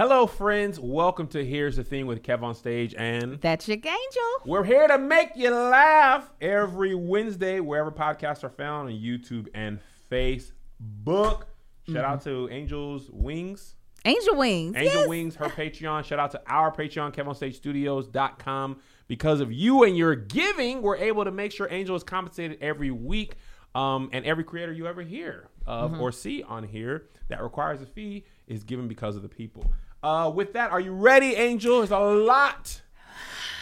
Hello, 0.00 0.26
friends. 0.26 0.80
Welcome 0.80 1.26
to 1.26 1.44
Here's 1.44 1.76
the 1.76 1.84
Thing 1.84 2.06
with 2.06 2.22
Kev 2.22 2.42
on 2.42 2.54
stage, 2.54 2.94
and 2.96 3.38
That's 3.42 3.68
your 3.68 3.76
angel. 3.76 4.46
we're 4.46 4.64
here 4.64 4.88
to 4.88 4.96
make 4.96 5.32
you 5.36 5.50
laugh 5.50 6.30
every 6.40 6.94
Wednesday, 6.94 7.60
wherever 7.60 7.90
podcasts 7.90 8.42
are 8.42 8.48
found 8.48 8.88
on 8.88 8.94
YouTube 8.94 9.48
and 9.52 9.78
Facebook. 10.10 11.42
Shout 11.86 12.02
out 12.02 12.22
to 12.22 12.48
Angels 12.50 13.10
Wings. 13.12 13.74
Angel 14.06 14.36
Wings. 14.36 14.74
Angel 14.74 15.00
yes. 15.00 15.06
Wings, 15.06 15.36
her 15.36 15.50
Patreon. 15.50 16.02
Shout 16.06 16.18
out 16.18 16.30
to 16.30 16.40
our 16.46 16.74
Patreon, 16.74 17.12
KevOnStageStudios.com. 17.12 18.78
Because 19.06 19.40
of 19.40 19.52
you 19.52 19.82
and 19.82 19.98
your 19.98 20.14
giving, 20.14 20.80
we're 20.80 20.96
able 20.96 21.24
to 21.26 21.30
make 21.30 21.52
sure 21.52 21.68
Angel 21.70 21.94
is 21.94 22.04
compensated 22.04 22.56
every 22.62 22.90
week. 22.90 23.34
Um, 23.74 24.08
and 24.12 24.24
every 24.24 24.44
creator 24.44 24.72
you 24.72 24.86
ever 24.86 25.02
hear 25.02 25.48
of 25.66 25.92
Mm-hmm. 25.92 26.00
or 26.00 26.10
see 26.10 26.42
on 26.42 26.64
here 26.64 27.06
that 27.28 27.40
requires 27.42 27.80
a 27.82 27.86
fee 27.86 28.24
is 28.48 28.64
given 28.64 28.88
because 28.88 29.14
of 29.14 29.22
the 29.22 29.28
people. 29.28 29.70
Uh, 30.02 30.30
with 30.34 30.52
that, 30.54 30.70
are 30.70 30.80
you 30.80 30.92
ready, 30.92 31.34
Angel? 31.34 31.78
There's 31.78 31.90
a 31.90 31.98
lot 31.98 32.80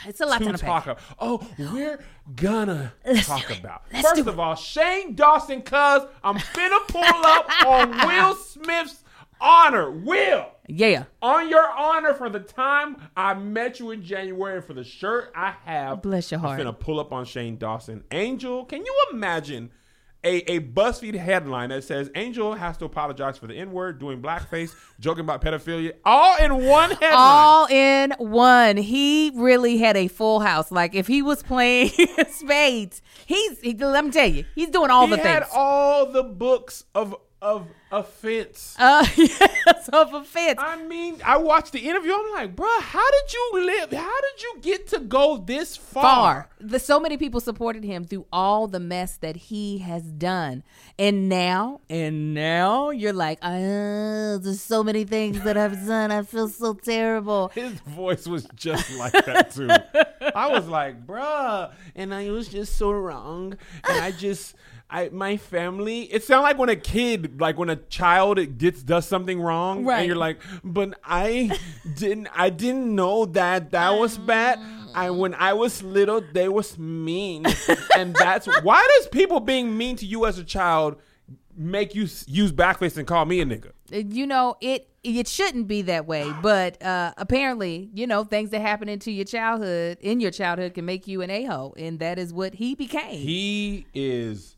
It's 0.07 0.21
a 0.21 0.27
lot 0.27 0.39
to 0.43 0.53
to 0.53 0.59
talk 0.59 0.85
about. 0.85 0.99
Oh, 1.19 1.47
we're 1.59 1.99
gonna 2.37 2.93
Let's 3.05 3.27
talk 3.27 3.51
about. 3.59 3.83
Let's 3.93 4.09
First 4.09 4.27
of 4.27 4.39
all, 4.39 4.55
Shane 4.55 5.15
Dawson, 5.15 5.63
cuz 5.63 6.03
I'm 6.23 6.37
finna 6.37 6.87
pull 6.89 7.03
up 7.03 7.67
on 7.67 7.91
Will 8.07 8.35
Smith's 8.37 9.03
honor. 9.41 9.91
Will 9.91 10.47
Yeah. 10.69 11.05
on 11.23 11.49
your 11.49 11.69
honor 11.71 12.15
for 12.15 12.29
the 12.29 12.41
time 12.41 12.97
I 13.17 13.35
met 13.35 13.81
you 13.81 13.91
in 13.91 14.03
January 14.05 14.57
and 14.57 14.65
for 14.65 14.75
the 14.75 14.85
shirt 14.85 15.33
I 15.35 15.55
have. 15.65 16.03
Bless 16.03 16.31
your 16.31 16.41
heart. 16.41 16.61
I'm 16.61 16.67
finna 16.67 16.79
pull 16.79 17.01
up 17.01 17.13
on 17.13 17.25
Shane 17.25 17.57
Dawson. 17.57 18.05
Angel, 18.13 18.65
can 18.65 18.85
you 18.85 18.97
imagine 19.13 19.71
a, 20.25 20.37
a 20.51 20.61
BuzzFeed 20.61 21.15
headline 21.15 21.69
that 21.71 21.85
says 21.85 22.11
Angel 22.15 22.55
has 22.55 22.77
to 22.79 22.85
apologize 22.85 23.39
for 23.39 23.47
the 23.47 23.55
N 23.55 23.71
word, 23.73 23.99
doing 23.99 24.21
blackface, 24.21 24.75
joking 25.01 25.21
about 25.21 25.41
pedophilia, 25.43 25.93
all 26.05 26.37
in 26.39 26.67
one 26.67 26.91
headline? 26.91 27.13
All 27.15 27.67
in 27.67 28.13
one. 28.19 28.77
He 28.77 29.31
really 29.35 29.79
had 29.79 29.97
a 29.97 30.09
full 30.09 30.41
house. 30.41 30.73
Like 30.73 30.95
if 30.95 31.07
he 31.07 31.23
was 31.23 31.43
playing 31.43 31.91
spades, 32.31 33.01
he's 33.27 33.61
he, 33.61 33.75
let 33.75 34.05
me 34.05 34.11
tell 34.11 34.29
you, 34.29 34.45
he's 34.55 34.71
doing 34.71 34.91
all 34.91 35.07
he 35.07 35.15
the 35.17 35.23
had 35.23 35.45
things. 35.45 35.53
all 35.55 36.11
the 36.11 36.25
books 36.25 36.85
of 36.95 37.15
of 37.41 37.69
offense. 37.91 38.75
uh 38.79 39.07
yes, 39.17 39.89
of 39.93 40.13
offense. 40.13 40.59
I 40.61 40.83
mean, 40.83 41.21
I 41.25 41.37
watched 41.37 41.73
the 41.73 41.81
interview. 41.81 42.13
I'm 42.13 42.33
like, 42.33 42.57
bruh, 42.57 42.81
how 42.81 43.11
did 43.11 43.33
you 43.33 43.67
live? 43.67 43.93
How 43.93 44.21
did 44.21 44.43
you 44.43 44.57
get 44.61 44.89
to 44.89 45.01
go 45.01 45.39
this 45.39 45.77
far? 45.77 46.03
Far. 46.03 46.49
The, 46.61 46.79
so 46.79 46.99
many 46.99 47.17
people 47.17 47.41
supported 47.41 47.85
him 47.85 48.05
through 48.05 48.27
all 48.33 48.67
the 48.67 48.81
mess 48.81 49.17
that 49.19 49.37
he 49.37 49.79
has 49.79 50.03
done. 50.03 50.65
And 50.99 51.29
now, 51.29 51.81
and 51.89 52.35
now 52.35 52.91
you're 52.91 53.13
like, 53.13 53.39
oh, 53.43 54.39
there's 54.39 54.61
so 54.61 54.83
many 54.83 55.05
things 55.05 55.41
that 55.43 55.57
I've 55.57 55.87
done. 55.87 56.11
I 56.11 56.23
feel 56.23 56.49
so 56.49 56.75
terrible. 56.75 57.49
His 57.55 57.75
voice 57.81 58.27
was 58.27 58.47
just 58.57 58.91
like 58.97 59.13
that 59.13 59.53
too. 59.53 59.69
I 60.35 60.49
was 60.49 60.67
like, 60.67 61.07
bruh, 61.07 61.73
and 61.95 62.13
I 62.13 62.31
was 62.31 62.49
just 62.49 62.77
so 62.77 62.91
wrong, 62.91 63.57
and 63.89 64.05
I 64.05 64.11
just. 64.11 64.57
I, 64.91 65.11
my 65.11 65.37
family. 65.37 66.03
It 66.05 66.25
sounds 66.25 66.45
like 66.45 66.57
when 66.59 66.71
a 66.71 66.77
kid, 66.77 67.41
like 67.41 67.59
when 67.59 67.69
a 67.69 67.77
child 67.77 68.39
gets 68.59 68.83
does 68.83 69.07
something 69.07 69.41
wrong, 69.41 69.85
Right. 69.85 69.99
and 69.99 70.07
you're 70.07 70.17
like, 70.17 70.39
"But 70.65 70.99
I 71.05 71.51
didn't. 71.97 72.29
I 72.35 72.49
didn't 72.51 72.95
know 72.95 73.27
that 73.27 73.71
that 73.73 73.91
was 73.99 74.17
bad. 74.17 74.59
I 74.95 75.11
when 75.11 75.35
I 75.35 75.53
was 75.53 75.83
little, 75.83 76.23
they 76.33 76.49
was 76.49 76.79
mean, 76.79 77.45
and 77.97 78.15
that's 78.17 78.47
why 78.63 78.87
does 78.99 79.09
people 79.09 79.41
being 79.41 79.77
mean 79.77 79.97
to 79.97 80.07
you 80.07 80.25
as 80.25 80.39
a 80.39 80.45
child 80.45 80.97
make 81.55 81.95
you 81.95 82.03
use 82.27 82.53
backface 82.53 82.97
and 82.97 83.07
call 83.07 83.25
me 83.27 83.41
a 83.41 83.45
nigga? 83.45 83.73
you 83.91 84.27
know 84.27 84.55
it 84.61 84.87
it 85.03 85.27
shouldn't 85.27 85.67
be 85.67 85.81
that 85.83 86.07
way 86.07 86.31
but 86.43 86.81
uh 86.83 87.11
apparently 87.17 87.89
you 87.95 88.07
know 88.07 88.23
things 88.23 88.51
that 88.51 88.61
happen 88.61 88.87
into 88.89 89.11
your 89.11 89.25
childhood 89.25 89.97
in 90.03 90.21
your 90.21 90.31
childhood 90.31 90.75
can 90.75 90.85
make 90.85 91.09
you 91.09 91.23
an 91.23 91.31
a-hole 91.31 91.75
and 91.79 91.99
that 91.99 92.19
is 92.19 92.31
what 92.35 92.53
he 92.55 92.75
became 92.75 93.19
He 93.19 93.87
is 93.95 94.57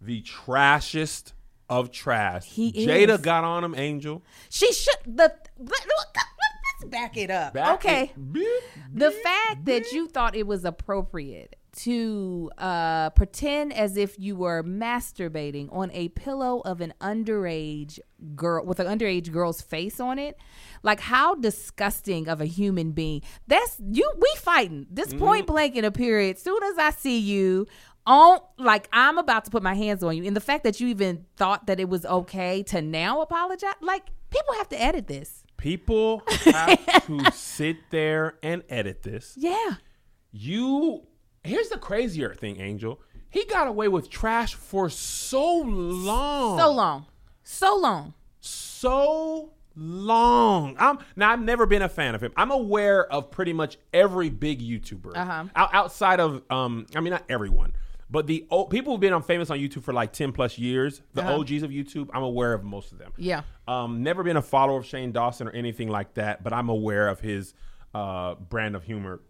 the 0.00 0.22
trashest 0.22 1.32
of 1.68 1.90
trash. 1.90 2.46
He 2.46 2.72
Jada 2.72 3.16
is. 3.16 3.20
got 3.20 3.44
on 3.44 3.62
him, 3.64 3.74
Angel. 3.76 4.22
she 4.48 4.72
should 4.72 4.96
the 5.04 5.34
let, 5.58 5.70
us 5.70 6.84
back 6.86 7.16
it 7.16 7.30
up 7.30 7.54
Back 7.54 7.74
okay 7.84 8.02
it- 8.04 8.32
beep, 8.32 8.46
the 8.94 9.10
beep, 9.10 9.22
fact 9.22 9.64
that 9.64 9.90
you 9.92 10.06
thought 10.06 10.34
it 10.36 10.46
was 10.46 10.64
appropriate 10.64 11.56
to 11.78 12.50
uh, 12.58 13.10
pretend 13.10 13.72
as 13.72 13.96
if 13.96 14.18
you 14.18 14.34
were 14.36 14.62
masturbating 14.64 15.68
on 15.72 15.90
a 15.92 16.08
pillow 16.10 16.60
of 16.64 16.80
an 16.80 16.92
underage 17.00 17.98
girl 18.34 18.64
with 18.64 18.80
an 18.80 18.86
underage 18.86 19.30
girl's 19.30 19.60
face 19.60 20.00
on 20.00 20.18
it, 20.18 20.36
like 20.82 20.98
how 20.98 21.34
disgusting 21.36 22.26
of 22.28 22.40
a 22.40 22.46
human 22.46 22.92
being. 22.92 23.22
That's 23.46 23.76
you. 23.90 24.10
We 24.16 24.32
fighting 24.38 24.86
this 24.90 25.12
point 25.14 25.46
blank 25.46 25.76
in 25.76 25.84
a 25.84 25.92
period. 25.92 26.38
Soon 26.38 26.62
as 26.64 26.78
I 26.78 26.90
see 26.90 27.18
you. 27.18 27.66
On 28.08 28.38
like 28.58 28.88
I'm 28.92 29.18
about 29.18 29.44
to 29.44 29.50
put 29.50 29.62
my 29.62 29.74
hands 29.74 30.02
on 30.02 30.16
you, 30.16 30.24
and 30.24 30.34
the 30.34 30.40
fact 30.40 30.64
that 30.64 30.80
you 30.80 30.88
even 30.88 31.26
thought 31.36 31.66
that 31.66 31.78
it 31.78 31.88
was 31.90 32.06
okay 32.06 32.62
to 32.64 32.80
now 32.80 33.20
apologize, 33.20 33.74
like 33.82 34.04
people 34.30 34.54
have 34.54 34.68
to 34.70 34.82
edit 34.82 35.06
this. 35.08 35.44
People 35.58 36.22
have 36.44 37.06
to 37.06 37.30
sit 37.32 37.76
there 37.90 38.38
and 38.42 38.62
edit 38.70 39.02
this. 39.02 39.34
Yeah, 39.36 39.74
You 40.32 41.02
here's 41.44 41.68
the 41.68 41.78
crazier 41.78 42.34
thing, 42.34 42.60
Angel. 42.60 43.00
He 43.30 43.44
got 43.44 43.66
away 43.66 43.88
with 43.88 44.08
trash 44.08 44.54
for 44.54 44.88
so 44.88 45.56
long. 45.58 46.58
so 46.58 46.72
long, 46.72 47.06
so 47.42 47.76
long. 47.76 48.14
so 48.40 49.52
long. 49.76 50.76
I'm 50.78 50.98
now. 51.16 51.32
I've 51.32 51.40
never 51.42 51.66
been 51.66 51.82
a 51.82 51.88
fan 51.88 52.14
of 52.14 52.22
him. 52.22 52.32
I'm 52.36 52.50
aware 52.50 53.04
of 53.12 53.30
pretty 53.30 53.52
much 53.52 53.76
every 53.92 54.30
big 54.30 54.60
YouTuber 54.62 55.12
Uh-huh. 55.16 55.44
Out- 55.54 55.74
outside 55.74 56.20
of 56.20 56.42
um. 56.50 56.86
I 56.96 57.00
mean, 57.00 57.10
not 57.12 57.24
everyone, 57.28 57.74
but 58.10 58.26
the 58.26 58.46
o- 58.50 58.64
people 58.66 58.92
who've 58.92 59.00
been 59.00 59.12
on 59.12 59.22
famous 59.22 59.50
on 59.50 59.58
YouTube 59.58 59.82
for 59.82 59.92
like 59.92 60.12
ten 60.12 60.32
plus 60.32 60.58
years. 60.58 61.02
The 61.14 61.22
Uh-huh. 61.22 61.38
OGs 61.40 61.62
of 61.62 61.70
YouTube. 61.70 62.08
I'm 62.14 62.22
aware 62.22 62.52
of 62.54 62.64
most 62.64 62.92
of 62.92 62.98
them. 62.98 63.12
Yeah. 63.16 63.42
Um. 63.66 64.02
Never 64.02 64.22
been 64.22 64.36
a 64.36 64.42
follower 64.42 64.78
of 64.78 64.86
Shane 64.86 65.12
Dawson 65.12 65.48
or 65.48 65.50
anything 65.52 65.88
like 65.88 66.14
that, 66.14 66.42
but 66.42 66.52
I'm 66.52 66.68
aware 66.68 67.08
of 67.08 67.20
his 67.20 67.54
uh 67.94 68.34
brand 68.34 68.76
of 68.76 68.84
humor. 68.84 69.20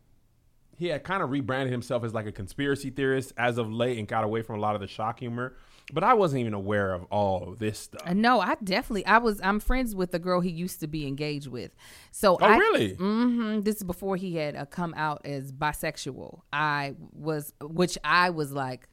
He 0.76 0.86
had 0.86 1.02
kind 1.02 1.22
of 1.24 1.30
rebranded 1.30 1.72
himself 1.72 2.04
as 2.04 2.14
like 2.14 2.26
a 2.26 2.32
conspiracy 2.32 2.90
theorist 2.90 3.32
as 3.36 3.58
of 3.58 3.72
late 3.72 3.98
and 3.98 4.06
got 4.06 4.22
away 4.22 4.42
from 4.42 4.56
a 4.56 4.60
lot 4.60 4.74
of 4.76 4.80
the 4.80 4.86
shock 4.86 5.18
humor. 5.18 5.54
But 5.92 6.04
I 6.04 6.12
wasn't 6.14 6.40
even 6.40 6.52
aware 6.54 6.92
of 6.92 7.04
all 7.04 7.52
of 7.52 7.58
this 7.58 7.78
stuff. 7.78 8.02
Uh, 8.04 8.12
No, 8.12 8.40
I 8.40 8.56
definitely. 8.62 9.06
I 9.06 9.18
was. 9.18 9.40
I'm 9.42 9.58
friends 9.58 9.94
with 9.94 10.10
the 10.10 10.18
girl 10.18 10.40
he 10.40 10.50
used 10.50 10.80
to 10.80 10.86
be 10.86 11.06
engaged 11.06 11.46
with. 11.46 11.74
So. 12.10 12.36
Oh, 12.40 12.44
I, 12.44 12.56
really? 12.58 12.94
hmm 12.94 13.60
This 13.60 13.76
is 13.76 13.84
before 13.84 14.16
he 14.16 14.36
had 14.36 14.54
uh, 14.54 14.66
come 14.66 14.92
out 14.96 15.22
as 15.24 15.50
bisexual. 15.50 16.40
I 16.52 16.94
was, 17.12 17.54
which 17.62 17.96
I 18.04 18.30
was 18.30 18.52
like, 18.52 18.88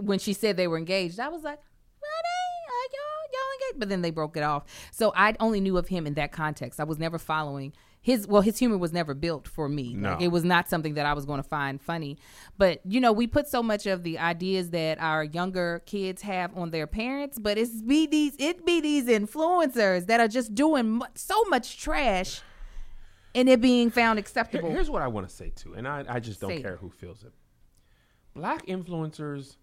when 0.00 0.18
she 0.18 0.32
said 0.32 0.56
they 0.56 0.66
were 0.66 0.78
engaged, 0.78 1.20
I 1.20 1.28
was 1.28 1.44
like, 1.44 1.60
"Really? 2.02 2.68
Are 2.68 2.88
y'all 2.92 3.30
y'all 3.32 3.52
engaged?" 3.54 3.78
But 3.80 3.88
then 3.88 4.02
they 4.02 4.10
broke 4.10 4.36
it 4.36 4.42
off. 4.42 4.64
So 4.90 5.12
I 5.14 5.36
only 5.38 5.60
knew 5.60 5.76
of 5.76 5.86
him 5.88 6.04
in 6.06 6.14
that 6.14 6.32
context. 6.32 6.80
I 6.80 6.84
was 6.84 6.98
never 6.98 7.18
following 7.18 7.72
his. 8.04 8.26
Well, 8.28 8.42
his 8.42 8.58
humor 8.58 8.76
was 8.78 8.92
never 8.92 9.14
built 9.14 9.48
for 9.48 9.68
me. 9.68 9.94
No. 9.94 10.10
Like, 10.12 10.20
it 10.22 10.28
was 10.28 10.44
not 10.44 10.68
something 10.68 10.94
that 10.94 11.06
I 11.06 11.14
was 11.14 11.24
going 11.24 11.42
to 11.42 11.48
find 11.48 11.80
funny. 11.80 12.18
But 12.58 12.80
you 12.84 13.00
know, 13.00 13.12
we 13.12 13.26
put 13.26 13.48
so 13.48 13.62
much 13.62 13.86
of 13.86 14.02
the 14.04 14.18
ideas 14.18 14.70
that 14.70 15.00
our 15.00 15.24
younger 15.24 15.82
kids 15.86 16.20
have 16.22 16.56
on 16.56 16.70
their 16.70 16.86
parents, 16.86 17.38
but 17.38 17.56
it's 17.58 17.80
be 17.82 18.06
these 18.06 18.36
it 18.38 18.64
be 18.66 18.80
these 18.80 19.06
influencers 19.06 20.06
that 20.06 20.20
are 20.20 20.28
just 20.28 20.54
doing 20.54 20.90
mu- 20.98 21.06
so 21.14 21.42
much 21.44 21.78
trash, 21.80 22.42
and 23.34 23.48
it 23.48 23.60
being 23.62 23.90
found 23.90 24.18
Here- 24.18 24.22
acceptable. 24.22 24.70
here's 24.70 24.90
what 24.90 25.00
I 25.02 25.08
want 25.08 25.26
to 25.28 25.34
say 25.34 25.50
too, 25.56 25.72
and 25.74 25.88
I, 25.88 26.04
I 26.06 26.20
just 26.20 26.40
don't 26.40 26.50
Say 26.50 26.56
it. 26.58 26.62
care 26.62 26.76
who 26.76 26.90
feels 26.90 27.24
it. 27.24 27.32
Black 28.34 28.66
influencers, 28.66 29.56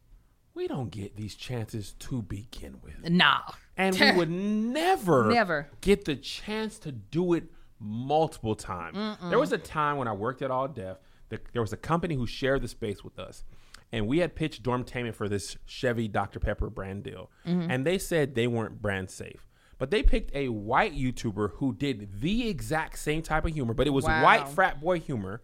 we 0.53 0.68
don't 0.68 0.90
get 0.90 1.16
these 1.16 1.35
chances 1.35 1.94
to 2.00 2.22
begin 2.22 2.80
with, 2.81 3.09
nah, 3.09 3.41
and 3.78 3.97
we 4.00 4.12
would 4.13 4.30
never, 4.31 5.30
Never. 5.31 5.69
get 5.81 6.06
the 6.06 6.16
chance 6.16 6.80
to 6.80 6.91
do 6.91 7.34
it 7.34 7.44
multiple 7.81 8.56
times. 8.56 9.18
There 9.30 9.39
was 9.39 9.51
a 9.51 9.57
time 9.57 9.98
when 9.98 10.07
I 10.07 10.13
worked 10.13 10.42
at 10.42 10.51
All 10.51 10.68
Def. 10.68 10.98
there 11.30 11.62
was 11.62 11.74
a 11.74 11.78
company 11.78 12.16
who 12.16 12.28
shared 12.28 12.62
the 12.62 12.68
space 12.68 13.04
with 13.04 13.18
us, 13.19 13.44
and 13.92 14.07
we 14.07 14.19
had 14.19 14.36
pitched 14.36 14.63
Dormtainment 14.63 15.16
for 15.16 15.28
this 15.28 15.57
Chevy 15.66 16.07
Dr 16.07 16.39
Pepper 16.39 16.69
brand 16.69 17.04
deal, 17.04 17.30
mm-hmm. 17.45 17.69
and 17.69 17.86
they 17.86 17.98
said 17.98 18.36
they 18.36 18.48
weren't 18.48 18.81
brand 18.81 19.10
safe. 19.10 19.48
But 19.78 19.89
they 19.89 20.04
picked 20.04 20.36
a 20.36 20.50
white 20.50 20.94
YouTuber 20.94 21.54
who 21.56 21.74
did 21.74 22.22
the 22.22 22.48
exact 22.48 23.00
same 23.00 23.24
type 23.24 23.45
of 23.45 23.54
humor, 23.54 23.74
but 23.74 23.88
it 23.88 23.89
was 23.89 24.06
Wow. 24.06 24.24
white 24.24 24.48
frat 24.48 24.80
boy 24.80 25.00
humor 25.00 25.42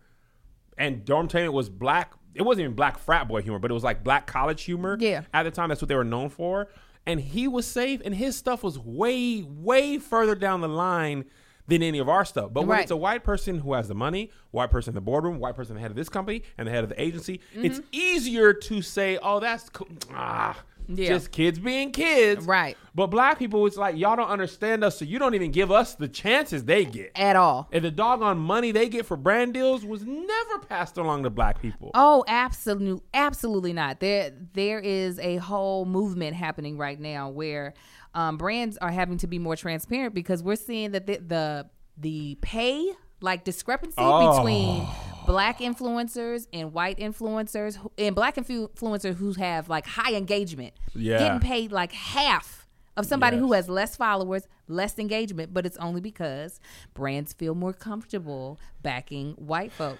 and 0.77 1.03
Dormtainment 1.03 1.53
was 1.53 1.69
black. 1.69 2.13
It 2.35 2.43
wasn't 2.43 2.65
even 2.65 2.75
black 2.75 2.99
frat 2.99 3.27
boy 3.27 3.41
humor, 3.41 3.59
but 3.59 3.71
it 3.71 3.73
was 3.73 3.83
like 3.83 4.03
black 4.03 4.27
college 4.27 4.63
humor. 4.63 4.95
Yeah. 4.99 5.23
At 5.33 5.43
the 5.43 5.51
time, 5.51 5.69
that's 5.69 5.81
what 5.81 5.89
they 5.89 5.95
were 5.95 6.03
known 6.03 6.29
for. 6.29 6.67
And 7.05 7.19
he 7.19 7.47
was 7.47 7.65
safe, 7.65 8.01
and 8.05 8.13
his 8.13 8.35
stuff 8.35 8.63
was 8.63 8.77
way, 8.77 9.41
way 9.41 9.97
further 9.97 10.35
down 10.35 10.61
the 10.61 10.67
line 10.67 11.25
than 11.67 11.83
any 11.83 11.99
of 11.99 12.07
our 12.09 12.23
stuff. 12.25 12.51
But 12.53 12.61
when 12.61 12.69
Right. 12.77 12.81
it's 12.83 12.91
a 12.91 12.97
white 12.97 13.23
person 13.23 13.59
who 13.59 13.73
has 13.73 13.87
the 13.87 13.95
money, 13.95 14.31
white 14.51 14.71
person 14.71 14.91
in 14.91 14.95
the 14.95 15.01
boardroom, 15.01 15.39
white 15.39 15.55
person 15.55 15.75
the 15.75 15.81
head 15.81 15.91
of 15.91 15.97
this 15.97 16.09
company, 16.09 16.43
and 16.57 16.67
the 16.67 16.71
head 16.71 16.83
of 16.83 16.89
the 16.89 17.01
agency, 17.01 17.39
Mm-hmm. 17.53 17.65
it's 17.65 17.81
easier 17.91 18.53
to 18.53 18.81
say, 18.81 19.17
"Oh, 19.21 19.39
that's 19.39 19.69
cool." 19.69 19.87
Ah, 20.13 20.57
Yeah. 20.87 21.09
just 21.09 21.31
kids 21.31 21.59
being 21.59 21.91
kids. 21.91 22.45
Right. 22.45 22.77
But 22.95 23.07
black 23.07 23.37
people, 23.37 23.65
it's 23.67 23.77
like 23.77 23.95
y'all 23.97 24.15
don't 24.15 24.29
understand 24.29 24.83
us, 24.83 24.97
so 24.97 25.05
you 25.05 25.19
don't 25.19 25.35
even 25.35 25.51
give 25.51 25.71
us 25.71 25.95
the 25.95 26.07
chances 26.07 26.63
they 26.65 26.85
get. 26.85 27.11
At 27.15 27.35
all. 27.35 27.67
And 27.71 27.83
the 27.83 27.91
doggone 27.91 28.37
money 28.39 28.71
they 28.71 28.89
get 28.89 29.05
for 29.05 29.17
brand 29.17 29.53
deals 29.53 29.85
was 29.85 30.03
never 30.05 30.59
passed 30.67 30.97
along 30.97 31.23
to 31.23 31.29
black 31.29 31.61
people. 31.61 31.91
Oh, 31.93 32.23
absolutely, 32.27 33.01
absolutely 33.13 33.73
not. 33.73 33.99
There, 33.99 34.31
there 34.53 34.79
is 34.79 35.19
a 35.19 35.37
whole 35.37 35.85
movement 35.85 36.35
happening 36.35 36.77
right 36.77 36.99
now 36.99 37.29
where 37.29 37.73
um, 38.13 38.37
brands 38.37 38.77
are 38.77 38.91
having 38.91 39.17
to 39.19 39.27
be 39.27 39.37
more 39.39 39.55
transparent 39.55 40.13
because 40.15 40.41
we're 40.41 40.55
seeing 40.55 40.91
that 40.91 41.05
the 41.05 41.17
the, 41.17 41.69
the 41.97 42.37
pay 42.41 42.91
like 43.21 43.43
discrepancy 43.43 43.95
Oh. 43.97 44.37
between 44.37 44.87
black 45.27 45.59
influencers 45.59 46.47
and 46.53 46.73
white 46.73 46.97
influencers 46.97 47.75
who- 47.77 47.91
and 47.97 48.15
black 48.15 48.35
influencers 48.35 49.15
who 49.15 49.33
have 49.33 49.69
like 49.69 49.85
high 49.85 50.13
engagement 50.15 50.73
Yeah. 50.95 51.19
getting 51.19 51.39
paid 51.39 51.71
like 51.71 51.91
half 51.91 52.67
of 52.95 53.05
somebody 53.05 53.37
who 53.37 53.51
has 53.53 53.69
less 53.69 53.95
followers 53.95 54.47
less 54.67 54.97
engagement 54.97 55.53
but 55.53 55.65
it's 55.67 55.77
only 55.77 56.01
because 56.01 56.59
brands 56.95 57.33
feel 57.33 57.53
more 57.53 57.73
comfortable 57.73 58.59
backing 58.81 59.33
white 59.33 59.71
folk 59.71 59.99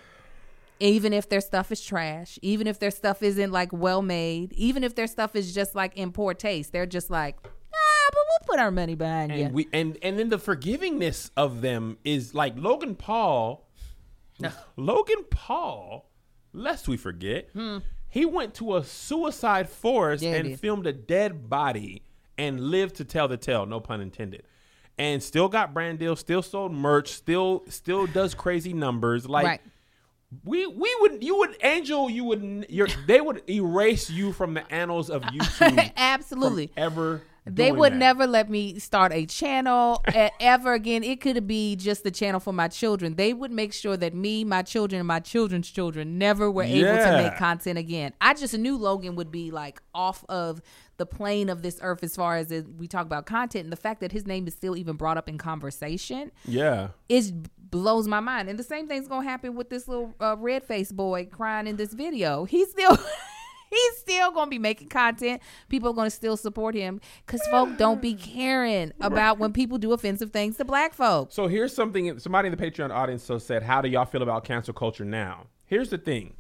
even 0.79 1.12
if 1.12 1.27
their 1.27 1.41
stuff 1.41 1.71
is 1.71 1.83
trash, 1.83 2.38
even 2.44 2.68
if 2.68 2.77
their 2.77 2.91
stuff 2.91 3.23
isn't 3.23 3.51
like 3.51 3.73
well 3.73 4.03
made, 4.03 4.53
even 4.53 4.83
if 4.83 4.94
their 4.94 5.07
stuff 5.07 5.35
is 5.35 5.51
just 5.56 5.73
like 5.73 5.97
in 5.97 6.12
poor 6.12 6.35
taste, 6.35 6.71
they're 6.71 6.85
just 6.85 7.09
like, 7.09 7.35
ah, 7.44 8.09
but 8.12 8.19
we'll 8.30 8.47
put 8.47 8.59
our 8.59 8.69
money 8.69 8.94
behind 8.94 9.31
and 9.31 9.41
you. 9.41 9.47
we 9.50 9.68
and 9.73 9.97
and 10.03 10.19
then 10.19 10.30
the 10.30 10.38
forgivingness 10.38 11.31
of 11.35 11.62
them 11.62 11.97
is 12.03 12.35
like 12.35 12.53
Logan 12.57 12.94
Paul. 12.94 13.67
Logan 14.78 15.25
Paul, 15.30 16.10
lest 16.54 16.88
we 16.88 16.98
forget, 16.98 17.50
he 18.10 18.25
went 18.25 18.54
to 18.56 18.78
a 18.78 18.84
suicide 18.84 19.69
forest 19.69 20.24
Hmm. 20.24 20.30
Yeah, 20.31 20.36
and 20.38 20.60
filmed 20.60 20.88
a 20.88 20.94
dead 20.94 21.50
body 21.50 22.04
and 22.38 22.60
lived 22.60 22.95
to 22.95 23.06
tell 23.06 23.28
the 23.28 23.38
tale. 23.38 23.66
No 23.66 23.80
pun 23.80 24.01
intended. 24.01 24.44
And 25.00 25.22
still 25.22 25.48
got 25.48 25.74
brand 25.74 26.00
deals, 26.00 26.19
still 26.19 26.42
sold 26.42 26.72
merch, 26.72 27.10
still 27.10 27.63
still 27.69 28.07
does 28.07 28.34
crazy 28.34 28.74
numbers. 28.74 29.28
Like 29.30 29.45
right. 29.45 29.62
we 30.44 30.66
we 30.66 30.95
would 31.01 31.24
you 31.24 31.38
would 31.38 31.56
Angel 31.62 32.10
you 32.10 32.24
would 32.24 32.66
your 32.69 32.88
they 33.06 33.22
would 33.22 33.48
erase 33.48 34.10
you 34.10 34.33
from 34.33 34.56
the 34.56 34.72
annals 34.74 35.12
of 35.12 35.22
YouTube 35.24 35.92
Absolutely. 35.95 36.72
ever. 36.75 37.22
They 37.55 37.71
would 37.71 37.94
that. 37.94 37.97
never 37.97 38.27
let 38.27 38.49
me 38.49 38.79
start 38.79 39.11
a 39.13 39.25
channel 39.25 40.03
ever 40.39 40.73
again. 40.73 41.03
It 41.03 41.21
could 41.21 41.47
be 41.47 41.75
just 41.75 42.03
the 42.03 42.11
channel 42.11 42.39
for 42.39 42.53
my 42.53 42.67
children. 42.67 43.15
They 43.15 43.33
would 43.33 43.51
make 43.51 43.73
sure 43.73 43.97
that 43.97 44.13
me, 44.13 44.44
my 44.44 44.61
children, 44.61 44.99
and 44.99 45.07
my 45.07 45.19
children's 45.19 45.69
children 45.69 46.17
never 46.17 46.49
were 46.51 46.63
able 46.63 46.97
to 46.97 47.11
make 47.23 47.38
content 47.38 47.77
again. 47.77 48.13
I 48.21 48.33
just 48.33 48.57
knew 48.57 48.77
Logan 48.77 49.15
would 49.15 49.31
be 49.31 49.51
like 49.51 49.81
off 49.94 50.23
of 50.29 50.61
the 50.97 51.05
plane 51.05 51.49
of 51.49 51.61
this 51.61 51.79
earth 51.83 52.03
as 52.03 52.15
far 52.15 52.38
as 52.38 52.51
it, 52.51 52.65
we 52.77 52.88
talk 52.88 53.05
about 53.05 53.25
content. 53.27 53.65
And 53.65 53.71
the 53.71 53.77
fact 53.77 54.01
that 54.01 54.11
his 54.11 54.25
name 54.25 54.47
is 54.47 54.55
still 54.55 54.75
even 54.75 54.95
brought 54.95 55.17
up 55.17 55.29
in 55.29 55.38
conversation 55.38 56.31
Yeah. 56.45 56.89
it 57.07 57.31
blows 57.69 58.07
my 58.07 58.19
mind. 58.19 58.49
And 58.49 58.57
the 58.57 58.63
same 58.63 58.88
thing's 58.88 59.07
gonna 59.07 59.27
happen 59.27 59.53
with 59.55 59.69
this 59.69 59.88
little 59.88 60.15
uh, 60.19 60.35
red 60.39 60.63
face 60.63 60.91
boy 60.91 61.25
crying 61.25 61.67
in 61.67 61.75
this 61.75 61.94
video. 61.94 62.45
He's 62.45 62.71
still. 62.71 62.97
He's 63.69 63.98
still 63.98 64.31
gonna 64.31 64.50
be 64.50 64.60
making 64.60 64.90
content. 64.90 65.42
People 65.69 65.92
are 65.92 65.94
gonna 65.94 66.10
still 66.10 66.38
support 66.38 66.75
him 66.75 67.02
because 67.25 67.46
folk 67.48 67.78
don't 67.78 68.02
be 68.02 68.14
caring 68.14 68.94
about 69.00 69.40
when 69.40 69.54
people 69.54 69.78
do 69.78 69.94
offensive 69.94 70.31
things 70.31 70.58
to 70.58 70.66
black 70.66 70.94
folks. 70.94 71.36
So 71.36 71.48
here's 71.48 71.74
something 71.74 72.19
somebody 72.19 72.48
in 72.48 72.56
the 72.56 72.62
Patreon 72.62 72.92
audience 72.92 73.24
so 73.24 73.38
said, 73.38 73.64
How 73.64 73.81
do 73.81 73.90
y'all 73.90 74.06
feel 74.06 74.24
about 74.24 74.44
cancel 74.44 74.74
culture 74.74 75.06
now? 75.06 75.48
Here's 75.66 75.90
the 75.90 75.98
thing. 75.98 76.36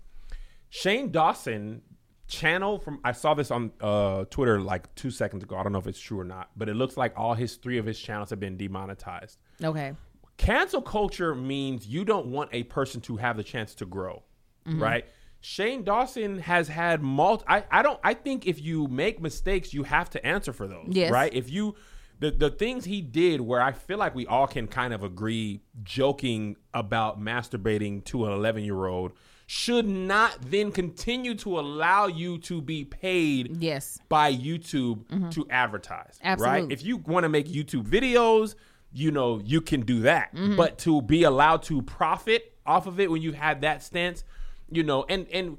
Shane 0.69 1.11
Dawson 1.11 1.81
channel 2.27 2.77
from 2.77 2.99
I 3.03 3.13
saw 3.13 3.33
this 3.33 3.51
on 3.51 3.71
uh, 3.81 4.25
Twitter 4.25 4.59
like 4.59 4.93
two 4.95 5.11
seconds 5.11 5.43
ago. 5.43 5.55
I 5.57 5.63
don't 5.63 5.71
know 5.71 5.79
if 5.79 5.87
it's 5.87 5.99
true 5.99 6.19
or 6.19 6.25
not, 6.25 6.49
but 6.55 6.69
it 6.69 6.75
looks 6.75 6.97
like 6.97 7.13
all 7.15 7.33
his 7.33 7.55
three 7.55 7.77
of 7.77 7.85
his 7.85 7.99
channels 7.99 8.29
have 8.29 8.39
been 8.39 8.57
demonetized. 8.57 9.37
Okay. 9.63 9.93
Cancel 10.37 10.81
culture 10.81 11.33
means 11.33 11.87
you 11.87 12.05
don't 12.05 12.27
want 12.27 12.49
a 12.53 12.63
person 12.63 13.01
to 13.01 13.17
have 13.17 13.37
the 13.37 13.43
chance 13.43 13.73
to 13.75 13.85
grow, 13.85 14.21
right? 14.67 15.05
Shane 15.39 15.83
Dawson 15.83 16.39
has 16.39 16.67
had 16.67 17.01
multi. 17.01 17.45
I, 17.47 17.63
I 17.71 17.81
don't. 17.81 17.99
I 18.03 18.13
think 18.13 18.47
if 18.47 18.61
you 18.61 18.87
make 18.87 19.21
mistakes, 19.21 19.73
you 19.73 19.83
have 19.83 20.09
to 20.11 20.25
answer 20.25 20.51
for 20.53 20.67
those, 20.67 20.87
Yes. 20.89 21.11
right? 21.11 21.33
If 21.33 21.49
you 21.49 21.75
the 22.19 22.31
the 22.31 22.49
things 22.49 22.85
he 22.85 23.01
did, 23.01 23.41
where 23.41 23.61
I 23.61 23.71
feel 23.71 23.97
like 23.97 24.15
we 24.15 24.25
all 24.25 24.47
can 24.47 24.67
kind 24.67 24.93
of 24.93 25.03
agree, 25.03 25.61
joking 25.83 26.55
about 26.73 27.19
masturbating 27.21 28.03
to 28.05 28.25
an 28.25 28.33
eleven 28.33 28.63
year 28.63 28.87
old, 28.87 29.13
should 29.45 29.87
not 29.87 30.37
then 30.41 30.71
continue 30.71 31.35
to 31.35 31.59
allow 31.59 32.07
you 32.07 32.37
to 32.39 32.61
be 32.61 32.83
paid 32.83 33.57
Yes. 33.61 33.99
by 34.09 34.33
YouTube 34.33 35.31
to 35.33 35.47
advertise. 35.49 36.19
Right? 36.23 36.31
Absolutely. 36.31 36.73
If 36.73 36.83
you 36.83 36.97
want 36.97 37.23
to 37.23 37.29
make 37.29 37.47
YouTube 37.47 37.83
videos, 37.87 38.55
you 38.91 39.11
know, 39.11 39.39
you 39.45 39.61
can 39.61 39.81
do 39.81 40.01
that. 40.01 40.33
Mm-hmm. 40.35 40.55
But 40.57 40.79
to 40.79 41.01
be 41.03 41.23
allowed 41.23 41.63
to 41.63 41.81
profit 41.83 42.53
off 42.65 42.87
of 42.87 42.99
it 42.99 43.09
when 43.11 43.21
you've 43.21 43.35
had 43.35 43.61
that 43.61 43.83
stance, 43.83 44.23
you 44.69 44.83
know, 44.83 45.05
and 45.09 45.27
and 45.31 45.57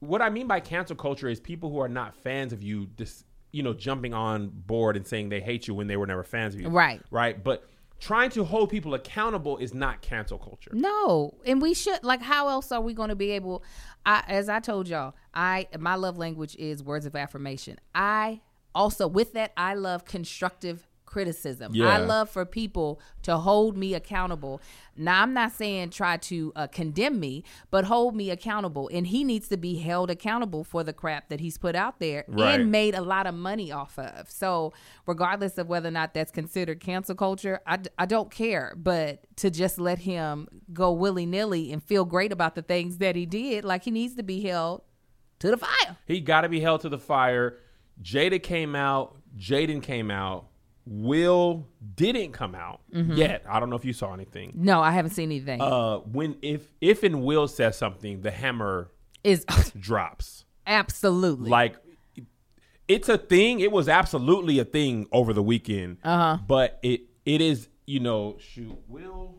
what 0.00 0.22
I 0.22 0.30
mean 0.30 0.46
by 0.46 0.60
cancel 0.60 0.96
culture 0.96 1.28
is 1.28 1.40
people 1.40 1.70
who 1.70 1.78
are 1.80 1.88
not 1.88 2.14
fans 2.14 2.52
of 2.52 2.62
you 2.62 2.86
just 2.96 3.24
you 3.54 3.62
know, 3.62 3.72
jumping 3.72 4.12
on 4.12 4.50
board 4.52 4.96
and 4.96 5.06
saying 5.06 5.28
they 5.28 5.40
hate 5.40 5.68
you 5.68 5.74
when 5.74 5.86
they 5.86 5.96
were 5.96 6.08
never 6.08 6.24
fans 6.24 6.56
of 6.56 6.60
you. 6.60 6.68
Right. 6.68 7.00
Right. 7.12 7.42
But 7.42 7.64
trying 8.00 8.28
to 8.30 8.42
hold 8.42 8.68
people 8.68 8.94
accountable 8.94 9.58
is 9.58 9.72
not 9.72 10.02
cancel 10.02 10.38
culture. 10.38 10.72
No, 10.74 11.34
and 11.46 11.62
we 11.62 11.72
should 11.72 12.02
like. 12.02 12.20
How 12.20 12.48
else 12.48 12.72
are 12.72 12.80
we 12.80 12.94
going 12.94 13.10
to 13.10 13.14
be 13.14 13.30
able? 13.30 13.62
I, 14.04 14.24
as 14.26 14.48
I 14.48 14.58
told 14.58 14.88
y'all, 14.88 15.14
I 15.34 15.68
my 15.78 15.94
love 15.94 16.18
language 16.18 16.56
is 16.56 16.82
words 16.82 17.06
of 17.06 17.14
affirmation. 17.14 17.78
I 17.94 18.40
also 18.74 19.06
with 19.06 19.34
that 19.34 19.52
I 19.56 19.74
love 19.74 20.04
constructive 20.04 20.88
criticism. 21.06 21.72
Yeah. 21.74 21.88
I 21.88 21.98
love 21.98 22.28
for 22.30 22.44
people 22.44 23.00
to 23.22 23.36
hold 23.36 23.76
me 23.76 23.94
accountable. 23.94 24.60
Now 24.96 25.22
I'm 25.22 25.32
not 25.34 25.52
saying 25.52 25.90
try 25.90 26.16
to 26.18 26.52
uh, 26.56 26.66
condemn 26.66 27.20
me, 27.20 27.44
but 27.70 27.84
hold 27.84 28.14
me 28.16 28.30
accountable. 28.30 28.88
And 28.92 29.06
he 29.06 29.24
needs 29.24 29.48
to 29.48 29.56
be 29.56 29.76
held 29.76 30.10
accountable 30.10 30.64
for 30.64 30.82
the 30.84 30.92
crap 30.92 31.28
that 31.28 31.40
he's 31.40 31.58
put 31.58 31.74
out 31.76 31.98
there 32.00 32.24
Right. 32.28 32.60
and 32.60 32.70
made 32.70 32.94
a 32.94 33.00
lot 33.02 33.26
of 33.26 33.34
money 33.34 33.70
off 33.72 33.98
of. 33.98 34.30
So 34.30 34.72
regardless 35.06 35.58
of 35.58 35.68
whether 35.68 35.88
or 35.88 35.92
not 35.92 36.14
that's 36.14 36.30
considered 36.32 36.80
cancel 36.80 37.14
culture, 37.14 37.60
I, 37.66 37.76
d- 37.78 37.90
I 37.98 38.06
don't 38.06 38.30
care. 38.30 38.74
But 38.76 39.24
to 39.36 39.50
just 39.50 39.78
let 39.78 39.98
him 40.00 40.48
go 40.72 40.92
willy 40.92 41.26
nilly 41.26 41.72
and 41.72 41.82
feel 41.82 42.04
great 42.04 42.32
about 42.32 42.54
the 42.54 42.62
things 42.62 42.98
that 42.98 43.16
he 43.16 43.26
did, 43.26 43.64
like 43.64 43.84
he 43.84 43.90
needs 43.90 44.14
to 44.16 44.22
be 44.22 44.42
held 44.42 44.82
to 45.40 45.50
the 45.50 45.56
fire. 45.56 45.96
He 46.06 46.20
got 46.20 46.42
to 46.42 46.48
be 46.48 46.60
held 46.60 46.80
to 46.82 46.88
the 46.88 46.98
fire. 46.98 47.58
Jada 48.02 48.42
came 48.42 48.74
out. 48.74 49.16
Jaden 49.38 49.82
came 49.82 50.10
out. 50.10 50.46
Will 50.86 51.66
didn't 51.94 52.32
come 52.32 52.54
out 52.54 52.80
Mm-hmm. 52.94 53.12
yet. 53.14 53.44
I 53.48 53.58
don't 53.60 53.70
know 53.70 53.76
if 53.76 53.84
you 53.84 53.92
saw 53.92 54.12
anything. 54.12 54.52
No, 54.54 54.80
I 54.80 54.90
haven't 54.92 55.12
seen 55.12 55.30
anything. 55.30 55.60
Uh, 55.60 55.98
when 55.98 56.36
if 56.42 56.72
if 56.80 57.02
and 57.02 57.22
Will 57.22 57.48
says 57.48 57.76
something, 57.78 58.20
the 58.22 58.30
hammer 58.30 58.90
is 59.22 59.44
drops. 59.78 60.44
absolutely 60.66 61.48
Like 61.50 61.76
it's 62.86 63.08
a 63.08 63.16
thing. 63.16 63.60
It 63.60 63.72
was 63.72 63.88
absolutely 63.88 64.58
a 64.58 64.64
thing 64.64 65.06
over 65.10 65.32
the 65.32 65.42
weekend. 65.42 65.98
Uh 66.04 66.08
Uh-huh. 66.08 66.38
But 66.46 66.78
it 66.82 67.02
it 67.24 67.40
is 67.40 67.68
you 67.86 68.00
know 68.00 68.36
shoot 68.38 68.76
Will. 68.88 69.36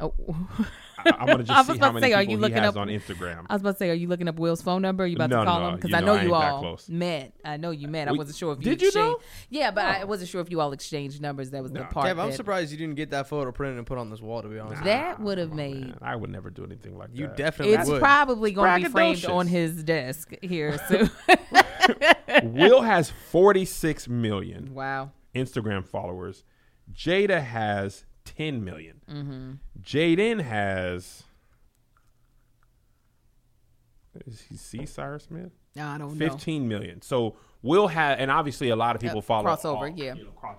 Oh. 0.00 0.14
I, 1.04 1.10
I'm 1.18 1.26
gonna 1.26 1.42
just 1.44 1.66
see 1.72 1.78
how 1.78 1.92
many 1.92 2.06
say, 2.06 2.12
are 2.12 2.20
people 2.24 2.48
you 2.48 2.54
he 2.54 2.60
has 2.60 2.68
up- 2.70 2.76
on 2.76 2.88
Instagram. 2.88 3.46
I 3.48 3.54
was 3.54 3.62
about 3.62 3.72
to 3.72 3.76
say, 3.78 3.90
are 3.90 3.94
you 3.94 4.08
looking 4.08 4.28
up 4.28 4.36
Will's 4.38 4.62
phone 4.62 4.82
number? 4.82 5.04
Are 5.04 5.06
you 5.06 5.16
about 5.16 5.30
No, 5.30 5.40
to 5.40 5.44
call 5.44 5.60
no, 5.60 5.68
him? 5.70 5.74
Because 5.76 5.92
I 5.92 6.00
know 6.00 6.06
know 6.06 6.12
I 6.14 6.22
you 6.22 6.34
ain't 6.34 6.44
all 6.44 6.60
close. 6.60 6.88
met. 6.88 7.32
I 7.44 7.56
know 7.56 7.70
you 7.70 7.88
met. 7.88 8.08
I 8.08 8.12
We- 8.12 8.18
wasn't 8.18 8.36
sure 8.36 8.52
if 8.52 8.58
you 8.58 8.64
did 8.76 8.82
you 8.82 8.92
know? 8.94 9.18
Yeah, 9.50 9.70
but 9.70 9.84
I 9.84 10.04
wasn't 10.04 10.30
sure 10.30 10.40
if 10.40 10.50
you 10.50 10.60
all 10.60 10.72
exchanged 10.72 11.20
numbers. 11.20 11.50
That 11.50 11.62
was 11.62 11.72
the 11.72 11.80
part. 11.84 12.06
Kev, 12.06 12.20
I'm 12.20 12.30
that, 12.30 12.34
surprised 12.36 12.72
you 12.72 12.78
didn't 12.78 12.96
get 12.96 13.10
that 13.10 13.28
photo 13.28 13.50
printed 13.52 13.78
and 13.78 13.86
put 13.86 13.98
on 13.98 14.10
this 14.10 14.20
wall. 14.20 14.42
To 14.42 14.48
be 14.48 14.58
honest, 14.58 14.82
That 14.84 15.20
would 15.20 15.38
have 15.38 15.52
made. 15.52 15.80
Man, 15.80 15.98
I 16.02 16.16
would 16.16 16.30
never 16.30 16.50
do 16.50 16.64
anything 16.64 16.96
like 16.98 17.10
that. 17.10 17.16
you 17.18 17.26
that. 17.26 17.36
definitely 17.36 17.74
It's 17.74 17.88
would. 17.88 18.00
probably 18.00 18.52
going 18.52 18.82
to 18.82 18.88
be 18.88 18.92
framed 18.92 19.24
on 19.26 19.46
his 19.46 19.82
desk 19.84 20.32
here 20.42 20.78
soon. 20.88 21.10
Will 22.44 22.82
has 22.82 23.10
46 23.10 24.08
million 24.08 24.72
wow. 24.74 25.10
Instagram 25.34 25.84
followers. 25.86 26.44
Jada 26.92 27.42
has 27.42 28.04
10 28.24 28.64
million. 28.64 29.00
Mm-hmm. 29.10 29.52
Jaden 29.82 30.40
has. 30.42 31.24
Is 34.26 34.42
he 34.42 34.56
C. 34.56 34.86
Cyrus 34.86 35.24
Smith? 35.24 35.52
No, 35.74 35.86
I 35.88 35.98
don't 35.98 36.18
know. 36.18 36.28
15 36.28 36.68
million. 36.68 37.00
So 37.02 37.36
Will 37.62 37.86
have, 37.88 38.18
and 38.18 38.30
obviously 38.30 38.68
a 38.70 38.76
lot 38.76 38.94
of 38.96 39.00
people 39.02 39.18
Uh, 39.18 39.22
follow. 39.22 39.46
crossover, 39.48 39.64
all, 39.82 39.88
yeah. 39.88 40.14
you 40.14 40.24
know, 40.24 40.30
cross- 40.32 40.58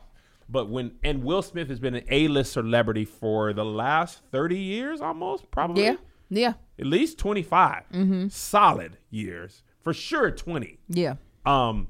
but 0.49 0.69
when, 0.69 0.93
and 1.03 1.23
Will 1.23 1.41
Smith 1.41 1.67
has 1.69 1.79
been 1.79 1.95
an 1.95 2.03
A 2.09 2.27
list 2.27 2.53
celebrity 2.53 3.05
for 3.05 3.53
the 3.53 3.63
last 3.65 4.21
30 4.31 4.57
years 4.57 5.01
almost, 5.01 5.49
probably. 5.51 5.83
Yeah. 5.83 5.95
Yeah. 6.29 6.53
At 6.79 6.85
least 6.87 7.19
25 7.19 7.83
Mm-hmm. 7.93 8.27
solid 8.29 8.97
years. 9.11 9.63
For 9.81 9.93
sure 9.93 10.31
20 10.31 10.79
Yeah. 10.89 11.15
um 11.45 11.89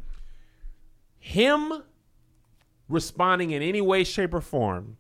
him 1.20 1.72
responding 2.90 3.52
in 3.52 3.62
any 3.62 3.80
way 3.80 4.04
shape 4.04 4.34
or 4.34 4.42
form 4.42 4.98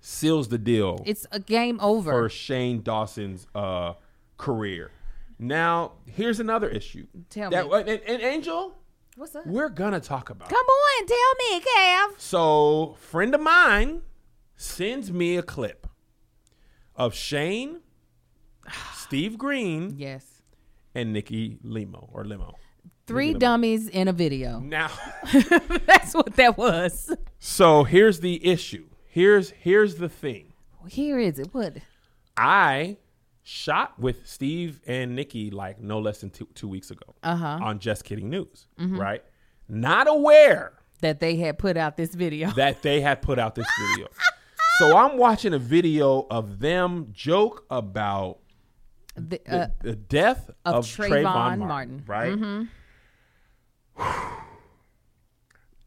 seals 0.00 0.48
the 0.48 0.58
deal 0.58 1.02
It's 1.06 1.26
a 1.30 1.38
game 1.40 1.78
over. 1.80 2.10
for 2.10 2.28
Shane 2.28 2.82
Dawson's 2.82 3.46
uh 3.54 3.94
career 4.38 4.90
now 5.38 5.92
here's 6.06 6.40
another 6.40 6.68
issue 6.68 7.06
Tell 7.28 7.50
that 7.50 7.66
me. 7.68 7.74
and, 7.92 8.00
and 8.06 8.22
Angel 8.22 8.74
What's 9.16 9.34
up? 9.36 9.46
we're 9.46 9.68
gonna 9.68 10.00
talk 10.00 10.30
about. 10.30 10.48
Come 10.48 10.64
on, 10.66 11.06
tell 11.06 11.16
me, 11.50 11.60
Kev. 11.60 12.08
So, 12.18 12.96
friend 13.00 13.34
of 13.34 13.40
mine 13.42 14.00
sends 14.56 15.12
me 15.12 15.36
a 15.36 15.42
clip 15.42 15.86
of 16.96 17.14
Shane, 17.14 17.80
Steve 18.94 19.36
Greene, 19.36 19.94
Yes. 19.98 20.42
and 20.94 21.12
Nikki 21.12 21.58
Limo 21.62 22.08
or 22.14 22.24
Limo. 22.24 22.54
Three 23.06 23.26
Nikki 23.26 23.34
Limo. 23.34 23.38
dummies 23.40 23.88
in 23.88 24.08
a 24.08 24.12
video. 24.12 24.60
Now, 24.60 24.90
That's 25.86 26.14
what 26.14 26.36
that 26.36 26.56
was. 26.56 27.14
so 27.38 27.84
here's 27.84 28.20
the 28.20 28.46
issue. 28.46 28.86
Here's 29.12 29.50
here's 29.50 29.96
the 29.96 30.08
thing. 30.08 30.52
Here 30.88 31.18
is 31.18 31.38
it. 31.38 31.48
What? 31.52 31.78
I 32.36 32.96
shot 33.42 33.98
with 33.98 34.26
Steve 34.28 34.80
and 34.86 35.14
Nikki 35.16 35.50
like 35.50 35.80
no 35.80 35.98
less 35.98 36.20
than 36.20 36.30
two, 36.30 36.46
two 36.54 36.68
weeks 36.68 36.90
ago 36.90 37.14
Uh-huh. 37.22 37.58
on 37.60 37.78
Just 37.80 38.04
Kidding 38.04 38.30
News, 38.30 38.66
right? 38.78 39.22
Not 39.68 40.06
aware 40.08 40.72
That 41.00 41.18
they 41.20 41.36
had 41.36 41.58
put 41.58 41.76
out 41.76 41.96
this 41.96 42.14
video. 42.14 42.50
that 42.56 42.82
they 42.82 43.00
had 43.00 43.20
put 43.22 43.38
out 43.38 43.54
this 43.56 43.66
video. 43.88 44.06
so 44.78 44.96
I'm 44.96 45.16
watching 45.18 45.52
a 45.54 45.58
video 45.58 46.26
of 46.30 46.60
them 46.60 47.08
joke 47.12 47.64
about 47.70 48.38
The- 49.16 49.40
the, 49.44 49.52
uh, 49.62 49.66
the 49.82 49.96
death 49.96 50.50
of 50.64 50.74
of, 50.76 50.84
Trayvon 50.86 51.24
Trayvon, 51.24 51.58
Martin. 51.58 52.04
Martin, 52.06 52.68
right? 53.98 54.36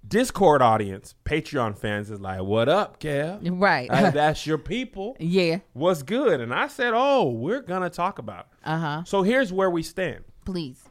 Discord 0.07 0.61
audience, 0.61 1.15
Patreon 1.25 1.77
fans 1.77 2.09
is 2.11 2.19
like, 2.19 2.41
"What 2.41 2.67
up, 2.69 2.99
Kev? 2.99 3.39
right. 3.59 3.89
That's 4.13 4.45
your 4.45 4.57
people. 4.57 5.15
yeah. 5.19 5.59
What's 5.73 6.03
good?" 6.03 6.41
And 6.41 6.53
I 6.53 6.67
said, 6.67 6.91
"Oh, 6.93 7.29
we're 7.29 7.61
gonna 7.61 7.89
talk 7.89 8.19
about." 8.19 8.47
Uh 8.65 8.77
huh. 8.77 9.03
So 9.05 9.23
here's 9.23 9.53
where 9.53 9.69
we 9.69 9.81
stand. 9.83 10.23
Please. 10.45 10.83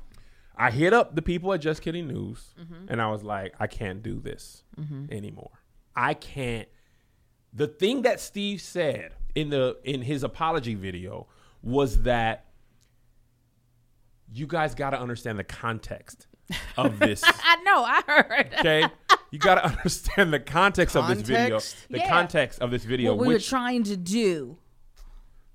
I 0.56 0.70
hit 0.70 0.92
up 0.92 1.14
the 1.14 1.22
people 1.22 1.52
at 1.52 1.60
Just 1.60 1.82
Kidding 1.82 2.06
News, 2.08 2.54
Mm-hmm. 2.60 2.86
and 2.88 3.00
I 3.02 3.10
was 3.10 3.22
like, 3.24 3.54
I 3.58 3.66
can't 3.66 4.02
do 4.02 4.20
this 4.20 4.64
anymore. 5.10 5.50
I 5.96 6.14
can't. 6.14 6.68
The 7.52 7.66
thing 7.66 8.02
that 8.02 8.20
Steve 8.20 8.60
said 8.60 9.12
in 9.34 9.50
the 9.50 9.76
in 9.84 10.02
his 10.02 10.22
apology 10.24 10.74
video 10.74 11.26
was 11.62 12.02
that 12.02 12.46
you 14.32 14.46
guys 14.46 14.74
got 14.74 14.90
to 14.90 15.00
understand 15.00 15.38
the 15.38 15.44
context 15.44 16.26
of 16.76 16.98
this. 16.98 17.22
I 17.26 17.56
know. 17.62 17.84
I 17.84 18.02
heard. 18.06 18.54
Okay, 18.60 18.84
you 19.30 19.38
got 19.38 19.56
to 19.56 19.66
understand 19.78 20.32
the 20.32 20.40
context, 20.40 20.96
of 20.96 21.06
this 21.08 21.20
video. 21.20 21.58
The 21.90 21.98
Yeah. 21.98 22.08
context 22.08 22.60
of 22.60 22.70
this 22.70 22.84
video, 22.84 23.14
what 23.14 23.26
we 23.26 23.34
were 23.34 23.40
trying 23.40 23.84
to 23.84 23.96
do. 23.96 24.58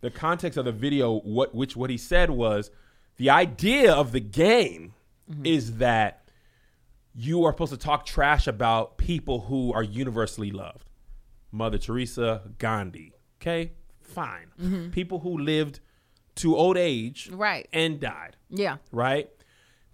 the 0.01 0.11
context 0.11 0.57
of 0.57 0.65
the 0.65 0.71
video 0.71 1.19
what 1.19 1.53
which 1.55 1.75
what 1.75 1.89
he 1.89 1.97
said 1.97 2.29
was 2.29 2.69
the 3.17 3.29
idea 3.31 3.91
of 3.91 4.11
the 4.11 4.19
game 4.19 4.93
mm-hmm. 5.29 5.45
is 5.45 5.77
that 5.77 6.29
you 7.15 7.43
are 7.45 7.51
supposed 7.51 7.71
to 7.71 7.77
talk 7.77 8.05
trash 8.05 8.45
about 8.45 8.97
people 8.99 9.41
who 9.41 9.73
are 9.73 9.81
universally 9.83 10.51
loved 10.51 10.87
mother 11.51 11.79
teresa 11.79 12.43
gandhi 12.59 13.11
okay 13.41 13.71
fine 14.01 14.47
mm-hmm. 14.61 14.89
people 14.91 15.19
who 15.21 15.35
lived 15.39 15.79
to 16.35 16.55
old 16.55 16.77
age 16.77 17.29
Right. 17.31 17.67
and 17.73 17.99
died 17.99 18.35
Yeah. 18.51 18.77
right 18.91 19.27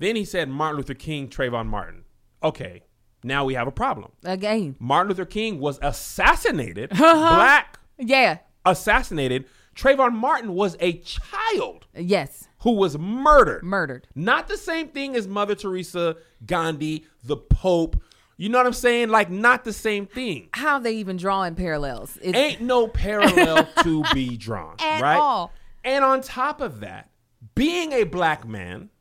then 0.03 0.15
he 0.15 0.25
said 0.25 0.49
martin 0.49 0.77
luther 0.77 0.93
king 0.93 1.27
trayvon 1.27 1.65
martin 1.67 2.03
okay 2.43 2.83
now 3.23 3.45
we 3.45 3.53
have 3.53 3.67
a 3.67 3.71
problem 3.71 4.11
Again. 4.23 4.75
martin 4.79 5.09
luther 5.09 5.25
king 5.25 5.59
was 5.59 5.79
assassinated 5.81 6.91
uh-huh. 6.93 7.35
black 7.35 7.79
Yeah. 7.97 8.39
assassinated, 8.65 9.45
Trayvon 9.75 10.13
Martin 10.13 10.53
was 10.53 10.77
a 10.79 10.99
child 10.99 11.87
Yes. 11.95 12.47
who 12.59 12.73
was 12.73 12.95
murdered. 12.97 13.63
Murdered. 13.63 14.07
Not 14.13 14.47
the 14.47 14.55
same 14.57 14.89
thing 14.89 15.15
as 15.15 15.27
Mother 15.27 15.55
Teresa, 15.55 16.17
Gandhi, 16.45 17.05
the 17.23 17.37
Pope. 17.37 17.99
You 18.37 18.49
know 18.49 18.59
what 18.59 18.67
I'm 18.67 18.73
saying? 18.73 19.09
Like, 19.09 19.31
not 19.31 19.63
the 19.63 19.73
same 19.73 20.05
thing. 20.05 20.49
How 20.53 20.77
they 20.77 20.93
even 20.97 21.17
drawing 21.17 21.55
parallels? 21.55 22.19
It's, 22.21 22.37
Ain't 22.37 22.61
no 22.61 22.87
parallel 22.87 23.67
to 23.83 24.03
be 24.13 24.37
drawn. 24.37 24.75
At 24.79 25.01
right? 25.01 25.17
all. 25.17 25.51
And 25.83 26.05
on 26.05 26.21
top 26.21 26.61
of 26.61 26.81
that, 26.81 27.09
being 27.55 27.93
a 27.93 28.03
black 28.03 28.47
man 28.47 28.91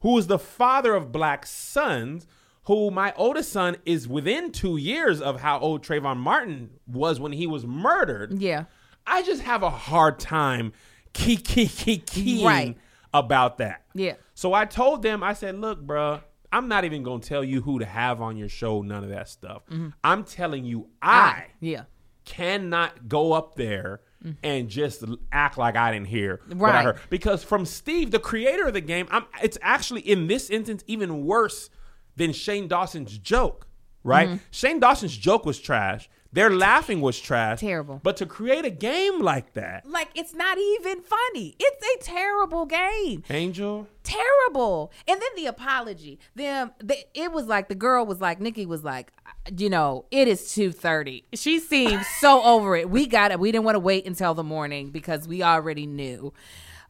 who 0.00 0.16
is 0.18 0.26
the 0.26 0.38
father 0.38 0.94
of 0.94 1.12
black 1.12 1.46
sons, 1.46 2.26
who 2.64 2.90
my 2.90 3.12
oldest 3.16 3.52
son 3.52 3.76
is 3.84 4.06
within 4.08 4.52
two 4.52 4.76
years 4.76 5.20
of 5.20 5.40
how 5.40 5.58
old 5.58 5.82
Trayvon 5.82 6.16
Martin 6.18 6.70
was 6.86 7.18
when 7.20 7.32
he 7.32 7.46
was 7.46 7.66
murdered. 7.66 8.40
yeah. 8.40 8.64
I 9.06 9.22
just 9.22 9.42
have 9.42 9.62
a 9.62 9.70
hard 9.70 10.18
time 10.20 10.72
key 11.14 11.36
key 11.36 11.66
key 11.66 11.98
keying 11.98 12.46
Right. 12.46 12.76
about 13.12 13.58
that. 13.58 13.82
Yeah. 13.94 14.14
So 14.34 14.52
I 14.54 14.66
told 14.66 15.02
them, 15.02 15.22
I 15.22 15.32
said, 15.32 15.58
look, 15.58 15.84
bruh, 15.84 16.22
I'm 16.52 16.68
not 16.68 16.84
even 16.84 17.02
gonna 17.02 17.20
tell 17.22 17.42
you 17.42 17.60
who 17.62 17.78
to 17.78 17.84
have 17.86 18.20
on 18.20 18.36
your 18.36 18.48
show, 18.48 18.82
none 18.82 19.02
of 19.02 19.10
that 19.10 19.28
stuff. 19.28 19.62
Mm-hmm. 19.70 19.88
I'm 20.04 20.22
telling 20.24 20.64
you, 20.64 20.88
I 21.02 21.46
Yeah. 21.60 21.84
cannot 22.24 23.08
go 23.08 23.32
up 23.32 23.56
there 23.56 24.00
and 24.42 24.68
just 24.68 25.04
act 25.32 25.58
like 25.58 25.76
I 25.76 25.92
didn't 25.92 26.08
hear 26.08 26.40
what 26.52 26.74
I 26.74 26.82
heard. 26.82 27.00
Because 27.08 27.42
from 27.42 27.64
Steve, 27.64 28.10
the 28.10 28.18
creator 28.18 28.66
of 28.66 28.74
the 28.74 28.80
game, 28.80 29.08
I'm, 29.10 29.24
it's 29.42 29.58
actually 29.62 30.02
in 30.02 30.26
this 30.26 30.50
instance 30.50 30.84
even 30.86 31.24
worse 31.24 31.70
than 32.16 32.32
Shane 32.32 32.68
Dawson's 32.68 33.16
joke. 33.18 33.66
Right? 34.02 34.28
Mm-hmm. 34.28 34.38
Shane 34.50 34.80
Dawson's 34.80 35.16
joke 35.16 35.44
was 35.44 35.58
trash. 35.58 36.08
Their 36.32 36.48
laughing 36.48 37.00
was 37.00 37.18
trash. 37.18 37.60
Terrible. 37.60 38.00
But 38.02 38.16
to 38.18 38.26
create 38.26 38.64
a 38.64 38.70
game 38.70 39.20
like 39.20 39.54
that, 39.54 39.84
Like 39.84 40.08
it's 40.14 40.32
not 40.32 40.58
even 40.58 41.02
funny. 41.02 41.56
It's 41.58 41.84
a 41.84 42.04
terrible 42.04 42.66
game. 42.66 43.24
Angel, 43.28 43.88
terrible. 44.04 44.92
And 45.08 45.20
then 45.20 45.28
the 45.36 45.46
apology. 45.46 46.18
Them, 46.36 46.70
they, 46.82 47.04
it 47.14 47.32
was 47.32 47.46
like 47.46 47.68
the 47.68 47.74
girl 47.74 48.06
was 48.06 48.20
like, 48.20 48.40
Nikki 48.40 48.64
was 48.64 48.84
like, 48.84 49.12
you 49.56 49.70
know, 49.70 50.04
it 50.10 50.28
is 50.28 50.52
two 50.52 50.72
thirty. 50.72 51.24
She 51.34 51.58
seemed 51.60 52.04
so 52.20 52.42
over 52.44 52.76
it. 52.76 52.90
We 52.90 53.06
got 53.06 53.30
it. 53.30 53.40
We 53.40 53.52
didn't 53.52 53.64
want 53.64 53.76
to 53.76 53.80
wait 53.80 54.06
until 54.06 54.34
the 54.34 54.44
morning 54.44 54.90
because 54.90 55.26
we 55.26 55.42
already 55.42 55.86
knew. 55.86 56.32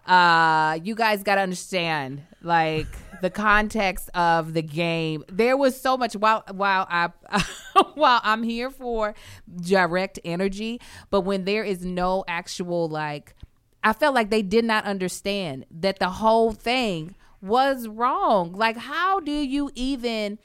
Uh, 0.07 0.79
you 0.83 0.95
guys 0.95 1.23
got 1.23 1.37
to 1.37 1.43
understand, 1.43 2.23
like 2.43 2.87
the 3.21 3.31
context 3.31 4.09
of 4.15 4.55
the 4.55 4.63
game. 4.63 5.25
There 5.29 5.57
was 5.57 5.81
so 5.81 5.97
much 5.97 6.15
while 6.15 6.43
while 6.53 6.87
I 6.89 7.11
while 7.95 8.21
I'm 8.25 8.43
here 8.43 8.71
for 8.71 9.15
direct 9.61 10.19
energy, 10.25 10.81
but 11.11 11.23
when 11.23 11.45
there 11.45 11.65
is 11.65 11.85
no 11.85 12.25
actual 12.27 12.89
like 12.89 13.35
I 13.83 13.93
felt 13.93 14.15
like 14.15 14.31
they 14.31 14.43
did 14.43 14.65
not 14.65 14.85
understand 14.85 15.67
that 15.71 15.99
the 15.99 16.11
whole 16.11 16.53
thing 16.53 17.15
was 17.41 17.89
wrong. 17.89 18.53
Like, 18.53 18.77
how 18.77 19.21
do 19.21 19.33
you 19.33 19.71
even 19.75 20.39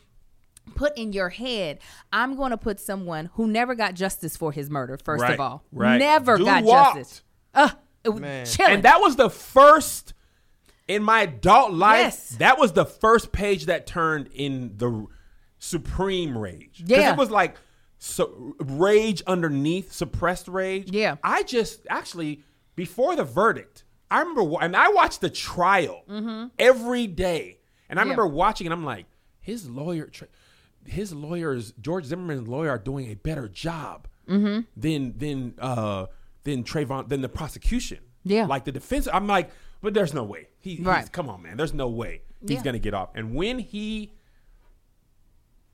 put 0.75 0.97
in 0.97 1.13
your 1.13 1.29
head, 1.29 1.79
I'm 2.13 2.35
going 2.35 2.51
to 2.51 2.57
put 2.57 2.79
someone 2.79 3.29
who 3.33 3.47
never 3.47 3.73
got 3.75 3.93
justice 3.95 4.37
for 4.37 4.51
his 4.51 4.69
murder, 4.69 4.97
first 5.03 5.21
Right, 5.23 5.33
of 5.33 5.39
all, 5.39 5.63
right. 5.71 5.97
never 5.97 6.37
Dude 6.37 6.45
got 6.45 6.63
walked. 6.63 6.97
justice. 6.97 7.23
Uh, 7.53 7.69
it 8.03 8.09
was 8.09 8.21
Man. 8.21 8.45
chilling. 8.45 8.73
and 8.75 8.83
that 8.83 8.99
was 9.01 9.15
the 9.15 9.29
first 9.29 10.13
in 10.87 11.01
my 11.01 11.21
adult 11.21 11.73
life. 11.73 11.99
Yes. 12.01 12.29
That 12.37 12.59
was 12.59 12.73
the 12.73 12.85
first 12.85 13.31
page 13.31 13.65
that 13.65 13.87
turned 13.87 14.29
in 14.33 14.73
the 14.77 15.07
supreme 15.57 16.37
rage. 16.37 16.83
Yeah. 16.85 17.11
it 17.13 17.17
was 17.17 17.31
like 17.31 17.57
so, 17.97 18.55
rage 18.59 19.23
underneath 19.25 19.91
suppressed 19.91 20.47
rage. 20.47 20.91
Yeah. 20.91 21.15
I 21.23 21.43
just 21.43 21.87
actually 21.89 22.43
before 22.75 23.15
the 23.15 23.23
verdict, 23.23 23.83
I 24.11 24.19
remember, 24.19 24.57
and 24.61 24.75
I 24.75 24.89
watched 24.89 25.21
the 25.21 25.29
trial 25.29 26.03
every 26.59 27.07
day, 27.07 27.59
and 27.89 27.97
I 27.97 28.03
Mm-hmm. 28.03 28.09
Yeah. 28.09 28.13
remember 28.15 28.27
watching, 28.27 28.67
and 28.67 28.73
I'm 28.73 28.83
like, 28.85 29.05
his 29.39 29.67
lawyer, 29.69 30.05
tra- 30.07 30.27
his 30.85 31.13
lawyers, 31.13 31.73
George 31.81 32.05
Zimmerman's 32.05 32.47
lawyer, 32.47 32.69
are 32.71 32.77
doing 32.77 33.11
a 33.11 33.15
better 33.15 33.47
job 33.47 34.07
Mm-hmm. 34.27 34.61
than 34.75 35.17
than 35.19 35.53
uh 35.59 36.07
than 36.45 36.63
Trayvon 36.63 37.09
than 37.09 37.21
the 37.21 37.29
prosecution. 37.29 37.99
Yeah. 38.23 38.45
like 38.47 38.65
the 38.65 38.71
defense. 38.71 39.07
I'm 39.13 39.27
like, 39.27 39.51
but 39.83 39.93
there's 39.93 40.13
no 40.15 40.23
way. 40.23 40.47
He, 40.59 40.77
he's, 40.77 40.85
Right. 40.85 41.11
come 41.11 41.29
on, 41.29 41.43
man. 41.43 41.57
There's 41.57 41.75
no 41.75 41.87
way 41.89 42.21
he's 42.41 42.51
Yeah. 42.57 42.63
gonna 42.63 42.79
get 42.79 42.95
off. 42.95 43.09
And 43.13 43.35
when 43.35 43.59
he 43.59 44.13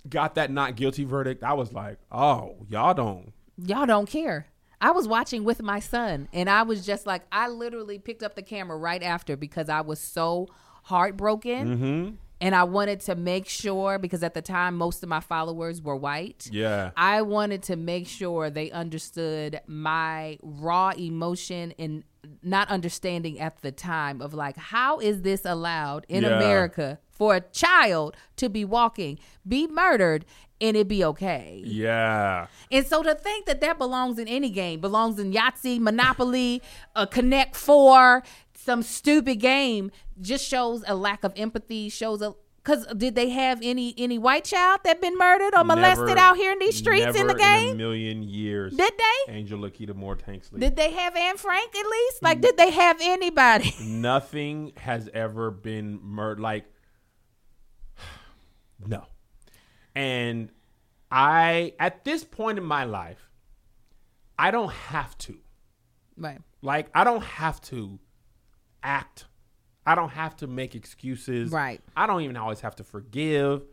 got 0.10 0.36
that 0.36 0.52
not 0.52 0.76
guilty 0.76 1.04
verdict, 1.06 1.44
I 1.44 1.54
was 1.54 1.72
like, 1.74 1.98
oh, 2.12 2.58
y'all 2.70 2.94
don't. 2.94 3.34
y'all 3.58 3.86
don't 3.86 4.08
care. 4.10 4.48
I 4.82 4.92
was 4.92 5.08
watching 5.08 5.44
with 5.44 5.62
my 5.62 5.80
son, 5.80 6.28
and 6.34 6.50
I 6.50 6.64
was 6.64 6.84
just 6.86 7.06
like, 7.06 7.22
I 7.32 7.48
literally 7.50 8.00
picked 8.00 8.24
up 8.24 8.34
the 8.36 8.42
camera 8.42 8.76
right 8.76 9.04
after 9.04 9.38
because 9.38 9.70
I 9.70 9.82
was 9.82 10.00
so 10.00 10.48
heartbroken. 10.84 11.78
Mm-hmm. 11.78 12.16
And 12.42 12.56
I 12.56 12.64
wanted 12.64 13.02
to 13.02 13.16
make 13.16 13.48
sure, 13.48 14.00
because 14.00 14.24
at 14.24 14.34
the 14.34 14.42
time, 14.42 14.76
most 14.76 15.04
of 15.04 15.10
my 15.10 15.20
followers 15.20 15.80
were 15.80 15.96
white. 15.96 16.50
Yeah. 16.52 16.90
I 16.98 17.22
wanted 17.22 17.62
to 17.64 17.76
make 17.76 18.08
sure 18.08 18.50
they 18.50 18.72
understood 18.72 19.62
my 19.68 20.40
raw 20.42 20.90
emotion 20.90 21.74
and 21.78 22.04
not 22.42 22.68
understanding 22.70 23.40
at 23.40 23.62
the 23.62 23.72
time 23.72 24.22
of 24.22 24.34
like, 24.34 24.58
how 24.58 25.00
is 25.00 25.22
this 25.22 25.46
allowed 25.46 26.06
in 26.10 26.24
Yeah. 26.24 26.38
America 26.38 27.00
for 27.10 27.36
a 27.36 27.42
child 27.42 28.18
to 28.38 28.50
be 28.50 28.66
walking, 28.66 29.20
be 29.48 29.68
murdered, 29.68 30.26
and 30.60 30.76
it 30.76 30.88
be 30.88 31.04
okay? 31.04 31.62
Yeah. 31.64 32.48
And 32.72 32.86
so 32.86 33.04
to 33.04 33.14
think 33.14 33.46
that 33.46 33.62
that 33.62 33.78
belongs 33.78 34.18
in 34.18 34.28
any 34.28 34.50
game, 34.50 34.82
belongs 34.82 35.20
in 35.20 35.32
Yahtzee, 35.32 35.80
Monopoly, 35.80 36.62
a 36.96 37.06
Connect 37.06 37.56
Four, 37.56 38.24
some 38.56 38.84
stupid 38.84 39.40
game, 39.40 39.92
just 40.22 40.48
shows 40.48 40.84
a 40.88 40.96
lack 40.96 41.24
of 41.24 41.34
empathy, 41.36 41.90
shows 41.90 42.22
a 42.22 42.36
Cause 42.64 42.86
did 42.96 43.16
they 43.16 43.30
have 43.30 43.60
any 43.64 43.96
any 43.98 44.20
white 44.20 44.44
child 44.44 44.82
that 44.84 45.02
been 45.02 45.18
murdered 45.18 45.56
or 45.56 45.64
molested 45.64 46.10
Never- 46.10 46.20
out 46.20 46.38
here 46.38 46.52
in 46.52 46.60
these 46.60 46.78
streets 46.78 47.16
in 47.18 47.26
the 47.26 47.34
game? 47.34 47.72
a 47.72 47.74
million 47.76 48.22
years. 48.22 48.76
did 48.76 48.94
they? 48.96 49.34
Angel 49.34 49.58
Lakita 49.60 49.96
Moore 49.96 50.16
Tanksley. 50.16 50.60
Did 50.60 50.76
they 50.76 50.92
have 50.92 51.16
Anne 51.16 51.38
Frank 51.38 51.76
at 51.76 51.88
least? 51.88 52.22
Like, 52.22 52.40
did 52.40 52.58
they 52.58 52.70
have 52.70 52.98
anybody? 53.02 53.74
Nothing 53.82 54.74
has 54.78 55.10
ever 55.12 55.50
been 55.50 56.00
murdered. 56.04 56.40
Like, 56.40 56.66
no. 58.86 59.06
And 59.96 60.50
I, 61.10 61.74
at 61.80 62.06
this 62.06 62.24
point 62.24 62.60
in 62.60 62.64
my 62.64 62.84
life, 62.84 63.28
I 64.38 64.52
don't 64.52 64.72
have 64.72 65.18
to. 65.20 65.38
right. 66.16 66.40
Like, 66.62 66.90
I 66.94 67.04
don't 67.04 67.24
have 67.24 67.60
to 67.64 67.98
act. 68.84 69.26
I 69.86 69.96
don't 69.96 70.10
have 70.10 70.36
to 70.38 70.48
make 70.48 70.76
excuses. 70.76 71.52
Right. 71.52 71.82
I 71.96 72.06
don't 72.08 72.22
even 72.22 72.38
always 72.38 72.62
have 72.62 72.76
to 72.78 72.84
forgive. 72.84 73.64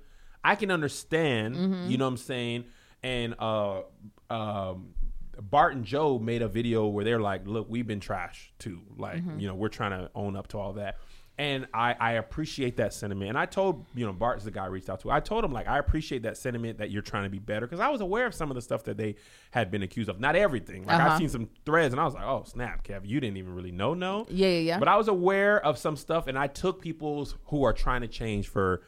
I 0.44 0.54
can 0.54 0.70
understand, 0.70 1.54
Mm-hmm. 1.56 1.90
you 1.90 1.98
know 1.98 2.04
what 2.06 2.10
I'm 2.12 2.16
saying? 2.16 2.64
And 3.02 3.34
uh 3.38 3.82
um 4.30 4.94
Bart 5.40 5.74
and 5.76 5.84
Joe 5.84 6.18
made 6.18 6.42
a 6.42 6.48
video 6.48 6.86
where 6.88 7.04
they're 7.04 7.20
like, 7.20 7.46
look, 7.46 7.66
we've 7.70 7.86
been 7.86 8.00
trash 8.00 8.52
too. 8.58 8.80
Like, 8.96 9.18
Mm-hmm. 9.18 9.38
you 9.38 9.46
know, 9.48 9.54
we're 9.54 9.68
trying 9.68 9.92
to 9.92 10.10
own 10.14 10.34
up 10.36 10.48
to 10.48 10.58
all 10.58 10.72
that. 10.74 10.96
And 11.38 11.68
I, 11.72 11.94
I 12.00 12.12
appreciate 12.14 12.78
that 12.78 12.92
sentiment. 12.92 13.28
And 13.28 13.38
I 13.38 13.46
told, 13.46 13.86
you 13.94 14.04
know, 14.04 14.12
Bart's 14.12 14.42
the 14.42 14.50
guy 14.50 14.64
I 14.64 14.66
reached 14.66 14.90
out 14.90 14.98
to. 15.02 15.10
I 15.12 15.20
told 15.20 15.44
him, 15.44 15.52
like, 15.52 15.68
I 15.68 15.78
appreciate 15.78 16.22
that 16.24 16.36
sentiment 16.36 16.78
that 16.78 16.90
you're 16.90 17.00
trying 17.00 17.22
to 17.22 17.30
be 17.30 17.38
better. 17.38 17.64
Because 17.64 17.78
I 17.78 17.88
was 17.90 18.00
aware 18.00 18.26
of 18.26 18.34
some 18.34 18.50
of 18.50 18.56
the 18.56 18.60
stuff 18.60 18.82
that 18.84 18.96
they 18.96 19.14
had 19.52 19.70
been 19.70 19.84
accused 19.84 20.08
of. 20.10 20.18
Not 20.18 20.34
everything. 20.34 20.84
Like, 20.84 20.96
Uh-huh. 20.96 21.10
I've 21.10 21.18
seen 21.18 21.28
some 21.28 21.48
threads 21.64 21.94
and 21.94 22.00
I 22.00 22.04
was 22.04 22.14
like, 22.14 22.24
oh, 22.24 22.42
snap, 22.44 22.82
Kev, 22.84 23.02
you 23.06 23.20
didn't 23.20 23.36
even 23.36 23.54
really 23.54 23.70
know, 23.70 23.94
no. 23.94 24.26
Yeah, 24.28 24.48
yeah, 24.48 24.58
yeah. 24.58 24.78
But 24.80 24.88
I 24.88 24.96
was 24.96 25.06
aware 25.06 25.64
of 25.64 25.78
some 25.78 25.94
stuff, 25.96 26.26
and 26.26 26.36
I 26.36 26.48
took 26.48 26.82
people's 26.82 27.36
who 27.46 27.62
are 27.62 27.72
trying 27.72 28.00
to 28.00 28.08
change 28.08 28.48
for 28.48 28.82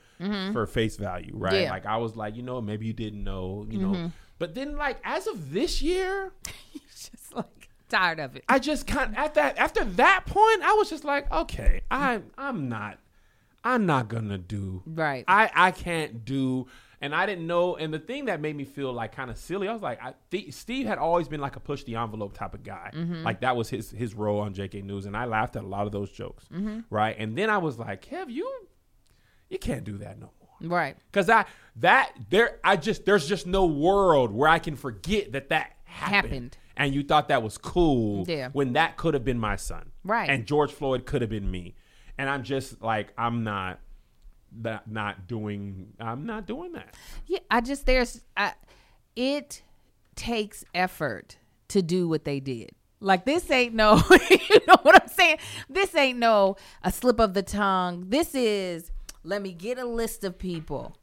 for 0.52 0.66
face 0.66 0.96
value, 0.96 1.32
right? 1.34 1.52
Mm-hmm. 1.52 1.62
Yeah. 1.62 1.70
Like 1.70 1.86
I 1.86 1.96
was 1.98 2.16
like, 2.16 2.34
you 2.36 2.42
know, 2.42 2.60
maybe 2.60 2.84
you 2.84 2.92
didn't 2.92 3.22
know, 3.22 3.64
you 3.70 3.78
Mm-hmm. 3.78 3.92
know. 3.92 4.12
But 4.40 4.54
then, 4.56 4.76
like 4.76 4.98
as 5.04 5.26
of 5.28 5.52
this 5.52 5.80
year, 5.80 6.32
tired 7.90 8.18
of 8.20 8.36
it. 8.36 8.44
I 8.48 8.58
just 8.58 8.86
kind 8.86 9.16
at 9.16 9.34
that 9.34 9.58
after 9.58 9.84
that 9.84 10.24
point, 10.26 10.62
I 10.62 10.72
was 10.74 10.88
just 10.88 11.04
like, 11.04 11.30
okay, 11.30 11.82
I 11.90 12.22
I'm 12.38 12.68
not, 12.68 12.98
I'm 13.64 13.84
not 13.86 14.08
gonna 14.08 14.38
do 14.38 14.82
Right. 14.86 15.24
I 15.28 15.50
I 15.54 15.70
can't 15.72 16.24
do. 16.24 16.66
And 17.02 17.14
I 17.14 17.24
didn't 17.24 17.46
know. 17.46 17.76
And 17.76 17.94
the 17.94 17.98
thing 17.98 18.26
that 18.26 18.42
made 18.42 18.54
me 18.54 18.64
feel 18.64 18.92
like 18.92 19.12
kind 19.16 19.30
of 19.30 19.38
silly, 19.38 19.68
I 19.68 19.72
was 19.72 19.80
like, 19.80 20.02
I, 20.04 20.12
th- 20.30 20.52
Steve 20.52 20.84
had 20.86 20.98
always 20.98 21.28
been 21.28 21.40
like 21.40 21.56
a 21.56 21.60
push 21.60 21.82
the 21.84 21.96
envelope 21.96 22.34
type 22.34 22.52
of 22.52 22.62
guy. 22.62 22.90
Mm-hmm. 22.94 23.22
Like 23.22 23.40
that 23.40 23.56
was 23.56 23.70
his 23.70 23.90
his 23.90 24.12
role 24.14 24.40
on 24.40 24.52
JK 24.52 24.84
News, 24.84 25.06
and 25.06 25.16
I 25.16 25.24
laughed 25.24 25.56
at 25.56 25.64
a 25.64 25.66
lot 25.66 25.86
of 25.86 25.92
those 25.92 26.10
jokes, 26.10 26.44
Mm-hmm. 26.52 26.80
right? 26.90 27.16
And 27.18 27.38
then 27.38 27.48
I 27.48 27.56
was 27.56 27.78
like, 27.78 28.04
Kev, 28.04 28.28
you 28.30 28.46
you 29.48 29.58
can't 29.58 29.82
do 29.84 29.96
that 29.98 30.18
no 30.20 30.30
more. 30.60 30.70
right. 30.78 30.96
Cause 31.12 31.30
I 31.30 31.46
that 31.76 32.12
there 32.28 32.58
I 32.62 32.76
just 32.76 33.06
there's 33.06 33.26
just 33.26 33.46
no 33.46 33.64
world 33.64 34.30
where 34.30 34.50
I 34.50 34.58
can 34.58 34.76
forget 34.76 35.32
that 35.32 35.48
that 35.48 35.72
happened. 35.84 36.22
Happened. 36.32 36.58
And 36.80 36.94
you 36.94 37.02
thought 37.02 37.28
that 37.28 37.42
was 37.42 37.58
cool 37.58 38.24
Yeah. 38.26 38.48
when 38.52 38.72
that 38.72 38.96
could 38.96 39.14
have 39.14 39.24
been 39.24 39.38
my 39.38 39.56
son. 39.56 39.92
Right. 40.02 40.28
And 40.30 40.46
George 40.46 40.72
Floyd 40.72 41.04
could 41.06 41.20
have 41.20 41.30
been 41.30 41.50
me. 41.50 41.74
And 42.18 42.28
I'm 42.28 42.42
just 42.42 42.82
like 42.82 43.12
I'm 43.16 43.44
not 43.44 43.80
that 44.62 44.90
not 44.90 45.26
doing 45.28 45.92
I'm 46.00 46.26
not 46.26 46.46
doing 46.46 46.72
that. 46.72 46.94
Yeah, 47.26 47.38
I 47.50 47.60
just 47.60 47.86
there's 47.86 48.22
I, 48.36 48.54
it 49.14 49.62
takes 50.16 50.64
effort 50.74 51.36
to 51.68 51.82
do 51.82 52.08
what 52.08 52.24
they 52.24 52.40
did. 52.40 52.70
Like 52.98 53.24
this 53.24 53.50
ain't 53.50 53.74
no, 53.74 53.96
you 54.30 54.58
know 54.66 54.76
what 54.82 55.00
I'm 55.02 55.08
saying? 55.08 55.38
This 55.68 55.94
ain't 55.94 56.18
no 56.18 56.56
a 56.82 56.90
slip 56.90 57.20
of 57.20 57.34
the 57.34 57.42
tongue. 57.42 58.06
This 58.08 58.34
is 58.34 58.90
let 59.22 59.42
me 59.42 59.52
get 59.52 59.78
a 59.78 59.84
list 59.84 60.24
of 60.24 60.38
people. 60.38 60.96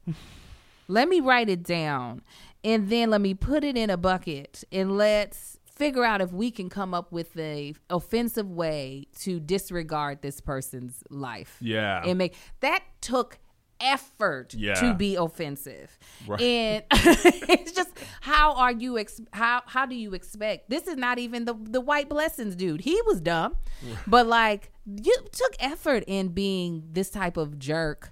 let 0.88 1.08
me 1.08 1.20
write 1.20 1.48
it 1.48 1.62
down 1.62 2.22
and 2.64 2.88
then 2.90 3.10
let 3.10 3.20
me 3.20 3.34
put 3.34 3.62
it 3.64 3.76
in 3.76 3.90
a 3.90 3.96
bucket 3.96 4.64
and 4.72 4.96
let's 4.96 5.57
figure 5.78 6.04
out 6.04 6.20
if 6.20 6.32
we 6.32 6.50
can 6.50 6.68
come 6.68 6.92
up 6.92 7.12
with 7.12 7.36
a 7.38 7.74
offensive 7.88 8.50
way 8.50 9.06
to 9.20 9.40
disregard 9.40 10.20
this 10.22 10.40
person's 10.40 11.02
life 11.08 11.56
Yeah. 11.60 12.02
and 12.04 12.18
make 12.18 12.34
that 12.60 12.82
took 13.00 13.38
effort 13.80 14.54
Yeah. 14.54 14.74
to 14.74 14.92
be 14.94 15.14
offensive 15.14 15.96
Right. 16.26 16.40
and 16.40 16.84
it's 16.90 17.70
just 17.70 17.90
how 18.22 18.54
are 18.54 18.72
you 18.72 18.98
ex- 18.98 19.20
how 19.32 19.62
how 19.66 19.86
do 19.86 19.94
you 19.94 20.14
expect 20.14 20.68
this 20.68 20.88
is 20.88 20.96
not 20.96 21.20
even 21.20 21.44
the 21.44 21.54
the 21.62 21.80
white 21.80 22.08
blessings 22.08 22.56
dude 22.56 22.80
he 22.80 23.00
was 23.06 23.20
dumb 23.20 23.54
but 24.08 24.26
like 24.26 24.72
you 24.84 25.16
took 25.30 25.54
effort 25.60 26.02
in 26.08 26.30
being 26.30 26.88
this 26.92 27.08
type 27.08 27.36
of 27.36 27.56
jerk 27.60 28.10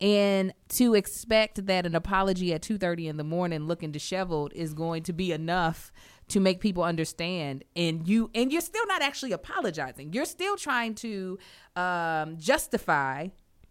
and 0.00 0.52
to 0.68 0.94
expect 0.96 1.64
that 1.66 1.86
an 1.86 1.94
apology 1.94 2.52
at 2.52 2.60
2.30 2.62 3.06
in 3.10 3.16
the 3.16 3.22
morning 3.22 3.68
looking 3.68 3.92
disheveled 3.92 4.52
is 4.52 4.74
going 4.74 5.04
to 5.04 5.12
be 5.12 5.30
enough 5.30 5.92
to 6.28 6.40
make 6.40 6.60
people 6.60 6.82
understand 6.82 7.64
and 7.76 8.08
you 8.08 8.30
and 8.34 8.50
you're 8.52 8.60
still 8.60 8.86
not 8.86 9.02
actually 9.02 9.32
apologizing 9.32 10.12
you're 10.12 10.24
still 10.24 10.56
trying 10.56 10.94
to 10.94 11.38
um, 11.76 12.36
justify 12.38 13.28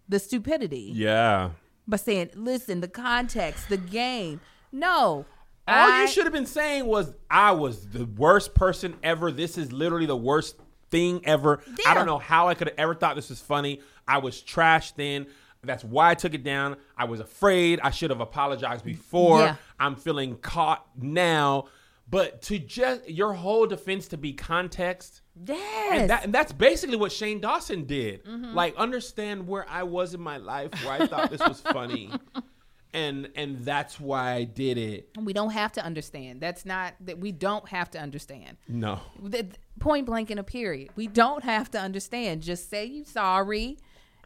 the 0.08 0.20
stupidity 0.20 0.92
Yeah. 0.94 1.52
by 1.88 1.98
saying 1.98 2.30
listen 2.36 2.82
the 2.82 2.88
context 2.88 3.70
the 3.70 3.78
game 3.78 4.40
no 4.72 5.26
All 5.68 5.92
I- 5.92 6.02
you 6.02 6.08
should 6.08 6.26
have 6.26 6.34
been 6.34 6.46
saying 6.46 6.86
was 6.86 7.14
I 7.30 7.52
was 7.54 7.88
the 7.88 8.06
worst 8.06 8.54
person 8.54 8.96
ever. 9.02 9.32
This 9.32 9.58
is 9.58 9.72
literally 9.72 10.06
the 10.06 10.16
worst 10.18 10.58
thing 10.92 11.22
ever. 11.26 11.62
I 11.88 11.94
don't 11.96 12.06
know 12.06 12.18
how 12.20 12.50
I 12.50 12.54
could 12.54 12.68
have 12.68 12.78
ever 12.78 12.94
thought 12.94 13.16
this 13.16 13.30
was 13.30 13.40
funny. 13.40 13.82
I 14.08 14.18
was 14.20 14.42
trashed 14.42 14.96
then. 14.96 15.26
That's 15.64 15.84
why 15.84 16.12
I 16.12 16.16
took 16.16 16.34
it 16.34 16.44
down. 16.44 16.76
I 16.98 17.06
was 17.06 17.20
afraid. 17.22 17.80
I 17.82 17.90
should 17.92 18.10
have 18.10 18.20
apologized 18.20 18.84
before. 18.84 19.40
Yeah. 19.40 19.56
I'm 19.80 19.96
feeling 19.96 20.36
caught 20.38 20.86
now. 21.02 21.66
But 22.10 22.42
to 22.44 22.60
just 22.60 23.10
your 23.10 23.34
whole 23.34 23.66
defense 23.66 24.10
to 24.10 24.18
be 24.18 24.34
context, 24.34 25.22
yes. 25.48 26.02
and, 26.02 26.10
that, 26.10 26.26
and 26.26 26.34
that's 26.34 26.52
basically 26.52 26.98
what 26.98 27.12
Shane 27.12 27.40
Dawson 27.40 27.86
did. 27.86 28.24
Mm-hmm. 28.26 28.54
Like 28.54 28.76
understand 28.76 29.48
where 29.48 29.66
I 29.70 29.84
was 29.84 30.14
in 30.14 30.22
my 30.22 30.38
life, 30.38 30.72
where 30.84 31.02
I 31.02 31.08
thought 31.08 31.32
this 31.32 31.40
was 31.40 31.62
funny, 31.62 32.12
and 32.94 33.30
and 33.36 33.60
that's 33.60 34.00
why 34.00 34.34
I 34.34 34.44
did 34.44 34.78
it. 34.78 35.10
we 35.20 35.34
don't 35.34 35.52
have 35.52 35.72
to 35.74 35.84
understand. 35.84 36.40
That's 36.40 36.66
not 36.66 36.94
that 37.02 37.20
we 37.20 37.32
don't 37.32 37.68
have 37.70 37.90
to 37.92 38.00
understand. 38.00 38.58
No, 38.68 39.00
The- 39.22 39.48
point 39.80 40.06
blank 40.06 40.30
in 40.30 40.38
a 40.38 40.44
period. 40.44 40.90
We 40.96 41.08
don't 41.08 41.44
have 41.44 41.72
to 41.72 41.80
understand. 41.80 42.44
Just 42.44 42.70
say 42.70 42.86
you 42.86 43.06
sorry 43.06 43.78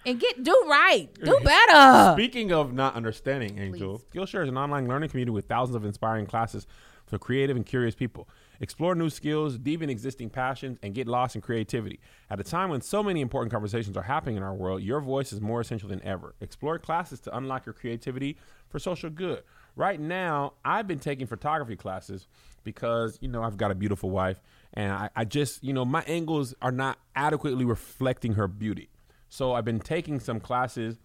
and 0.06 0.20
get 0.20 0.44
do 0.44 0.66
right. 0.68 1.10
Do 1.24 1.40
better. 1.44 2.14
Speaking 2.14 2.52
of 2.52 2.74
not 2.74 2.96
understanding, 2.96 3.60
Angel, 3.60 4.02
Skillshare 4.14 4.44
is 4.44 4.50
an 4.50 4.58
online 4.58 4.88
learning 4.88 5.10
community 5.10 5.32
with 5.32 5.48
thousands 5.48 5.76
of 5.76 5.86
inspiring 5.86 6.26
classes 6.26 6.68
for 7.08 7.18
creative 7.18 7.56
and 7.56 7.66
curious 7.66 7.96
people. 7.96 8.28
Explore 8.60 8.96
new 8.96 9.10
skills, 9.10 9.58
deepen 9.58 9.90
existing 9.90 10.30
passions, 10.30 10.78
and 10.84 10.94
get 10.94 11.08
lost 11.08 11.36
in 11.36 11.42
creativity. 11.42 12.00
At 12.30 12.40
a 12.40 12.44
time 12.44 12.70
when 12.70 12.82
so 12.82 13.02
many 13.02 13.22
important 13.22 13.52
conversations 13.52 13.98
are 13.98 14.04
happening 14.04 14.36
in 14.36 14.44
our 14.44 14.54
world, 14.54 14.84
your 14.84 15.00
voice 15.00 15.32
is 15.32 15.42
more 15.42 15.62
essential 15.62 15.90
than 15.90 16.04
ever. 16.04 16.36
Explore 16.42 16.78
classes 16.80 17.20
to 17.22 17.36
unlock 17.36 17.66
your 17.66 17.74
creativity 17.74 18.38
for 18.70 18.78
social 18.78 19.10
good. 19.10 19.44
Right 19.76 20.00
now, 20.00 20.54
I've 20.66 20.88
been 20.88 21.00
taking 21.00 21.28
photography 21.28 21.76
classes 21.76 22.28
because, 22.64 23.18
you 23.22 23.28
know, 23.28 23.44
I've 23.44 23.58
got 23.58 23.72
a 23.72 23.76
beautiful 23.76 24.10
wife 24.10 24.42
and 24.74 24.92
I, 24.92 25.10
I 25.16 25.24
just, 25.24 25.64
you 25.64 25.72
know, 25.72 25.86
my 25.86 26.04
angles 26.08 26.54
are 26.62 26.72
not 26.72 26.98
adequately 27.16 27.64
reflecting 27.64 28.34
her 28.34 28.48
beauty. 28.48 28.90
So 29.30 29.54
I've 29.54 29.66
been 29.66 29.80
taking 29.80 30.20
some 30.20 30.40
classes 30.40 30.98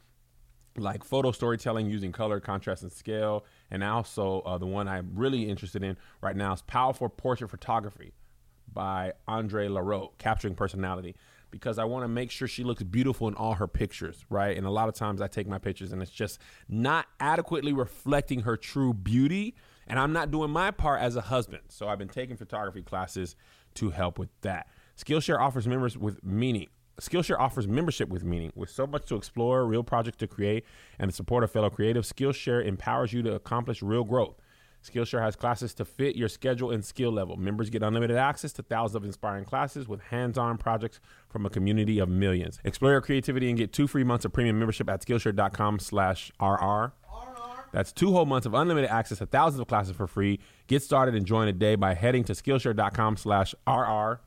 like 0.77 1.05
photo 1.05 1.33
storytelling 1.33 1.91
using 1.91 2.13
color, 2.13 2.41
contrast, 2.41 2.83
and 2.83 2.93
scale. 2.93 3.45
And 3.73 3.83
also, 3.83 4.41
uh, 4.41 4.59
the 4.59 4.67
one 4.67 4.87
I'm 4.87 5.13
really 5.15 5.49
interested 5.49 5.83
in 5.83 5.97
right 6.21 6.37
now 6.37 6.53
is 6.53 6.61
powerful 6.61 7.09
portrait 7.09 7.49
photography 7.49 8.13
by 8.71 9.15
Andre 9.27 9.67
Laroe, 9.67 10.11
capturing 10.19 10.55
personality. 10.55 11.17
Because 11.51 11.79
I 11.79 11.85
want 11.85 12.05
to 12.05 12.09
make 12.09 12.31
sure 12.31 12.47
she 12.47 12.65
looks 12.65 12.83
beautiful 12.83 13.29
in 13.29 13.35
all 13.35 13.55
her 13.55 13.67
pictures, 13.67 14.27
right? 14.29 14.57
And 14.57 14.67
a 14.67 14.71
lot 14.71 14.89
of 14.91 14.95
times 14.95 15.23
I 15.23 15.27
take 15.27 15.47
my 15.47 15.59
pictures 15.59 15.91
and 15.93 16.03
it's 16.03 16.11
just 16.11 16.39
not 16.69 17.07
adequately 17.19 17.73
reflecting 17.73 18.41
her 18.41 18.59
true 18.59 18.93
beauty. 18.93 19.55
And 19.87 19.99
I'm 19.99 20.13
not 20.13 20.31
doing 20.31 20.51
my 20.51 20.71
part 20.71 21.01
as 21.01 21.17
a 21.17 21.23
husband. 21.23 21.63
So 21.69 21.89
I've 21.89 21.99
been 21.99 22.09
taking 22.09 22.37
photography 22.37 22.83
classes 22.83 23.37
to 23.75 23.89
help 23.91 24.19
with 24.19 24.29
that. 24.43 24.67
Skillshare 24.99 25.41
offers 25.41 25.67
members 25.67 25.97
with 25.97 26.23
meaning 26.23 26.69
Skillshare 27.01 27.39
offers 27.39 27.67
membership 27.67 28.09
with 28.09 28.25
meaning. 28.25 28.53
With 28.55 28.71
so 28.71 28.87
much 28.87 29.07
to 29.07 29.17
explore, 29.17 29.67
real 29.67 29.83
projects 29.83 30.19
to 30.19 30.27
create, 30.27 30.65
and 30.99 31.09
the 31.09 31.15
support 31.15 31.43
of 31.45 31.51
fellow 31.51 31.71
creatives, 31.71 32.13
Skillshare 32.13 32.65
empowers 32.65 33.13
you 33.13 33.23
to 33.23 33.35
accomplish 33.35 33.83
real 33.83 34.05
growth. 34.05 34.37
Skillshare 34.85 35.23
has 35.23 35.37
classes 35.37 35.75
to 35.75 35.85
fit 35.85 36.17
your 36.17 36.29
schedule 36.29 36.71
and 36.73 36.85
skill 36.85 37.13
level. 37.13 37.37
Members 37.37 37.71
get 37.71 37.83
unlimited 37.83 38.17
access 38.17 38.53
to 38.55 38.63
thousands 38.63 38.97
of 38.97 39.05
inspiring 39.05 39.45
classes 39.45 39.87
with 39.87 40.01
hands-on 40.01 40.59
projects 40.59 40.99
from 41.29 41.47
a 41.47 41.51
community 41.51 42.01
of 42.01 42.09
millions. 42.09 42.59
Explore 42.65 42.93
your 42.93 43.01
creativity 43.01 43.49
and 43.49 43.57
get 43.57 43.73
two 43.73 43.87
free 43.87 44.05
months 44.05 44.25
of 44.25 44.33
premium 44.33 44.59
membership 44.59 44.91
at 44.91 45.01
Skillshare.com 45.07 45.79
slash 45.79 46.33
RR. 46.41 46.93
That's 47.73 47.93
two 47.93 48.13
whole 48.13 48.27
months 48.27 48.45
of 48.45 48.55
unlimited 48.55 48.91
access 48.91 49.19
to 49.19 49.27
thousands 49.27 49.61
of 49.61 49.67
classes 49.67 49.97
for 49.97 50.07
free. 50.07 50.41
Get 50.67 50.83
started 50.83 51.15
and 51.15 51.25
join 51.25 51.47
today 51.47 51.75
by 51.75 51.95
heading 51.95 52.25
to 52.25 52.33
Skillshare.com 52.35 53.17
slash 53.17 53.55
RR. 53.67 54.21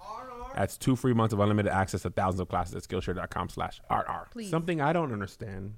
That's 0.55 0.77
two 0.77 0.95
free 0.95 1.13
months 1.13 1.33
of 1.33 1.39
unlimited 1.41 1.71
access 1.71 2.03
to 2.03 2.09
thousands 2.09 2.39
of 2.39 2.47
classes 2.47 2.75
at 2.75 2.83
Skillshare.com 2.83 3.49
slash 3.49 3.81
RR. 3.91 4.29
Please. 4.31 4.49
Something 4.49 4.79
I 4.79 4.93
don't 4.93 5.11
understand 5.11 5.75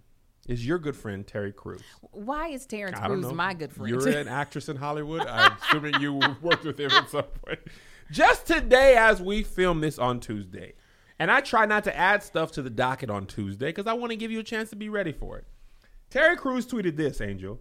is 0.47 0.65
your 0.65 0.77
good 0.77 0.95
friend 0.95 1.25
Terry 1.25 1.51
Crews. 1.51 1.81
Why 2.11 2.49
is 2.49 2.67
Terrence 2.67 2.99
Crews 2.99 3.23
know. 3.23 3.31
my 3.31 3.55
good 3.55 3.73
friend? 3.73 3.89
You're 3.89 4.07
an 4.07 4.27
actress 4.27 4.69
in 4.69 4.77
Hollywood. 4.77 5.25
I'm 5.25 5.57
assuming 5.63 5.99
you 5.99 6.13
worked 6.41 6.63
with 6.63 6.79
him 6.79 6.91
at 6.91 7.09
some 7.09 7.23
point. 7.23 7.59
Just 8.11 8.45
today, 8.45 8.95
as 8.95 9.19
we 9.19 9.41
film 9.41 9.81
this 9.81 9.97
on 9.97 10.19
Tuesday, 10.19 10.73
and 11.17 11.31
I 11.31 11.41
try 11.41 11.65
not 11.65 11.83
to 11.85 11.97
add 11.97 12.21
stuff 12.21 12.51
to 12.53 12.61
the 12.61 12.69
docket 12.69 13.09
on 13.09 13.25
Tuesday 13.25 13.67
because 13.67 13.87
I 13.87 13.93
want 13.93 14.11
to 14.11 14.15
give 14.15 14.31
you 14.31 14.39
a 14.39 14.43
chance 14.43 14.69
to 14.69 14.75
be 14.75 14.89
ready 14.89 15.11
for 15.11 15.39
it. 15.39 15.45
Terry 16.11 16.37
Crews 16.37 16.67
tweeted 16.67 16.95
this, 16.95 17.19
Angel. 17.19 17.59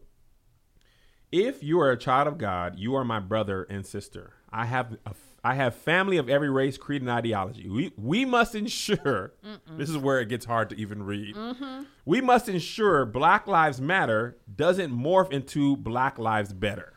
If 1.33 1.63
you 1.63 1.81
are 1.81 1.91
a 1.91 1.99
child 1.99 2.29
of 2.29 2.39
God, 2.39 2.79
you 2.79 2.95
are 2.95 3.05
my 3.05 3.21
brother 3.21 3.67
and 3.69 3.85
sister. 3.85 4.35
I 4.53 4.67
have 4.67 4.97
a, 5.05 5.15
I 5.47 5.55
have 5.55 5.77
family 5.77 6.17
of 6.17 6.29
every 6.29 6.51
race, 6.51 6.77
creed, 6.77 7.03
and 7.03 7.11
ideology. 7.11 7.69
We 7.69 7.93
we 7.97 8.25
must 8.25 8.57
ensure. 8.57 9.33
This 9.71 9.89
is 9.89 9.97
where 9.97 10.21
it 10.21 10.29
gets 10.29 10.45
hard 10.45 10.71
to 10.71 10.77
even 10.77 11.05
read. 11.05 11.37
Mm-hmm. 11.37 11.85
We 12.05 12.21
must 12.21 12.49
ensure 12.49 13.07
Black 13.07 13.47
Lives 13.47 13.81
Matter 13.81 14.39
doesn't 14.57 14.93
morph 14.93 15.31
into 15.31 15.77
Black 15.77 16.19
Lives 16.19 16.53
Better. 16.53 16.95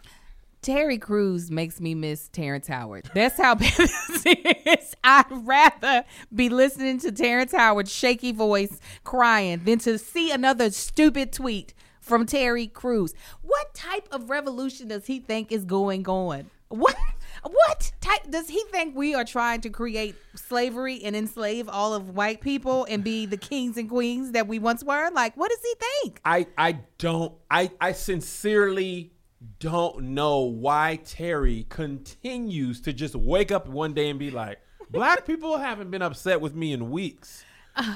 Terry 0.64 0.98
Crews 0.98 1.52
makes 1.52 1.80
me 1.80 1.94
miss 1.94 2.28
Terrence 2.30 2.68
Howard. 2.68 3.10
That's 3.14 3.38
how 3.38 3.54
bad 3.56 3.72
this 3.78 4.26
is. 4.26 4.96
I'd 5.04 5.26
rather 5.30 6.04
be 6.34 6.50
listening 6.50 6.98
to 7.02 7.12
Terrence 7.12 7.52
Howard's 7.52 7.94
shaky 7.94 8.32
voice 8.32 8.80
crying 9.04 9.62
than 9.64 9.78
to 9.80 10.00
see 10.00 10.32
another 10.32 10.72
stupid 10.72 11.32
tweet 11.32 11.76
from 12.02 12.26
Terry 12.26 12.66
Crews. 12.66 13.14
What 13.44 13.76
type 13.76 14.08
of 14.12 14.32
revolution 14.32 14.88
does 14.88 15.06
he 15.06 15.20
think 15.20 15.52
is 15.52 15.66
going 15.66 16.08
on? 16.08 16.50
What 16.70 16.96
what 17.44 17.92
type 18.02 18.30
does 18.30 18.50
he 18.50 18.64
think 18.72 18.96
we 18.96 19.16
are 19.16 19.24
trying 19.24 19.62
to 19.62 19.70
create 19.70 20.16
slavery 20.36 21.02
and 21.04 21.16
enslave 21.16 21.70
all 21.70 21.94
of 21.94 22.10
white 22.10 22.42
people 22.42 22.86
and 22.90 23.04
be 23.04 23.26
the 23.26 23.38
kings 23.38 23.78
and 23.78 23.90
queens 23.90 24.32
that 24.32 24.48
we 24.48 24.60
once 24.60 24.84
were? 24.84 25.10
Like 25.12 25.36
what 25.36 25.50
does 25.50 25.62
he 25.62 25.74
think? 26.04 26.22
I 26.26 26.48
I 26.58 26.80
don't 26.98 27.34
I 27.50 27.72
I 27.80 27.92
sincerely 27.94 29.14
don't 29.60 30.02
know 30.02 30.40
why 30.40 31.00
Terry 31.06 31.66
continues 31.70 32.82
to 32.82 32.94
just 32.94 33.16
wake 33.16 33.52
up 33.52 33.68
one 33.68 33.94
day 33.94 34.10
and 34.10 34.20
be 34.20 34.32
like, 34.32 34.60
"Black 34.90 35.26
people 35.26 35.58
haven't 35.58 35.92
been 35.92 36.02
upset 36.02 36.42
with 36.42 36.56
me 36.56 36.74
in 36.74 36.92
weeks. 36.92 37.46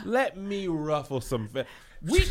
Let 0.05 0.37
me 0.37 0.67
ruffle 0.67 1.19
some 1.19 1.49
fe-. 1.49 1.65
We 2.01 2.23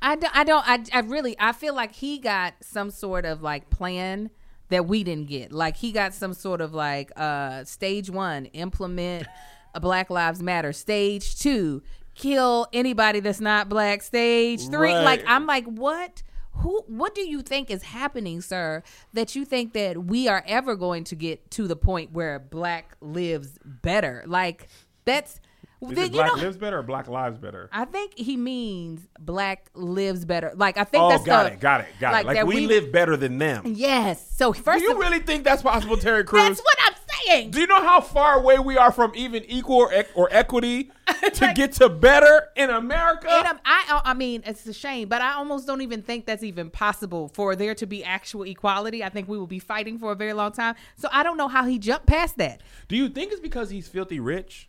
I 0.00 0.16
don't, 0.16 0.36
I 0.36 0.44
don't, 0.44 0.68
I, 0.68 0.84
I 0.92 1.00
really, 1.00 1.36
I 1.38 1.52
feel 1.52 1.74
like 1.74 1.94
he 1.94 2.18
got 2.18 2.54
some 2.60 2.90
sort 2.90 3.24
of 3.24 3.42
like 3.42 3.70
plan 3.70 4.30
that 4.70 4.86
we 4.86 5.04
didn't 5.04 5.28
get. 5.28 5.52
Like 5.52 5.76
he 5.76 5.92
got 5.92 6.14
some 6.14 6.32
sort 6.34 6.60
of 6.60 6.72
like 6.74 7.12
uh 7.16 7.64
stage 7.64 8.10
one, 8.10 8.46
implement 8.46 9.26
a 9.74 9.80
Black 9.80 10.10
Lives 10.10 10.42
Matter. 10.42 10.72
Stage 10.72 11.36
two, 11.38 11.82
kill 12.14 12.66
anybody 12.72 13.20
that's 13.20 13.40
not 13.40 13.68
black. 13.68 14.02
Stage 14.02 14.68
three, 14.68 14.92
Right. 14.92 15.04
like 15.04 15.24
I'm 15.26 15.46
like, 15.46 15.64
what? 15.66 16.22
Who? 16.58 16.84
What 16.86 17.14
do 17.16 17.22
you 17.22 17.42
think 17.42 17.68
is 17.70 17.82
happening, 17.82 18.40
sir? 18.40 18.82
That 19.12 19.34
you 19.34 19.44
think 19.44 19.72
that 19.72 20.04
we 20.04 20.28
are 20.28 20.44
ever 20.46 20.76
going 20.76 21.02
to 21.04 21.16
get 21.16 21.50
to 21.52 21.66
the 21.66 21.74
point 21.76 22.12
where 22.12 22.38
black 22.38 22.96
lives 23.00 23.58
better? 23.64 24.22
Like 24.26 24.68
that's. 25.04 25.40
Is 25.80 25.96
then, 25.96 25.98
it 25.98 26.12
you 26.12 26.18
Black 26.18 26.36
know, 26.36 26.42
lives 26.42 26.56
better 26.56 26.78
or 26.78 26.82
Black 26.82 27.08
lives 27.08 27.38
better? 27.38 27.68
I 27.72 27.84
think 27.84 28.16
he 28.16 28.36
means 28.36 29.06
black 29.20 29.70
lives 29.74 30.24
better. 30.24 30.52
Like 30.54 30.76
I 30.78 30.84
think 30.84 31.02
Oh, 31.02 31.08
that's 31.10 31.24
got 31.24 31.44
the, 31.44 31.52
it, 31.52 31.60
got 31.60 31.80
it, 31.80 31.86
got 32.00 32.20
it. 32.20 32.26
Like 32.26 32.36
that 32.36 32.46
we, 32.46 32.66
live 32.66 32.92
better 32.92 33.16
than 33.16 33.38
them. 33.38 33.62
Yes. 33.66 34.30
So 34.36 34.52
first, 34.52 34.80
Do 34.80 34.84
you 34.84 34.92
of, 34.92 34.98
really 34.98 35.18
think 35.20 35.44
that's 35.44 35.62
possible, 35.62 35.96
Terry 35.96 36.24
Crews? 36.24 36.42
that's 36.42 36.60
what 36.60 36.76
I'm 36.86 36.94
saying. 37.26 37.50
Do 37.50 37.60
you 37.60 37.66
know 37.66 37.82
how 37.82 38.00
far 38.00 38.38
away 38.38 38.58
we 38.58 38.76
are 38.76 38.92
from 38.92 39.12
even 39.14 39.44
equal 39.44 39.76
or, 39.76 40.04
or 40.14 40.28
equity 40.30 40.90
to 41.34 41.52
get 41.54 41.72
to 41.72 41.88
better 41.88 42.48
in 42.56 42.70
America? 42.70 43.28
And 43.30 43.58
I, 43.64 44.00
I 44.04 44.14
mean, 44.14 44.42
it's 44.46 44.66
a 44.66 44.72
shame, 44.72 45.08
but 45.08 45.20
I 45.20 45.34
almost 45.34 45.66
don't 45.66 45.82
even 45.82 46.02
think 46.02 46.26
that's 46.26 46.42
even 46.42 46.70
possible 46.70 47.28
for 47.28 47.56
there 47.56 47.74
to 47.74 47.86
be 47.86 48.04
actual 48.04 48.44
equality. 48.44 49.02
I 49.04 49.08
think 49.08 49.28
we 49.28 49.38
will 49.38 49.46
be 49.46 49.58
fighting 49.58 49.98
for 49.98 50.12
a 50.12 50.16
very 50.16 50.32
long 50.32 50.52
time. 50.52 50.74
So 50.96 51.08
I 51.12 51.22
don't 51.22 51.36
know 51.36 51.48
how 51.48 51.64
he 51.64 51.78
jumped 51.78 52.06
past 52.06 52.36
that. 52.38 52.60
Do 52.88 52.96
you 52.96 53.08
think 53.08 53.32
it's 53.32 53.40
because 53.40 53.70
he's 53.70 53.88
filthy 53.88 54.20
rich? 54.20 54.68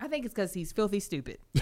I 0.00 0.08
think 0.08 0.24
it's 0.24 0.34
because 0.34 0.52
he's 0.54 0.72
filthy 0.72 1.00
stupid. 1.00 1.38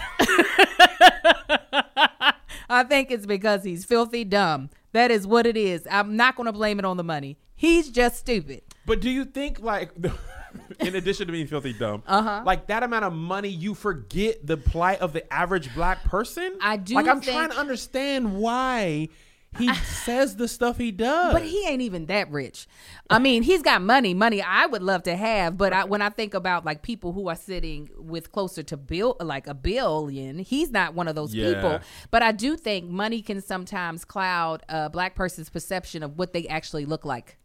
I 2.67 2.83
think 2.83 3.11
it's 3.11 3.25
because 3.25 3.63
he's 3.63 3.85
filthy 3.85 4.23
dumb. 4.23 4.69
That 4.91 5.11
is 5.11 5.27
what 5.27 5.45
it 5.45 5.55
is. 5.57 5.87
I'm 5.89 6.15
not 6.15 6.35
going 6.35 6.45
to 6.47 6.51
blame 6.53 6.79
it 6.79 6.85
on 6.85 6.97
the 6.97 7.03
money. 7.03 7.37
He's 7.55 7.89
just 7.89 8.17
stupid. 8.17 8.63
But 8.85 9.01
do 9.01 9.09
you 9.09 9.23
think 9.25 9.59
like 9.59 9.91
in 10.79 10.95
addition 10.95 11.27
to 11.27 11.31
being 11.31 11.47
filthy 11.47 11.73
dumb, 11.73 12.03
Uh-huh. 12.07 12.41
like 12.45 12.67
that 12.67 12.83
amount 12.83 13.05
of 13.05 13.13
money 13.13 13.49
you 13.49 13.73
forget 13.75 14.45
the 14.45 14.57
plight 14.57 14.99
of 14.99 15.13
the 15.13 15.31
average 15.33 15.73
black 15.73 16.03
person? 16.03 16.57
I 16.61 16.77
do 16.77 16.95
Like 16.95 17.07
I'm 17.07 17.21
trying 17.21 17.49
to 17.51 17.57
understand 17.57 18.35
why 18.37 19.09
he 19.57 19.73
says 19.75 20.35
the 20.35 20.47
stuff 20.47 20.77
he 20.77 20.91
does. 20.91 21.33
But 21.33 21.43
he 21.43 21.65
ain't 21.67 21.81
even 21.81 22.05
that 22.07 22.29
rich. 22.31 22.67
I 23.09 23.19
mean, 23.19 23.43
he's 23.43 23.61
got 23.61 23.81
money, 23.81 24.13
money 24.13 24.41
I 24.41 24.65
would 24.65 24.81
love 24.83 25.03
to 25.03 25.15
have. 25.15 25.57
But 25.57 25.73
I, 25.73 25.83
when 25.85 26.01
I 26.01 26.09
think 26.09 26.33
about 26.33 26.65
like 26.65 26.81
people 26.81 27.13
who 27.13 27.27
are 27.29 27.35
sitting 27.35 27.89
with 27.97 28.31
closer 28.31 28.63
to 28.63 28.77
bill, 28.77 29.15
like 29.19 29.47
a 29.47 29.53
billion, 29.53 30.39
he's 30.39 30.71
not 30.71 30.93
one 30.93 31.07
of 31.07 31.15
those 31.15 31.33
Yeah. 31.33 31.53
people. 31.53 31.79
But 32.11 32.23
I 32.23 32.31
do 32.31 32.57
think 32.57 32.89
money 32.89 33.21
can 33.21 33.41
sometimes 33.41 34.05
cloud 34.05 34.63
a 34.69 34.89
black 34.89 35.15
person's 35.15 35.49
perception 35.49 36.03
of 36.03 36.17
what 36.17 36.33
they 36.33 36.47
actually 36.47 36.85
look 36.85 37.05
like. 37.05 37.37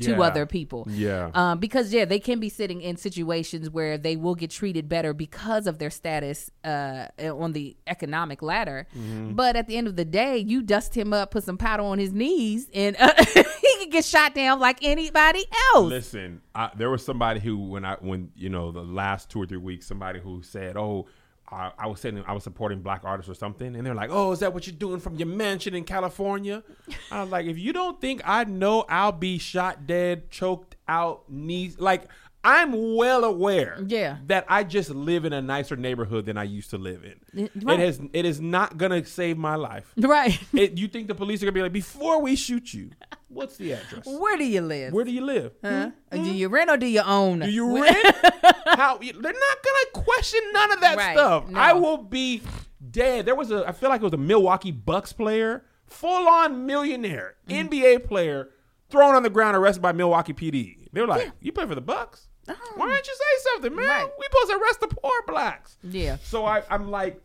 To 0.00 0.22
other 0.22 0.46
people, 0.46 0.86
Yeah. 0.90 1.30
um, 1.34 1.58
because 1.58 1.92
yeah, 1.92 2.06
they 2.06 2.18
can 2.18 2.40
be 2.40 2.48
sitting 2.48 2.80
in 2.80 2.96
situations 2.96 3.68
where 3.68 3.98
they 3.98 4.16
will 4.16 4.34
get 4.34 4.50
treated 4.50 4.88
better 4.88 5.12
because 5.12 5.66
of 5.66 5.78
their 5.78 5.90
status 5.90 6.50
uh, 6.64 7.08
on 7.20 7.52
the 7.52 7.76
economic 7.86 8.40
ladder. 8.40 8.86
Mm-hmm. 8.96 9.34
But 9.34 9.56
at 9.56 9.66
the 9.66 9.76
end 9.76 9.86
of 9.86 9.96
the 9.96 10.06
day, 10.06 10.38
you 10.38 10.62
dust 10.62 10.94
him 10.94 11.12
up, 11.12 11.32
put 11.32 11.44
some 11.44 11.58
powder 11.58 11.82
on 11.82 11.98
his 11.98 12.14
knees, 12.14 12.70
and 12.72 12.96
uh, 12.98 13.12
he 13.34 13.76
can 13.78 13.90
get 13.90 14.06
shot 14.06 14.34
down 14.34 14.58
like 14.58 14.78
anybody 14.82 15.44
else. 15.74 15.90
Listen, 15.90 16.40
I, 16.54 16.70
there 16.74 16.88
was 16.88 17.04
somebody 17.04 17.40
who, 17.40 17.58
when 17.58 17.84
I, 17.84 17.96
when 18.00 18.30
you 18.36 18.48
know, 18.48 18.72
the 18.72 18.80
last 18.82 19.28
two 19.28 19.42
or 19.42 19.46
three 19.46 19.58
weeks, 19.58 19.86
somebody 19.86 20.18
who 20.18 20.42
said, 20.42 20.78
"Oh, 20.78 21.06
I, 21.50 21.72
I 21.78 21.86
was 21.86 22.00
saying 22.00 22.22
I 22.26 22.32
was 22.32 22.42
supporting 22.44 22.80
black 22.80 23.02
artists 23.04 23.30
or 23.30 23.34
something," 23.34 23.76
and 23.76 23.86
they're 23.86 23.94
like, 23.94 24.10
"Oh, 24.12 24.32
is 24.32 24.40
that 24.40 24.52
what 24.54 24.66
you're 24.66 24.76
doing 24.76 25.00
from 25.00 25.16
your 25.16 25.28
mansion 25.28 25.74
in 25.74 25.84
California?" 25.84 26.62
I 27.10 27.22
was 27.22 27.30
like, 27.30 27.46
"If 27.46 27.58
you 27.58 27.72
don't 27.72 28.00
think 28.00 28.22
I 28.24 28.44
know, 28.44 28.84
I'll 28.88 29.12
be 29.12 29.38
shot 29.38 29.86
dead, 29.86 30.30
choked 30.30 30.76
out, 30.88 31.24
knees 31.30 31.78
like." 31.78 32.04
I'm 32.46 32.94
well 32.96 33.24
aware 33.24 33.78
Yeah. 33.86 34.18
that 34.26 34.44
I 34.50 34.64
just 34.64 34.90
live 34.90 35.24
in 35.24 35.32
a 35.32 35.40
nicer 35.40 35.76
neighborhood 35.76 36.26
than 36.26 36.36
I 36.36 36.42
used 36.42 36.68
to 36.70 36.76
live 36.76 37.02
in. 37.02 37.48
Right. 37.62 37.80
It 37.80 37.86
has 37.86 38.00
it 38.12 38.26
is 38.26 38.38
not 38.38 38.76
gonna 38.76 39.02
save 39.06 39.38
my 39.38 39.54
life. 39.54 39.90
Right? 39.96 40.38
It, 40.52 40.76
you 40.76 40.86
think 40.88 41.08
the 41.08 41.14
police 41.14 41.42
are 41.42 41.46
gonna 41.46 41.52
be 41.54 41.62
like, 41.62 41.72
before 41.72 42.20
we 42.20 42.36
shoot 42.36 42.74
you, 42.74 42.90
what's 43.28 43.56
the 43.56 43.72
address? 43.72 44.04
Where 44.06 44.36
do 44.36 44.44
you 44.44 44.60
live? 44.60 44.92
Where 44.92 45.06
do 45.06 45.10
you 45.10 45.24
live? 45.24 45.52
Huh? 45.64 45.92
Hmm? 46.12 46.22
Do 46.22 46.34
you 46.34 46.48
rent 46.50 46.68
or 46.68 46.76
do 46.76 46.84
you 46.84 47.00
own? 47.00 47.38
Do 47.38 47.50
you 47.50 47.82
rent? 47.82 48.14
How 48.66 48.98
they're 48.98 49.12
not 49.12 49.22
gonna 49.22 50.04
question 50.04 50.40
none 50.52 50.72
of 50.72 50.80
that 50.80 50.96
Right, 50.96 51.16
stuff. 51.16 51.48
no. 51.48 51.58
I 51.58 51.72
will 51.74 51.98
be 51.98 52.42
dead. 52.90 53.26
There 53.26 53.34
was 53.34 53.50
a 53.50 53.66
I 53.68 53.72
feel 53.72 53.88
like 53.90 54.00
it 54.00 54.04
was 54.04 54.12
a 54.12 54.18
Milwaukee 54.18 54.70
Bucks 54.70 55.12
player, 55.12 55.64
full 55.86 56.28
on 56.28 56.66
millionaire, 56.66 57.36
Mm-hmm. 57.48 57.68
NBA 57.68 58.04
player, 58.06 58.50
thrown 58.90 59.14
on 59.14 59.22
the 59.22 59.30
ground, 59.30 59.56
arrested 59.56 59.82
by 59.82 59.92
Milwaukee 59.92 60.32
PD. 60.32 60.88
They 60.92 61.00
were 61.00 61.06
like, 61.06 61.32
"You 61.40 61.52
play 61.52 61.66
for 61.66 61.74
the 61.74 61.80
Bucks? 61.80 62.28
Why 62.46 62.54
don't 62.88 63.06
you 63.06 63.14
say 63.14 63.50
something, 63.52 63.74
man? 63.74 63.84
Oh. 63.84 63.88
Right. 63.88 64.08
We 64.18 64.24
supposed 64.26 64.50
to 64.50 64.58
arrest 64.62 64.80
the 64.80 64.88
poor 64.88 65.22
blacks." 65.26 65.76
Yeah. 65.82 66.16
So 66.22 66.44
I, 66.46 66.62
I'm 66.70 66.90
like, 66.90 67.20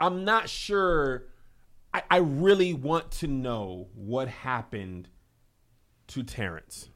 I'm 0.00 0.24
not 0.24 0.48
sure. 0.48 1.24
I, 1.92 2.02
I 2.10 2.16
really 2.18 2.74
want 2.74 3.10
to 3.12 3.28
know 3.28 3.88
what 3.94 4.28
happened 4.28 5.08
to 6.08 6.22
Terrence. 6.22 6.88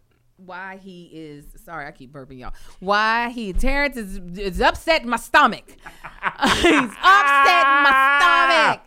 Why 0.44 0.78
he 0.82 1.10
is 1.12 1.44
sorry, 1.64 1.86
I 1.86 1.90
keep 1.90 2.12
burping 2.12 2.38
y'all. 2.38 2.54
Why 2.78 3.30
he 3.30 3.52
Terrence 3.52 3.96
is 3.96 4.18
is 4.38 4.60
upsetting 4.60 5.08
my 5.08 5.16
stomach. 5.16 5.64
He's 5.66 6.72
upsetting 6.72 7.82
my 7.82 8.18
stomach. 8.20 8.82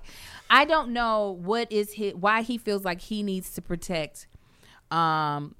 I 0.50 0.66
don't 0.66 0.92
know 0.92 1.38
what 1.42 1.72
is 1.72 1.94
his 1.94 2.14
why 2.16 2.42
he 2.42 2.58
feels 2.58 2.86
like 2.86 3.02
he 3.02 3.22
needs 3.24 3.54
to 3.54 3.62
protect 3.62 4.28
um 4.92 5.56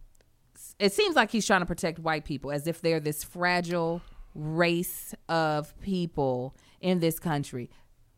it 0.80 0.92
seems 0.94 1.16
like 1.16 1.30
he's 1.30 1.46
trying 1.46 1.62
to 1.62 1.66
protect 1.66 2.00
white 2.00 2.26
people 2.26 2.52
as 2.52 2.68
if 2.68 2.82
they're 2.82 3.00
this 3.00 3.24
fragile 3.24 4.02
race 4.34 5.14
of 5.30 5.80
people 5.82 6.56
in 6.80 7.00
this 7.00 7.20
country. 7.20 7.70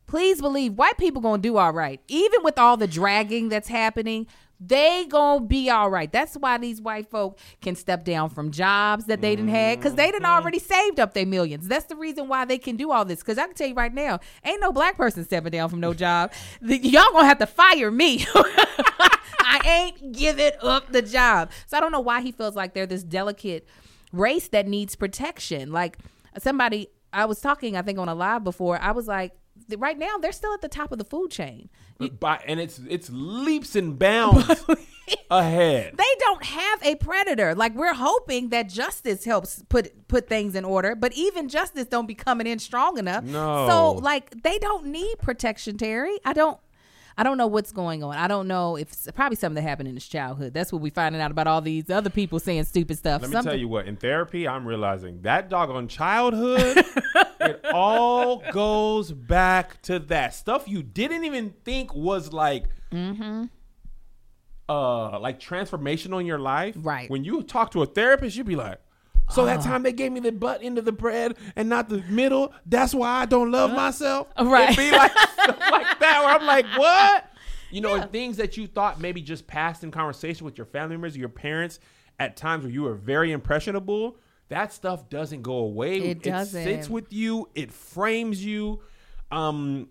Please 0.06 0.40
believe 0.40 0.74
white 0.74 0.96
people 0.98 1.20
gonna 1.20 1.42
do 1.42 1.56
all 1.56 1.72
right. 1.72 2.00
Even 2.08 2.42
with 2.42 2.58
all 2.58 2.76
the 2.76 2.86
dragging 2.86 3.48
that's 3.48 3.68
happening, 3.68 4.26
they 4.60 5.06
gonna 5.08 5.44
be 5.44 5.68
all 5.70 5.90
right. 5.90 6.10
That's 6.10 6.34
why 6.34 6.58
these 6.58 6.80
white 6.80 7.10
folk 7.10 7.38
can 7.60 7.74
step 7.74 8.04
down 8.04 8.30
from 8.30 8.50
jobs 8.50 9.06
that 9.06 9.20
they 9.20 9.36
didn't 9.36 9.50
have 9.50 9.78
because 9.78 9.94
they 9.94 10.06
didn't 10.06 10.22
mm-hmm. 10.22 10.32
already 10.32 10.58
saved 10.58 11.00
up 11.00 11.14
their 11.14 11.26
millions. 11.26 11.68
That's 11.68 11.86
the 11.86 11.96
reason 11.96 12.28
why 12.28 12.44
they 12.44 12.58
can 12.58 12.76
do 12.76 12.90
all 12.90 13.04
this. 13.04 13.20
Because 13.20 13.38
I 13.38 13.46
can 13.46 13.54
tell 13.54 13.68
you 13.68 13.74
right 13.74 13.92
now, 13.92 14.20
ain't 14.44 14.60
no 14.60 14.72
black 14.72 14.96
person 14.96 15.24
stepping 15.24 15.52
down 15.52 15.68
from 15.68 15.80
no 15.80 15.94
job. 15.94 16.32
Y'all 16.60 17.12
gonna 17.12 17.26
have 17.26 17.38
to 17.38 17.46
fire 17.46 17.90
me. 17.90 18.26
I 18.34 19.60
ain't 19.64 20.12
giving 20.12 20.52
up 20.62 20.90
the 20.92 21.02
job. 21.02 21.50
So 21.66 21.76
I 21.76 21.80
don't 21.80 21.92
know 21.92 22.00
why 22.00 22.22
he 22.22 22.32
feels 22.32 22.54
like 22.54 22.74
they're 22.74 22.86
this 22.86 23.02
delicate 23.02 23.68
race 24.12 24.48
that 24.48 24.66
needs 24.66 24.96
protection. 24.96 25.72
Like 25.72 25.98
somebody 26.38 26.88
I 27.12 27.26
was 27.26 27.40
talking, 27.40 27.76
I 27.76 27.82
think 27.82 27.98
on 27.98 28.08
a 28.08 28.14
live 28.14 28.44
before, 28.44 28.78
I 28.80 28.92
was 28.92 29.06
like, 29.06 29.32
right 29.78 29.98
now 29.98 30.18
they're 30.18 30.32
still 30.32 30.52
at 30.54 30.60
the 30.60 30.68
top 30.68 30.92
of 30.92 30.98
the 30.98 31.04
food 31.04 31.30
chain. 31.30 31.68
By, 32.20 32.40
and 32.46 32.58
it's 32.60 32.80
it's 32.88 33.08
leaps 33.10 33.76
and 33.76 33.98
bounds 33.98 34.48
ahead. 35.30 35.96
They 35.96 36.04
don't 36.18 36.44
have 36.44 36.82
a 36.82 36.96
predator. 36.96 37.54
Like 37.54 37.74
we're 37.74 37.94
hoping 37.94 38.48
that 38.50 38.68
justice 38.68 39.24
helps 39.24 39.62
put 39.68 40.08
put 40.08 40.28
things 40.28 40.54
in 40.54 40.64
order, 40.64 40.94
but 40.94 41.12
even 41.14 41.48
justice 41.48 41.86
don't 41.86 42.06
be 42.06 42.14
coming 42.14 42.46
in 42.46 42.58
strong 42.58 42.98
enough. 42.98 43.24
No. 43.24 43.68
So 43.68 43.92
like 43.92 44.42
they 44.42 44.58
don't 44.58 44.86
need 44.86 45.18
protection, 45.18 45.76
Terry. 45.78 46.18
I 46.24 46.32
don't 46.32 46.58
I 47.16 47.22
don't 47.22 47.38
know 47.38 47.46
what's 47.46 47.70
going 47.70 48.02
on. 48.02 48.16
I 48.16 48.26
don't 48.26 48.48
know 48.48 48.76
if 48.76 48.90
it's 48.90 49.08
probably 49.14 49.36
something 49.36 49.62
that 49.62 49.68
happened 49.68 49.88
in 49.88 49.94
his 49.94 50.08
childhood. 50.08 50.52
That's 50.52 50.72
what 50.72 50.82
we're 50.82 50.90
finding 50.90 51.20
out 51.20 51.30
about 51.30 51.46
all 51.46 51.60
these 51.60 51.88
other 51.88 52.10
people 52.10 52.40
saying 52.40 52.64
stupid 52.64 52.98
stuff. 52.98 53.22
Let 53.22 53.30
me 53.30 53.34
Something- 53.34 53.50
tell 53.52 53.60
you 53.60 53.68
what, 53.68 53.86
in 53.86 53.94
therapy, 53.96 54.48
I'm 54.48 54.66
realizing 54.66 55.22
that 55.22 55.48
dog 55.48 55.70
on 55.70 55.86
childhood, 55.86 56.84
it 57.44 57.64
all 57.72 58.42
goes 58.52 59.12
back 59.12 59.80
to 59.82 59.98
that 60.00 60.34
stuff 60.34 60.66
you 60.68 60.82
didn't 60.82 61.24
even 61.24 61.54
think 61.64 61.94
was 61.94 62.32
like, 62.32 62.64
Mm-hmm. 62.92 63.44
uh, 64.68 65.18
like 65.18 65.40
transformational 65.40 66.20
in 66.20 66.26
your 66.26 66.38
life. 66.38 66.74
Right. 66.78 67.10
When 67.10 67.24
you 67.24 67.42
talk 67.42 67.72
to 67.72 67.82
a 67.82 67.86
therapist, 67.86 68.36
you'd 68.36 68.46
be 68.46 68.56
like, 68.56 68.78
so 69.30 69.46
that 69.46 69.62
time 69.62 69.82
they 69.82 69.92
gave 69.92 70.12
me 70.12 70.20
the 70.20 70.32
butt 70.32 70.62
into 70.62 70.82
the 70.82 70.92
bread 70.92 71.36
and 71.56 71.68
not 71.68 71.88
the 71.88 72.02
middle. 72.08 72.52
That's 72.66 72.94
why 72.94 73.22
I 73.22 73.24
don't 73.26 73.50
love 73.50 73.72
myself. 73.72 74.28
Right. 74.38 74.64
It'd 74.70 74.76
be 74.76 74.90
like 74.96 75.10
stuff 75.32 75.58
like 75.70 75.98
that. 75.98 76.22
Where 76.24 76.34
I'm 76.38 76.46
like, 76.46 76.66
what? 76.76 77.30
You 77.70 77.80
know, 77.80 77.94
and 77.94 78.12
things 78.12 78.36
that 78.36 78.56
you 78.56 78.66
thought 78.66 79.00
maybe 79.00 79.22
just 79.22 79.46
passed 79.46 79.82
in 79.82 79.90
conversation 79.90 80.44
with 80.44 80.58
your 80.58 80.66
family 80.66 80.94
members, 80.96 81.16
your 81.16 81.28
parents, 81.30 81.80
at 82.20 82.36
times 82.36 82.64
where 82.64 82.72
you 82.72 82.82
were 82.82 82.94
very 82.94 83.32
impressionable. 83.32 84.16
That 84.48 84.72
stuff 84.72 85.08
doesn't 85.08 85.42
go 85.42 85.54
away. 85.58 85.98
It 85.98 86.24
sits 86.24 86.52
doesn't. 86.52 86.90
with 86.90 87.12
you. 87.12 87.48
It 87.54 87.72
frames 87.72 88.44
you. 88.44 88.80
Um, 89.30 89.88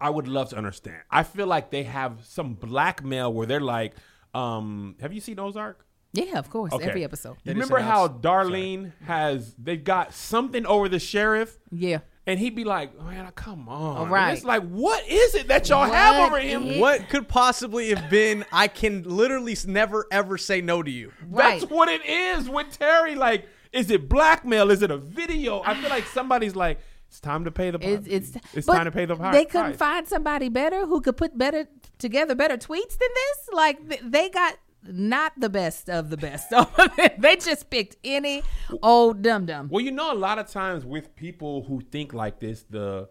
I 0.00 0.10
would 0.10 0.28
love 0.28 0.50
to 0.50 0.56
understand. 0.56 0.98
I 1.10 1.22
feel 1.22 1.46
like 1.46 1.70
they 1.70 1.84
have 1.84 2.24
some 2.24 2.54
blackmail 2.54 3.32
where 3.32 3.46
they're 3.46 3.60
like, 3.60 3.94
um, 4.34 4.96
have 5.00 5.12
you 5.12 5.20
seen 5.20 5.38
Ozark? 5.38 5.82
yeah, 6.12 6.38
of 6.38 6.48
course, 6.48 6.72
Okay. 6.72 6.86
every 6.88 7.04
episode. 7.04 7.36
You 7.44 7.52
remember 7.52 7.78
how 7.78 8.06
announced- 8.06 8.22
Darlene 8.22 8.92
has 9.04 9.54
they've 9.58 9.82
got 9.84 10.14
something 10.14 10.64
over 10.64 10.88
the 10.88 10.98
sheriff 10.98 11.58
Yeah. 11.70 11.98
and 12.26 12.38
he'd 12.40 12.54
be 12.54 12.64
like, 12.64 12.98
Man, 12.98 13.30
come 13.34 13.68
on. 13.68 14.02
And 14.02 14.10
Right. 14.10 14.32
it's 14.32 14.42
like, 14.44 14.62
what 14.62 15.06
is 15.06 15.34
it 15.34 15.48
that 15.48 15.68
y'all 15.68 15.84
have 15.84 16.16
What 16.16 16.26
over 16.32 16.40
him? 16.40 16.62
is- 16.68 16.80
What 16.80 17.10
could 17.10 17.28
possibly 17.28 17.90
have 17.94 18.08
been? 18.08 18.46
I 18.50 18.68
can 18.68 19.02
literally 19.02 19.54
never 19.66 20.06
ever 20.10 20.38
say 20.38 20.62
no 20.62 20.82
to 20.82 20.90
you. 20.90 21.12
Right. 21.28 21.60
That's 21.60 21.70
what 21.70 21.90
it 21.90 22.04
is 22.06 22.48
with 22.48 22.78
Terry. 22.78 23.14
Like, 23.14 23.46
is 23.76 23.90
it 23.90 24.08
blackmail? 24.08 24.70
Is 24.70 24.82
it 24.82 24.90
a 24.90 24.96
video? 24.98 25.62
I 25.64 25.74
feel 25.74 25.90
like 25.90 26.04
somebody's 26.06 26.56
like, 26.56 26.78
it's 27.08 27.20
time 27.20 27.44
to 27.44 27.50
pay 27.52 27.70
the 27.70 27.78
It's 27.80 28.06
it's, 28.08 28.30
it's 28.54 28.66
time 28.66 28.84
to 28.86 28.90
pay 28.90 29.04
the 29.04 29.14
price. 29.16 29.34
They 29.34 29.44
couldn't 29.44 29.74
find 29.76 30.06
somebody 30.08 30.48
better 30.48 30.86
who 30.86 31.00
could 31.00 31.16
put 31.16 31.36
better 31.38 31.66
together 31.98 32.34
better 32.34 32.56
tweets 32.56 32.96
than 32.98 33.08
this. 33.14 33.38
Like 33.52 33.88
th- 33.88 34.02
they 34.04 34.28
got 34.28 34.56
not 34.88 35.32
the 35.38 35.48
best 35.48 35.88
of 35.88 36.10
the 36.10 36.16
best. 36.16 36.52
they 37.18 37.36
just 37.36 37.70
picked 37.70 37.96
any 38.04 38.42
old 38.82 39.22
dum 39.22 39.46
dum. 39.46 39.68
Well, 39.70 39.84
you 39.84 39.92
know, 39.92 40.12
a 40.12 40.18
lot 40.18 40.38
of 40.38 40.48
times 40.48 40.84
with 40.84 41.14
people 41.16 41.62
who 41.64 41.80
think 41.80 42.12
like 42.12 42.40
this, 42.40 42.64
the 42.68 43.08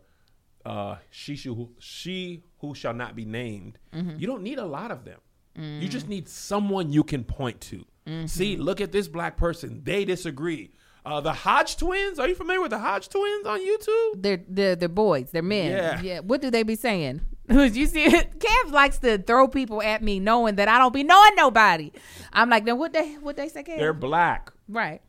uh, 0.65 0.97
she 1.09 1.35
who 1.35 1.69
she 1.79 2.43
who 2.59 2.73
shall 2.75 2.93
not 2.93 3.15
be 3.15 3.23
named, 3.25 3.77
Mm-hmm. 3.93 4.17
you 4.19 4.27
don't 4.27 4.43
need 4.43 4.59
a 4.59 4.65
lot 4.65 4.91
of 4.91 5.05
them. 5.05 5.19
You 5.57 5.87
just 5.87 6.09
need 6.09 6.27
someone 6.27 6.91
you 6.91 7.01
can 7.05 7.23
point 7.23 7.61
to. 7.61 7.85
Mm-hmm. 8.07 8.27
See, 8.27 8.57
look 8.57 8.81
at 8.81 8.91
this 8.91 9.07
black 9.07 9.37
person. 9.37 9.81
They 9.83 10.05
disagree. 10.05 10.71
Uh, 11.05 11.21
the 11.21 11.33
Hodge 11.33 11.77
twins. 11.77 12.17
Are 12.17 12.27
you 12.27 12.35
familiar 12.35 12.61
with 12.61 12.71
the 12.71 12.79
Hodge 12.79 13.09
twins 13.09 13.45
on 13.45 13.59
YouTube? 13.59 14.23
They're 14.23 14.43
they're 14.47 14.75
they're 14.75 14.89
boys. 14.89 15.29
They're 15.31 15.43
men. 15.43 15.71
Yeah. 15.71 16.01
yeah. 16.01 16.19
What 16.19 16.41
do 16.41 16.49
they 16.49 16.63
be 16.63 16.75
saying? 16.75 17.21
you 17.49 17.85
see? 17.85 18.07
Kev 18.07 18.71
likes 18.71 18.97
to 18.99 19.19
throw 19.19 19.47
people 19.47 19.81
at 19.83 20.01
me, 20.01 20.19
knowing 20.19 20.55
that 20.55 20.67
I 20.67 20.79
don't 20.79 20.93
be 20.93 21.03
knowing 21.03 21.35
nobody. 21.35 21.91
I'm 22.33 22.49
like, 22.49 22.65
then 22.65 22.79
what 22.79 22.93
they 22.93 23.13
what 23.15 23.37
they 23.37 23.49
say, 23.49 23.63
Kev? 23.63 23.77
They're 23.77 23.93
black, 23.93 24.51
right. 24.67 25.01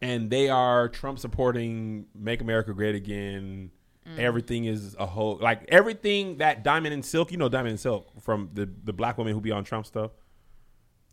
and 0.00 0.30
they 0.30 0.48
are 0.48 0.88
Trump 0.88 1.18
supporting 1.18 2.06
"Make 2.14 2.40
America 2.40 2.72
Great 2.72 2.94
Again." 2.94 3.72
Mm. 4.08 4.18
Everything 4.18 4.64
is 4.66 4.94
a 4.98 5.06
whole 5.06 5.36
like 5.42 5.64
everything 5.68 6.38
that 6.38 6.62
Diamond 6.62 6.94
and 6.94 7.04
Silk. 7.04 7.32
You 7.32 7.38
know 7.38 7.48
Diamond 7.48 7.70
and 7.70 7.80
Silk 7.80 8.08
from 8.22 8.50
the 8.54 8.70
the 8.84 8.92
black 8.92 9.18
women 9.18 9.34
who 9.34 9.40
be 9.40 9.50
on 9.50 9.64
Trump 9.64 9.84
stuff. 9.84 10.12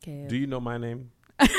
Kev. 0.06 0.28
Do 0.30 0.38
you 0.38 0.45
know 0.45 0.60
my 0.60 0.78
name? 0.78 1.10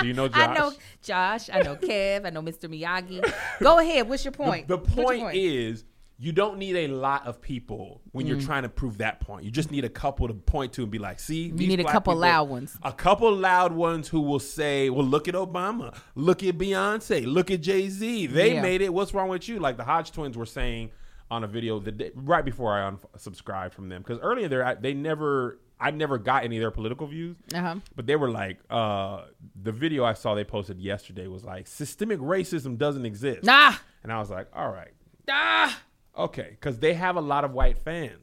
Do 0.00 0.06
you 0.06 0.12
know 0.12 0.28
Josh? 0.28 0.38
I 0.48 0.54
know 0.54 0.72
Josh. 1.02 1.50
I 1.50 1.62
know 1.62 1.76
Kev. 1.76 2.26
I 2.26 2.30
know 2.30 2.42
Mr. 2.42 2.68
Miyagi. 2.68 3.32
Go 3.60 3.78
ahead. 3.78 4.08
What's 4.08 4.24
your 4.24 4.32
point? 4.32 4.68
The 4.68 4.76
What's 4.76 4.94
your 4.96 5.04
point 5.06 5.36
is, 5.36 5.84
you 6.18 6.32
don't 6.32 6.58
need 6.58 6.76
a 6.76 6.88
lot 6.88 7.26
of 7.26 7.40
people 7.40 8.00
when 8.12 8.24
Mm. 8.24 8.28
you're 8.28 8.40
trying 8.40 8.62
to 8.64 8.68
prove 8.68 8.98
that 8.98 9.20
point. 9.20 9.44
You 9.44 9.50
just 9.50 9.70
need 9.70 9.84
a 9.84 9.88
couple 9.88 10.28
to 10.28 10.34
point 10.34 10.72
to 10.74 10.82
and 10.82 10.90
be 10.90 10.98
like, 10.98 11.18
see, 11.18 11.44
you 11.48 11.52
these 11.54 11.68
need 11.68 11.80
a 11.80 11.84
couple 11.84 12.12
people- 12.12 12.20
loud 12.20 12.48
ones. 12.48 12.76
A 12.82 12.92
couple 12.92 13.34
loud 13.34 13.72
ones 13.72 14.08
who 14.08 14.20
will 14.20 14.38
say, 14.38 14.88
well, 14.90 15.04
look 15.06 15.28
at 15.28 15.34
Obama, 15.34 15.94
look 16.14 16.42
at 16.42 16.56
Beyonce, 16.58 17.26
look 17.26 17.50
at 17.50 17.60
Jay 17.62 17.88
Z. 17.88 18.26
They 18.28 18.54
Yeah. 18.54 18.62
made 18.62 18.80
it. 18.82 18.92
What's 18.94 19.12
wrong 19.14 19.28
with 19.28 19.48
you? 19.48 19.58
Like 19.58 19.76
the 19.78 19.84
Hodge 19.84 20.10
twins 20.12 20.36
were 20.38 20.46
saying 20.46 20.90
on 21.30 21.42
a 21.42 21.46
video 21.46 21.78
the 21.80 21.92
day, 21.92 22.10
right 22.14 22.44
before 22.44 22.72
I 22.78 22.90
unsubscribed 22.90 23.72
from 23.72 23.88
them 23.88 24.02
because 24.02 24.18
earlier 24.20 24.48
there 24.48 24.78
they 24.80 24.94
never. 24.94 25.58
I 25.78 25.90
never 25.90 26.16
got 26.18 26.44
any 26.44 26.56
of 26.56 26.60
their 26.60 26.70
political 26.70 27.06
views. 27.06 27.36
Uh-huh. 27.54 27.76
But 27.94 28.06
they 28.06 28.16
were 28.16 28.30
like, 28.30 28.58
uh, 28.70 29.24
the 29.62 29.72
video 29.72 30.04
I 30.04 30.14
saw 30.14 30.34
they 30.34 30.44
posted 30.44 30.80
yesterday 30.80 31.26
was 31.26 31.44
like, 31.44 31.66
systemic 31.66 32.18
racism 32.20 32.78
doesn't 32.78 33.04
exist. 33.04 33.44
Nah. 33.44 33.74
And 34.02 34.10
I 34.12 34.18
was 34.18 34.30
like, 34.30 34.48
all 34.54 34.70
right, 34.70 34.92
Ah. 35.28 35.78
okay, 36.16 36.48
because 36.50 36.78
they 36.78 36.94
have 36.94 37.16
a 37.16 37.20
lot 37.20 37.44
of 37.44 37.52
white 37.52 37.78
fans. 37.78 38.20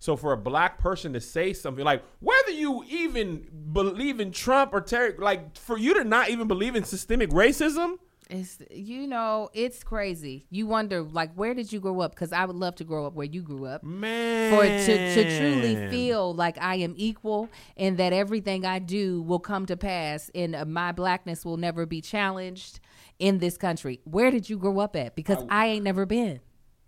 So 0.00 0.16
for 0.16 0.32
a 0.32 0.36
black 0.36 0.78
person 0.78 1.12
to 1.12 1.20
say 1.20 1.52
something 1.52 1.84
like, 1.84 2.02
whether 2.20 2.52
you 2.52 2.84
even 2.88 3.48
believe 3.72 4.20
in 4.20 4.30
Trump 4.32 4.72
or 4.72 4.80
Terry, 4.80 5.14
like 5.18 5.56
for 5.56 5.76
you 5.76 5.94
to 5.94 6.04
not 6.04 6.30
even 6.30 6.46
believe 6.48 6.76
in 6.76 6.84
systemic 6.84 7.30
racism, 7.30 7.98
It's 8.30 8.58
you 8.70 9.06
know 9.06 9.48
it's 9.54 9.82
crazy. 9.82 10.46
You 10.50 10.66
wonder 10.66 11.02
like 11.02 11.32
where 11.34 11.54
did 11.54 11.72
you 11.72 11.80
grow 11.80 12.00
up? 12.00 12.14
Because 12.14 12.32
I 12.32 12.44
would 12.44 12.56
love 12.56 12.74
to 12.76 12.84
grow 12.84 13.06
up 13.06 13.14
where 13.14 13.26
you 13.26 13.40
grew 13.42 13.66
up. 13.66 13.82
man, 13.82 14.54
For 14.54 14.64
to, 14.64 15.14
to 15.14 15.38
truly 15.38 15.88
feel 15.88 16.34
like 16.34 16.58
I 16.60 16.76
am 16.76 16.94
equal 16.96 17.48
and 17.76 17.96
that 17.98 18.12
everything 18.12 18.66
I 18.66 18.80
do 18.80 19.22
will 19.22 19.38
come 19.38 19.66
to 19.66 19.76
pass 19.76 20.30
and 20.34 20.54
uh, 20.54 20.64
my 20.66 20.92
blackness 20.92 21.44
will 21.44 21.56
never 21.56 21.86
be 21.86 22.00
challenged 22.00 22.80
in 23.18 23.38
this 23.38 23.56
country. 23.56 24.00
Where 24.04 24.30
did 24.30 24.50
you 24.50 24.58
grow 24.58 24.78
up 24.80 24.94
at? 24.94 25.14
Because 25.14 25.44
I, 25.48 25.66
ain't 25.66 25.84
never 25.84 26.06
been. 26.06 26.40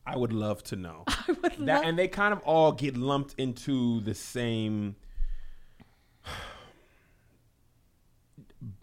I 0.07 0.17
would 0.17 0.33
love 0.33 0.63
to 0.65 0.77
know. 0.77 1.05
that, 1.59 1.85
and 1.85 1.99
they 1.99 2.09
kind 2.09 2.33
of 2.33 2.41
all 2.41 2.73
get 2.73 2.97
lumped 2.97 3.35
into 3.39 4.01
the 4.01 4.15
same 4.15 4.97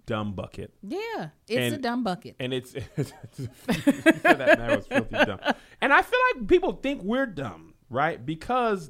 dumb 0.08 0.34
bucket. 0.34 0.74
Yeah, 0.82 1.30
it's 1.48 1.76
a 1.76 1.78
dumb 1.78 2.04
bucket. 2.04 2.36
and 2.40 2.52
it's, 2.54 2.74
it's 2.98 3.14
said 3.36 4.24
that 4.24 4.72
it's 4.72 4.88
filthy 4.88 5.16
dumb. 5.16 5.40
And 5.82 5.94
I 5.94 6.02
feel 6.02 6.20
like 6.34 6.48
people 6.48 6.74
think 6.74 7.04
we're 7.04 7.28
dumb, 7.28 7.76
right? 7.92 8.24
Because 8.26 8.90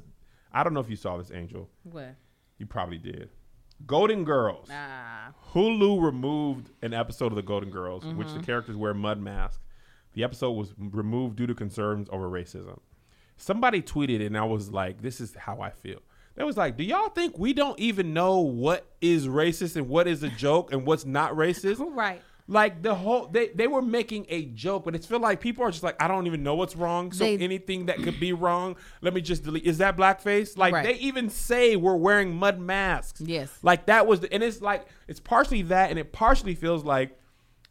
I 0.52 0.64
don't 0.64 0.72
know 0.72 0.80
if 0.80 0.88
you 0.88 0.96
saw 0.96 1.18
this, 1.18 1.30
Angel. 1.30 1.68
What? 1.82 2.14
You 2.56 2.64
probably 2.66 2.96
did. 2.98 3.28
Golden 3.86 4.24
Girls. 4.24 4.68
Ah, 4.72 5.32
Hulu 5.52 6.02
removed 6.02 6.70
an 6.82 6.94
episode 6.94 7.26
of 7.26 7.36
the 7.36 7.42
Golden 7.42 7.70
Girls, 7.70 8.04
which 8.06 8.26
Mm-hmm. 8.28 8.38
the 8.38 8.42
characters 8.44 8.76
wear 8.76 8.94
mud 8.94 9.20
masks. 9.20 9.60
The 10.14 10.24
episode 10.24 10.52
was 10.52 10.72
removed 10.78 11.36
due 11.36 11.46
to 11.46 11.54
concerns 11.54 12.08
over 12.10 12.28
racism. 12.28 12.78
Somebody 13.36 13.82
tweeted, 13.82 14.24
and 14.26 14.36
I 14.36 14.42
was 14.44 14.72
like, 14.72 15.00
"This 15.02 15.20
is 15.20 15.34
how 15.36 15.60
I 15.60 15.70
feel." 15.70 16.00
They 16.38 16.44
was 16.44 16.56
like, 16.56 16.76
"Do 16.76 16.84
y'all 16.84 17.08
think 17.08 17.36
we 17.38 17.52
don't 17.52 17.78
even 17.80 18.14
know 18.14 18.38
what 18.40 18.86
is 19.00 19.26
racist 19.26 19.74
and 19.76 19.88
what 19.88 20.06
is 20.06 20.22
a 20.22 20.28
joke 20.28 20.72
and 20.72 20.86
what's 20.86 21.04
not 21.04 21.32
racist?" 21.34 21.78
right. 21.94 22.22
Like 22.50 22.80
the 22.80 22.94
whole 22.94 23.26
they 23.26 23.48
they 23.48 23.66
were 23.66 23.82
making 23.82 24.24
a 24.30 24.46
joke, 24.46 24.84
but 24.86 24.94
it's 24.94 25.04
feel 25.06 25.20
like 25.20 25.38
people 25.40 25.64
are 25.64 25.70
just 25.70 25.82
like, 25.82 26.00
I 26.02 26.08
don't 26.08 26.26
even 26.26 26.42
know 26.42 26.54
what's 26.54 26.74
wrong. 26.76 27.12
So 27.12 27.24
They- 27.24 27.36
anything 27.38 27.86
that 27.86 27.98
could 27.98 28.18
be 28.18 28.32
wrong, 28.32 28.76
let 29.02 29.12
me 29.12 29.20
just 29.20 29.42
delete. 29.44 29.64
Is 29.66 29.78
that 29.78 29.98
blackface? 29.98 30.56
Like 30.56 30.72
Right. 30.72 30.84
they 30.84 30.94
even 30.94 31.28
say 31.28 31.76
we're 31.76 31.96
wearing 31.96 32.34
mud 32.34 32.58
masks. 32.58 33.20
Yes. 33.20 33.50
Like 33.62 33.84
that 33.86 34.06
was 34.06 34.20
the, 34.20 34.32
and 34.32 34.42
it's 34.42 34.62
like 34.62 34.86
it's 35.08 35.20
partially 35.20 35.60
that 35.62 35.90
and 35.90 35.98
it 35.98 36.10
partially 36.12 36.54
feels 36.54 36.84
like 36.84 37.18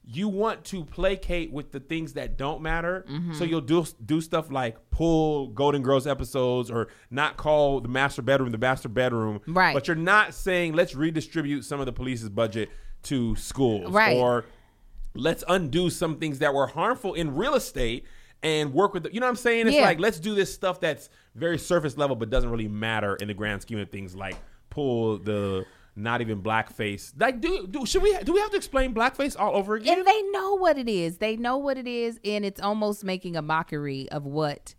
you 0.09 0.29
want 0.29 0.63
to 0.63 0.85
placate 0.85 1.51
with 1.51 1.71
the 1.73 1.81
things 1.81 2.13
that 2.13 2.37
don't 2.37 2.61
matter. 2.61 3.05
Mm-hmm. 3.09 3.33
So 3.33 3.43
you'll 3.43 3.59
do 3.61 3.85
do 4.05 4.21
stuff 4.21 4.49
like 4.49 4.77
pull 4.89 5.47
Golden 5.47 5.81
Girls 5.81 6.07
episodes 6.07 6.71
or 6.71 6.87
not 7.11 7.35
call 7.35 7.81
the 7.81 7.89
master 7.89 8.21
bedroom 8.21 8.51
the 8.51 8.57
master 8.57 8.87
bedroom. 8.87 9.41
Right. 9.45 9.73
But 9.73 9.87
you're 9.87 9.95
not 9.97 10.33
saying 10.33 10.73
let's 10.73 10.95
redistribute 10.95 11.65
some 11.65 11.79
of 11.81 11.85
the 11.85 11.91
police's 11.93 12.29
budget 12.29 12.69
to 13.03 13.35
schools 13.35 13.91
Right. 13.91 14.15
or 14.17 14.45
let's 15.13 15.43
undo 15.47 15.89
some 15.89 16.17
things 16.17 16.39
that 16.39 16.53
were 16.53 16.67
harmful 16.67 17.13
in 17.13 17.35
real 17.35 17.55
estate 17.55 18.05
and 18.43 18.73
work 18.73 18.93
with 18.93 19.03
the, 19.03 19.13
you 19.13 19.19
know 19.19 19.25
what 19.25 19.31
I'm 19.31 19.35
saying? 19.35 19.67
It's 19.67 19.75
Yeah. 19.75 19.81
like 19.83 19.99
let's 19.99 20.19
do 20.19 20.35
this 20.35 20.53
stuff 20.53 20.79
that's 20.79 21.09
very 21.35 21.57
surface 21.57 21.97
level 21.97 22.15
but 22.15 22.29
doesn't 22.29 22.49
really 22.49 22.67
matter 22.67 23.15
in 23.17 23.27
the 23.27 23.33
grand 23.33 23.61
scheme 23.61 23.79
of 23.79 23.89
things 23.89 24.15
like 24.15 24.37
pull 24.69 25.17
the 25.17 25.65
not 25.97 26.21
even 26.21 26.41
blackface. 26.41 27.13
Like, 27.19 27.41
do 27.41 27.67
do 27.67 27.86
should 27.86 28.03
we 28.03 28.15
do 28.23 28.33
we 28.33 28.39
have 28.39 28.51
to 28.51 28.57
explain 28.57 28.93
blackface 28.93 29.38
all 29.38 29.55
over 29.55 29.75
again? 29.75 29.97
And 29.97 30.07
they 30.07 30.21
know 30.31 30.55
what 30.55 30.77
it 30.77 30.88
is. 30.88 31.17
They 31.17 31.36
know 31.36 31.57
what 31.57 31.77
it 31.77 31.88
is, 31.88 32.19
and 32.23 32.45
it's 32.45 32.62
almost 32.62 33.03
making 33.03 33.36
a 33.36 33.41
mockery 33.41 34.10
of 34.12 34.25
what 34.25 34.75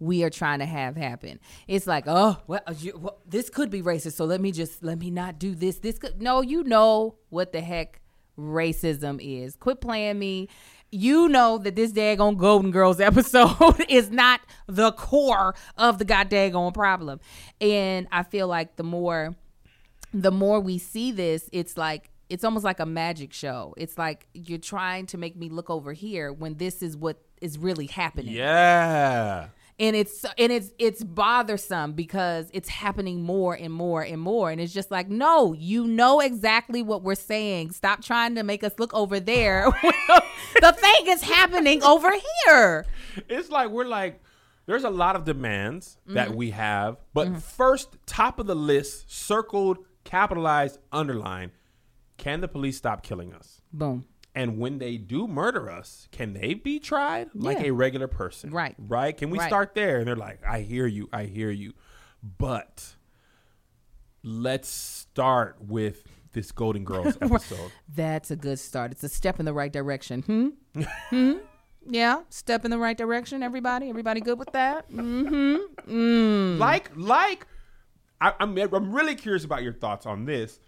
we 0.00 0.24
are 0.24 0.30
trying 0.30 0.58
to 0.58 0.66
have 0.66 0.96
happen. 0.96 1.38
It's 1.68 1.86
like, 1.86 2.04
oh, 2.06 2.38
well, 2.46 2.60
you, 2.78 2.98
well, 2.98 3.18
this 3.26 3.48
could 3.48 3.70
be 3.70 3.82
racist, 3.82 4.14
so 4.14 4.24
let 4.24 4.40
me 4.40 4.52
just 4.52 4.82
let 4.82 4.98
me 4.98 5.10
not 5.10 5.38
do 5.38 5.54
this. 5.54 5.78
This 5.78 5.98
could 5.98 6.20
no, 6.20 6.40
you 6.40 6.64
know 6.64 7.16
what 7.28 7.52
the 7.52 7.60
heck 7.60 8.00
racism 8.38 9.20
is. 9.22 9.56
Quit 9.56 9.80
playing 9.80 10.18
me. 10.18 10.48
You 10.90 11.28
know 11.28 11.58
that 11.58 11.74
this 11.74 11.92
daggone 11.92 12.36
Golden 12.36 12.70
Girls 12.70 13.00
episode 13.00 13.84
is 13.88 14.10
not 14.10 14.40
the 14.66 14.92
core 14.92 15.54
of 15.76 15.98
the 15.98 16.04
goddamn 16.04 16.72
problem. 16.72 17.20
And 17.60 18.06
I 18.12 18.22
feel 18.22 18.46
like 18.48 18.76
the 18.76 18.84
more 18.84 19.34
the 20.14 20.30
more 20.30 20.60
we 20.60 20.78
see 20.78 21.12
this, 21.12 21.50
it's 21.52 21.76
like 21.76 22.10
it's 22.30 22.42
almost 22.44 22.64
like 22.64 22.80
a 22.80 22.86
magic 22.86 23.32
show. 23.34 23.74
It's 23.76 23.98
like 23.98 24.26
you're 24.32 24.58
trying 24.58 25.06
to 25.06 25.18
make 25.18 25.36
me 25.36 25.48
look 25.50 25.68
over 25.68 25.92
here 25.92 26.32
when 26.32 26.56
this 26.56 26.82
is 26.82 26.96
what 26.96 27.18
is 27.42 27.58
really 27.58 27.86
happening. 27.86 28.32
yeah. 28.34 29.48
And 29.80 29.96
it's 29.96 30.24
and 30.38 30.52
it's 30.52 30.70
it's 30.78 31.02
bothersome 31.02 31.94
because 31.94 32.48
it's 32.54 32.68
happening 32.68 33.22
more 33.22 33.54
and 33.54 33.72
more 33.72 34.02
and 34.02 34.20
more 34.22 34.52
and 34.52 34.60
it's 34.60 34.72
just 34.72 34.92
like 34.92 35.08
no, 35.10 35.52
you 35.52 35.84
know 35.88 36.20
exactly 36.20 36.80
what 36.80 37.02
we're 37.02 37.16
saying. 37.16 37.72
Stop 37.72 38.00
trying 38.00 38.36
to 38.36 38.44
make 38.44 38.62
us 38.62 38.72
look 38.78 38.94
over 38.94 39.18
there. 39.18 39.64
the 40.60 40.72
thing 40.72 41.06
is 41.08 41.22
happening 41.22 41.82
over 41.94 42.12
here. 42.46 42.86
It's 43.28 43.50
like 43.50 43.68
we're 43.70 43.84
like 43.84 44.20
there's 44.66 44.84
a 44.84 44.90
lot 44.90 45.16
of 45.16 45.24
demands 45.24 45.98
Mm-hmm. 46.06 46.14
that 46.14 46.34
we 46.36 46.50
have, 46.52 46.98
but 47.12 47.42
first 47.42 47.96
top 48.06 48.38
of 48.38 48.46
the 48.46 48.54
list, 48.54 49.10
circled, 49.12 49.78
capitalized, 50.14 50.78
underline 50.92 51.50
can 52.16 52.40
the 52.40 52.48
police 52.48 52.76
stop 52.76 53.02
killing 53.02 53.32
us? 53.34 53.60
Boom. 53.72 54.04
And 54.36 54.58
when 54.58 54.78
they 54.78 54.96
do 54.96 55.26
murder 55.26 55.68
us, 55.70 56.08
can 56.12 56.32
they 56.32 56.54
be 56.54 56.78
tried 56.78 57.28
like 57.34 57.58
Yeah. 57.58 57.66
a 57.66 57.72
regular 57.72 58.06
person? 58.08 58.50
Right. 58.50 58.74
Right? 58.78 59.16
Can 59.16 59.30
we 59.30 59.38
Right. 59.38 59.48
start 59.48 59.74
there? 59.74 59.98
And 59.98 60.06
they're 60.06 60.14
like, 60.16 60.40
I 60.46 60.60
hear 60.60 60.86
you. 60.86 61.08
I 61.12 61.24
hear 61.24 61.50
you. 61.50 61.72
But 62.22 62.94
let's 64.22 64.68
start 64.68 65.56
with 65.60 66.04
this 66.32 66.50
Golden 66.52 66.84
Girls 66.84 67.16
episode. 67.20 67.70
That's 67.88 68.30
a 68.30 68.36
good 68.36 68.58
start. 68.58 68.92
It's 68.92 69.04
a 69.04 69.08
step 69.08 69.38
in 69.40 69.44
the 69.46 69.52
right 69.52 69.72
direction. 69.72 70.22
Hmm? 70.22 70.48
hmm? 71.10 71.32
Yeah, 71.86 72.22
step 72.30 72.64
in 72.64 72.70
the 72.70 72.78
right 72.78 72.96
direction, 72.96 73.42
everybody. 73.42 73.88
Everybody 73.90 74.20
good 74.20 74.38
with 74.38 74.52
that? 74.52 74.90
Mm-hmm. 74.90 76.58
like, 76.58 76.90
like, 76.96 77.46
I, 78.20 78.32
I'm, 78.40 78.56
I'm 78.56 78.92
really 78.92 79.14
curious 79.14 79.44
about 79.44 79.62
your 79.62 79.72
thoughts 79.72 80.06
on 80.06 80.24
this. 80.24 80.60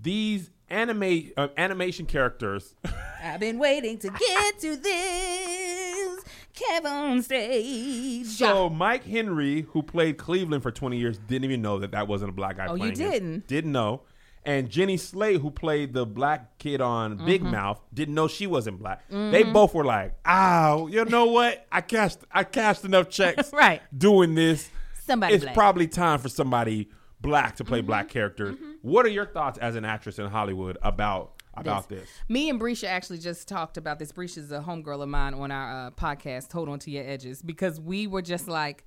These 0.00 0.50
anime 0.68 1.30
uh, 1.36 1.48
animation 1.56 2.06
characters, 2.06 2.74
I've 3.22 3.40
been 3.40 3.58
waiting 3.58 3.98
to 3.98 4.08
get 4.10 4.58
to 4.60 4.76
this. 4.76 6.24
Kev 6.54 6.84
on 6.84 7.22
stage. 7.22 8.26
So 8.26 8.68
Mike 8.68 9.04
Henry, 9.04 9.62
who 9.62 9.82
played 9.82 10.18
Cleveland 10.18 10.62
for 10.62 10.70
20 10.70 10.98
years, 10.98 11.18
didn't 11.18 11.44
even 11.44 11.62
know 11.62 11.78
that 11.78 11.92
that 11.92 12.08
wasn't 12.08 12.28
a 12.30 12.32
black 12.32 12.58
guy. 12.58 12.66
Oh, 12.66 12.74
you 12.74 12.92
playing 12.92 12.96
him. 12.96 13.10
didn't? 13.10 13.46
Didn't 13.46 13.72
know. 13.72 14.02
And 14.44 14.68
Jenny 14.68 14.96
Slate, 14.96 15.40
who 15.40 15.50
played 15.52 15.92
the 15.94 16.04
black 16.04 16.58
kid 16.58 16.80
on 16.80 17.24
Big 17.24 17.42
Mm-hmm. 17.42 17.52
Mouth, 17.52 17.80
didn't 17.94 18.14
know 18.14 18.26
she 18.28 18.46
wasn't 18.48 18.80
black. 18.80 19.08
They 19.08 19.44
both 19.44 19.72
were 19.72 19.84
like, 19.84 20.16
"Ow, 20.26 20.88
you 20.88 21.04
know 21.04 21.26
what? 21.26 21.64
I 21.70 21.80
cashed, 21.80 22.18
I 22.30 22.42
cashed 22.42 22.84
enough 22.84 23.08
checks, 23.08 23.52
Right. 23.52 23.80
Doing 23.96 24.34
this, 24.34 24.68
Somebody 25.06 25.34
it's 25.34 25.44
black. 25.44 25.54
probably 25.54 25.86
time 25.88 26.18
for 26.18 26.28
somebody 26.28 26.88
black 27.20 27.56
to 27.56 27.64
play 27.64 27.78
Mm-hmm. 27.80 27.86
black 27.86 28.08
characters." 28.08 28.56
What 28.82 29.06
are 29.06 29.10
your 29.10 29.26
thoughts 29.26 29.58
as 29.58 29.76
an 29.76 29.84
actress 29.84 30.18
in 30.18 30.26
Hollywood 30.26 30.76
about 30.82 31.34
about 31.54 31.88
this? 31.88 32.08
Me 32.28 32.48
and 32.50 32.60
Brisha 32.60 32.84
actually 32.88 33.18
just 33.18 33.46
talked 33.48 33.76
about 33.76 33.98
this. 33.98 34.10
Brisha's 34.12 34.50
a 34.52 34.60
homegirl 34.60 35.02
of 35.02 35.08
mine 35.08 35.34
on 35.34 35.50
our 35.50 35.86
uh, 35.86 35.90
podcast, 35.90 36.50
Hold 36.52 36.68
On 36.68 36.78
to 36.80 36.90
Your 36.90 37.04
Edges, 37.04 37.42
because 37.42 37.78
we 37.80 38.06
were 38.06 38.22
just 38.22 38.48
like, 38.48 38.84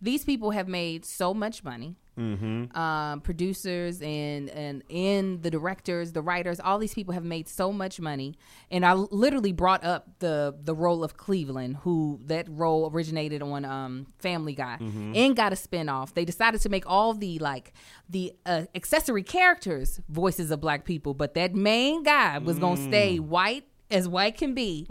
these 0.00 0.24
people 0.24 0.50
have 0.50 0.68
made 0.68 1.04
so 1.04 1.32
much 1.32 1.64
money. 1.64 1.96
Mm-hmm. 2.18 2.74
Um, 2.74 3.20
producers 3.20 4.00
and 4.00 4.48
and 4.48 4.82
and 4.88 5.42
the 5.42 5.50
directors, 5.50 6.12
the 6.12 6.22
writers, 6.22 6.58
all 6.58 6.78
these 6.78 6.94
people 6.94 7.12
have 7.12 7.24
made 7.24 7.46
so 7.46 7.70
much 7.74 8.00
money. 8.00 8.36
And 8.70 8.86
I 8.86 8.94
literally 8.94 9.52
brought 9.52 9.84
up 9.84 10.08
the 10.20 10.56
the 10.58 10.74
role 10.74 11.04
of 11.04 11.18
Cleveland, 11.18 11.76
who 11.82 12.18
that 12.24 12.46
role 12.48 12.90
originated 12.90 13.42
on 13.42 13.66
um, 13.66 14.06
Family 14.18 14.54
Guy, 14.54 14.78
and 14.80 15.36
got 15.36 15.52
a 15.52 15.56
spinoff. 15.56 16.14
They 16.14 16.24
decided 16.24 16.62
to 16.62 16.70
make 16.70 16.84
all 16.86 17.12
the 17.12 17.38
like 17.38 17.74
the 18.08 18.32
uh, 18.46 18.62
accessory 18.74 19.22
characters 19.22 20.00
voices 20.08 20.50
of 20.50 20.58
black 20.58 20.86
people, 20.86 21.12
but 21.12 21.34
that 21.34 21.54
main 21.54 22.02
guy 22.02 22.38
was 22.38 22.58
gonna 22.58 22.78
stay 22.78 23.18
white 23.18 23.64
as 23.90 24.08
white 24.08 24.38
can 24.38 24.54
be. 24.54 24.86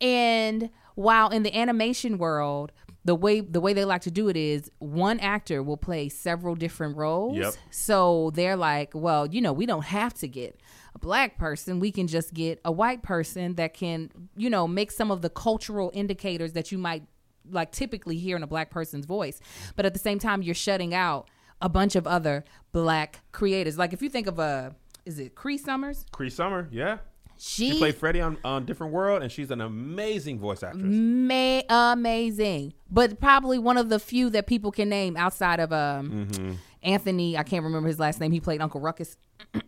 And 0.00 0.68
while 0.94 1.28
in 1.30 1.42
the 1.42 1.56
animation 1.56 2.18
world, 2.18 2.72
the 3.06 3.14
way 3.14 3.40
the 3.40 3.60
way 3.60 3.72
they 3.72 3.84
like 3.84 4.02
to 4.02 4.10
do 4.10 4.28
it 4.28 4.36
is 4.36 4.70
one 4.80 5.20
actor 5.20 5.62
will 5.62 5.76
play 5.76 6.08
several 6.08 6.56
different 6.56 6.96
roles. 6.96 7.38
Yep. 7.38 7.54
So 7.70 8.32
they're 8.34 8.56
like, 8.56 8.90
well, 8.94 9.26
you 9.26 9.40
know, 9.40 9.52
we 9.52 9.64
don't 9.64 9.84
have 9.84 10.12
to 10.14 10.28
get 10.28 10.60
a 10.94 10.98
black 10.98 11.38
person. 11.38 11.78
We 11.78 11.92
can 11.92 12.08
just 12.08 12.34
get 12.34 12.60
a 12.64 12.72
white 12.72 13.02
person 13.02 13.54
that 13.54 13.74
can, 13.74 14.10
you 14.36 14.50
know, 14.50 14.66
make 14.66 14.90
some 14.90 15.12
of 15.12 15.22
the 15.22 15.30
cultural 15.30 15.92
indicators 15.94 16.52
that 16.54 16.72
you 16.72 16.78
might 16.78 17.04
like 17.48 17.70
typically 17.70 18.16
hear 18.16 18.36
in 18.36 18.42
a 18.42 18.46
black 18.48 18.70
person's 18.70 19.06
voice. 19.06 19.40
But 19.76 19.86
at 19.86 19.92
the 19.92 20.00
same 20.00 20.18
time, 20.18 20.42
you're 20.42 20.54
shutting 20.54 20.92
out 20.92 21.28
a 21.62 21.68
bunch 21.68 21.94
of 21.94 22.08
other 22.08 22.44
black 22.72 23.20
creators. 23.30 23.78
Like 23.78 23.92
if 23.92 24.02
you 24.02 24.08
think 24.08 24.26
of 24.26 24.40
a 24.40 24.74
is 25.04 25.20
it 25.20 25.36
Cree 25.36 25.58
Summers? 25.58 26.04
Cree 26.10 26.28
Summer, 26.28 26.68
yeah, 26.72 26.98
She, 27.38 27.72
she 27.72 27.78
played 27.78 27.94
Freddie 27.96 28.20
on 28.20 28.38
on 28.44 28.64
Different 28.64 28.92
World, 28.92 29.22
and 29.22 29.30
she's 29.30 29.50
an 29.50 29.60
amazing 29.60 30.38
voice 30.38 30.62
actress. 30.62 30.84
ma- 30.84 31.62
amazing, 31.92 32.72
but 32.90 33.20
probably 33.20 33.58
one 33.58 33.76
of 33.76 33.88
the 33.88 33.98
few 33.98 34.30
that 34.30 34.46
people 34.46 34.70
can 34.72 34.88
name 34.88 35.16
outside 35.16 35.60
of 35.60 35.72
um 35.72 36.28
Mm-hmm. 36.30 36.52
Anthony. 36.82 37.36
I 37.36 37.42
can't 37.42 37.64
remember 37.64 37.88
his 37.88 37.98
last 37.98 38.20
name. 38.20 38.30
He 38.32 38.40
played 38.40 38.60
Uncle 38.60 38.80
Ruckus. 38.80 39.16